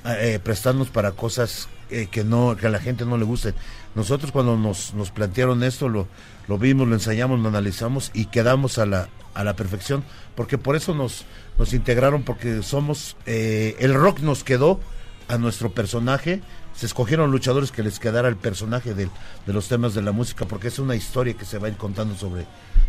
eh, 0.04 0.38
prestarnos 0.42 0.88
para 0.88 1.12
cosas 1.12 1.68
eh, 1.90 2.08
que 2.10 2.24
no 2.24 2.56
que 2.56 2.66
a 2.66 2.70
la 2.70 2.78
gente 2.78 3.04
no 3.04 3.18
le 3.18 3.24
gusten. 3.24 3.54
Nosotros 3.94 4.32
cuando 4.32 4.56
nos, 4.56 4.94
nos 4.94 5.10
plantearon 5.10 5.62
esto 5.62 5.88
lo, 5.88 6.08
lo 6.48 6.58
vimos, 6.58 6.88
lo 6.88 6.94
ensayamos, 6.94 7.40
lo 7.40 7.48
analizamos 7.48 8.10
y 8.14 8.26
quedamos 8.26 8.78
a 8.78 8.86
la, 8.86 9.08
a 9.34 9.44
la 9.44 9.54
perfección, 9.54 10.04
porque 10.34 10.58
por 10.58 10.76
eso 10.76 10.94
nos, 10.94 11.24
nos 11.58 11.72
integraron, 11.72 12.22
porque 12.22 12.62
somos, 12.62 13.16
eh, 13.26 13.76
el 13.78 13.94
rock 13.94 14.20
nos 14.20 14.44
quedó 14.44 14.80
a 15.28 15.38
nuestro 15.38 15.72
personaje, 15.72 16.40
se 16.74 16.86
escogieron 16.86 17.30
luchadores 17.30 17.70
que 17.72 17.82
les 17.82 17.98
quedara 17.98 18.28
el 18.28 18.36
personaje 18.36 18.94
del- 18.94 19.10
de 19.46 19.52
los 19.52 19.68
temas 19.68 19.94
de 19.94 20.02
la 20.02 20.12
música, 20.12 20.46
porque 20.46 20.68
es 20.68 20.78
una 20.78 20.94
historia 20.96 21.34
que 21.34 21.44
se 21.44 21.58
va 21.58 21.66
a 21.66 21.70
ir 21.70 21.76
contando 21.76 22.14
sobre, 22.16 22.46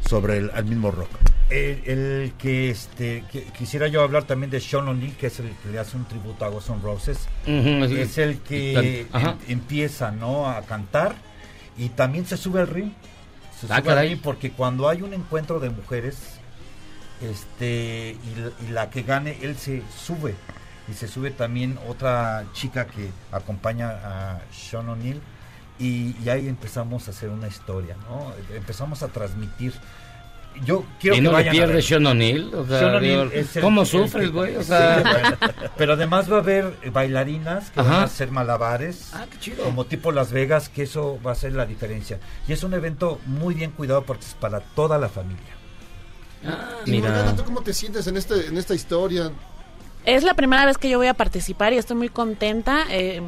sobre 0.08 0.38
el, 0.38 0.66
mismo 0.66 0.90
rock. 0.92 1.10
El, 1.50 1.82
el 1.86 2.34
que 2.38 2.70
este 2.70 3.24
que- 3.32 3.44
quisiera 3.58 3.88
yo 3.88 4.02
hablar 4.02 4.24
también 4.24 4.50
de 4.50 4.60
Sean 4.62 4.88
O'Neill, 4.88 5.16
que 5.18 5.28
es 5.28 5.40
el 5.40 5.50
que 5.62 5.70
le 5.70 5.80
hace 5.80 5.98
un 5.98 6.06
tributo 6.06 6.46
a 6.46 6.48
Guns 6.50 6.70
N' 6.70 6.82
Roses. 6.82 7.18
Así 7.44 8.00
es 8.00 8.10
es. 8.12 8.18
el 8.18 8.40
que 8.40 9.02
em- 9.14 9.38
empieza 9.50 10.12
¿no? 10.12 10.50
a 10.50 10.62
cantar 10.64 11.16
y 11.78 11.90
también 11.90 12.26
se 12.26 12.38
sube 12.38 12.62
al 12.62 12.68
ring. 12.68 12.92
Se 13.60 13.66
Ah, 13.66 13.68
sube 13.68 13.76
al 13.76 13.84
caray. 13.84 14.10
ring 14.10 14.22
porque 14.24 14.52
cuando 14.52 14.88
hay 14.90 15.02
un 15.02 15.14
encuentro 15.14 15.60
de 15.60 15.70
mujeres 15.70 16.18
este 17.22 18.18
y 18.68 18.72
la 18.72 18.90
que 18.90 19.04
gane, 19.04 19.38
él 19.42 19.56
se 19.58 19.82
sube. 20.06 20.36
Y 20.90 20.94
se 20.94 21.08
sube 21.08 21.32
también 21.32 21.80
otra 21.88 22.44
chica 22.54 22.88
que 22.88 23.10
acompaña 23.32 23.90
a 24.04 24.42
Sean 24.52 24.90
O'Neill. 24.90 25.22
Y, 25.80 26.16
y 26.24 26.30
ahí 26.30 26.48
empezamos 26.48 27.08
a 27.08 27.12
hacer 27.12 27.30
una 27.30 27.48
historia, 27.48 27.96
¿no? 28.10 28.32
Empezamos 28.56 29.02
a 29.02 29.08
transmitir. 29.08 29.74
Yo 30.66 30.86
quiero 31.00 31.16
y 31.16 31.18
que 31.18 31.24
no 31.24 31.32
le 31.32 31.36
vayan 31.38 31.52
pierde. 31.52 31.82
Sean 31.82 32.06
O'Neill. 32.06 32.54
O 32.54 32.68
sea, 32.68 32.78
Sean 32.80 32.96
O'Neill 32.96 33.30
digo, 33.30 33.32
es 33.42 33.56
el- 33.56 33.62
¿Cómo 33.64 33.82
el 33.82 33.88
sufres, 33.88 34.26
que- 34.26 34.32
güey? 34.32 34.56
O 34.56 34.62
Sí, 34.62 34.68
sea, 34.68 35.02
bueno. 35.02 35.38
Pero 35.78 35.94
además 35.94 36.32
va 36.32 36.36
a 36.36 36.40
haber 36.42 36.78
bailarinas 36.92 37.72
que 37.72 37.80
Ajá. 37.80 37.90
van 37.90 38.00
a 38.02 38.04
hacer 38.04 38.30
malabares. 38.30 39.10
Ah, 39.16 39.26
qué 39.32 39.40
chido. 39.40 39.64
Como 39.64 39.86
tipo 39.86 40.12
Las 40.12 40.32
Vegas, 40.32 40.70
que 40.70 40.84
eso 40.84 41.18
va 41.26 41.32
a 41.32 41.36
ser 41.36 41.54
la 41.54 41.66
diferencia. 41.66 42.20
Y 42.48 42.54
es 42.54 42.64
un 42.64 42.74
evento 42.76 43.20
muy 43.26 43.56
bien 43.56 43.72
cuidado 43.72 44.04
porque 44.04 44.26
es 44.26 44.36
para 44.36 44.60
toda 44.60 44.98
la 45.00 45.10
familia. 45.10 45.42
Y 46.86 47.00
Morgana, 47.00 47.36
¿tú 47.36 47.46
cómo 47.46 47.62
te 47.62 47.74
sientes 47.74 48.06
en, 48.08 48.18
este, 48.18 48.48
en 48.48 48.58
esta 48.58 48.76
historia? 48.76 49.32
Es 50.06 50.24
la 50.24 50.34
primera 50.34 50.66
vez 50.66 50.78
que 50.78 50.90
yo 50.90 50.98
voy 50.98 51.08
a 51.08 51.14
participar 51.14 51.74
y 51.74 51.78
estoy 51.78 51.96
muy 51.98 52.10
contenta. 52.10 52.84
eh, 52.90 53.22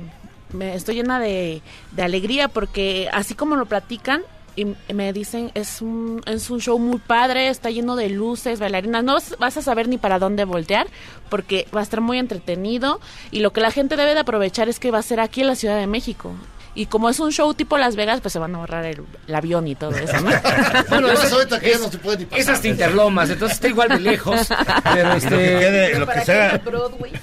me 0.54 0.76
estoy 0.76 0.96
llena 0.96 1.20
de, 1.20 1.62
de 1.92 2.02
alegría 2.04 2.48
porque 2.48 3.10
así 3.12 3.34
como 3.34 3.56
lo 3.56 3.66
platican 3.66 4.22
y 4.56 4.68
me 4.94 5.12
dicen 5.12 5.52
es 5.54 5.82
un, 5.82 6.22
es 6.26 6.50
un 6.50 6.62
show 6.62 6.80
muy 6.80 7.00
padre, 7.00 7.50
está 7.50 7.70
lleno 7.72 7.98
de 7.98 8.08
luces, 8.10 8.60
bailarinas, 8.62 9.04
no 9.04 9.18
vas- 9.38 9.58
a 9.58 9.62
saber 9.62 9.90
ni 9.90 9.98
para 9.98 10.18
dónde 10.18 10.46
voltear 10.46 10.88
porque 11.30 11.68
va 11.76 11.82
a 11.82 11.84
estar 11.84 12.00
muy 12.00 12.20
entretenido 12.20 13.02
y 13.32 13.40
lo 13.40 13.52
que 13.52 13.60
la 13.60 13.72
gente 13.72 13.98
debe 13.98 14.14
de 14.14 14.22
aprovechar 14.22 14.70
es 14.70 14.80
que 14.80 14.92
va 14.92 15.00
a 15.00 15.02
ser 15.04 15.20
aquí 15.20 15.42
en 15.42 15.48
la 15.48 15.56
Ciudad 15.56 15.78
de 15.78 15.88
México. 15.88 16.32
Y 16.78 16.88
como 16.88 17.10
es 17.10 17.20
un 17.22 17.32
show 17.32 17.54
tipo 17.54 17.78
Las 17.78 17.96
Vegas, 17.96 18.20
pues 18.22 18.34
se 18.34 18.40
van 18.40 18.54
a 18.54 18.58
ahorrar 18.58 18.84
el, 18.86 19.02
el 19.28 19.36
avión 19.36 19.66
y 19.68 19.76
todo 19.76 19.92
eso, 19.92 20.20
¿no? 20.20 20.30
Bueno, 20.90 21.10
es- 21.10 21.32
ahorita 21.32 21.60
que 21.62 21.70
ya 21.70 21.76
es- 21.76 21.82
no 21.82 21.90
se 21.90 21.98
puede 21.98 22.18
ni 22.18 22.26
pasar. 22.26 22.40
es 22.40 22.50
hasta 22.50 22.68
Interlomas, 22.68 23.30
entonces 23.30 23.56
está 23.56 23.68
igual 23.70 23.88
de 23.90 24.00
lejos. 24.02 24.48
Pero 24.94 25.14
este. 25.14 25.30
lo 25.30 25.38
que 25.38 25.46
quede, 25.60 26.00
lo 26.00 26.08
que 26.08 26.22
sea, 26.22 26.62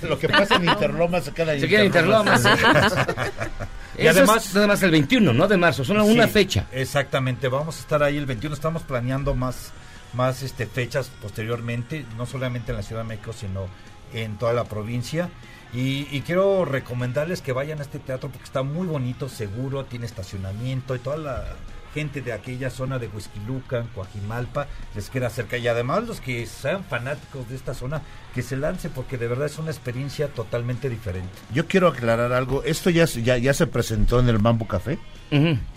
lo 0.08 0.18
que 0.18 0.28
pasa 0.30 0.54
en 0.56 0.68
Interlomas 0.68 1.24
se 1.24 1.32
queda 1.32 1.52
en 1.54 1.60
Se 1.60 1.68
queda 1.68 1.80
en 1.80 1.86
Interlomas. 1.86 2.42
Y 3.98 4.06
además- 4.06 4.28
además, 4.30 4.54
nada 4.54 4.66
más 4.68 4.82
el 4.82 4.90
21, 4.90 5.32
¿no? 5.34 5.46
De 5.48 5.56
marzo, 5.58 5.84
solo 5.84 6.04
una 6.04 6.24
Sí, 6.26 6.32
fecha. 6.32 6.66
Exactamente, 6.72 7.48
vamos 7.48 7.76
a 7.76 7.80
estar 7.80 8.02
ahí 8.02 8.16
el 8.16 8.24
21. 8.24 8.54
Estamos 8.54 8.82
planeando 8.84 9.34
más, 9.34 9.70
más 10.14 10.42
este, 10.42 10.66
fechas 10.66 11.10
posteriormente, 11.20 12.06
no 12.16 12.24
solamente 12.24 12.72
en 12.72 12.78
la 12.78 12.82
Ciudad 12.82 13.02
de 13.02 13.08
México, 13.08 13.34
sino 13.38 13.66
en 14.14 14.38
toda 14.38 14.54
la 14.54 14.64
provincia. 14.64 15.28
Y, 15.72 16.06
y 16.10 16.20
quiero 16.20 16.64
recomendarles 16.64 17.40
que 17.40 17.52
vayan 17.52 17.78
a 17.78 17.82
este 17.82 17.98
teatro 17.98 18.28
porque 18.28 18.44
está 18.44 18.62
muy 18.62 18.86
bonito, 18.86 19.28
seguro, 19.28 19.84
tiene 19.86 20.04
estacionamiento 20.06 20.94
y 20.94 20.98
toda 20.98 21.16
la 21.16 21.44
gente 21.94 22.22
de 22.22 22.32
aquella 22.32 22.70
zona 22.70 22.98
de 22.98 23.08
Huizquilucan, 23.08 23.86
Coajimalpa, 23.94 24.66
les 24.94 25.10
queda 25.10 25.28
cerca. 25.30 25.56
Y 25.58 25.68
además 25.68 26.04
los 26.06 26.20
que 26.20 26.46
sean 26.46 26.84
fanáticos 26.84 27.48
de 27.50 27.56
esta 27.56 27.74
zona, 27.74 28.00
que 28.34 28.42
se 28.42 28.56
lancen 28.56 28.92
porque 28.94 29.18
de 29.18 29.28
verdad 29.28 29.46
es 29.46 29.58
una 29.58 29.70
experiencia 29.70 30.28
totalmente 30.28 30.88
diferente. 30.88 31.28
Yo 31.54 31.66
quiero 31.66 31.88
aclarar 31.88 32.32
algo. 32.32 32.62
Esto 32.64 32.88
ya, 32.90 33.06
se- 33.06 33.22
ya, 33.22 33.36
ya 33.36 33.52
se 33.54 33.66
presentó 33.66 34.20
en 34.20 34.28
el 34.28 34.38
Mambo 34.38 34.66
Café. 34.66 34.98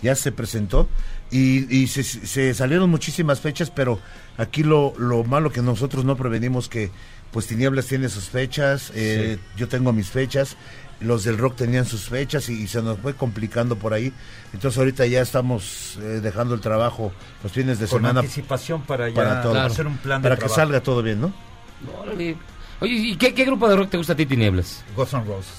Ya 0.02 0.14
se 0.14 0.32
presentó. 0.32 0.86
Y, 1.30 1.74
y 1.74 1.86
se, 1.86 2.02
se 2.04 2.52
salieron 2.54 2.90
muchísimas 2.90 3.40
fechas, 3.40 3.70
pero 3.70 3.98
aquí 4.36 4.62
lo, 4.62 4.92
lo 4.98 5.24
malo 5.24 5.50
que 5.50 5.62
nosotros 5.62 6.04
no 6.04 6.14
prevenimos 6.16 6.68
que 6.68 6.90
pues 7.36 7.48
Tinieblas 7.48 7.84
tiene 7.84 8.08
sus 8.08 8.30
fechas, 8.30 8.90
eh, 8.94 9.36
yo 9.58 9.68
tengo 9.68 9.92
mis 9.92 10.08
fechas, 10.08 10.56
los 11.00 11.22
del 11.24 11.36
rock 11.36 11.54
tenían 11.56 11.84
sus 11.84 12.08
fechas 12.08 12.48
y, 12.48 12.62
y 12.62 12.66
se 12.66 12.80
nos 12.80 12.98
fue 12.98 13.12
complicando 13.12 13.76
por 13.76 13.92
ahí. 13.92 14.10
Entonces 14.54 14.78
ahorita 14.78 15.04
ya 15.04 15.20
estamos 15.20 15.98
eh, 16.00 16.20
dejando 16.22 16.54
el 16.54 16.62
trabajo 16.62 17.12
los 17.42 17.52
fines 17.52 17.78
de 17.78 17.88
Con 17.88 17.98
semana 17.98 18.20
anticipación 18.20 18.80
para 18.86 19.10
ya 19.10 19.14
para 19.14 19.42
todo. 19.42 19.60
hacer 19.60 19.86
un 19.86 19.98
plan 19.98 20.22
de 20.22 20.30
para 20.30 20.36
que 20.36 20.46
trabajo. 20.46 20.56
salga 20.62 20.80
todo 20.82 21.02
bien, 21.02 21.20
¿no? 21.20 21.34
Órale. 22.00 22.38
Oye, 22.80 22.92
¿y 22.94 23.16
qué, 23.16 23.34
qué 23.34 23.44
grupo 23.44 23.68
de 23.68 23.76
rock 23.76 23.90
te 23.90 23.98
gusta 23.98 24.14
a 24.14 24.16
ti, 24.16 24.24
Tinieblas? 24.24 24.82
Guns 24.96 25.12
N' 25.12 25.24
Roses, 25.26 25.52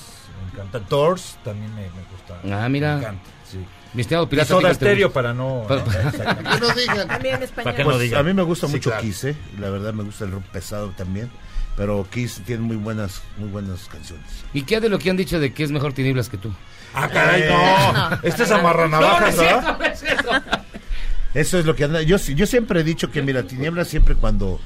me 0.43 0.51
encanta. 0.53 0.79
Doors 0.79 1.37
también 1.43 1.69
me, 1.75 1.81
me 1.83 2.01
gusta. 2.11 2.39
Ah, 2.65 2.67
mira. 2.69 2.93
Me 2.95 3.01
encanta, 3.01 3.23
sí. 3.51 3.57
Mi 3.93 4.01
estimado 4.01 4.27
pirata. 4.27 4.47
Soda 4.47 4.69
gusta. 4.69 5.09
para 5.13 5.31
no... 5.35 5.63
Para- 5.67 5.83
¿no? 5.85 5.91
Exactamente. 5.91 6.49
Que 6.49 6.59
no 6.59 6.73
digan. 6.73 7.07
También 7.07 7.35
en 7.35 7.43
español. 7.43 7.63
Para 7.65 7.75
que 7.77 7.83
no 7.83 7.89
Pues, 7.91 8.01
digan. 8.01 8.19
a 8.19 8.23
mí 8.23 8.33
me 8.33 8.41
gusta 8.41 8.65
Sí, 8.67 8.73
mucho 8.73 8.89
claro. 8.89 9.03
Kiss, 9.03 9.23
¿eh? 9.25 9.35
la 9.59 9.69
verdad 9.69 9.93
me 9.93 10.03
gusta 10.03 10.25
el 10.25 10.31
rock 10.31 10.43
pesado 10.45 10.89
también, 10.97 11.29
pero 11.77 12.05
Kiss 12.11 12.41
tiene 12.45 12.63
muy 12.63 12.75
buenas, 12.75 13.21
muy 13.37 13.47
buenas 13.49 13.87
canciones. 13.87 14.25
¿Y 14.53 14.63
qué 14.63 14.81
de 14.81 14.89
lo 14.89 14.99
que 14.99 15.09
han 15.09 15.15
dicho 15.17 15.39
de 15.39 15.53
que 15.53 15.63
es 15.63 15.71
mejor 15.71 15.93
Tinieblas 15.93 16.27
que 16.27 16.37
tú? 16.37 16.51
Ah, 16.93 17.07
caray, 17.07 17.43
Eh, 17.43 17.49
no. 17.49 18.19
Este 18.23 18.43
es 18.43 18.51
amarranavajas, 18.51 19.19
No, 19.19 19.19
no 19.19 19.27
es 19.27 19.37
¿verdad? 19.37 19.61
cierto, 19.61 19.77
no 19.79 19.85
es 19.85 19.99
cierto. 19.99 20.31
Eso 21.33 21.59
es 21.59 21.65
lo 21.65 21.75
que 21.75 21.83
anda. 21.83 22.01
Yo, 22.01 22.17
yo 22.17 22.45
siempre 22.47 22.79
he 22.79 22.83
dicho 22.83 23.11
que, 23.11 23.21
mira, 23.21 23.43
Tinieblas 23.43 23.87
siempre 23.87 24.15
cuando, 24.15 24.59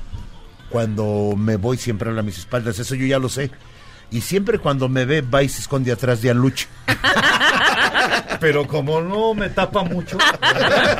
cuando 0.69 1.33
me 1.38 1.57
voy 1.57 1.77
siempre 1.77 2.09
habla 2.09 2.21
a 2.21 2.23
mis 2.23 2.38
espaldas, 2.38 2.79
eso 2.79 2.95
yo 2.95 3.05
ya 3.05 3.19
lo 3.19 3.27
sé. 3.29 3.51
Y 4.11 4.21
siempre 4.21 4.59
cuando 4.59 4.89
me 4.89 5.05
ve, 5.05 5.21
va 5.21 5.41
y 5.41 5.49
se 5.49 5.61
esconde 5.61 5.91
atrás 5.91 6.21
de 6.21 6.29
Aluche. 6.31 6.67
Pero 8.39 8.67
como 8.67 9.01
no 9.01 9.33
me 9.33 9.49
tapa 9.49 9.83
mucho, 9.83 10.17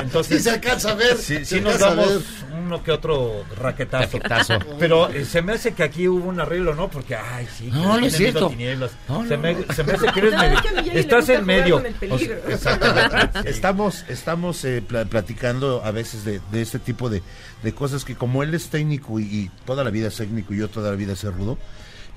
entonces... 0.00 0.38
Sí 0.38 0.44
se 0.44 0.50
alcanza 0.50 0.90
a 0.90 0.94
ver, 0.94 1.16
Sí, 1.16 1.44
sí 1.44 1.60
nos 1.60 1.78
damos 1.78 2.22
uno 2.64 2.82
que 2.84 2.92
otro 2.92 3.44
raquetazo. 3.56 4.18
Raquetazo. 4.18 4.58
Pero 4.78 5.08
eh, 5.10 5.24
se 5.24 5.42
me 5.42 5.52
hace 5.54 5.74
que 5.74 5.82
aquí 5.82 6.06
hubo 6.06 6.28
un 6.28 6.38
arreglo, 6.40 6.74
¿no? 6.74 6.88
Porque, 6.88 7.16
ay, 7.16 7.48
sí. 7.58 7.64
que 7.64 7.70
No, 7.72 7.98
no 7.98 8.06
es 8.06 8.16
cierto. 8.16 8.50
No, 9.08 9.26
se, 9.26 9.36
no, 9.36 9.42
me, 9.42 9.54
no. 9.54 9.74
se 9.74 9.82
me 9.84 9.92
hace 9.92 10.06
que 10.12 10.20
eres 10.20 10.32
No, 10.32 10.38
medio... 10.38 10.58
es 10.58 10.90
que 10.92 11.00
Estás 11.00 11.28
en 11.30 11.44
medio. 11.44 11.76
O 12.10 12.18
sea, 12.18 12.38
exactamente. 12.48 13.42
sí. 13.42 13.48
Estamos, 13.48 14.04
estamos 14.08 14.64
eh, 14.64 14.80
pla- 14.86 15.04
platicando 15.04 15.82
a 15.84 15.90
veces 15.90 16.24
de, 16.24 16.40
de 16.52 16.62
este 16.62 16.78
tipo 16.78 17.10
de, 17.10 17.22
de 17.64 17.74
cosas 17.74 18.04
que 18.04 18.14
como 18.14 18.42
él 18.44 18.54
es 18.54 18.68
técnico 18.68 19.18
y, 19.18 19.24
y 19.24 19.50
toda 19.66 19.82
la 19.82 19.90
vida 19.90 20.08
es 20.08 20.16
técnico 20.16 20.54
y 20.54 20.58
yo 20.58 20.68
toda 20.68 20.90
la 20.90 20.96
vida 20.96 21.16
soy 21.16 21.30
rudo, 21.32 21.58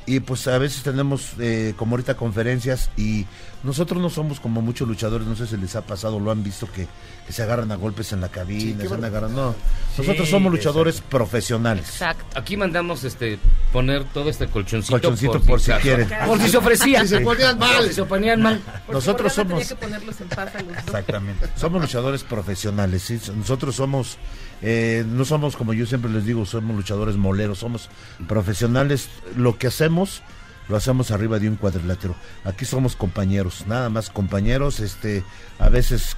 y 0.07 0.19
pues 0.19 0.47
a 0.47 0.57
veces 0.57 0.83
tenemos 0.83 1.31
eh, 1.39 1.73
como 1.77 1.93
ahorita 1.93 2.15
conferencias 2.15 2.91
y 2.95 3.25
nosotros 3.63 3.99
no 3.99 4.09
somos 4.11 4.39
como 4.39 4.61
muchos 4.61 4.87
luchadores, 4.87 5.27
no 5.27 5.35
sé 5.35 5.47
si 5.47 5.57
les 5.57 5.75
ha 5.75 5.81
pasado, 5.81 6.19
lo 6.19 6.29
han 6.29 6.43
visto 6.43 6.71
que, 6.71 6.87
que 7.25 7.33
se 7.33 7.41
agarran 7.41 7.71
a 7.71 7.75
golpes 7.75 8.13
en 8.13 8.21
la 8.21 8.29
cabina, 8.29 8.77
se 8.77 8.93
han 8.93 9.01
barbaridad. 9.01 9.05
agarrado, 9.25 9.33
no, 9.49 9.55
Sí, 9.95 10.01
nosotros 10.03 10.29
somos 10.29 10.53
exacto. 10.53 10.57
luchadores 10.69 11.01
profesionales. 11.01 11.85
Exacto. 11.89 12.23
Aquí 12.39 12.55
mandamos 12.57 13.03
este 13.03 13.39
poner 13.73 14.03
todo 14.03 14.29
este 14.29 14.45
colchoncito, 14.47 14.93
Colchoncito 14.93 15.41
por 15.41 15.59
si 15.59 15.71
acaso. 15.71 15.83
quieren. 15.87 16.09
Por 16.27 16.39
si 16.39 16.49
se 16.49 16.57
ofrecía. 16.57 17.01
Si 17.01 17.07
se 17.07 17.19
ponían 17.21 17.57
mal. 17.57 17.87
Si 17.87 17.93
se 17.93 18.03
ponían 18.05 18.41
mal. 18.41 18.61
Porque 18.65 18.91
Nosotros 18.91 19.33
somos- 19.33 19.59
Tenía 19.59 19.67
que 19.67 19.75
ponerlos 19.75 20.21
en 20.21 20.27
paz 20.29 20.53
a 20.55 20.59
los 20.59 20.67
dos. 20.67 20.77
Exactamente. 20.85 21.47
Somos 21.55 21.81
luchadores 21.81 22.23
profesionales, 22.23 23.01
¿sí? 23.01 23.19
nosotros 23.35 23.75
somos, 23.75 24.17
eh, 24.61 25.05
no 25.07 25.25
somos 25.25 25.55
como 25.55 25.73
yo 25.73 25.85
siempre 25.85 26.11
les 26.11 26.25
digo, 26.25 26.45
somos 26.45 26.75
luchadores 26.75 27.17
moleros, 27.17 27.59
somos 27.59 27.89
profesionales, 28.27 29.09
lo 29.35 29.57
que 29.57 29.67
hacemos 29.67 30.21
lo 30.67 30.75
hacemos 30.75 31.11
arriba 31.11 31.39
de 31.39 31.49
un 31.49 31.55
cuadrilátero. 31.55 32.15
Aquí 32.43 32.65
somos 32.65 32.95
compañeros, 32.95 33.65
nada 33.67 33.89
más 33.89 34.09
compañeros, 34.09 34.79
este, 34.79 35.23
a 35.59 35.69
veces 35.69 36.17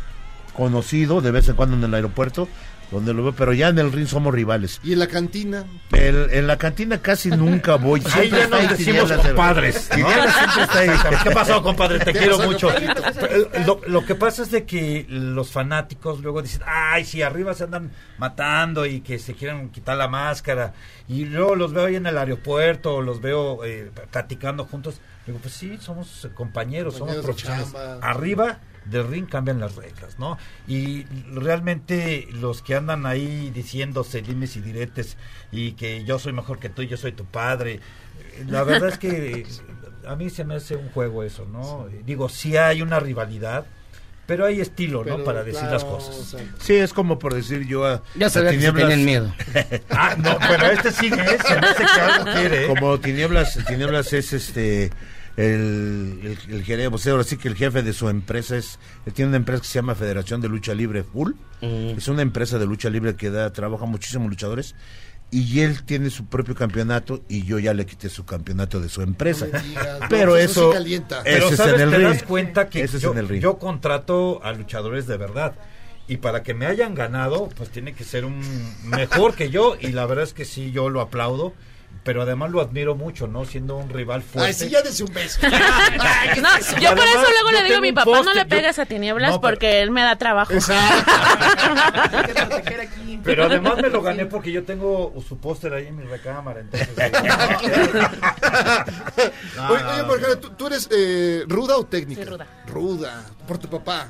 conocido, 0.53 1.21
de 1.21 1.31
vez 1.31 1.49
en 1.49 1.55
cuando 1.55 1.75
en 1.75 1.83
el 1.83 1.93
aeropuerto, 1.93 2.47
donde 2.91 3.13
lo 3.13 3.23
veo, 3.23 3.33
pero 3.33 3.53
ya 3.53 3.67
en 3.69 3.79
el 3.79 3.91
ring 3.91 4.07
somos 4.07 4.33
rivales. 4.33 4.79
¿Y 4.83 4.93
en 4.93 4.99
la 4.99 5.07
cantina? 5.07 5.65
El- 5.91 6.29
en 6.31 6.47
la 6.47 6.57
cantina 6.57 7.01
casi 7.01 7.29
nunca 7.29 7.75
voy. 7.75 8.01
Ahí 8.05 8.29
Siempre 8.29 8.29
ya 8.39 8.43
está 8.45 8.61
nos 8.61 8.71
ahí 8.71 8.77
decimos 8.77 9.11
compadres. 9.11 9.89
¿no? 9.97 10.07
Ahí. 10.07 10.89
¿Qué 11.23 11.31
pasó, 11.31 11.61
compadre? 11.61 11.99
Te 11.99 12.13
¿Qué 12.13 12.19
quiero 12.19 12.39
mucho. 12.39 12.69
Pero 13.19 13.49
Lo, 13.65 13.81
lo 13.87 14.05
que 14.05 14.15
pasa 14.15 14.43
es 14.43 14.51
de 14.51 14.65
que 14.65 15.05
los 15.09 15.51
fanáticos 15.51 16.21
luego 16.21 16.41
dicen, 16.41 16.61
ay, 16.65 17.03
si 17.05 17.21
arriba 17.21 17.53
se 17.53 17.65
andan 17.65 17.91
matando 18.17 18.85
y 18.85 19.01
que 19.01 19.19
se 19.19 19.33
quieren 19.33 19.69
quitar 19.69 19.97
la 19.97 20.07
máscara. 20.07 20.73
Y 21.09 21.25
luego 21.25 21.55
los 21.55 21.73
veo 21.73 21.85
ahí 21.85 21.95
en 21.95 22.05
el 22.05 22.17
aeropuerto, 22.17 23.01
los 23.01 23.21
veo 23.21 23.63
eh, 23.65 23.91
platicando 24.11 24.65
juntos. 24.65 24.99
Digo, 25.25 25.39
pues 25.41 25.53
sí, 25.53 25.77
somos 25.81 26.23
eh, 26.25 26.29
compañeros, 26.33 26.95
somos 26.95 27.15
Compañeros 27.15 27.45
de 27.45 27.61
profesionales. 27.63 28.01
Arriba 28.01 28.59
del 28.89 29.07
ring 29.07 29.27
cambian 29.27 29.59
las 29.59 29.75
reglas, 29.75 30.19
¿no? 30.19 30.37
Y 30.67 31.03
realmente 31.33 32.27
los 32.31 32.61
que 32.61 32.75
andan 32.75 33.05
ahí 33.05 33.51
diciéndose 33.53 34.21
limes 34.21 34.55
y 34.55 34.61
diretes 34.61 35.17
y 35.51 35.73
que 35.73 36.03
yo 36.05 36.19
soy 36.19 36.33
mejor 36.33 36.59
que 36.59 36.69
tú 36.69 36.81
y 36.81 36.87
yo 36.87 36.97
soy 36.97 37.11
tu 37.11 37.25
padre, 37.25 37.79
la 38.47 38.63
verdad 38.63 38.89
es 38.89 38.97
que 38.97 39.45
a 40.07 40.15
mí 40.15 40.29
se 40.29 40.45
me 40.45 40.55
hace 40.55 40.75
un 40.75 40.89
juego 40.89 41.23
eso, 41.23 41.45
¿no? 41.45 41.87
Digo, 42.05 42.29
sí 42.29 42.55
hay 42.57 42.81
una 42.81 42.99
rivalidad, 42.99 43.65
pero 44.25 44.45
hay 44.45 44.59
estilo, 44.59 45.03
¿no? 45.05 45.23
Para 45.23 45.43
decir 45.43 45.61
claro, 45.61 45.73
las 45.73 45.85
cosas. 45.85 46.35
Sí, 46.59 46.75
es 46.75 46.93
como 46.93 47.17
por 47.17 47.33
decir 47.33 47.65
yo 47.65 47.85
a. 47.85 48.03
Ya 48.15 48.27
a 48.27 48.29
sabía 48.29 48.51
que 48.51 48.59
se 48.59 48.97
miedo. 48.97 49.33
ah, 49.89 50.15
no, 50.17 50.37
pero 50.47 50.65
este 50.65 50.91
sigue, 50.91 51.21
¿eh? 51.21 51.37
se 51.45 51.59
me 51.59 51.67
hace 51.67 51.83
que 51.83 52.01
algo 52.01 52.31
quiere. 52.33 52.67
Como 52.67 52.99
Tinieblas, 52.99 53.57
Tinieblas 53.65 54.11
es 54.13 54.33
este. 54.33 54.91
El, 55.37 56.37
el, 56.49 56.65
el 56.67 56.99
sea, 56.99 57.11
ahora 57.11 57.23
sí 57.23 57.37
que 57.37 57.47
el 57.47 57.55
jefe 57.55 57.83
de 57.83 57.93
su 57.93 58.09
empresa 58.09 58.57
es, 58.57 58.79
él 59.05 59.13
tiene 59.13 59.29
una 59.29 59.37
empresa 59.37 59.61
que 59.61 59.67
se 59.67 59.75
llama 59.75 59.93
Federación 59.93 60.41
de 60.41 60.49
Lucha 60.49 60.73
Libre 60.73 61.03
Full, 61.03 61.33
es 61.61 62.07
una 62.07 62.23
empresa 62.23 62.57
de 62.57 62.65
lucha 62.65 62.89
libre 62.89 63.15
que 63.15 63.29
da, 63.29 63.53
trabaja 63.53 63.85
muchísimos 63.85 64.29
luchadores, 64.29 64.73
y 65.29 65.59
él 65.59 65.83
tiene 65.83 66.09
su 66.09 66.25
propio 66.25 66.55
campeonato 66.55 67.21
y 67.27 67.43
yo 67.43 67.59
ya 67.59 67.73
le 67.73 67.85
quité 67.85 68.09
su 68.09 68.25
campeonato 68.25 68.79
de 68.79 68.89
su 68.89 69.01
empresa. 69.01 69.45
No 69.45 69.59
me 69.59 69.67
digas, 69.67 69.99
no, 69.99 70.07
Pero 70.09 70.31
pues 70.31 70.51
eso 70.51 70.61
eso, 70.61 70.71
sí 70.71 70.77
calienta. 70.77 71.23
Pero 71.23 71.45
ese 71.45 71.53
es 71.53 71.57
sabes, 71.57 71.75
en 71.75 71.81
el 71.81 71.89
te 71.89 71.97
ring. 71.97 72.07
das 72.07 72.23
cuenta 72.23 72.69
que 72.69 72.87
yo, 72.87 73.13
yo 73.35 73.57
contrato 73.59 74.41
a 74.43 74.53
luchadores 74.53 75.05
de 75.05 75.17
verdad. 75.17 75.55
Y 76.07 76.17
para 76.17 76.41
que 76.43 76.53
me 76.53 76.65
hayan 76.65 76.95
ganado, 76.95 77.49
pues 77.57 77.69
tiene 77.69 77.93
que 77.93 78.05
ser 78.05 78.23
un 78.23 78.41
mejor 78.85 79.35
que 79.35 79.49
yo. 79.49 79.75
Y 79.79 79.87
la 79.87 80.05
verdad 80.05 80.23
es 80.23 80.33
que 80.33 80.45
sí, 80.45 80.71
yo 80.71 80.89
lo 80.89 81.01
aplaudo. 81.01 81.53
Pero 82.07 82.21
además 82.21 82.49
lo 82.51 82.61
admiro 82.61 82.95
mucho, 82.95 83.27
¿no? 83.27 83.43
Siendo 83.43 83.75
un 83.75 83.89
rival 83.89 84.23
fuerte. 84.23 84.47
Ay, 84.47 84.53
sí, 84.53 84.69
ya 84.69 84.81
dese 84.81 85.03
un 85.03 85.13
beso. 85.13 85.41
No, 85.45 85.49
yo 86.79 86.95
por 86.95 87.05
eso 87.05 87.25
luego 87.31 87.51
le 87.51 87.63
digo 87.63 87.77
a 87.77 87.81
mi 87.81 87.91
papá, 87.91 88.21
no 88.23 88.33
le 88.33 88.45
pegas 88.45 88.79
a 88.79 88.85
tinieblas 88.85 89.31
No, 89.31 89.41
pero- 89.41 89.55
porque 89.55 89.81
él 89.81 89.91
me 89.91 90.03
da 90.03 90.15
trabajo. 90.15 90.53
Pero 93.23 93.45
además 93.45 93.77
me 93.81 93.89
lo 93.89 94.01
gané 94.01 94.25
porque 94.25 94.51
yo 94.53 94.63
tengo 94.63 95.13
su 95.27 95.37
póster 95.37 95.73
ahí 95.73 95.87
en 95.87 95.97
mi 95.97 96.03
recámara. 96.05 96.61
Entonces, 96.61 96.87
No, 99.57 99.69
oye, 99.69 99.83
no, 99.83 99.89
oye, 99.91 100.03
Margarita, 100.03 100.39
¿tú, 100.39 100.49
tú 100.51 100.67
eres 100.67 100.87
eh, 100.91 101.43
ruda 101.47 101.75
o 101.77 101.85
técnica? 101.85 102.23
Sí, 102.23 102.29
ruda. 102.29 102.47
Ruda, 102.67 103.25
por 103.45 103.57
tu 103.57 103.67
papá. 103.69 104.07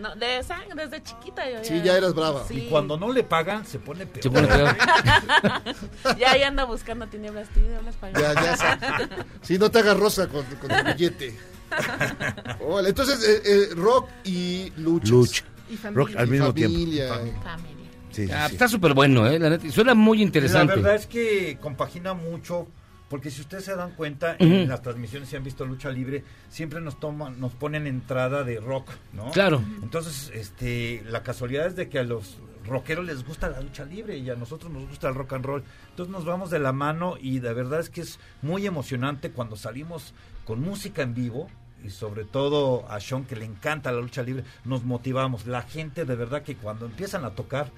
No, 0.00 0.14
de 0.16 0.42
sangre, 0.42 0.74
desde 0.74 1.02
chiquita 1.02 1.48
yo 1.50 1.64
Sí, 1.64 1.80
ya 1.82 1.96
eras 1.96 2.14
brava. 2.14 2.44
Sí. 2.46 2.54
Y 2.66 2.68
cuando 2.68 2.96
no 2.98 3.12
le 3.12 3.22
pagan, 3.24 3.64
se 3.66 3.78
pone 3.78 4.06
peor. 4.06 4.22
Se 4.22 4.30
pone 4.30 4.46
peor. 4.46 4.76
ya 6.18 6.32
ahí 6.32 6.42
anda 6.42 6.64
buscando 6.64 7.06
tinieblas, 7.06 7.48
tinieblas 7.50 7.96
para 7.96 8.12
Ya, 8.20 8.34
ya. 8.34 9.08
Sí, 9.42 9.58
no 9.58 9.70
te 9.70 9.78
hagas 9.78 9.96
rosa 9.98 10.26
con, 10.28 10.44
con 10.56 10.70
el 10.70 10.84
billete. 10.94 11.34
Órale, 12.60 12.90
entonces, 12.90 13.22
eh, 13.28 13.42
eh, 13.44 13.74
rock 13.74 14.08
y 14.24 14.72
luchas. 14.76 15.10
Lucha. 15.10 15.44
Y 15.68 15.76
Rock 15.94 16.10
al 16.16 16.28
mismo 16.28 16.46
familia. 16.52 17.18
tiempo. 17.22 17.42
Familia. 17.42 17.90
Sí, 18.12 18.26
sí, 18.26 18.32
Ah, 18.32 18.46
sí. 18.48 18.54
Está 18.54 18.68
súper 18.68 18.94
bueno, 18.94 19.26
¿eh? 19.26 19.38
La 19.38 19.50
neta, 19.50 19.66
y 19.66 19.72
suena 19.72 19.94
muy 19.94 20.22
interesante. 20.22 20.76
La 20.76 20.82
verdad 20.82 20.94
es 20.94 21.06
que 21.06 21.58
compagina 21.60 22.14
mucho, 22.14 22.68
porque 23.08 23.30
si 23.30 23.40
ustedes 23.40 23.64
se 23.64 23.76
dan 23.76 23.92
cuenta, 23.92 24.36
en 24.38 24.68
las 24.68 24.82
transmisiones, 24.82 25.28
si 25.28 25.36
han 25.36 25.44
visto 25.44 25.64
lucha 25.64 25.90
libre, 25.90 26.24
siempre 26.48 26.80
nos 26.80 26.98
toman, 26.98 27.38
nos 27.40 27.54
ponen 27.54 27.86
entrada 27.86 28.42
de 28.42 28.58
rock, 28.58 28.90
¿no? 29.12 29.30
Claro. 29.30 29.62
Entonces, 29.82 30.32
este, 30.34 31.04
la 31.08 31.22
casualidad 31.22 31.66
es 31.66 31.76
de 31.76 31.88
que 31.88 32.00
a 32.00 32.04
los 32.04 32.38
rockeros 32.66 33.04
les 33.04 33.24
gusta 33.24 33.48
la 33.48 33.60
lucha 33.60 33.84
libre 33.84 34.18
y 34.18 34.28
a 34.28 34.34
nosotros 34.34 34.72
nos 34.72 34.88
gusta 34.88 35.08
el 35.08 35.14
rock 35.14 35.34
and 35.34 35.44
roll. 35.44 35.64
Entonces 35.90 36.12
nos 36.12 36.24
vamos 36.24 36.50
de 36.50 36.58
la 36.58 36.72
mano 36.72 37.16
y 37.20 37.40
la 37.40 37.52
verdad 37.52 37.80
es 37.80 37.90
que 37.90 38.00
es 38.00 38.18
muy 38.42 38.66
emocionante 38.66 39.30
cuando 39.30 39.56
salimos 39.56 40.14
con 40.44 40.60
música 40.60 41.02
en 41.02 41.14
vivo. 41.14 41.48
Y 41.86 41.90
sobre 41.90 42.24
todo 42.24 42.84
a 42.90 42.98
Sean 43.00 43.24
que 43.24 43.36
le 43.36 43.44
encanta 43.44 43.92
la 43.92 44.00
lucha 44.00 44.22
libre, 44.22 44.42
nos 44.64 44.82
motivamos. 44.84 45.46
La 45.46 45.62
gente 45.62 46.04
de 46.04 46.16
verdad 46.16 46.42
que 46.42 46.56
cuando 46.56 46.86
empiezan 46.86 47.24
a 47.24 47.30
tocar, 47.30 47.70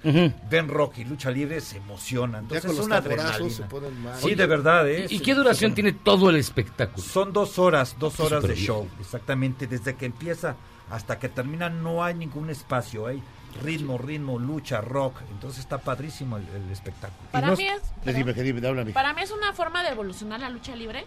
ven 0.50 0.68
rock 0.68 0.98
y 0.98 1.04
lucha 1.04 1.30
libre, 1.30 1.60
se 1.60 1.76
emociona. 1.76 2.38
Entonces 2.38 2.64
con 2.70 2.80
es 2.80 2.86
una 2.86 2.96
adrenalina. 2.96 3.50
se 3.50 3.62
ponen 3.64 4.02
mal. 4.02 4.16
Sí, 4.18 4.26
Oye, 4.26 4.36
de 4.36 4.46
verdad, 4.46 4.88
¿eh? 4.88 5.06
¿Y 5.10 5.20
qué 5.20 5.34
duración 5.34 5.72
sí, 5.72 5.74
tiene 5.74 5.92
todo 5.92 6.30
el 6.30 6.36
espectáculo? 6.36 7.06
Son 7.06 7.32
dos 7.32 7.58
horas, 7.58 7.96
dos 7.98 8.18
horas 8.20 8.42
de 8.42 8.54
show, 8.56 8.88
exactamente. 8.98 9.66
Desde 9.66 9.94
que 9.96 10.06
empieza 10.06 10.56
hasta 10.90 11.18
que 11.18 11.28
termina 11.28 11.68
no 11.68 12.02
hay 12.02 12.14
ningún 12.14 12.48
espacio, 12.48 13.06
hay 13.06 13.22
ritmo, 13.62 13.98
ritmo, 13.98 14.38
lucha, 14.38 14.80
rock. 14.80 15.20
Entonces 15.32 15.60
está 15.60 15.78
padrísimo 15.78 16.38
el, 16.38 16.48
el 16.48 16.70
espectáculo. 16.70 17.28
Para 17.30 17.48
no- 17.48 17.56
mí 17.56 17.66
es- 17.66 17.82
dime, 18.14 18.32
dime. 18.32 18.92
Para 18.92 19.12
mí 19.12 19.20
es 19.22 19.30
una 19.32 19.52
forma 19.52 19.82
de 19.82 19.90
evolucionar 19.90 20.40
la 20.40 20.48
lucha 20.48 20.74
libre 20.74 21.04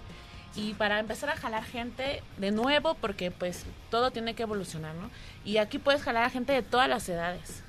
y 0.56 0.74
para 0.74 1.00
empezar 1.00 1.30
a 1.30 1.36
jalar 1.38 1.64
gente 1.64 2.24
de 2.38 2.52
nuevo 2.52 2.96
porque 2.96 3.32
pues 3.32 3.64
todo 3.90 4.12
tiene 4.12 4.34
que 4.36 4.44
evolucionar, 4.44 4.96
¿no? 4.96 5.10
Y 5.46 5.58
aquí 5.58 5.80
puedes 5.80 6.02
jalar 6.02 6.24
a 6.26 6.30
gente 6.30 6.54
de 6.54 6.62
todas 6.62 6.90
las 6.90 7.08
edades. 7.10 7.64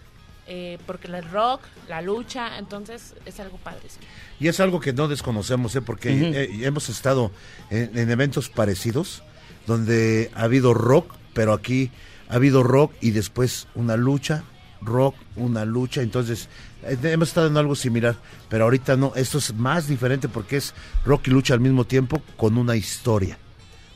eh, 0.49 0.79
porque 0.87 1.07
el 1.07 1.23
rock, 1.31 1.63
la 1.89 2.03
lucha, 2.03 2.59
entonces 2.59 3.15
es 3.25 3.39
algo 3.39 3.59
padre. 3.59 3.83
sí. 3.89 4.01
Y 4.41 4.49
es 4.49 4.59
algo 4.59 4.81
que 4.81 4.93
no 4.93 5.07
desconocemos, 5.07 5.75
¿eh? 5.77 5.81
porque 5.83 6.11
eh, 6.11 6.67
hemos 6.67 6.89
estado 6.89 7.31
en, 7.71 7.97
en 7.97 8.11
eventos 8.11 8.49
parecidos, 8.49 9.23
donde 9.69 10.33
ha 10.35 10.43
habido 10.43 10.75
rock, 10.75 11.15
pero 11.33 11.53
aquí 11.53 11.93
ha 12.29 12.35
habido 12.35 12.65
rock 12.65 12.93
y 13.01 13.13
después 13.13 13.69
una 13.77 13.97
lucha, 13.97 14.43
rock, 14.85 15.15
una 15.37 15.65
lucha, 15.65 16.03
entonces 16.03 16.49
eh, 16.83 16.97
hemos 17.03 17.29
estado 17.29 17.47
en 17.47 17.57
algo 17.57 17.75
similar, 17.75 18.17
pero 18.49 18.65
ahorita 18.65 18.97
no, 18.97 19.13
esto 19.15 19.39
es 19.39 19.55
más 19.55 19.89
diferente 19.89 20.29
porque 20.29 20.57
es 20.57 20.75
rock 21.05 21.29
y 21.29 21.31
lucha 21.31 21.55
al 21.55 21.61
mismo 21.61 21.85
tiempo 21.85 22.23
con 22.37 22.59
una 22.59 22.77
historia, 22.77 23.39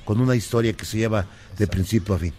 con 0.04 0.20
una 0.20 0.34
historia 0.34 0.72
que 0.72 0.84
se 0.84 0.98
lleva 0.98 1.26
de 1.58 1.66
principio 1.66 2.14
a 2.14 2.18
fin. 2.18 2.32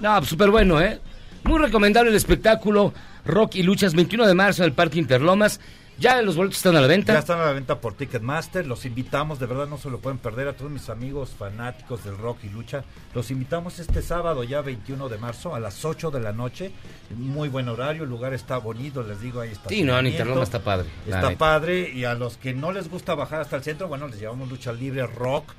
No, 0.00 0.16
pues, 0.18 0.28
súper 0.28 0.50
bueno, 0.50 0.80
¿eh? 0.80 1.00
Muy 1.44 1.58
recomendable 1.58 2.10
el 2.10 2.16
espectáculo 2.16 2.92
Rock 3.24 3.56
y 3.56 3.62
Luchas, 3.62 3.94
21 3.94 4.26
de 4.26 4.34
marzo 4.34 4.62
en 4.62 4.68
el 4.68 4.74
Parque 4.74 4.98
Interlomas. 4.98 5.60
Ya 5.98 6.20
los 6.22 6.36
boletos 6.36 6.56
están 6.56 6.76
a 6.76 6.80
la 6.80 6.86
venta. 6.88 7.12
Ya 7.12 7.20
están 7.20 7.40
a 7.40 7.46
la 7.46 7.52
venta 7.52 7.80
por 7.80 7.94
Ticketmaster, 7.94 8.66
los 8.66 8.84
invitamos, 8.84 9.38
de 9.38 9.46
verdad 9.46 9.68
no 9.68 9.78
se 9.78 9.90
lo 9.90 10.00
pueden 10.00 10.18
perder 10.18 10.48
a 10.48 10.52
todos 10.54 10.70
mis 10.70 10.88
amigos 10.88 11.30
fanáticos 11.38 12.04
del 12.04 12.18
rock 12.18 12.38
y 12.44 12.48
lucha. 12.48 12.84
Los 13.14 13.30
invitamos 13.30 13.78
este 13.78 14.02
sábado 14.02 14.42
ya 14.42 14.60
21 14.60 15.08
de 15.08 15.18
marzo 15.18 15.54
a 15.54 15.60
las 15.60 15.84
8 15.84 16.10
de 16.10 16.20
la 16.20 16.32
noche. 16.32 16.72
Muy 17.16 17.48
buen 17.48 17.68
horario, 17.68 18.04
el 18.04 18.10
lugar 18.10 18.34
está 18.34 18.58
bonito, 18.58 19.02
les 19.04 19.20
digo, 19.20 19.40
ahí 19.40 19.50
está. 19.50 19.68
Sí, 19.68 19.82
no, 19.82 19.96
en 19.98 20.08
Interlomas 20.08 20.48
está 20.48 20.60
padre, 20.60 20.88
Está 21.06 21.30
padre 21.36 21.90
y 21.90 22.04
a 22.04 22.14
los 22.14 22.36
que 22.38 22.54
no 22.54 22.72
les 22.72 22.90
gusta 22.90 23.14
bajar 23.14 23.40
hasta 23.40 23.56
el 23.56 23.62
centro, 23.62 23.86
bueno, 23.86 24.08
les 24.08 24.18
llevamos 24.18 24.48
lucha 24.48 24.72
libre, 24.72 25.06
rock. 25.06 25.52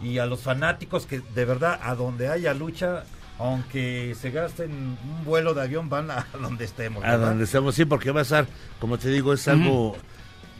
Y 0.00 0.18
a 0.18 0.26
los 0.26 0.40
fanáticos 0.40 1.06
que 1.06 1.20
de 1.20 1.44
verdad 1.44 1.78
a 1.80 1.94
donde 1.94 2.28
haya 2.28 2.54
lucha, 2.54 3.04
aunque 3.44 4.14
se 4.20 4.30
gasten 4.30 4.70
un 4.72 5.24
vuelo 5.24 5.54
de 5.54 5.62
avión, 5.62 5.88
van 5.88 6.10
a 6.10 6.26
donde 6.40 6.64
estemos. 6.64 7.04
A 7.04 7.16
donde 7.16 7.44
estemos, 7.44 7.74
sí, 7.74 7.84
porque 7.84 8.10
va 8.10 8.20
a 8.20 8.22
estar, 8.24 8.46
como 8.80 8.98
te 8.98 9.08
digo, 9.10 9.32
es 9.32 9.46
algo 9.48 9.96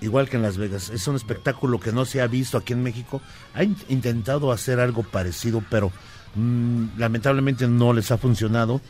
igual 0.01 0.29
que 0.29 0.37
en 0.37 0.43
Las 0.43 0.57
Vegas. 0.59 0.91
Es 0.91 1.07
un 1.09 1.17
espectáculo 1.17 1.79
que 1.81 1.93
no 1.93 2.05
se 2.05 2.21
ha 2.21 2.27
visto 2.27 2.59
aquí 2.59 2.73
en 2.73 2.83
México. 2.83 3.21
Ha 3.55 3.63
in- 3.65 3.77
intentado 3.89 4.51
hacer 4.53 4.81
algo 4.81 5.03
parecido, 5.03 5.63
pero 5.71 5.93
mm, 6.35 6.99
lamentablemente 6.99 7.69
no 7.69 7.93
les 7.93 8.11
ha 8.11 8.19
funcionado 8.19 8.81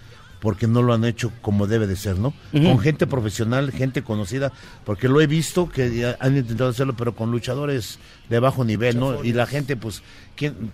porque 0.40 0.66
no 0.66 0.82
lo 0.82 0.92
han 0.92 1.04
hecho 1.04 1.30
como 1.40 1.68
debe 1.68 1.86
de 1.86 1.94
ser, 1.94 2.18
¿no? 2.18 2.34
Con 2.50 2.80
gente 2.80 3.06
profesional, 3.06 3.70
gente 3.70 4.02
conocida, 4.02 4.52
porque 4.84 5.08
lo 5.08 5.20
he 5.20 5.28
visto 5.28 5.68
que 5.68 6.16
han 6.18 6.36
intentado 6.36 6.70
hacerlo, 6.70 6.94
pero 6.96 7.14
con 7.14 7.30
luchadores 7.30 8.00
de 8.28 8.40
bajo 8.40 8.64
nivel, 8.64 8.98
¿no? 8.98 9.22
Y 9.22 9.32
la 9.34 9.46
gente, 9.46 9.76
pues, 9.76 10.02
¿quién? 10.34 10.72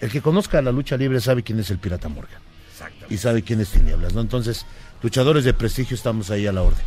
el 0.00 0.10
que 0.10 0.22
conozca 0.22 0.62
la 0.62 0.72
lucha 0.72 0.96
libre 0.96 1.20
sabe 1.20 1.42
quién 1.42 1.58
es 1.60 1.68
el 1.70 1.76
Pirata 1.78 2.08
Morgan 2.08 2.40
y 3.10 3.18
sabe 3.18 3.42
quién 3.42 3.60
es 3.60 3.70
Tinieblas, 3.70 4.14
¿no? 4.14 4.20
Entonces, 4.22 4.64
luchadores 5.02 5.44
de 5.44 5.52
prestigio 5.52 5.94
estamos 5.94 6.30
ahí 6.30 6.46
a 6.46 6.52
la 6.52 6.62
orden. 6.62 6.82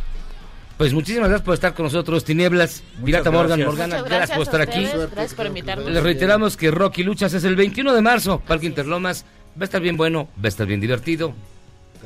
Pues 0.76 0.92
muchísimas 0.92 1.28
gracias 1.28 1.44
por 1.44 1.54
estar 1.54 1.72
con 1.74 1.84
nosotros, 1.84 2.24
Tinieblas, 2.24 2.82
Pirata 3.04 3.30
Morgan, 3.30 3.60
gracias. 3.60 3.66
Morgana, 3.68 4.02
gracias, 4.02 4.36
por 4.36 4.42
estar 4.46 4.60
aquí. 4.60 4.84
Gracias 5.12 5.34
por 5.34 5.46
invitarnos. 5.46 5.88
Les 5.88 6.02
reiteramos 6.02 6.56
que 6.56 6.72
Rock 6.72 6.98
y 6.98 7.04
Luchas 7.04 7.32
es 7.32 7.44
el 7.44 7.54
21 7.54 7.92
de 7.94 8.02
marzo, 8.02 8.40
Parque 8.40 8.66
Interlomas. 8.66 9.24
Va 9.56 9.62
a 9.62 9.64
estar 9.64 9.80
bien 9.80 9.96
bueno, 9.96 10.28
va 10.36 10.46
a 10.46 10.48
estar 10.48 10.66
bien 10.66 10.80
divertido. 10.80 11.32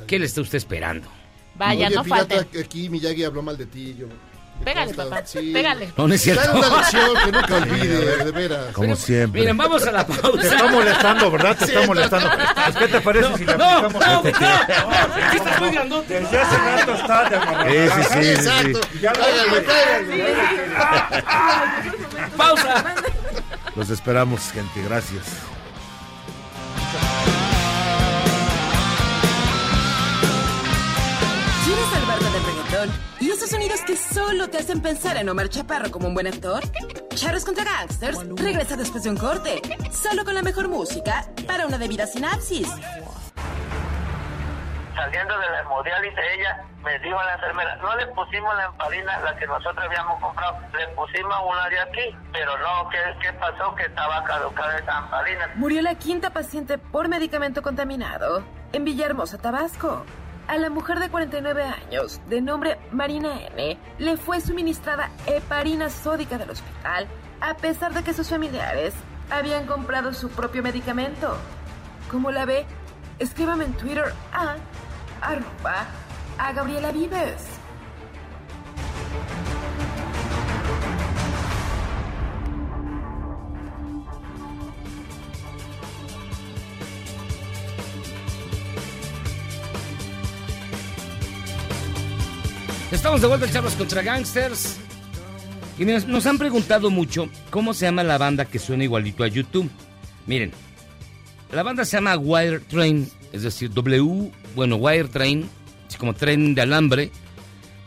¿Qué 0.06 0.18
le 0.18 0.26
está 0.26 0.42
usted 0.42 0.58
esperando? 0.58 1.08
Vaya, 1.54 1.86
Oye, 1.86 1.96
no 1.96 2.04
pirata, 2.04 2.34
falten. 2.34 2.48
que 2.52 2.60
aquí 2.60 2.90
Miyagi 2.90 3.24
habló 3.24 3.42
mal 3.42 3.56
de 3.56 3.66
ti. 3.66 3.96
Yo... 3.98 4.06
Pégale, 4.64 4.92
papá. 4.94 5.22
sí. 5.24 5.52
Pégale. 5.52 5.92
No, 5.96 6.08
no 6.08 6.14
es 6.14 6.20
cierto. 6.20 6.42
Dale 6.52 6.58
una 6.66 6.76
lección 6.78 7.10
que 7.24 7.32
nunca 7.32 7.56
olvide, 7.62 8.24
de 8.24 8.30
veras. 8.32 8.66
Como 8.72 8.96
siempre. 8.96 9.40
Miren, 9.40 9.56
vamos 9.56 9.86
a 9.86 9.92
la 9.92 10.06
pausa. 10.06 10.38
Te 10.40 10.46
está 10.48 10.66
molestando, 10.70 11.30
¿verdad? 11.30 11.56
Te 11.56 11.64
está 11.64 11.86
molestando. 11.86 12.28
no. 12.28 12.78
¿Qué 12.78 12.88
te 12.88 13.00
parece 13.00 13.36
si 13.36 13.44
le 13.44 13.56
No, 13.56 13.64
aplicamos 13.64 14.24
no, 14.24 14.28
este? 14.28 14.40
no, 14.40 15.32
estás 15.34 15.60
muy 15.60 15.70
grandote. 15.70 16.20
Desde 16.20 16.38
hace 16.38 16.56
rato 16.58 16.94
está 16.94 17.30
de. 17.30 17.88
Sí, 17.88 18.02
sí, 18.02 18.02
sí, 18.22 18.28
Exacto. 18.30 18.80
sí. 18.92 18.98
Ya. 19.00 19.12
Pausa. 22.36 22.84
Los 23.76 23.90
esperamos, 23.90 24.50
gente. 24.52 24.82
Gracias. 24.82 25.22
Esos 33.38 33.50
sonidos 33.50 33.80
que 33.82 33.96
solo 33.96 34.50
te 34.50 34.58
hacen 34.58 34.82
pensar 34.82 35.16
en 35.16 35.28
Omar 35.28 35.48
Chaparro 35.48 35.92
como 35.92 36.08
un 36.08 36.14
buen 36.14 36.26
actor? 36.26 36.60
Charros 37.14 37.44
contra 37.44 37.62
Gangsters 37.62 38.18
regresa 38.34 38.76
después 38.76 39.04
de 39.04 39.10
un 39.10 39.16
corte, 39.16 39.62
solo 39.92 40.24
con 40.24 40.34
la 40.34 40.42
mejor 40.42 40.66
música 40.66 41.24
para 41.46 41.64
una 41.64 41.78
debida 41.78 42.04
sinapsis. 42.08 42.68
Saliendo 44.96 45.38
de 45.38 45.50
la 45.50 45.60
hemodiálisis, 45.60 46.18
ella 46.36 46.64
me 46.82 46.98
dijo 46.98 47.16
a 47.16 47.24
la 47.26 47.34
enfermera, 47.34 47.76
no 47.76 47.96
le 47.96 48.08
pusimos 48.08 48.56
la 48.56 48.64
empalina, 48.64 49.20
la 49.20 49.36
que 49.36 49.46
nosotros 49.46 49.84
habíamos 49.84 50.20
comprado, 50.20 50.58
le 50.76 50.88
pusimos 50.88 51.36
una 51.48 51.68
de 51.68 51.78
aquí, 51.78 52.16
pero 52.32 52.58
no, 52.58 52.88
¿qué, 52.88 52.98
qué 53.22 53.32
pasó? 53.34 53.72
Que 53.76 53.84
estaba 53.84 54.24
caducada 54.24 54.78
esa 54.78 54.98
empalina. 54.98 55.48
Murió 55.54 55.80
la 55.82 55.94
quinta 55.94 56.30
paciente 56.30 56.76
por 56.76 57.06
medicamento 57.06 57.62
contaminado 57.62 58.42
en 58.72 58.84
Villahermosa, 58.84 59.38
Tabasco. 59.38 60.04
A 60.48 60.56
la 60.56 60.70
mujer 60.70 60.98
de 60.98 61.10
49 61.10 61.62
años, 61.62 62.22
de 62.30 62.40
nombre 62.40 62.78
Marina 62.90 63.38
N., 63.54 63.78
le 63.98 64.16
fue 64.16 64.40
suministrada 64.40 65.10
heparina 65.26 65.90
sódica 65.90 66.38
del 66.38 66.48
hospital, 66.48 67.06
a 67.42 67.54
pesar 67.58 67.92
de 67.92 68.02
que 68.02 68.14
sus 68.14 68.30
familiares 68.30 68.94
habían 69.30 69.66
comprado 69.66 70.14
su 70.14 70.30
propio 70.30 70.62
medicamento. 70.62 71.36
¿Cómo 72.10 72.30
la 72.30 72.46
ve? 72.46 72.64
Escríbame 73.18 73.66
en 73.66 73.74
Twitter 73.74 74.14
a 74.32 74.56
arroba 75.20 75.86
a 76.38 76.52
Gabriela 76.54 76.92
Vives. 76.92 77.44
Estamos 92.90 93.20
de 93.20 93.26
vuelta 93.26 93.44
en 93.44 93.52
Charlos 93.52 93.74
contra 93.74 94.00
Gangsters. 94.00 94.78
Y 95.78 95.84
nos 95.84 96.26
han 96.26 96.38
preguntado 96.38 96.90
mucho 96.90 97.28
cómo 97.50 97.74
se 97.74 97.84
llama 97.84 98.02
la 98.02 98.16
banda 98.16 98.46
que 98.46 98.58
suena 98.58 98.82
igualito 98.82 99.24
a 99.24 99.28
YouTube. 99.28 99.70
Miren, 100.26 100.52
la 101.52 101.62
banda 101.62 101.84
se 101.84 101.98
llama 101.98 102.16
Wire 102.16 102.60
Train, 102.60 103.08
es 103.30 103.42
decir, 103.42 103.70
W, 103.74 104.32
bueno, 104.56 104.76
Wire 104.76 105.08
Train, 105.08 105.48
así 105.86 105.98
como 105.98 106.14
tren 106.14 106.54
de 106.54 106.62
alambre. 106.62 107.10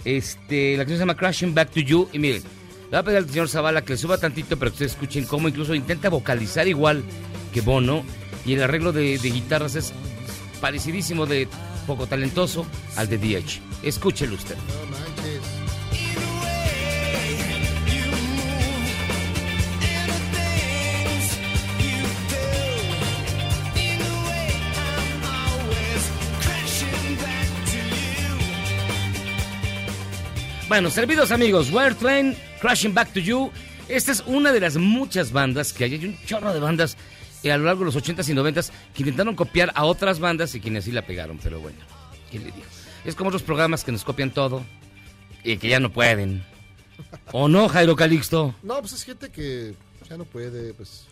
Este, 0.05 0.77
la 0.77 0.83
canción 0.83 0.97
se 0.97 1.01
llama 1.01 1.17
Crashing 1.17 1.55
Back 1.55 1.71
to 1.71 1.79
You. 1.79 2.07
Y 2.13 2.19
miren, 2.19 2.43
le 2.43 2.89
voy 2.89 2.99
a 2.99 3.03
pedir 3.03 3.17
al 3.17 3.29
señor 3.29 3.49
Zavala 3.49 3.81
que 3.81 3.93
le 3.93 3.97
suba 3.97 4.19
tantito 4.19 4.57
para 4.57 4.69
que 4.69 4.75
ustedes 4.75 4.91
escuchen 4.91 5.25
cómo 5.25 5.47
incluso 5.47 5.73
intenta 5.73 6.09
vocalizar 6.09 6.67
igual 6.67 7.03
que 7.51 7.61
Bono. 7.61 8.03
Y 8.45 8.53
el 8.53 8.61
arreglo 8.61 8.91
de, 8.91 9.17
de 9.17 9.29
guitarras 9.31 9.73
es 9.75 9.93
parecidísimo 10.61 11.25
de 11.25 11.47
poco 11.91 12.07
talentoso 12.07 12.65
al 12.95 13.09
de 13.09 13.17
DH. 13.17 13.59
Escúchelo 13.83 14.35
usted. 14.35 14.55
Bueno, 30.69 30.89
servidos 30.89 31.31
amigos, 31.31 31.69
Wire 31.73 31.95
Train, 31.95 32.37
Crashing 32.61 32.93
Back 32.93 33.11
to 33.11 33.19
You. 33.19 33.51
Esta 33.89 34.13
es 34.13 34.23
una 34.25 34.53
de 34.53 34.61
las 34.61 34.77
muchas 34.77 35.33
bandas 35.33 35.73
que 35.73 35.83
hay. 35.83 35.95
Hay 35.95 36.05
un 36.05 36.17
chorro 36.25 36.53
de 36.53 36.61
bandas 36.61 36.95
a 37.49 37.57
lo 37.57 37.65
largo 37.65 37.79
de 37.79 37.85
los 37.91 37.95
80s 37.95 38.29
y 38.29 38.33
90s 38.33 38.71
que 38.93 39.01
intentaron 39.03 39.35
copiar 39.35 39.71
a 39.75 39.85
otras 39.85 40.19
bandas 40.19 40.53
y 40.55 40.59
quienes 40.61 40.83
sí 40.85 40.91
la 40.91 41.05
pegaron. 41.05 41.39
Pero 41.41 41.59
bueno, 41.59 41.77
¿quién 42.29 42.43
le 42.43 42.51
dijo? 42.51 42.67
Es 43.05 43.15
como 43.15 43.29
otros 43.29 43.41
programas 43.43 43.83
que 43.83 43.91
nos 43.91 44.03
copian 44.03 44.31
todo 44.31 44.63
y 45.43 45.57
que 45.57 45.69
ya 45.69 45.79
no 45.79 45.91
pueden. 45.91 46.43
¿O 47.31 47.47
no, 47.47 47.67
Jairo 47.67 47.95
Calixto? 47.95 48.53
No, 48.61 48.79
pues 48.79 48.93
es 48.93 49.03
gente 49.03 49.29
que 49.29 49.73
ya 50.09 50.17
no 50.17 50.25
puede, 50.25 50.73
pues. 50.73 51.05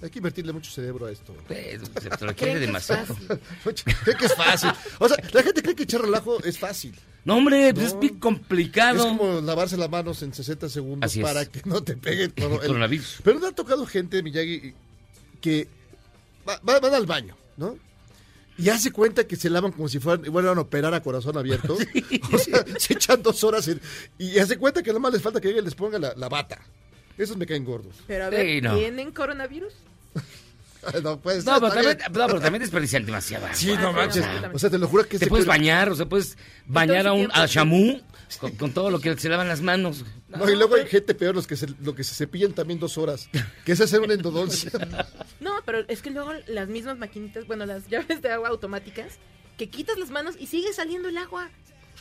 Hay 0.00 0.10
que 0.10 0.20
invertirle 0.20 0.52
mucho 0.52 0.70
cerebro 0.70 1.06
a 1.06 1.10
esto. 1.10 1.34
Pues, 1.48 1.80
se 2.00 2.08
te 2.08 2.24
lo 2.24 2.36
quiere 2.36 2.60
demasiado. 2.60 3.16
cree 3.64 4.16
que 4.16 4.26
es 4.26 4.34
fácil. 4.36 4.70
O 5.00 5.08
sea, 5.08 5.16
la 5.32 5.42
gente 5.42 5.60
cree 5.60 5.74
que 5.74 5.82
echar 5.82 6.02
relajo 6.02 6.38
es 6.44 6.56
fácil. 6.56 6.94
No, 7.24 7.38
hombre, 7.38 7.74
pues 7.74 7.86
No. 7.86 7.94
es 7.94 8.00
bien 8.00 8.20
complicado. 8.20 8.98
Es 8.98 9.04
como 9.06 9.40
lavarse 9.40 9.76
las 9.76 9.90
manos 9.90 10.22
en 10.22 10.32
60 10.32 10.68
segundos 10.68 11.10
Así 11.10 11.18
es. 11.18 11.26
para 11.26 11.44
que 11.46 11.62
no 11.64 11.82
te 11.82 11.96
pegue 11.96 12.24
el, 12.24 12.34
coro- 12.34 12.60
el- 12.62 12.68
Coronavirus. 12.68 13.18
Pero 13.24 13.40
me 13.40 13.48
ha 13.48 13.52
tocado 13.52 13.84
gente, 13.86 14.22
Miyagi, 14.22 14.72
que 15.40 15.68
va- 16.48 16.60
va- 16.68 16.80
van 16.80 16.94
al 16.94 17.06
baño, 17.06 17.36
¿no? 17.56 17.76
Y 18.56 18.70
hace 18.70 18.90
cuenta 18.90 19.24
que 19.26 19.36
se 19.36 19.48
lavan 19.50 19.70
como 19.72 19.88
si 19.88 20.00
fueran, 20.00 20.24
fueran 20.32 20.58
a 20.58 20.62
operar 20.62 20.92
a 20.94 21.02
corazón 21.02 21.36
abierto. 21.38 21.76
O 22.32 22.38
sea, 22.38 22.64
se 22.78 22.94
echan 22.94 23.22
dos 23.22 23.42
horas 23.44 23.68
en- 23.68 23.80
y 24.18 24.38
hace 24.38 24.56
cuenta 24.58 24.82
que 24.82 24.92
nomás 24.92 25.12
les 25.12 25.22
falta 25.22 25.40
que 25.40 25.48
alguien 25.48 25.64
les 25.64 25.74
ponga 25.74 25.98
la, 25.98 26.12
la 26.16 26.28
bata. 26.28 26.58
Esos 27.16 27.36
me 27.36 27.46
caen 27.46 27.64
gordos. 27.64 27.96
Pero 28.06 28.26
a 28.26 28.30
ver, 28.30 28.46
Sí, 28.46 28.60
no. 28.60 28.76
¿tienen 28.76 29.12
coronavirus? 29.12 29.72
No, 31.02 31.18
pues, 31.20 31.44
No, 31.44 31.60
pero 31.60 31.72
también, 31.72 31.98
no, 32.12 32.26
pero 32.28 32.40
también 32.40 32.60
desperdician 32.62 33.04
demasiado. 33.04 33.46
Sí, 33.52 33.72
no 33.80 33.90
O 33.90 33.92
manches. 33.92 34.24
sea, 34.24 34.50
O 34.54 34.58
sea, 34.60 34.70
te 34.70 34.78
lo 34.78 34.86
juro 34.86 35.02
que 35.04 35.18
Te 35.18 35.24
se 35.24 35.26
puedes 35.26 35.44
puede- 35.44 35.58
bañar, 35.58 35.90
o 35.90 35.94
sea, 35.96 36.06
puedes 36.06 36.38
bañar 36.66 37.08
a 37.08 37.12
un 37.14 37.28
a 37.32 37.48
sí. 37.48 37.54
Con, 38.36 38.52
con 38.56 38.72
todo 38.72 38.90
lo 38.90 39.00
que 39.00 39.16
se 39.16 39.28
lavan 39.28 39.48
las 39.48 39.62
manos. 39.62 40.04
No, 40.28 40.48
y 40.50 40.54
luego 40.56 40.74
hay 40.74 40.86
gente 40.86 41.14
peor, 41.14 41.34
los 41.34 41.46
que 41.46 41.56
se, 41.56 41.66
lo 41.82 41.94
que 41.94 42.04
se 42.04 42.14
cepillan 42.14 42.52
también 42.52 42.78
dos 42.78 42.98
horas, 42.98 43.28
que 43.64 43.72
es 43.72 43.80
hacer 43.80 44.00
una 44.00 44.14
endodoncia. 44.14 44.70
No, 45.40 45.52
pero 45.64 45.78
es 45.88 46.02
que 46.02 46.10
luego 46.10 46.32
las 46.48 46.68
mismas 46.68 46.98
maquinitas, 46.98 47.46
bueno, 47.46 47.64
las 47.64 47.86
llaves 47.88 48.20
de 48.22 48.30
agua 48.30 48.48
automáticas, 48.48 49.18
que 49.56 49.68
quitas 49.70 49.96
las 49.98 50.10
manos 50.10 50.34
y 50.38 50.46
sigue 50.48 50.72
saliendo 50.72 51.08
el 51.08 51.16
agua. 51.16 51.48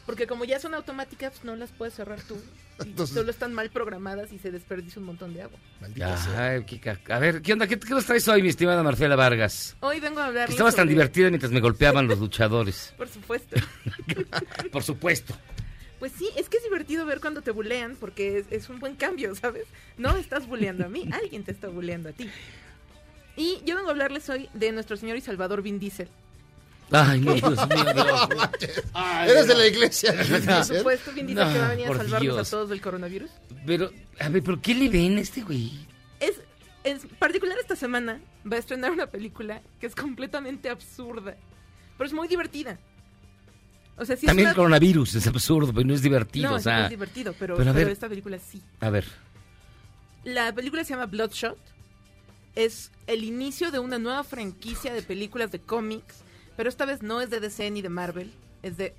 Porque 0.05 0.25
como 0.27 0.43
ya 0.45 0.59
son 0.59 0.73
automáticas, 0.73 1.33
pues 1.33 1.43
no 1.45 1.55
las 1.55 1.71
puedes 1.71 1.93
cerrar 1.93 2.19
tú. 2.21 2.35
Y 2.79 2.89
Entonces- 2.89 3.15
solo 3.15 3.31
están 3.31 3.53
mal 3.55 3.71
programadas 3.71 4.31
y 4.31 4.37
se 4.37 4.51
desperdicia 4.51 4.99
un 4.99 5.07
montón 5.07 5.33
de 5.33 5.41
agua. 5.41 5.57
Ay, 6.37 6.63
qué 6.65 6.79
ca- 6.79 6.99
a 7.09 7.17
ver, 7.19 7.41
¿qué 7.41 7.53
onda? 7.53 7.65
¿Qué, 7.65 7.79
qué 7.79 7.89
nos 7.89 8.05
traes 8.05 8.27
hoy, 8.27 8.43
mi 8.43 8.49
estimada 8.49 8.83
Marcela 8.83 9.15
Vargas? 9.15 9.75
Hoy 9.79 9.99
vengo 9.99 10.19
a 10.19 10.27
hablar. 10.27 10.47
Estabas 10.49 10.75
tan 10.75 10.87
divertida 10.87 11.29
mientras 11.29 11.51
me 11.51 11.59
golpeaban 11.59 12.07
los 12.07 12.19
luchadores. 12.19 12.93
Por 12.97 13.07
supuesto. 13.09 13.55
Por 14.71 14.83
supuesto. 14.83 15.35
Pues 15.99 16.11
sí, 16.17 16.29
es 16.35 16.47
que 16.49 16.57
es 16.57 16.63
divertido 16.63 17.05
ver 17.05 17.19
cuando 17.19 17.41
te 17.41 17.51
bulean 17.51 17.95
porque 17.95 18.37
es, 18.39 18.45
es 18.51 18.69
un 18.69 18.79
buen 18.79 18.95
cambio, 18.95 19.33
¿sabes? 19.41 19.65
No 19.97 20.15
estás 20.17 20.47
buleando 20.47 20.85
a 20.85 20.89
mí, 20.89 21.07
alguien 21.11 21.43
te 21.43 21.51
está 21.51 21.67
buleando 21.67 22.09
a 22.09 22.11
ti. 22.13 22.29
Y 23.35 23.61
yo 23.65 23.75
vengo 23.75 23.89
a 23.89 23.91
hablarles 23.91 24.27
hoy 24.29 24.49
de 24.53 24.71
nuestro 24.71 24.97
señor 24.97 25.17
y 25.17 25.21
salvador 25.21 25.61
Vin 25.61 25.79
Diesel. 25.79 26.09
Ay, 26.89 27.19
no, 27.21 27.33
Dios 27.33 27.67
mío, 27.67 27.83
Dios. 27.93 28.83
Ay, 28.93 29.29
Eres 29.29 29.47
de 29.47 29.53
no. 29.53 29.59
la 29.59 29.67
iglesia. 29.67 30.13
Por 30.13 30.63
supuesto, 30.77 31.11
Vin 31.13 31.27
Diesel 31.27 31.53
que 31.53 31.59
va 31.59 31.65
a 31.65 31.69
venir 31.69 31.85
a 31.87 31.89
salvarnos 31.89 32.21
Dios. 32.21 32.47
a 32.47 32.49
todos 32.49 32.69
del 32.69 32.81
coronavirus. 32.81 33.29
Pero, 33.65 33.91
a 34.19 34.29
ver, 34.29 34.41
¿pero 34.41 34.61
qué 34.61 34.73
le 34.73 34.89
ven 34.89 35.17
a 35.17 35.21
este 35.21 35.41
güey? 35.41 35.85
Es, 36.19 36.39
en 36.83 36.99
particular 37.19 37.57
esta 37.59 37.75
semana 37.75 38.21
va 38.49 38.55
a 38.55 38.59
estrenar 38.59 38.91
una 38.91 39.07
película 39.07 39.61
que 39.79 39.87
es 39.87 39.95
completamente 39.95 40.69
absurda, 40.69 41.35
pero 41.97 42.07
es 42.07 42.13
muy 42.13 42.27
divertida. 42.27 42.79
O 43.97 44.05
sea, 44.05 44.15
sí 44.15 44.25
es 44.25 44.27
También 44.27 44.45
una- 44.47 44.51
el 44.51 44.55
coronavirus 44.55 45.15
es 45.15 45.27
absurdo, 45.27 45.73
pero 45.73 45.87
no 45.87 45.93
es 45.93 46.01
divertido. 46.01 46.49
No, 46.51 46.55
o 46.55 46.59
sí, 46.59 46.63
sea, 46.65 46.77
no 46.79 46.83
es 46.85 46.89
divertido, 46.91 47.33
pero, 47.39 47.55
pero 47.57 47.71
a 47.71 47.73
pero 47.73 47.85
ver, 47.85 47.93
esta 47.93 48.07
película 48.07 48.37
sí. 48.39 48.61
a 48.79 48.89
ver. 48.89 49.05
La 50.23 50.53
película 50.53 50.83
se 50.83 50.91
llama 50.93 51.05
Bloodshot. 51.05 51.57
Es 52.55 52.91
el 53.07 53.23
inicio 53.23 53.71
de 53.71 53.79
una 53.79 53.99
nueva 53.99 54.23
franquicia 54.23 54.93
de 54.93 55.01
películas 55.03 55.51
de 55.51 55.59
cómics, 55.59 56.17
pero 56.55 56.69
esta 56.69 56.85
vez 56.85 57.01
no 57.03 57.21
es 57.21 57.29
de 57.29 57.39
DC 57.39 57.69
ni 57.71 57.81
de 57.81 57.89
Marvel, 57.89 58.31
es 58.63 58.77
de 58.77 58.93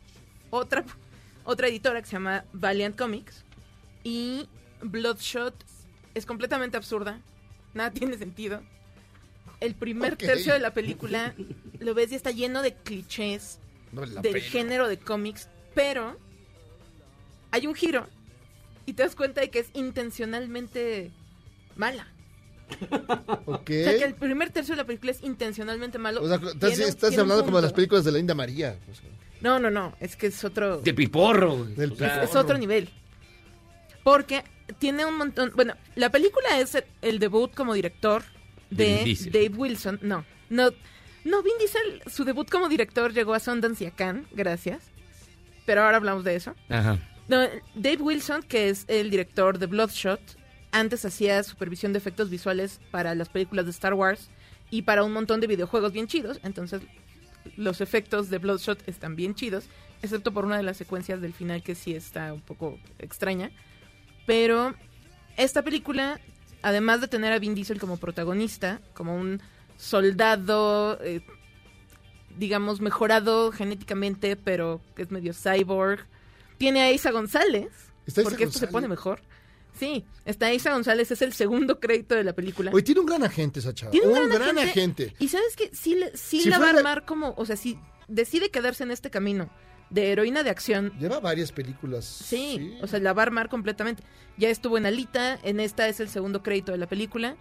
otra, 0.50 0.84
otra 1.44 1.66
editora 1.68 2.00
que 2.00 2.06
se 2.06 2.12
llama 2.12 2.44
Valiant 2.52 2.96
Comics. 2.96 3.44
Y 4.04 4.48
Bloodshot 4.80 5.54
es 6.14 6.24
completamente 6.24 6.76
absurda, 6.76 7.20
nada 7.74 7.90
tiene 7.92 8.16
sentido. 8.16 8.62
El 9.60 9.74
primer 9.74 10.16
tercio 10.16 10.52
de 10.52 10.60
la 10.60 10.72
película 10.72 11.34
lo 11.80 11.92
ves 11.94 12.12
y 12.12 12.14
está 12.14 12.30
lleno 12.30 12.62
de 12.62 12.74
clichés 12.74 13.58
No 13.92 14.02
del 14.02 14.20
pena. 14.32 14.40
género 14.40 14.88
de 14.88 14.98
cómics, 14.98 15.48
pero 15.74 16.16
hay 17.50 17.66
un 17.66 17.74
giro 17.74 18.06
y 18.86 18.92
te 18.94 19.02
das 19.02 19.14
cuenta 19.14 19.40
de 19.40 19.50
que 19.50 19.58
es 19.60 19.68
intencionalmente 19.74 21.10
mala. 21.76 22.06
Ok. 23.46 23.70
O 23.70 23.84
sea, 23.84 23.98
que 23.98 24.04
el 24.04 24.14
primer 24.14 24.50
tercio 24.50 24.74
de 24.74 24.82
la 24.82 24.84
película 24.86 25.12
es 25.12 25.22
intencionalmente 25.22 25.96
malo. 25.98 26.22
O 26.22 26.26
sea, 26.26 26.36
estás, 26.36 26.58
Tiene 26.58 26.84
un- 26.84 26.88
estás 26.90 27.08
tiene 27.10 27.22
un 27.22 27.30
hablando 27.30 27.44
como 27.46 27.56
de 27.58 27.62
las 27.62 27.72
películas 27.72 28.04
de 28.04 28.12
la 28.12 28.18
India 28.18 28.34
María. 28.34 28.78
o 28.90 28.94
sea. 28.94 29.08
No, 29.40 29.58
no, 29.58 29.70
no, 29.70 29.94
es 30.00 30.16
que 30.16 30.26
es 30.26 30.44
otro... 30.44 30.78
De 30.82 30.92
piporro. 30.92 31.64
Del 31.64 31.92
es, 31.92 32.00
es 32.30 32.36
otro 32.36 32.58
nivel. 32.58 32.90
Porque 34.02 34.42
tiene 34.78 35.04
un 35.06 35.16
montón. 35.16 35.52
Bueno, 35.54 35.74
la 35.94 36.10
película 36.10 36.58
es 36.58 36.74
el, 36.74 36.84
el 37.02 37.18
debut 37.18 37.54
como 37.54 37.72
director 37.74 38.22
De. 38.70 39.16
Dave 39.32 39.50
Wilson. 39.56 39.98
No, 40.02 40.24
no, 40.50 40.70
no, 41.24 41.42
Vin 41.42 41.54
Diesel, 41.58 42.02
su 42.06 42.24
debut 42.24 42.48
como 42.48 42.68
director 42.68 43.12
llegó 43.12 43.34
a 43.34 43.40
Sundance 43.40 43.84
y 43.84 43.86
a 43.86 43.90
Cannes, 43.90 44.26
gracias. 44.32 44.82
Pero 45.66 45.82
ahora 45.82 45.98
hablamos 45.98 46.24
de 46.24 46.36
eso. 46.36 46.54
Ajá. 46.68 46.98
No, 47.28 47.42
Dave 47.74 47.98
Wilson, 47.98 48.42
que 48.42 48.70
es 48.70 48.84
el 48.88 49.10
director 49.10 49.58
de 49.58 49.66
Bloodshot, 49.66 50.20
antes 50.72 51.04
hacía 51.04 51.42
supervisión 51.42 51.92
de 51.92 51.98
efectos 51.98 52.30
visuales 52.30 52.80
para 52.90 53.14
las 53.14 53.28
películas 53.28 53.66
de 53.66 53.70
Star 53.70 53.94
Wars 53.94 54.30
y 54.70 54.82
para 54.82 55.04
un 55.04 55.12
montón 55.12 55.40
de 55.40 55.46
videojuegos 55.46 55.92
bien 55.92 56.06
chidos. 56.06 56.40
Entonces, 56.42 56.82
los 57.56 57.80
efectos 57.80 58.30
de 58.30 58.38
Bloodshot 58.38 58.86
están 58.88 59.16
bien 59.16 59.34
chidos, 59.34 59.64
excepto 60.02 60.32
por 60.32 60.44
una 60.44 60.56
de 60.56 60.62
las 60.62 60.76
secuencias 60.76 61.20
del 61.20 61.34
final 61.34 61.62
que 61.62 61.74
sí 61.74 61.94
está 61.94 62.32
un 62.32 62.40
poco 62.40 62.78
extraña. 62.98 63.50
Pero 64.26 64.74
esta 65.36 65.62
película, 65.62 66.20
además 66.62 67.00
de 67.00 67.08
tener 67.08 67.32
a 67.32 67.38
Vin 67.38 67.54
Diesel 67.54 67.80
como 67.80 67.96
protagonista, 67.96 68.80
como 68.94 69.14
un 69.16 69.40
soldado, 69.78 70.98
eh, 71.02 71.22
digamos, 72.36 72.80
mejorado 72.80 73.50
genéticamente, 73.52 74.36
pero 74.36 74.82
que 74.94 75.02
es 75.02 75.10
medio 75.10 75.32
cyborg, 75.32 76.04
tiene 76.58 76.82
a 76.82 76.92
Isa 76.92 77.10
González, 77.10 77.70
¿Está 78.06 78.20
Isa 78.20 78.30
porque 78.30 78.44
esto 78.44 78.58
se 78.58 78.66
pone 78.66 78.88
mejor. 78.88 79.22
Sí, 79.78 80.04
está 80.24 80.52
Isa 80.52 80.72
González, 80.72 81.10
es 81.12 81.22
el 81.22 81.32
segundo 81.32 81.78
crédito 81.78 82.16
de 82.16 82.24
la 82.24 82.32
película. 82.32 82.72
Oye, 82.74 82.82
tiene 82.82 83.00
un 83.00 83.06
gran 83.06 83.22
agente 83.22 83.60
esa 83.60 83.72
chava. 83.72 83.92
Tiene 83.92 84.08
un 84.08 84.18
un 84.18 84.28
gran, 84.28 84.54
gran 84.54 84.58
agente. 84.58 85.14
Y 85.20 85.28
sabes 85.28 85.54
que 85.54 85.70
sí, 85.72 85.96
sí 86.14 86.40
Si 86.42 86.50
la 86.50 86.58
va 86.58 86.66
a 86.66 86.70
armar 86.70 87.04
como, 87.04 87.32
o 87.36 87.46
sea, 87.46 87.56
si 87.56 87.78
decide 88.08 88.50
quedarse 88.50 88.82
en 88.82 88.90
este 88.90 89.10
camino 89.10 89.48
de 89.90 90.10
heroína 90.10 90.42
de 90.42 90.50
acción, 90.50 90.92
Lleva 90.98 91.20
varias 91.20 91.52
películas. 91.52 92.04
sí, 92.04 92.76
o 92.82 92.88
sea, 92.88 92.98
la 92.98 93.12
va 93.12 93.22
a 93.22 93.26
armar 93.26 93.48
completamente. 93.48 94.02
Ya 94.36 94.48
estuvo 94.50 94.78
en 94.78 94.86
Alita, 94.86 95.38
en 95.44 95.60
esta 95.60 95.86
es 95.86 96.00
el 96.00 96.08
segundo 96.08 96.42
crédito 96.42 96.72
de 96.72 96.78
la 96.78 96.88
película. 96.88 97.36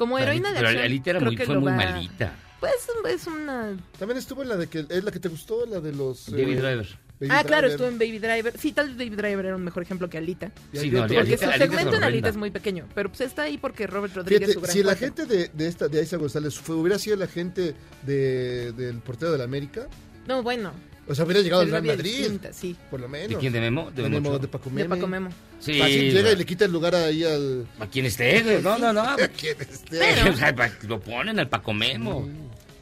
Como 0.00 0.18
heroína 0.18 0.48
de 0.48 0.54
Pero 0.56 0.68
acción. 0.68 0.84
Alita 0.86 1.10
era 1.10 1.20
muy, 1.20 1.36
fue 1.36 1.58
muy 1.58 1.72
va- 1.72 1.76
malita. 1.76 2.34
Pues 2.58 2.72
es 3.10 3.26
una... 3.26 3.76
También 3.98 4.16
estuvo 4.16 4.42
en 4.42 4.48
la 4.48 4.56
de 4.56 4.66
que 4.66 4.86
es 4.88 5.04
la 5.04 5.10
que 5.10 5.20
te 5.20 5.28
gustó, 5.28 5.66
la 5.66 5.78
de 5.78 5.92
los 5.92 6.28
eh, 6.28 6.32
Baby 6.32 6.54
Driver. 6.54 6.86
Baby 7.20 7.30
ah, 7.34 7.44
claro, 7.44 7.66
estuvo 7.66 7.86
en 7.86 7.98
Baby 7.98 8.18
Driver. 8.18 8.56
Sí, 8.58 8.72
tal 8.72 8.88
vez 8.88 8.96
Baby 8.96 9.14
Driver 9.16 9.44
era 9.44 9.56
un 9.56 9.62
mejor 9.62 9.82
ejemplo 9.82 10.08
que 10.08 10.16
Alita. 10.16 10.52
Sí, 10.72 10.90
no, 10.90 11.00
porque 11.00 11.18
Alita- 11.18 11.36
su 11.36 11.44
Alita 11.50 11.64
es 11.64 11.70
segmento 11.70 11.96
en. 11.98 12.02
Alita 12.04 12.28
es 12.30 12.36
muy 12.38 12.50
pequeño, 12.50 12.86
pero 12.94 13.10
pues 13.10 13.20
está 13.20 13.42
ahí 13.42 13.58
porque 13.58 13.86
Robert 13.86 14.14
Rodríguez 14.16 14.40
Fíjate, 14.40 14.54
su 14.54 14.60
gran 14.62 14.72
si 14.72 14.82
la 14.82 14.96
gente 14.96 15.26
de, 15.26 15.50
de 15.52 15.68
esta 15.68 15.88
de 15.88 16.02
Isa 16.02 16.16
González 16.16 16.58
fue, 16.58 16.76
hubiera 16.76 16.98
sido 16.98 17.16
la 17.16 17.26
gente 17.26 17.74
de, 18.06 18.72
del 18.72 19.00
portero 19.00 19.32
de 19.32 19.36
la 19.38 19.44
América, 19.44 19.86
No, 20.26 20.42
bueno. 20.42 20.72
O 21.10 21.14
sea, 21.14 21.24
hubiera 21.24 21.40
llegado 21.42 21.62
al 21.62 21.70
Real 21.70 21.82
Madrid, 21.84 22.16
distinta, 22.18 22.52
sí. 22.52 22.76
por 22.90 23.00
lo 23.00 23.08
menos. 23.08 23.28
¿De 23.28 23.36
quién? 23.36 23.52
¿De 23.52 23.60
Memo? 23.60 23.90
¿De 23.90 24.02
De, 24.02 24.08
Memo 24.08 24.38
de 24.38 24.48
Paco 24.48 24.70
De 24.70 24.76
Meme. 24.76 24.88
Paco 24.96 25.06
Memo. 25.06 25.30
Sí, 25.58 25.78
Fácil, 25.78 26.12
llega 26.12 26.32
y 26.32 26.36
le 26.36 26.46
quita 26.46 26.64
el 26.64 26.72
lugar 26.72 26.94
ahí 26.94 27.24
al... 27.24 27.66
A 27.78 27.86
quien 27.86 28.06
esté, 28.06 28.60
no, 28.62 28.78
no, 28.78 28.92
no. 28.92 29.00
A 29.02 29.16
quien 29.16 29.56
esté. 29.60 30.00
O 30.30 30.34
sea, 30.36 30.54
pa- 30.54 30.70
lo 30.86 31.00
ponen 31.00 31.38
al 31.38 31.48
Paco 31.48 31.72
Memo. 31.74 32.28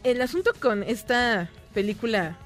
El 0.05 0.21
asunto 0.23 0.53
con 0.61 0.83
esta 0.85 1.51
película 1.75 2.39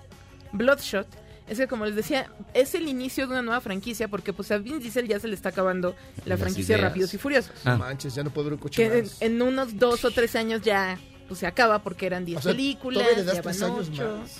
Bloodshot 0.53 1.07
es 1.49 1.59
que, 1.59 1.67
como 1.67 1.85
les 1.85 1.97
decía, 1.97 2.31
es 2.55 2.75
el 2.75 2.89
inicio 2.89 3.27
de 3.27 3.33
una 3.33 3.43
nueva 3.43 3.61
franquicia 3.61 4.09
porque 4.09 4.33
pues 4.33 4.51
a 4.53 4.59
Vin 4.59 4.79
Diesel 4.79 5.07
ya 5.09 5.19
se 5.21 5.29
le 5.29 5.35
está 5.35 5.51
acabando 5.51 5.95
la 6.25 6.31
Las 6.31 6.41
franquicia 6.41 6.77
ideas. 6.77 6.89
Rápidos 6.91 7.15
y 7.15 7.19
Furiosos. 7.19 7.53
No 7.65 7.77
manches, 7.79 8.15
ya 8.15 8.23
no 8.23 8.31
puedo 8.31 8.45
ver 8.47 8.53
un 8.55 8.59
coche 8.61 8.89
Que 8.89 8.99
en, 8.99 9.05
más. 9.05 9.21
en 9.21 9.43
unos 9.43 9.79
dos 9.79 10.05
o 10.05 10.11
tres 10.13 10.35
años 10.37 10.63
ya 10.63 10.99
pues, 11.29 11.41
se 11.41 11.47
acaba 11.47 11.83
porque 11.83 12.07
eran 12.07 12.25
10 12.25 12.39
O 12.39 12.43
sea, 12.43 12.53
películas, 12.53 13.03
todavía 13.03 13.19
le 13.19 13.25
das 13.25 13.35
ya 13.37 13.43
van 13.43 13.73
años 13.75 13.91
más. 13.91 14.31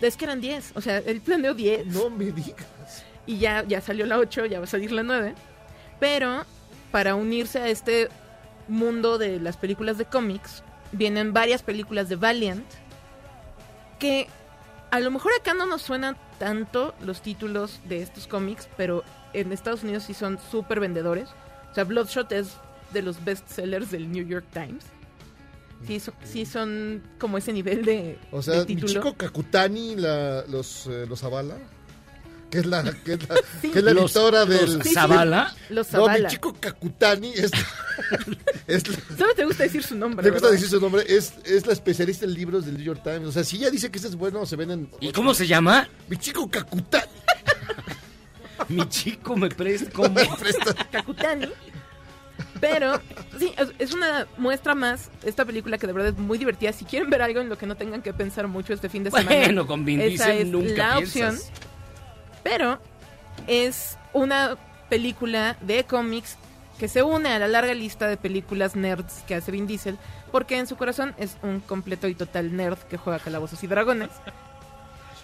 Es 0.00 0.16
que 0.16 0.24
eran 0.24 0.40
10, 0.40 0.72
o 0.74 0.80
sea, 0.80 0.98
él 0.98 1.20
planeó 1.20 1.54
10. 1.54 1.86
No 1.86 2.10
me 2.10 2.26
digas. 2.26 3.04
Y 3.26 3.38
ya, 3.38 3.64
ya 3.66 3.80
salió 3.80 4.06
la 4.06 4.18
8, 4.18 4.46
ya 4.46 4.58
va 4.58 4.64
a 4.64 4.68
salir 4.68 4.92
la 4.92 5.02
9. 5.02 5.34
Pero 5.98 6.44
para 6.90 7.14
unirse 7.14 7.58
a 7.58 7.68
este 7.68 8.08
mundo 8.68 9.18
de 9.18 9.40
las 9.40 9.56
películas 9.56 9.98
de 9.98 10.04
cómics, 10.04 10.62
vienen 10.92 11.32
varias 11.32 11.62
películas 11.62 12.08
de 12.08 12.16
Valiant 12.16 12.64
que 13.98 14.28
a 14.90 15.00
lo 15.00 15.10
mejor 15.10 15.32
acá 15.38 15.54
no 15.54 15.66
nos 15.66 15.82
suenan 15.82 16.16
tanto 16.38 16.94
los 17.02 17.20
títulos 17.20 17.80
de 17.84 18.00
estos 18.00 18.26
cómics, 18.26 18.68
pero 18.76 19.04
en 19.32 19.52
Estados 19.52 19.82
Unidos 19.82 20.04
sí 20.04 20.14
son 20.14 20.38
súper 20.38 20.80
vendedores. 20.80 21.28
O 21.70 21.74
sea, 21.74 21.84
Bloodshot 21.84 22.32
es 22.32 22.56
de 22.92 23.02
los 23.02 23.22
bestsellers 23.24 23.90
del 23.90 24.10
New 24.10 24.26
York 24.26 24.46
Times. 24.52 24.84
Sí, 25.86 26.00
son, 26.00 26.14
sí 26.24 26.44
son 26.44 27.02
como 27.18 27.38
ese 27.38 27.52
nivel 27.52 27.84
de, 27.84 28.18
O 28.30 28.42
sea, 28.42 28.64
de 28.64 28.74
mi 28.74 28.82
chico 28.82 29.14
Kakutani 29.14 29.96
la, 29.96 30.44
los, 30.48 30.86
eh, 30.86 31.06
los 31.08 31.22
avala. 31.24 31.56
Que 32.50 32.58
es 32.60 32.66
la, 32.66 32.82
que 33.04 33.12
es 33.12 33.28
la, 33.28 33.36
Sí. 33.62 33.70
que 33.70 33.78
es 33.78 33.84
la 33.84 33.92
Los- 33.92 34.10
editora 34.16 34.44
los 34.46 34.48
del... 34.48 34.82
Sí. 34.82 34.94
¿Zavala? 34.94 35.54
Los 35.68 35.92
No, 35.92 35.98
mi 36.00 36.04
Zavala. 36.06 36.28
chico 36.28 36.54
Kakutani 36.58 37.30
es, 37.34 37.50
es 38.66 38.88
la- 38.88 39.16
Solo 39.18 39.34
te 39.34 39.44
gusta 39.44 39.62
decir 39.64 39.82
su 39.82 39.94
nombre. 39.96 40.24
Me 40.24 40.30
gusta 40.32 40.50
decir 40.50 40.66
su 40.68 40.80
nombre, 40.80 41.04
es, 41.06 41.34
es 41.44 41.66
la 41.66 41.74
especialista 41.74 42.24
en 42.24 42.32
libros 42.34 42.64
del 42.64 42.74
New 42.76 42.84
York 42.84 43.02
Times. 43.04 43.26
O 43.28 43.32
sea, 43.32 43.44
si 43.44 43.56
ella 43.58 43.70
dice 43.70 43.90
que 43.90 43.98
ese 43.98 44.08
es 44.08 44.14
bueno, 44.16 44.46
se 44.46 44.56
venden... 44.56 44.90
¿Y 45.00 45.12
cómo 45.12 45.34
se 45.34 45.46
llama? 45.46 45.88
Mi 46.08 46.16
chico 46.16 46.48
Kakutani. 46.50 47.04
Mi 48.70 48.86
chico 48.88 49.36
me 49.36 49.48
presta 49.50 49.90
como... 49.92 50.18
Kakutani. 50.90 51.46
Pero, 52.60 53.00
sí, 53.38 53.52
es- 53.78 53.92
una 53.94 54.26
muestra 54.36 54.74
más, 54.74 55.10
esta 55.24 55.44
película 55.44 55.78
que 55.78 55.86
de 55.86 55.92
verdad 55.92 56.12
es 56.12 56.18
muy 56.18 56.38
divertida. 56.38 56.72
Si 56.72 56.84
quieren 56.84 57.08
ver 57.10 57.22
algo 57.22 57.40
en 57.40 57.48
lo 57.48 57.56
que 57.58 57.66
no 57.66 57.76
tengan 57.76 58.02
que 58.02 58.12
pensar 58.12 58.48
mucho 58.48 58.72
este 58.72 58.88
fin 58.88 59.04
de 59.04 59.10
semana. 59.10 59.30
Bueno, 59.30 59.66
con 59.66 59.84
Vin 59.84 60.00
esa 60.00 60.26
Diesel 60.26 60.38
es 60.46 60.46
nunca 60.48 60.88
la 60.90 60.96
piensas. 60.96 61.34
opción. 61.34 61.52
Pero 62.42 62.78
es 63.46 63.96
una 64.12 64.56
película 64.88 65.56
de 65.60 65.84
cómics 65.84 66.36
que 66.78 66.88
se 66.88 67.02
une 67.02 67.28
a 67.28 67.38
la 67.38 67.48
larga 67.48 67.74
lista 67.74 68.06
de 68.06 68.16
películas 68.16 68.76
nerds 68.76 69.22
que 69.26 69.34
hace 69.34 69.50
Vin 69.50 69.66
Diesel, 69.66 69.98
porque 70.30 70.58
en 70.58 70.66
su 70.66 70.76
corazón 70.76 71.14
es 71.18 71.36
un 71.42 71.60
completo 71.60 72.06
y 72.08 72.14
total 72.14 72.54
nerd 72.56 72.78
que 72.88 72.96
juega 72.96 73.18
calabozos 73.18 73.62
y 73.64 73.66
dragones. 73.66 74.10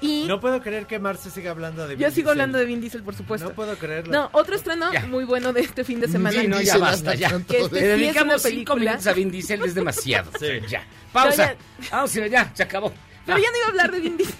Y 0.01 0.25
No 0.27 0.41
puedo 0.41 0.61
creer 0.61 0.87
que 0.87 0.99
Marce 0.99 1.31
siga 1.31 1.51
hablando 1.53 1.87
de 1.87 1.95
yo 1.95 2.07
Vin 2.07 2.15
sigo 2.15 2.15
Diesel. 2.15 2.29
hablando 2.31 2.59
de 2.59 2.65
Vin 2.65 2.81
Diesel, 2.81 3.03
por 3.03 3.15
supuesto. 3.15 3.49
No 3.49 3.55
puedo 3.55 3.77
creerlo. 3.77 4.13
No, 4.13 4.29
otro 4.33 4.57
estreno 4.57 4.91
muy 5.09 5.25
bueno 5.25 5.53
de 5.53 5.61
este 5.61 5.85
fin 5.85 6.01
de 6.01 6.09
semana. 6.09 6.41
Sí, 6.41 6.49
no, 6.49 6.61
ya 6.61 6.79
basta, 6.79 7.15
ya. 7.15 7.29
Que 7.49 7.61
este 7.61 7.81
Le 7.81 7.87
dedicamos 7.89 8.43
cinco 8.43 8.77
minutos 8.77 9.07
a 9.07 9.13
Vin 9.13 9.31
Diesel, 9.31 9.63
es 9.65 9.75
demasiado. 9.75 10.31
Ya. 10.69 10.85
Pausa. 11.13 11.55
Vamos, 11.91 12.13
ya, 12.13 12.53
se 12.55 12.63
acabó. 12.63 12.93
Pero 13.25 13.39
ya 13.39 13.51
no 13.51 13.57
iba 13.57 13.67
a 13.67 13.69
hablar 13.71 13.91
de 13.93 14.01
Vin 14.01 14.17
Diesel. 14.17 14.35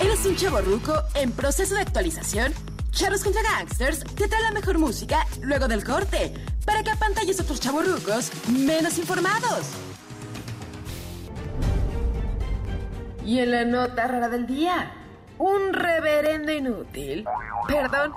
¿Eres 0.00 0.24
un 0.26 0.36
chavo 0.36 0.60
ruco 0.60 0.94
en 1.14 1.32
proceso 1.32 1.74
de 1.74 1.80
actualización? 1.82 2.52
Charros 2.92 3.22
contra 3.22 3.42
Gangsters 3.42 4.00
te 4.14 4.28
trae 4.28 4.42
la 4.42 4.52
mejor 4.52 4.78
música 4.78 5.26
luego 5.42 5.68
del 5.68 5.84
corte 5.84 6.32
para 6.64 6.82
que 6.82 6.90
apantalles 6.90 7.38
a 7.38 7.42
otros 7.42 7.60
chavorrucos 7.60 8.30
menos 8.48 8.98
informados. 8.98 9.66
Y 13.28 13.40
en 13.40 13.50
la 13.50 13.66
nota 13.66 14.06
rara 14.06 14.30
del 14.30 14.46
día, 14.46 14.90
un 15.36 15.74
reverendo 15.74 16.50
inútil, 16.50 17.26
perdón, 17.66 18.14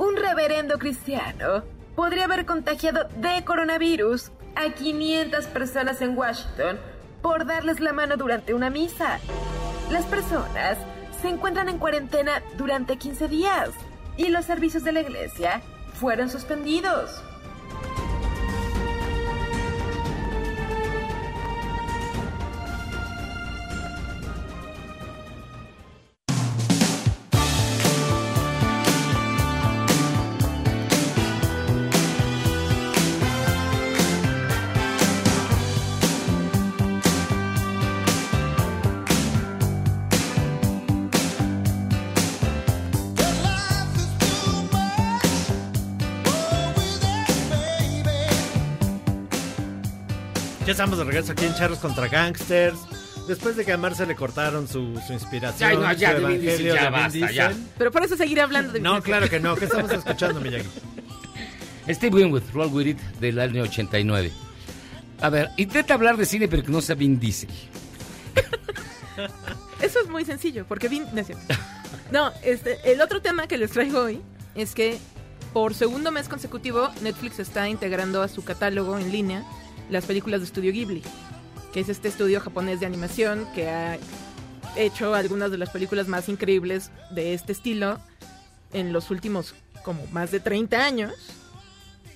un 0.00 0.16
reverendo 0.16 0.80
cristiano, 0.80 1.62
podría 1.94 2.24
haber 2.24 2.44
contagiado 2.44 3.06
de 3.18 3.44
coronavirus 3.44 4.32
a 4.56 4.74
500 4.74 5.46
personas 5.46 6.02
en 6.02 6.18
Washington 6.18 6.76
por 7.22 7.46
darles 7.46 7.78
la 7.78 7.92
mano 7.92 8.16
durante 8.16 8.52
una 8.52 8.68
misa. 8.68 9.20
Las 9.92 10.06
personas 10.06 10.76
se 11.22 11.28
encuentran 11.28 11.68
en 11.68 11.78
cuarentena 11.78 12.42
durante 12.56 12.96
15 12.96 13.28
días 13.28 13.70
y 14.16 14.26
los 14.26 14.44
servicios 14.44 14.82
de 14.82 14.90
la 14.90 15.02
iglesia 15.02 15.62
fueron 15.94 16.28
suspendidos. 16.30 17.22
Ya 50.68 50.72
estamos 50.72 50.98
de 50.98 51.04
regreso 51.04 51.32
aquí 51.32 51.46
en 51.46 51.54
Charros 51.54 51.78
contra 51.78 52.08
Gangsters. 52.08 52.78
Después 53.26 53.56
de 53.56 53.64
que 53.64 53.72
a 53.72 53.78
Marce 53.78 54.04
le 54.04 54.14
cortaron 54.14 54.68
su, 54.68 55.00
su 55.06 55.14
inspiración, 55.14 55.70
Ya, 55.70 55.78
no, 55.78 55.92
ya, 55.94 56.20
su 56.20 56.26
Diesel, 56.26 56.66
ya 56.66 57.08
de 57.08 57.34
ya. 57.34 57.54
Pero 57.78 57.90
por 57.90 58.04
eso 58.04 58.18
seguiré 58.18 58.42
hablando 58.42 58.74
de 58.74 58.78
Vin 58.78 58.82
No, 58.82 59.02
claro 59.02 59.30
que 59.30 59.40
no. 59.40 59.56
¿Qué 59.56 59.64
estamos 59.64 59.90
escuchando, 59.90 60.42
Miyagi? 60.42 60.68
Steve 61.88 62.14
Winwood, 62.14 62.42
Roll 62.52 62.68
With 62.70 62.86
It, 62.86 62.98
del 63.18 63.38
año 63.38 63.62
89. 63.62 64.30
A 65.22 65.30
ver, 65.30 65.48
intenta 65.56 65.94
hablar 65.94 66.18
de 66.18 66.26
cine, 66.26 66.48
pero 66.48 66.62
que 66.62 66.70
no 66.70 66.82
sea 66.82 66.96
Vin 66.96 67.18
Diesel. 67.18 67.48
Eso 69.80 70.00
es 70.00 70.08
muy 70.10 70.26
sencillo, 70.26 70.66
porque 70.68 70.90
Vin... 70.90 71.06
no 71.14 71.20
es 71.22 71.28
cierto. 71.28 71.54
No, 72.10 72.30
este, 72.42 72.76
el 72.92 73.00
otro 73.00 73.22
tema 73.22 73.46
que 73.46 73.56
les 73.56 73.70
traigo 73.70 74.00
hoy 74.00 74.20
es 74.54 74.74
que 74.74 74.98
por 75.54 75.72
segundo 75.72 76.12
mes 76.12 76.28
consecutivo 76.28 76.90
Netflix 77.00 77.38
está 77.38 77.70
integrando 77.70 78.20
a 78.20 78.28
su 78.28 78.44
catálogo 78.44 78.98
en 78.98 79.10
línea 79.10 79.46
las 79.90 80.06
películas 80.06 80.40
de 80.40 80.46
Estudio 80.46 80.72
Ghibli, 80.72 81.02
que 81.72 81.80
es 81.80 81.88
este 81.88 82.08
estudio 82.08 82.40
japonés 82.40 82.80
de 82.80 82.86
animación 82.86 83.46
que 83.54 83.68
ha 83.68 83.98
hecho 84.76 85.14
algunas 85.14 85.50
de 85.50 85.58
las 85.58 85.70
películas 85.70 86.08
más 86.08 86.28
increíbles 86.28 86.90
de 87.10 87.34
este 87.34 87.52
estilo 87.52 87.98
en 88.72 88.92
los 88.92 89.10
últimos 89.10 89.54
como 89.84 90.06
más 90.08 90.30
de 90.30 90.40
30 90.40 90.84
años. 90.84 91.14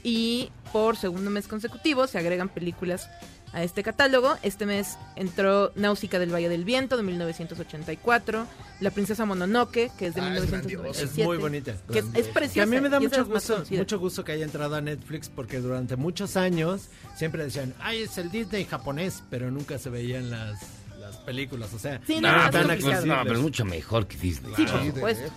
Y 0.04 0.50
por 0.72 0.96
segundo 0.96 1.30
mes 1.30 1.46
consecutivo 1.46 2.06
se 2.06 2.18
agregan 2.18 2.48
películas 2.48 3.08
a 3.52 3.62
este 3.62 3.82
catálogo. 3.82 4.36
Este 4.42 4.66
mes 4.66 4.96
entró 5.16 5.72
Náusica 5.74 6.18
del 6.18 6.32
Valle 6.34 6.48
del 6.48 6.64
Viento 6.64 6.96
de 6.96 7.02
1984, 7.02 8.46
La 8.80 8.90
Princesa 8.90 9.24
Mononoke, 9.24 9.90
que 9.98 10.06
es 10.06 10.14
de 10.14 10.20
Ah, 10.20 10.34
es 10.34 10.42
1997. 10.42 11.20
Es 11.20 11.26
muy 11.26 11.36
bonita. 11.36 11.74
Que 11.92 12.00
es, 12.00 12.04
es 12.14 12.28
preciosa. 12.28 12.54
Que 12.54 12.60
a 12.62 12.66
mí 12.66 12.80
me 12.80 12.88
da 12.88 13.00
mucho 13.00 13.24
gusto, 13.26 13.64
mucho 13.70 13.98
gusto 13.98 14.24
que 14.24 14.32
haya 14.32 14.44
entrado 14.44 14.74
a 14.76 14.80
Netflix 14.80 15.28
porque 15.28 15.58
durante 15.60 15.96
muchos 15.96 16.36
años 16.36 16.88
siempre 17.16 17.44
decían, 17.44 17.74
ay, 17.80 18.02
es 18.02 18.18
el 18.18 18.30
Disney 18.30 18.64
japonés, 18.64 19.22
pero 19.30 19.50
nunca 19.50 19.78
se 19.78 19.90
veían 19.90 20.30
las, 20.30 20.58
las 20.98 21.16
películas. 21.18 21.72
O 21.74 21.78
sea, 21.78 22.00
Sí, 22.06 22.20
no 22.20 22.32
no, 22.32 22.50
tan 22.50 22.66
pues, 22.66 23.04
no, 23.04 23.20
pero 23.22 23.34
es 23.36 23.40
mucho 23.42 23.64
mejor 23.64 24.06
que 24.06 24.16
Disney. 24.16 24.54
Sí, 24.56 24.64
por 24.64 24.84
supuesto. 24.86 25.32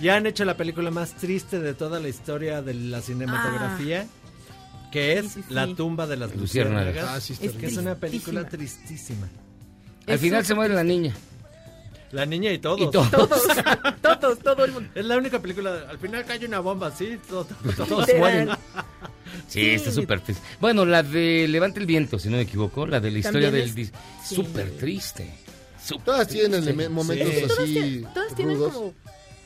Ya 0.00 0.16
han 0.16 0.26
hecho 0.26 0.44
la 0.44 0.56
película 0.56 0.90
más 0.90 1.14
triste 1.14 1.60
de 1.60 1.74
toda 1.74 2.00
la 2.00 2.08
historia 2.08 2.62
de 2.62 2.74
la 2.74 3.00
cinematografía. 3.02 4.06
Que 4.92 5.18
es 5.18 5.26
Sí, 5.26 5.30
sí, 5.34 5.42
sí. 5.48 5.54
La 5.54 5.66
tumba 5.74 6.06
de 6.06 6.16
las 6.16 6.34
Luciérnagas. 6.34 6.96
Ah, 7.08 7.20
sí, 7.20 7.34
es 7.40 7.52
que 7.52 7.66
es 7.66 7.76
una 7.76 7.94
película 7.94 8.48
tristísima. 8.48 9.28
Al 10.06 10.14
Es 10.14 10.20
final 10.20 10.44
se 10.46 10.54
muere 10.54 10.74
la 10.74 10.84
niña. 10.84 11.14
La 12.12 12.24
niña 12.24 12.50
y 12.52 12.58
todos. 12.58 12.80
Y 12.80 12.90
todos. 12.90 13.10
Todos, 13.10 13.42
todos, 14.20 14.38
todo 14.38 14.64
el 14.64 14.72
mundo. 14.72 14.88
Es 14.94 15.04
la 15.04 15.18
única 15.18 15.40
película. 15.40 15.86
Al 15.90 15.98
final 15.98 16.24
cae 16.24 16.44
una 16.46 16.60
bomba, 16.60 16.90
sí. 16.90 17.18
Todos, 17.28 17.48
todos 17.76 18.06
Literal. 18.06 18.18
mueren. 18.18 18.48
Sí, 19.46 19.68
está 19.70 19.90
súper 19.92 20.20
triste. 20.20 20.42
Bueno, 20.58 20.86
la 20.86 21.02
de 21.02 21.46
Levante 21.48 21.80
el 21.80 21.86
viento, 21.86 22.18
si 22.18 22.30
no 22.30 22.36
me 22.36 22.42
equivoco, 22.44 22.86
la 22.86 22.98
de 23.00 23.10
la 23.10 23.18
historia 23.18 23.48
También 23.48 23.74
del... 23.74 23.86
dis- 23.86 23.92
sí. 24.24 24.34
Súper 24.36 24.70
triste. 24.78 25.30
Súper 25.84 26.04
Todas 26.04 26.28
tienen 26.28 26.62
triste. 26.64 26.88
momentos 26.88 27.28
Sí. 27.28 27.40
Todas, 27.42 27.58
así 27.58 28.04
todas 28.14 28.34
tienen 28.34 28.56
rudos. 28.56 28.72
como 28.72 28.94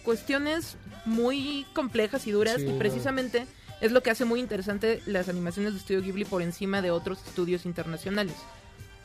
cuestiones 0.04 0.76
muy 1.04 1.66
complejas 1.74 2.26
y 2.26 2.30
duras 2.30 2.56
Sí, 2.58 2.62
y 2.66 2.68
no. 2.68 2.78
Es 3.82 3.90
lo 3.90 4.00
que 4.00 4.10
hace 4.10 4.24
muy 4.24 4.38
interesante 4.38 5.02
las 5.06 5.28
animaciones 5.28 5.72
de 5.72 5.80
Estudio 5.80 6.02
Ghibli 6.02 6.24
por 6.24 6.40
encima 6.40 6.80
de 6.80 6.92
otros 6.92 7.18
estudios 7.26 7.66
internacionales. 7.66 8.36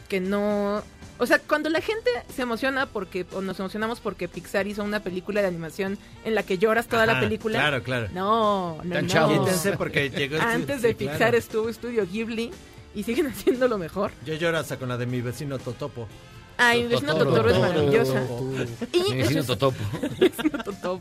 Que 0.08 0.20
no... 0.22 0.84
O 1.18 1.26
sea, 1.26 1.40
cuando 1.40 1.70
la 1.70 1.82
gente 1.82 2.12
se 2.34 2.44
emociona 2.44 2.86
porque, 2.86 3.26
o 3.34 3.42
nos 3.42 3.60
emocionamos 3.60 4.00
porque 4.00 4.28
Pixar 4.28 4.68
hizo 4.68 4.84
una 4.84 5.00
película 5.00 5.42
de 5.42 5.48
animación 5.48 5.98
en 6.24 6.36
la 6.36 6.44
que 6.44 6.60
lloras 6.60 6.88
toda 6.88 7.08
la 7.08 7.20
película. 7.20 7.58
Claro, 7.58 7.82
claro. 7.82 8.08
No, 8.14 8.78
no, 8.84 8.94
Tan 8.94 9.08
no. 9.08 9.78
porque 9.80 10.12
llegó. 10.12 10.38
Antes 10.42 10.82
sí, 10.82 10.88
de 10.88 10.94
Pixar 10.94 11.18
claro. 11.18 11.38
estuvo 11.38 11.70
Estudio 11.70 12.06
Ghibli 12.06 12.52
y 12.94 13.02
siguen 13.02 13.26
haciendo 13.34 13.68
lo 13.68 13.80
mejor. 13.80 14.12
Yo 14.28 14.36
lloro 14.36 14.60
hasta 14.60 14.78
con 14.78 14.90
la 14.90 14.98
de 14.98 15.08
mi 15.08 15.22
vecino 15.22 15.58
Totopo. 15.58 16.08
Ay, 16.58 16.84
mi 16.84 16.90
vecino 16.90 17.14
Totoro. 17.14 17.30
Totoro 17.32 17.50
es 17.50 17.56
Totoro. 17.56 17.74
maravillosa. 17.74 18.24
Y 18.94 19.12
Mi 19.12 19.18
vecino 19.18 19.40
es- 19.42 19.48
Totopo. 19.48 19.78
Mi 20.20 20.28
vecino 20.28 20.64
Totoro. 20.64 21.00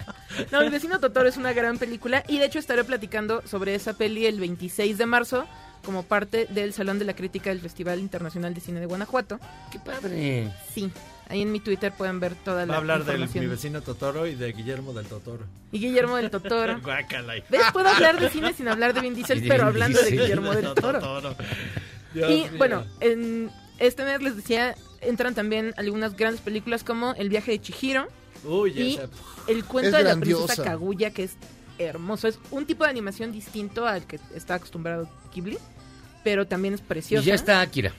No, 0.53 0.61
mi 0.61 0.69
vecino 0.69 1.01
Totoro 1.01 1.28
es 1.28 1.37
una 1.37 1.53
gran 1.53 1.78
película 1.78 2.23
y 2.28 2.39
de 2.39 2.47
hecho 2.47 2.59
estaré 2.59 2.85
platicando 2.85 3.43
sobre 3.47 3.74
esa 3.74 3.95
peli 3.95 4.27
el 4.27 4.39
26 4.41 4.99
de 4.99 5.07
marzo 5.07 5.47
como 5.85 6.03
parte 6.03 6.47
del 6.51 6.73
Salón 6.73 6.99
de 6.99 7.05
la 7.05 7.15
Crítica 7.15 7.51
del 7.51 7.61
Festival 7.61 8.01
Internacional 8.01 8.53
de 8.55 8.61
Cine 8.61 8.81
de 8.81 8.87
Guanajuato. 8.87 9.39
¡Qué 9.70 9.78
padre! 9.78 10.51
Sí, 10.74 10.91
ahí 11.28 11.43
en 11.43 11.53
mi 11.53 11.61
Twitter 11.61 11.93
pueden 11.97 12.19
ver 12.19 12.35
toda 12.35 12.61
Va 12.62 12.66
la 12.66 12.74
a 12.74 12.77
hablar 12.78 13.05
de 13.05 13.16
mi 13.19 13.47
vecino 13.47 13.81
Totoro 13.83 14.27
y 14.27 14.35
de 14.35 14.53
Guillermo 14.53 14.93
del 14.93 15.07
Totoro. 15.07 15.45
Y 15.73 15.78
Guillermo 15.78 16.16
del 16.16 16.31
Totoro. 16.31 16.81
¿Ves? 17.51 17.62
Puedo 17.73 17.89
hablar 17.89 18.19
de 18.20 18.28
cine 18.31 18.53
sin 18.53 18.69
hablar 18.69 18.95
de 18.95 19.01
Vin 19.01 19.15
Diesel, 19.15 19.45
pero 19.47 19.66
hablando 19.66 20.01
de. 20.03 20.11
Guillermo 20.11 20.53
del 20.55 20.74
Toro. 20.74 21.35
Dios 22.12 22.31
Y 22.31 22.49
bueno, 22.59 22.85
en 23.01 23.51
este 23.78 24.05
mes 24.05 24.20
les 24.23 24.37
decía, 24.37 24.74
entran 25.01 25.35
también 25.35 25.74
algunas 25.77 26.16
grandes 26.16 26.40
películas 26.40 26.85
como 26.85 27.14
El 27.14 27.28
viaje 27.28 27.52
de 27.52 27.60
Chihiro 27.60 28.09
Uy, 28.44 28.73
y 28.77 28.94
esa- 28.94 29.09
El 29.48 29.64
cuento 29.64 29.97
Es 29.97 30.05
de 30.05 30.05
la 30.14 30.16
princesa 30.20 30.62
Kaguya, 30.64 31.10
que 31.10 31.24
es 31.24 31.32
hermoso. 31.78 32.28
Es 32.28 32.39
un 32.51 32.64
tipo 32.66 32.85
de 32.85 32.90
animación 32.90 33.32
distinto 33.32 33.86
al 33.86 34.06
que 34.06 34.18
está 34.35 34.55
acostumbrado 34.55 35.09
Ghibli, 35.35 35.59
pero 36.24 36.47
también 36.47 36.74
es 36.74 36.81
Y 36.81 36.85
precioso. 36.85 37.24
ya 37.27 37.35
está 37.35 37.60
Akira. 37.60 37.93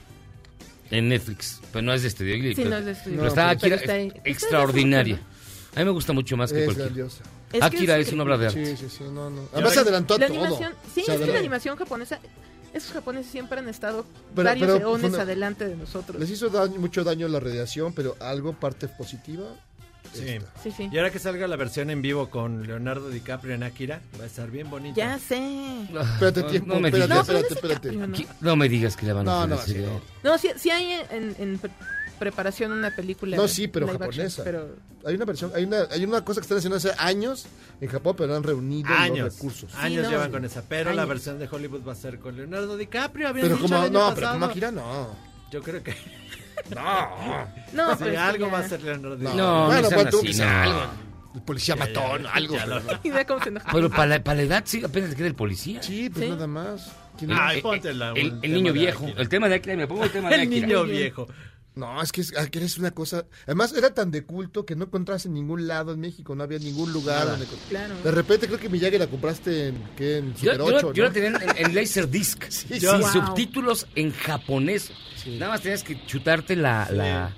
En 0.90 1.08
Netflix. 1.08 1.60
Pero 1.72 1.82
no 1.82 1.92
es 1.92 2.02
de 2.02 2.08
Estudio 2.08 2.34
Ghibli. 2.34 2.54
Sí, 2.54 2.62
pero, 2.62 2.70
no 2.70 2.76
es 2.78 2.84
de 2.86 2.92
Estudio 2.92 3.18
pero 3.18 3.22
Ghibli. 3.22 3.28
está 3.28 3.50
Akira. 3.50 3.76
pero 3.78 3.92
está 4.02 4.18
es 4.20 4.22
extraordinaria. 4.24 5.20
A 5.74 5.78
mí 5.80 5.84
me 5.84 5.90
gusta 5.90 6.12
mucho 6.12 6.36
más 6.36 6.50
que 6.52 6.60
Es 6.60 6.64
cualquier. 6.64 6.86
grandiosa. 6.86 7.22
Es 7.52 7.60
que 7.60 7.64
Akira 7.66 7.98
es 7.98 8.12
una 8.12 8.22
obra 8.24 8.38
de 8.38 8.46
arte. 8.46 8.64
Sí, 8.66 8.76
sí, 8.76 8.96
sí, 8.98 9.04
no, 9.04 9.28
no. 9.30 9.48
Además 9.52 9.76
adelantó 9.76 10.14
a 10.14 10.18
La 10.18 10.26
todo. 10.28 10.40
animación, 10.44 10.72
sí, 10.94 11.04
es 11.06 11.18
que 11.20 11.26
la 11.26 11.38
animación 11.38 11.76
japonesa, 11.76 12.18
esos 12.74 12.92
japoneses 12.92 13.30
siempre 13.30 13.58
han 13.58 13.68
estado 13.68 14.04
Pero- 14.34 14.48
varios 14.48 14.66
pero, 14.72 14.90
eones 14.90 15.12
no- 15.12 15.18
adelante 15.18 15.66
de 15.66 15.76
nosotros. 15.76 16.18
Les 16.20 16.30
hizo 16.30 16.48
daño- 16.50 16.78
mucho 16.78 17.04
daño 17.04 17.28
la 17.28 17.40
radiación, 17.40 17.92
pero 17.92 18.16
algo 18.20 18.52
parte 18.52 18.88
positiva. 18.88 19.44
Sí. 20.14 20.38
Sí, 20.62 20.70
sí. 20.74 20.88
Y 20.90 20.96
ahora 20.96 21.10
que 21.10 21.18
salga 21.18 21.46
la 21.46 21.56
versión 21.56 21.90
en 21.90 22.00
vivo 22.00 22.30
con 22.30 22.66
Leonardo 22.66 23.10
DiCaprio 23.10 23.54
en 23.54 23.62
Akira, 23.62 24.00
va 24.18 24.24
a 24.24 24.26
estar 24.26 24.50
bien 24.50 24.70
bonita. 24.70 24.94
Ya 24.96 25.18
sé. 25.18 25.82
Espérate, 25.82 26.40
No, 26.42 26.46
tiempo, 26.46 26.74
no 26.74 26.80
me 26.80 26.88
espérate, 26.88 27.12
digas. 27.12 27.28
espérate, 27.28 27.42
no 27.42 27.46
es 27.46 27.52
espérate. 27.52 27.92
¿no? 27.92 28.34
No 28.40 28.56
me 28.56 28.68
digas 28.70 28.96
que 28.96 29.04
le 29.04 29.12
van 29.12 29.28
a 29.28 29.32
No, 29.32 29.38
hacer 29.40 29.48
no, 29.50 29.54
así 29.56 29.72
sí, 29.74 29.78
no. 29.80 30.30
No, 30.30 30.38
sí, 30.38 30.48
sí 30.56 30.70
hay 30.70 30.92
en, 31.10 31.36
en 31.38 31.58
pre- 31.58 31.70
preparación 32.18 32.72
una 32.72 32.94
película. 32.94 33.36
No, 33.36 33.46
sí, 33.48 33.68
pero 33.68 33.86
action, 33.86 34.00
japonesa. 34.00 34.44
pero 34.44 34.76
Hay 35.06 35.14
una 35.14 35.24
versión, 35.24 35.52
hay 35.54 35.64
una, 35.64 35.82
hay 35.90 36.04
una 36.04 36.24
cosa 36.24 36.40
que 36.40 36.44
están 36.44 36.58
haciendo 36.58 36.76
hace 36.76 36.92
años 36.98 37.46
en 37.80 37.88
Japón, 37.88 38.14
pero 38.18 38.34
han 38.36 38.42
reunido 38.42 38.88
Años. 38.92 39.18
los 39.26 39.34
recursos. 39.34 39.74
Años 39.76 40.04
no, 40.04 40.10
llevan 40.10 40.30
con 40.30 40.44
esa, 40.44 40.62
pero 40.68 40.92
la 40.92 41.04
versión 41.04 41.38
de 41.38 41.48
Hollywood 41.50 41.86
va 41.86 41.92
a 41.92 41.96
ser 41.96 42.18
con 42.18 42.36
Leonardo 42.36 42.76
DiCaprio. 42.76 43.28
habían 43.28 43.46
Pero 43.46 43.56
dicho 43.56 43.68
como, 43.68 43.76
el 43.84 43.90
año 43.90 43.98
no, 44.08 44.14
pero 44.14 44.30
como 44.32 44.46
Akira 44.46 44.70
no. 44.72 45.16
Yo 45.50 45.62
creo 45.62 45.82
que 45.82 45.94
No. 46.74 47.46
No, 47.72 47.90
sí, 47.92 47.96
pero 48.00 48.10
es 48.10 48.16
que 48.16 48.16
algo 48.18 48.46
ya- 48.46 48.52
va 48.52 48.58
a 48.58 48.68
ser 48.68 48.82
Leonardo 48.82 49.08
No, 49.10 49.16
DiCaprio. 49.16 49.42
No, 49.44 49.66
bueno, 49.66 49.82
no 49.82 49.88
sean 49.88 50.00
pues 50.10 50.36
tú 50.36 50.42
algo. 50.42 50.82
El 51.34 51.42
policía 51.42 51.74
Ya, 51.76 51.84
matón, 51.86 52.22
ya, 52.24 52.30
algo. 52.32 52.56
Pero 53.72 53.90
para 53.90 54.06
la, 54.06 54.24
para 54.24 54.36
la 54.38 54.42
edad, 54.42 54.62
sí, 54.66 54.82
apenas 54.84 55.14
queda 55.14 55.26
el 55.28 55.34
policía. 55.34 55.82
Sí, 55.82 56.10
pues 56.10 56.24
Sí. 56.24 56.30
nada 56.30 56.46
más. 56.46 56.90
¿Quién 57.18 57.32
Ay, 57.32 57.58
es? 57.58 57.62
ponte 57.62 57.92
la- 57.94 58.10
El, 58.12 58.18
el 58.26 58.38
el 58.42 58.52
niño 58.54 58.72
viejo. 58.72 59.06
El 59.16 59.28
tema 59.28 59.48
de 59.48 59.56
Akira, 59.56 59.76
me 59.76 59.86
pongo 59.86 60.04
el 60.04 60.10
tema 60.10 60.28
de 60.30 60.34
El 60.36 60.40
Akira. 60.42 60.66
niño 60.66 60.84
viejo. 60.84 61.28
No, 61.78 62.02
es 62.02 62.10
que 62.12 62.20
es, 62.22 62.36
Akira 62.36 62.64
es 62.64 62.76
una 62.78 62.90
cosa. 62.90 63.24
Además, 63.46 63.72
era 63.76 63.94
tan 63.94 64.10
de 64.10 64.24
culto 64.24 64.66
que 64.66 64.74
no 64.74 64.86
encontrabas 64.86 65.26
en 65.26 65.34
ningún 65.34 65.68
lado 65.68 65.92
en 65.92 66.00
México, 66.00 66.34
no 66.34 66.42
había 66.42 66.58
ningún 66.58 66.92
lugar 66.92 67.20
Nada. 67.20 67.30
donde. 67.36 67.46
Claro. 67.68 67.94
De 68.02 68.10
repente 68.10 68.46
creo 68.48 68.58
que 68.58 68.68
Miyagi 68.68 68.98
la 68.98 69.06
compraste 69.06 69.68
en, 69.68 69.82
¿qué? 69.96 70.18
en 70.18 70.34
Yo, 70.34 70.52
Super 70.52 70.56
yo 70.58 70.64
8. 70.64 70.74
la- 70.88 70.94
yo 70.94 71.02
¿no? 71.04 71.08
la 71.08 71.12
tenía 71.14 71.28
en, 71.28 71.66
en 71.66 71.74
Laserdisc. 71.74 72.44
Sí, 72.50 72.80
Sin 72.80 72.80
sí. 72.80 73.12
subtítulos 73.12 73.86
en 73.94 74.12
japonés. 74.12 74.90
Nada 75.38 75.52
más 75.52 75.60
tenías 75.62 75.84
que 75.84 76.04
chutarte 76.06 76.56
la... 76.56 76.88
la... 76.90 77.36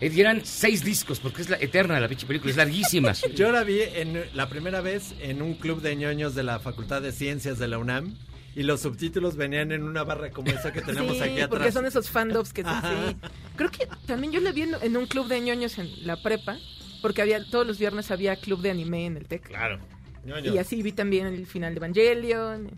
eh, 0.00 0.10
Y 0.14 0.20
eran 0.20 0.40
seis 0.44 0.82
discos, 0.84 1.20
porque 1.20 1.42
es 1.42 1.50
la 1.50 1.56
eterna 1.56 1.98
la 2.00 2.08
pinche 2.08 2.26
película, 2.26 2.50
es 2.50 2.56
larguísima. 2.56 3.12
Yo 3.34 3.52
la 3.52 3.64
vi 3.64 3.80
en 3.82 4.24
la 4.34 4.48
primera 4.48 4.80
vez 4.80 5.14
en 5.20 5.42
un 5.42 5.54
club 5.54 5.82
de 5.82 5.94
ñoños 5.96 6.34
de 6.34 6.42
la 6.42 6.58
Facultad 6.60 7.02
de 7.02 7.12
Ciencias 7.12 7.58
de 7.58 7.68
la 7.68 7.78
UNAM 7.78 8.14
y 8.56 8.62
los 8.62 8.80
subtítulos 8.82 9.36
venían 9.36 9.72
en 9.72 9.82
una 9.82 10.04
barra 10.04 10.30
como 10.30 10.48
esa 10.50 10.72
que 10.72 10.80
tenemos 10.80 11.16
sí, 11.16 11.22
aquí 11.22 11.32
atrás. 11.40 11.48
porque 11.48 11.72
son 11.72 11.86
esos 11.86 12.08
fandubs 12.10 12.52
que 12.52 12.62
Ajá. 12.62 12.90
sí. 13.10 13.16
Creo 13.56 13.70
que 13.70 13.88
también 14.06 14.32
yo 14.32 14.40
la 14.40 14.52
vi 14.52 14.62
en, 14.62 14.74
en 14.80 14.96
un 14.96 15.06
club 15.06 15.26
de 15.28 15.40
ñoños 15.40 15.78
en 15.78 15.88
la 16.06 16.20
prepa, 16.22 16.56
porque 17.02 17.22
había 17.22 17.44
todos 17.50 17.66
los 17.66 17.78
viernes 17.78 18.10
había 18.10 18.36
club 18.36 18.60
de 18.62 18.70
anime 18.70 19.06
en 19.06 19.16
el 19.16 19.26
TEC. 19.26 19.48
Claro. 19.48 19.78
ñoños. 20.24 20.54
Y 20.54 20.58
así 20.58 20.82
vi 20.82 20.92
también 20.92 21.26
el 21.26 21.46
final 21.46 21.74
de 21.74 21.78
Evangelion. 21.78 22.70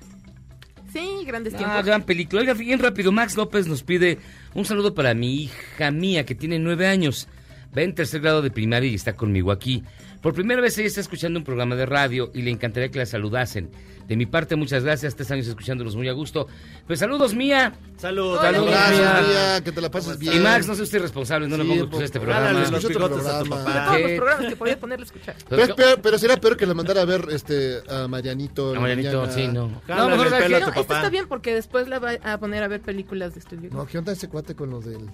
Sí, 0.93 1.25
grandes 1.27 1.55
Ah, 1.55 1.59
tiempos. 1.59 1.85
gran 1.85 2.03
película. 2.05 2.41
Oiga, 2.43 2.55
bien 2.55 2.79
rápido, 2.79 3.13
Max 3.13 3.37
López 3.37 3.67
nos 3.67 3.83
pide 3.83 4.19
un 4.55 4.65
saludo 4.65 4.95
para 4.95 5.15
mi 5.15 5.43
hija 5.43 5.91
mía, 5.91 6.25
que 6.25 6.35
tiene 6.35 6.59
nueve 6.59 6.87
años. 6.87 7.29
Va 7.77 7.83
en 7.83 7.95
tercer 7.95 8.21
grado 8.23 8.41
de 8.41 8.51
primaria 8.51 8.89
y 8.91 8.95
está 8.95 9.15
conmigo 9.15 9.53
aquí. 9.53 9.83
Por 10.23 10.33
primera 10.33 10.61
vez 10.63 10.79
ella 10.79 10.87
está 10.87 11.01
escuchando 11.03 11.39
un 11.39 11.45
programa 11.45 11.77
de 11.77 11.85
radio 11.85 12.31
y 12.33 12.43
le 12.43 12.51
encantaría 12.51 12.89
que 12.91 12.99
la 12.99 13.05
saludasen. 13.07 13.71
De 14.07 14.17
mi 14.17 14.25
parte, 14.27 14.55
muchas 14.55 14.85
gracias. 14.85 15.17
Tres 15.17 15.31
años 15.33 15.47
escuchándonos 15.49 15.97
muy 15.97 16.09
a 16.09 16.13
gusto. 16.13 16.47
Pues 16.87 17.01
saludos, 17.01 17.35
mía. 17.35 17.73
Saludos. 17.97 18.41
Saludos, 18.41 18.71
Gracias, 18.71 19.01
mía. 19.01 19.25
Mía, 19.29 19.65
que 19.65 19.73
te 19.73 19.81
la 19.81 19.91
pases 19.91 20.19
bien. 20.19 20.35
Y 20.37 20.39
Max, 20.39 20.69
no 20.69 20.75
sé 20.77 20.83
usted 20.83 21.01
responsable, 21.03 21.49
no 21.49 21.57
le 21.57 21.65
Sí, 21.65 21.69
pongo 21.71 21.91
por- 21.91 22.03
escuchar 22.03 22.05
este 22.05 22.19
Jálale 22.21 22.69
programa. 22.69 22.71
los 22.71 22.89
bigotes 22.89 23.27
a 23.27 23.43
tu 23.43 23.51
papá. 23.51 23.85
Todos 23.87 24.01
los 24.03 24.11
programas 24.13 24.47
que 24.49 24.57
podía 24.57 24.79
ponerle 24.79 25.03
a 25.03 25.07
escuchar. 25.07 25.35
Pero, 25.49 25.63
es 25.65 25.71
peor- 25.75 26.01
pero 26.03 26.19
será 26.19 26.37
peor 26.37 26.57
que 26.57 26.67
la 26.67 26.75
mandara 26.75 27.03
a 27.03 27.05
ver 27.05 27.27
este, 27.31 27.81
a 27.89 28.07
Marianito. 28.07 28.75
A 28.77 28.81
Marianito, 28.81 29.21
mañana. 29.23 29.33
sí, 29.33 29.49
no. 29.49 29.83
Jálale 29.87 30.11
mejor 30.13 30.27
el 30.27 30.33
la 30.33 30.39
pelo 30.39 30.57
a 30.57 30.59
que- 30.61 30.65
tu 30.67 30.71
No, 30.75 30.81
esto 30.83 30.95
está 30.95 31.09
bien 31.11 31.27
porque 31.29 31.55
después 31.55 31.89
la 31.89 31.99
va 31.99 32.13
a 32.23 32.39
poner 32.39 32.63
a 32.63 32.69
ver 32.69 32.81
películas 32.83 33.35
de 33.35 33.41
estudio. 33.41 33.71
No, 33.73 33.87
¿qué 33.87 33.99
onda 33.99 34.13
ese 34.13 34.29
cuate 34.29 34.55
con 34.55 34.71
lo 34.71 34.81
del. 34.81 35.11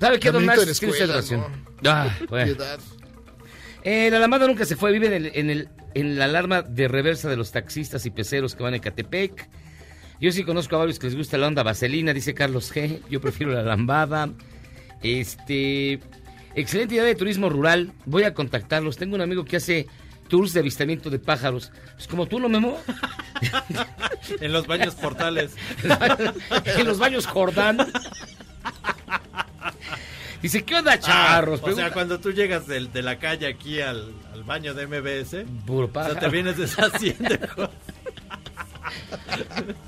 ¿Sabe 0.00 0.18
qué, 0.18 0.30
don 0.30 0.46
Max? 0.46 0.60
Tiene 0.78 0.92
usted 0.94 1.10
razón. 1.14 1.44
Ah, 1.84 2.08
bueno. 2.30 2.54
Eh, 3.82 4.08
la 4.10 4.18
alamada 4.18 4.46
nunca 4.46 4.64
se 4.64 4.76
fue, 4.76 4.92
vive 4.92 5.06
en, 5.06 5.12
el, 5.14 5.30
en, 5.34 5.50
el, 5.50 5.68
en 5.94 6.18
la 6.18 6.26
alarma 6.26 6.62
de 6.62 6.88
reversa 6.88 7.28
de 7.28 7.36
los 7.36 7.52
taxistas 7.52 8.06
y 8.06 8.10
peceros 8.10 8.54
que 8.54 8.62
van 8.62 8.74
en 8.74 8.80
Catepec. 8.80 9.48
Yo 10.20 10.32
sí 10.32 10.44
conozco 10.44 10.76
a 10.76 10.80
varios 10.80 10.98
que 10.98 11.06
les 11.06 11.16
gusta 11.16 11.38
la 11.38 11.46
onda 11.46 11.62
vaselina, 11.62 12.12
dice 12.12 12.34
Carlos 12.34 12.72
G. 12.74 13.00
Yo 13.08 13.20
prefiero 13.20 13.52
la 13.52 13.62
lambada. 13.62 14.30
Este, 15.02 16.00
excelente 16.54 16.94
idea 16.94 17.04
de 17.04 17.14
turismo 17.14 17.48
rural. 17.48 17.92
Voy 18.04 18.24
a 18.24 18.34
contactarlos. 18.34 18.98
Tengo 18.98 19.14
un 19.14 19.22
amigo 19.22 19.44
que 19.44 19.56
hace 19.56 19.86
tours 20.28 20.52
de 20.52 20.60
avistamiento 20.60 21.10
de 21.10 21.18
pájaros. 21.18 21.72
Pues 21.94 22.06
como 22.06 22.26
tú, 22.26 22.40
¿no, 22.40 22.48
Memo? 22.48 22.78
En 24.40 24.52
los 24.52 24.66
baños 24.66 24.94
portales. 24.94 25.52
en 26.78 26.86
los 26.86 26.98
baños 26.98 27.26
Jordán. 27.26 27.78
Dice, 30.42 30.62
¿qué 30.64 30.76
onda, 30.76 30.98
charros? 30.98 31.60
Ah, 31.64 31.70
o 31.70 31.74
sea, 31.74 31.92
cuando 31.92 32.20
tú 32.20 32.32
llegas 32.32 32.66
de, 32.66 33.02
la 33.02 33.18
calle 33.18 33.46
aquí 33.46 33.80
al 33.80 34.12
baño 34.50 34.74
de 34.74 34.84
MBS, 34.88 35.46
Puro 35.64 35.88
o 35.94 36.04
sea, 36.04 36.18
te 36.18 36.28
vienes 36.28 36.56
deshaciendo. 36.56 37.28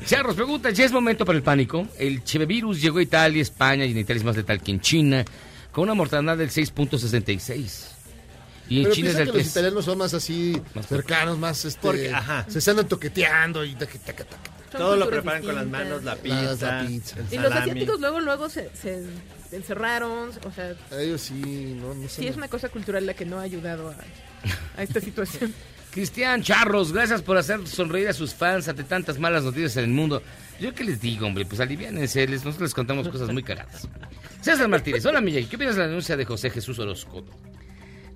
Charros, 0.07 0.37
pregunta, 0.37 0.71
¿ya 0.71 0.85
es 0.85 0.93
momento 0.93 1.25
para 1.25 1.37
el 1.37 1.43
pánico? 1.43 1.89
El 1.99 2.23
chevevirus 2.23 2.81
llegó 2.81 2.99
a 2.99 3.03
Italia, 3.03 3.43
España 3.43 3.85
y 3.85 3.91
en 3.91 3.99
Italia 3.99 4.21
es 4.21 4.25
más 4.25 4.37
letal 4.37 4.63
que 4.63 4.71
en 4.71 4.81
China, 4.81 5.25
con 5.73 5.83
una 5.83 5.95
mortalidad 5.95 6.39
del 6.39 6.51
6.66. 6.51 7.89
Y 8.69 8.77
en 8.77 8.83
Pero 8.85 8.95
China 8.95 9.09
es 9.11 9.17
del 9.17 9.27
que 9.33 9.33
los 9.33 9.43
3. 9.43 9.47
italianos 9.49 9.85
son 9.85 9.99
más 9.99 10.15
así, 10.15 10.63
cercanos, 10.89 11.41
más 11.41 11.65
este, 11.65 11.81
Porque, 11.83 12.13
ajá. 12.15 12.47
se 12.49 12.71
andan 12.71 12.87
toqueteando 12.87 13.65
y 13.65 13.75
taca, 13.75 13.99
taca, 13.99 14.25
taca. 14.25 14.51
Todo 14.71 14.95
lo 14.95 15.11
preparan 15.11 15.43
con 15.43 15.57
las 15.57 15.65
distintas. 15.65 15.89
manos, 15.89 16.05
la 16.05 16.15
pizza, 16.15 16.79
la 16.79 16.87
pizza. 16.87 17.17
el 17.19 17.27
Y 17.33 17.39
los 17.39 17.53
asiáticos 17.53 17.99
luego, 17.99 18.21
luego 18.21 18.49
se, 18.49 18.71
se 18.77 19.03
encerraron, 19.53 20.31
o 20.45 20.51
sea, 20.53 20.75
Ellos 20.99 21.21
sí, 21.21 21.77
no, 21.81 21.95
no 21.95 22.09
sé. 22.09 22.23
sí 22.23 22.27
es 22.29 22.37
una 22.37 22.49
cosa 22.49 22.69
cultural 22.69 23.07
la 23.07 23.15
que 23.15 23.25
no 23.25 23.39
ha 23.39 23.43
ayudado 23.43 23.91
a, 23.91 23.97
a 24.77 24.83
esta 24.83 25.01
situación. 25.09 25.53
Cristian 25.91 26.43
Charros, 26.43 26.91
gracias 26.93 27.21
por 27.21 27.37
hacer 27.37 27.67
sonreír 27.69 28.09
a 28.09 28.13
sus 28.15 28.35
fans 28.35 28.67
ante 28.69 28.83
tantas 28.83 29.19
malas 29.19 29.45
noticias 29.45 29.77
en 29.77 29.85
el 29.85 29.91
mundo. 29.91 30.23
Yo 30.59 30.75
qué 30.75 30.85
les 30.85 31.01
digo, 31.01 31.27
hombre, 31.27 31.45
pues 31.45 31.61
aliviánense, 31.61 32.27
les, 32.27 32.45
nosotros 32.45 32.69
les 32.69 32.75
contamos 32.75 33.09
cosas 33.09 33.31
muy 33.31 33.43
cagadas. 33.43 33.87
César 34.41 34.69
Martínez, 34.69 35.05
hola 35.05 35.21
Miguel, 35.21 35.47
¿qué 35.49 35.57
opinas 35.57 35.75
de 35.75 35.83
la 35.83 35.89
denuncia 35.89 36.17
de 36.17 36.25
José 36.25 36.49
Jesús 36.51 36.79
Orozco? 36.79 37.25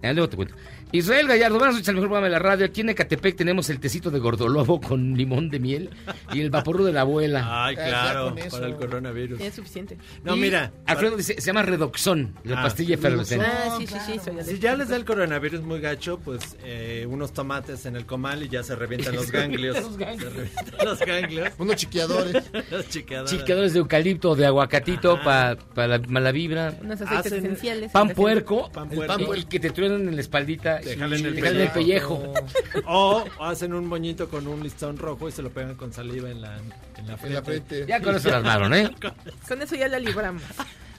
Ah, 0.03 0.13
luego 0.13 0.29
te 0.29 0.37
cuento. 0.37 0.55
Israel 0.93 1.27
Gallardo, 1.27 1.59
buenas 1.59 1.75
noches 1.75 1.89
al 1.89 1.97
mejor 1.97 2.09
programa 2.11 2.27
de 2.29 2.33
la 2.33 2.39
radio. 2.39 2.65
Aquí 2.65 2.81
en 2.83 2.91
Ecatepec 2.91 3.35
tenemos 3.37 3.69
el 3.71 3.81
tecito 3.81 4.11
de 4.13 4.21
gordolobo 4.21 4.81
con 4.89 5.15
limón 5.17 5.51
de 5.51 5.59
miel 5.59 5.91
y 6.33 6.41
el 6.41 6.51
vaporru 6.51 6.85
de 6.85 6.93
la 6.93 7.01
abuela. 7.01 7.65
Ay, 7.67 7.75
claro, 7.75 8.35
para 8.51 8.67
el 8.67 8.77
coronavirus. 8.77 9.41
Es 9.41 9.55
suficiente. 9.55 9.99
No, 10.23 10.37
Y 10.37 10.41
mira. 10.41 10.73
Alfredo 10.87 11.17
dice, 11.17 11.35
se 11.41 11.47
llama 11.47 11.63
Redoxón, 11.63 12.35
la 12.45 12.61
Ah, 12.61 12.63
pastilla 12.63 12.95
efervescente. 12.95 13.45
Ah, 13.47 13.75
sí, 13.79 13.87
sí, 13.87 13.97
sí. 14.07 14.21
soy 14.25 14.45
Si 14.45 14.59
ya 14.61 14.77
les 14.77 14.89
da 14.89 14.97
el 14.97 15.05
coronavirus 15.05 15.63
muy 15.63 15.81
gacho, 15.81 16.21
pues 16.21 16.57
eh, 16.65 17.05
unos 17.11 17.33
tomates 17.33 17.85
en 17.87 17.97
el 17.97 18.07
comal 18.07 18.45
y 18.45 18.49
ya 18.49 18.63
se 18.63 18.77
revientan 18.77 19.17
los 19.17 19.31
ganglios. 19.33 19.77
Los 19.81 19.97
ganglios. 19.97 20.33
Se 20.33 20.39
revientan 20.39 20.85
los 20.87 20.99
ganglios. 21.01 21.49
Unos 21.59 21.77
chiqueadores. 21.77 22.45
los 22.71 22.89
chiqueadores. 22.89 23.31
Chiqueadores 23.37 23.73
de 23.73 23.81
eucalipto 23.81 24.37
de 24.37 24.47
aguacatito 24.47 25.19
para 25.25 25.57
la 25.75 25.99
mala 26.09 26.31
vibra. 26.31 26.75
Unos 26.81 27.01
aceites 27.01 27.27
Hacen 27.33 27.45
esenciales. 27.45 27.91
Pan 27.91 28.11
puerco, 28.11 28.71
Pan 28.71 28.89
el 28.93 28.97
puerco. 28.99 29.35
el 29.35 29.49
que 29.49 29.59
te 29.59 29.71
en 29.87 30.15
la 30.15 30.21
espaldita, 30.21 30.81
Te 30.81 30.95
y 30.95 30.99
jalan 30.99 31.25
el 31.25 31.71
pellejo. 31.71 32.35
O 32.87 33.25
hacen 33.41 33.73
un 33.73 33.87
moñito 33.87 34.29
con 34.29 34.47
un 34.47 34.63
listón 34.63 34.97
rojo 34.97 35.29
y 35.29 35.33
se 35.33 35.43
lo 35.43 35.51
pegan 35.51 35.75
con 35.75 35.93
saliva 35.93 36.31
en 36.31 36.41
la, 36.41 36.57
en 36.97 37.07
la 37.07 37.17
frente. 37.17 37.27
En 37.27 37.35
la 37.35 37.43
frente. 37.43 37.87
Ya 37.87 38.01
con 38.01 38.15
eso 38.15 38.31
la 38.31 38.37
armaron, 38.39 38.75
¿eh? 38.75 38.91
Con 39.49 39.63
eso 39.63 39.77
ya 39.77 39.89
la 39.89 39.99
libramos. 39.99 40.43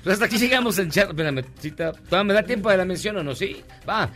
Pues 0.03 0.13
hasta 0.13 0.25
aquí 0.25 0.37
llegamos 0.37 0.79
en. 0.79 0.89
¿Todavía 0.89 2.23
¿Me 2.23 2.33
da 2.33 2.43
tiempo 2.43 2.69
de 2.69 2.77
la 2.77 2.85
mención 2.85 3.17
o 3.17 3.23
no? 3.23 3.35
Sí, 3.35 3.61
va. 3.87 4.09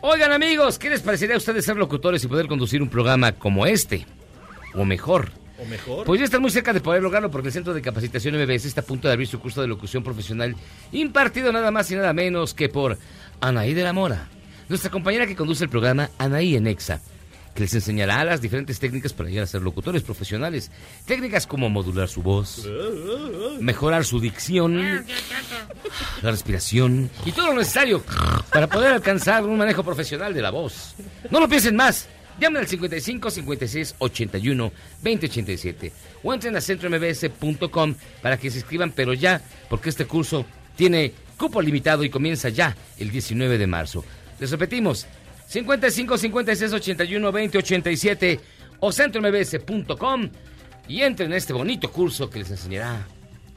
Oigan, 0.00 0.32
amigos, 0.32 0.78
¿qué 0.78 0.90
les 0.90 1.00
parecería 1.00 1.34
a 1.34 1.38
ustedes 1.38 1.64
ser 1.64 1.76
locutores 1.76 2.22
y 2.24 2.28
poder 2.28 2.46
conducir 2.46 2.82
un 2.82 2.88
programa 2.88 3.32
como 3.32 3.66
este? 3.66 4.06
O 4.74 4.84
mejor. 4.84 5.30
O 5.58 5.64
mejor. 5.64 6.04
Pues 6.04 6.20
ya 6.20 6.24
están 6.26 6.42
muy 6.42 6.50
cerca 6.50 6.72
de 6.72 6.80
poder 6.80 7.02
lograrlo 7.02 7.30
porque 7.30 7.48
el 7.48 7.52
Centro 7.52 7.72
de 7.72 7.80
Capacitación 7.80 8.34
MBS 8.36 8.66
está 8.66 8.82
a 8.82 8.84
punto 8.84 9.08
de 9.08 9.14
abrir 9.14 9.26
su 9.26 9.40
curso 9.40 9.62
de 9.62 9.68
locución 9.68 10.02
profesional 10.02 10.54
impartido 10.92 11.50
nada 11.50 11.70
más 11.70 11.90
y 11.90 11.96
nada 11.96 12.12
menos 12.12 12.52
que 12.52 12.68
por 12.68 12.98
Anaí 13.40 13.74
de 13.74 13.82
la 13.82 13.92
Mora, 13.92 14.28
nuestra 14.68 14.90
compañera 14.90 15.26
que 15.26 15.36
conduce 15.36 15.64
el 15.64 15.70
programa 15.70 16.10
Anaí 16.18 16.56
en 16.56 16.66
Exa, 16.66 17.00
que 17.54 17.62
les 17.62 17.74
enseñará 17.74 18.24
las 18.24 18.40
diferentes 18.40 18.78
técnicas 18.78 19.12
para 19.12 19.28
llegar 19.28 19.44
a 19.44 19.46
ser 19.46 19.62
locutores 19.62 20.02
profesionales. 20.02 20.70
Técnicas 21.06 21.46
como 21.46 21.70
modular 21.70 22.08
su 22.08 22.22
voz, 22.22 22.68
mejorar 23.60 24.04
su 24.04 24.20
dicción, 24.20 25.06
la 26.22 26.30
respiración 26.30 27.10
y 27.24 27.32
todo 27.32 27.48
lo 27.48 27.58
necesario 27.58 28.04
para 28.52 28.66
poder 28.66 28.92
alcanzar 28.92 29.44
un 29.44 29.56
manejo 29.58 29.82
profesional 29.82 30.34
de 30.34 30.42
la 30.42 30.50
voz. 30.50 30.94
No 31.30 31.40
lo 31.40 31.48
piensen 31.48 31.76
más. 31.76 32.08
Llamen 32.38 32.58
al 32.60 32.68
55 32.68 33.30
56 33.30 33.94
81 33.98 34.72
20 35.02 35.26
87 35.26 35.92
o 36.22 36.34
entren 36.34 36.54
a 36.54 36.60
centrombs.com 36.60 37.94
para 38.20 38.36
que 38.36 38.50
se 38.50 38.58
inscriban, 38.58 38.92
pero 38.92 39.14
ya, 39.14 39.40
porque 39.70 39.88
este 39.88 40.04
curso 40.04 40.44
tiene 40.76 41.14
cupo 41.36 41.60
limitado 41.60 42.04
y 42.04 42.10
comienza 42.10 42.48
ya 42.48 42.76
el 42.98 43.10
19 43.10 43.58
de 43.58 43.66
marzo. 43.66 44.04
Les 44.38 44.50
repetimos, 44.50 45.06
55 45.48 46.18
56 46.18 46.72
81 46.72 47.32
20 47.32 47.58
87 47.58 48.40
o 48.80 48.92
centrombs.com 48.92 50.30
y 50.88 51.02
entren 51.02 51.32
a 51.32 51.36
este 51.36 51.52
bonito 51.52 51.90
curso 51.90 52.30
que 52.30 52.40
les 52.40 52.50
enseñará 52.50 53.06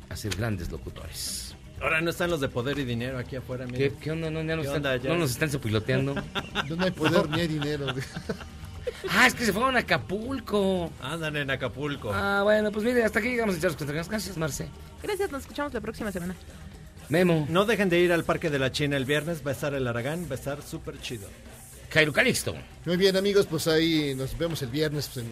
a 0.10 0.16
ser 0.16 0.36
grandes 0.36 0.72
locutores. 0.72 1.56
Ahora 1.82 2.02
no 2.02 2.10
están 2.10 2.30
los 2.30 2.42
de 2.42 2.50
poder 2.50 2.78
y 2.80 2.84
dinero 2.84 3.18
aquí 3.18 3.38
afuera. 3.38 3.66
¿Qué, 3.66 3.72
miren. 3.72 3.96
qué 4.00 4.12
onda? 4.12 4.30
No, 4.30 4.42
ya 4.44 4.56
nos 4.56 4.66
¿Qué 4.66 4.76
están, 4.76 4.98
onda, 4.98 5.10
no 5.10 5.18
nos 5.18 5.32
están 5.32 5.50
cepiloteando. 5.50 6.16
No 6.16 6.84
hay 6.84 6.92
poder 6.92 7.30
ni 7.30 7.42
hay 7.42 7.48
dinero. 7.48 7.88
ah, 9.12 9.28
es 9.28 9.34
que 9.34 9.46
se 9.46 9.54
fueron 9.54 9.78
a 9.78 9.80
Acapulco. 9.80 10.92
Andan 11.02 11.38
en 11.38 11.50
Acapulco. 11.50 12.12
Ah, 12.14 12.42
bueno, 12.44 12.72
pues 12.72 12.84
mire, 12.84 13.04
hasta 13.04 13.20
aquí 13.20 13.30
llegamos 13.30 13.56
en 13.56 13.62
Charlos 13.62 13.78
contra 13.78 13.96
Gans. 13.96 14.10
Gracias, 14.10 14.38
Marce. 14.38 14.68
Gracias, 15.02 15.32
nos 15.32 15.42
escuchamos 15.42 15.74
la 15.74 15.80
próxima 15.80 16.12
semana. 16.12 16.36
Memo. 17.10 17.46
No 17.50 17.66
dejen 17.66 17.90
de 17.90 18.00
ir 18.00 18.12
al 18.14 18.24
Parque 18.24 18.50
de 18.50 18.60
la 18.60 18.72
China 18.72 18.96
el 18.98 19.06
viernes. 19.06 19.42
Va 19.46 19.52
a 19.52 19.54
estar 19.54 19.74
el 19.74 19.88
Aragán. 19.88 20.26
Va 20.30 20.34
a 20.34 20.36
estar 20.36 20.62
súper 20.62 21.00
chido. 21.02 21.28
Jairo 21.92 22.14
Calixto. 22.14 22.56
Muy 22.86 22.98
bien, 22.98 23.18
amigos, 23.18 23.48
pues 23.50 23.68
ahí 23.68 24.14
nos 24.16 24.38
vemos 24.38 24.62
el 24.62 24.70
viernes 24.70 25.10
pues, 25.12 25.26
en- 25.26 25.32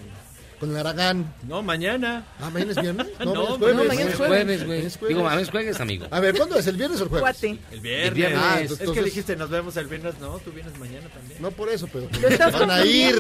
con 0.60 0.72
el 0.72 0.78
Aragán. 0.78 1.36
No, 1.48 1.62
mañana. 1.62 2.26
Ah, 2.40 2.50
¿mañana 2.50 2.72
es 2.72 2.82
viernes? 2.82 3.06
No, 3.20 3.60
mañana 3.60 3.74
no, 3.84 3.84
mañana 3.84 4.10
es 4.10 4.16
jueves. 4.16 4.44
jueves, 4.44 4.58
güey. 4.66 4.68
Mañana 4.80 4.88
es 4.88 4.98
jueves. 4.98 5.10
Digo, 5.10 5.24
mañana 5.24 5.42
es 5.44 5.50
jueves, 5.52 5.80
amigo. 5.80 6.08
A 6.10 6.20
ver, 6.20 6.36
¿cuándo 6.36 6.58
es? 6.58 6.66
¿El 6.66 6.78
viernes 6.78 7.00
o 7.00 7.04
el 7.04 7.10
jueves? 7.10 7.22
Cuate. 7.22 7.60
El 7.72 7.80
viernes. 7.80 8.08
El 8.08 8.14
viernes. 8.16 8.40
Ah, 8.42 8.60
es 8.62 8.90
que 8.90 9.04
dijiste 9.04 9.36
nos 9.36 9.52
vemos 9.52 9.78
el 9.78 9.86
viernes. 9.86 10.16
No, 10.20 10.40
tú 10.40 10.52
vienes 10.52 10.76
mañana 10.80 11.08
también. 11.10 11.40
No 11.40 11.52
por 11.52 11.70
eso, 11.70 11.88
pero 11.94 12.10
van 12.54 12.72
a 12.72 12.84
ir. 12.84 13.16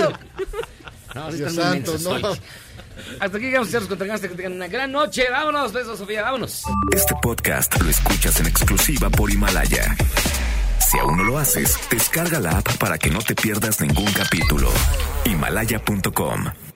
No, 1.13 1.31
Dios 1.31 1.53
santo, 1.53 1.91
mensos 1.93 2.01
no. 2.01 2.29
hoy. 2.29 2.37
Hasta 3.19 3.37
aquí 3.37 3.45
llegamos 3.47 3.67
en 3.67 3.73
Charlos 3.73 3.89
contra 3.89 4.07
Gans. 4.07 4.21
Que 4.21 4.29
tengan 4.29 4.53
una 4.53 4.67
gran 4.67 4.91
noche. 4.91 5.25
Vámonos, 5.29 5.73
besos, 5.73 5.99
Sofía, 5.99 6.23
vámonos. 6.23 6.63
Este 6.93 7.15
podcast 7.21 7.81
lo 7.81 7.89
escuchas 7.89 8.39
en 8.39 8.47
exclusiva 8.47 9.09
por 9.09 9.31
Himalaya. 9.31 9.95
Si 10.79 10.97
aún 10.99 11.17
no 11.17 11.23
lo 11.23 11.37
haces, 11.37 11.77
descarga 11.89 12.39
la 12.39 12.59
app 12.59 12.77
para 12.77 12.97
que 12.97 13.09
no 13.09 13.19
te 13.19 13.35
pierdas 13.35 13.81
ningún 13.81 14.11
capítulo. 14.13 14.71
Himalaya.com 15.25 16.66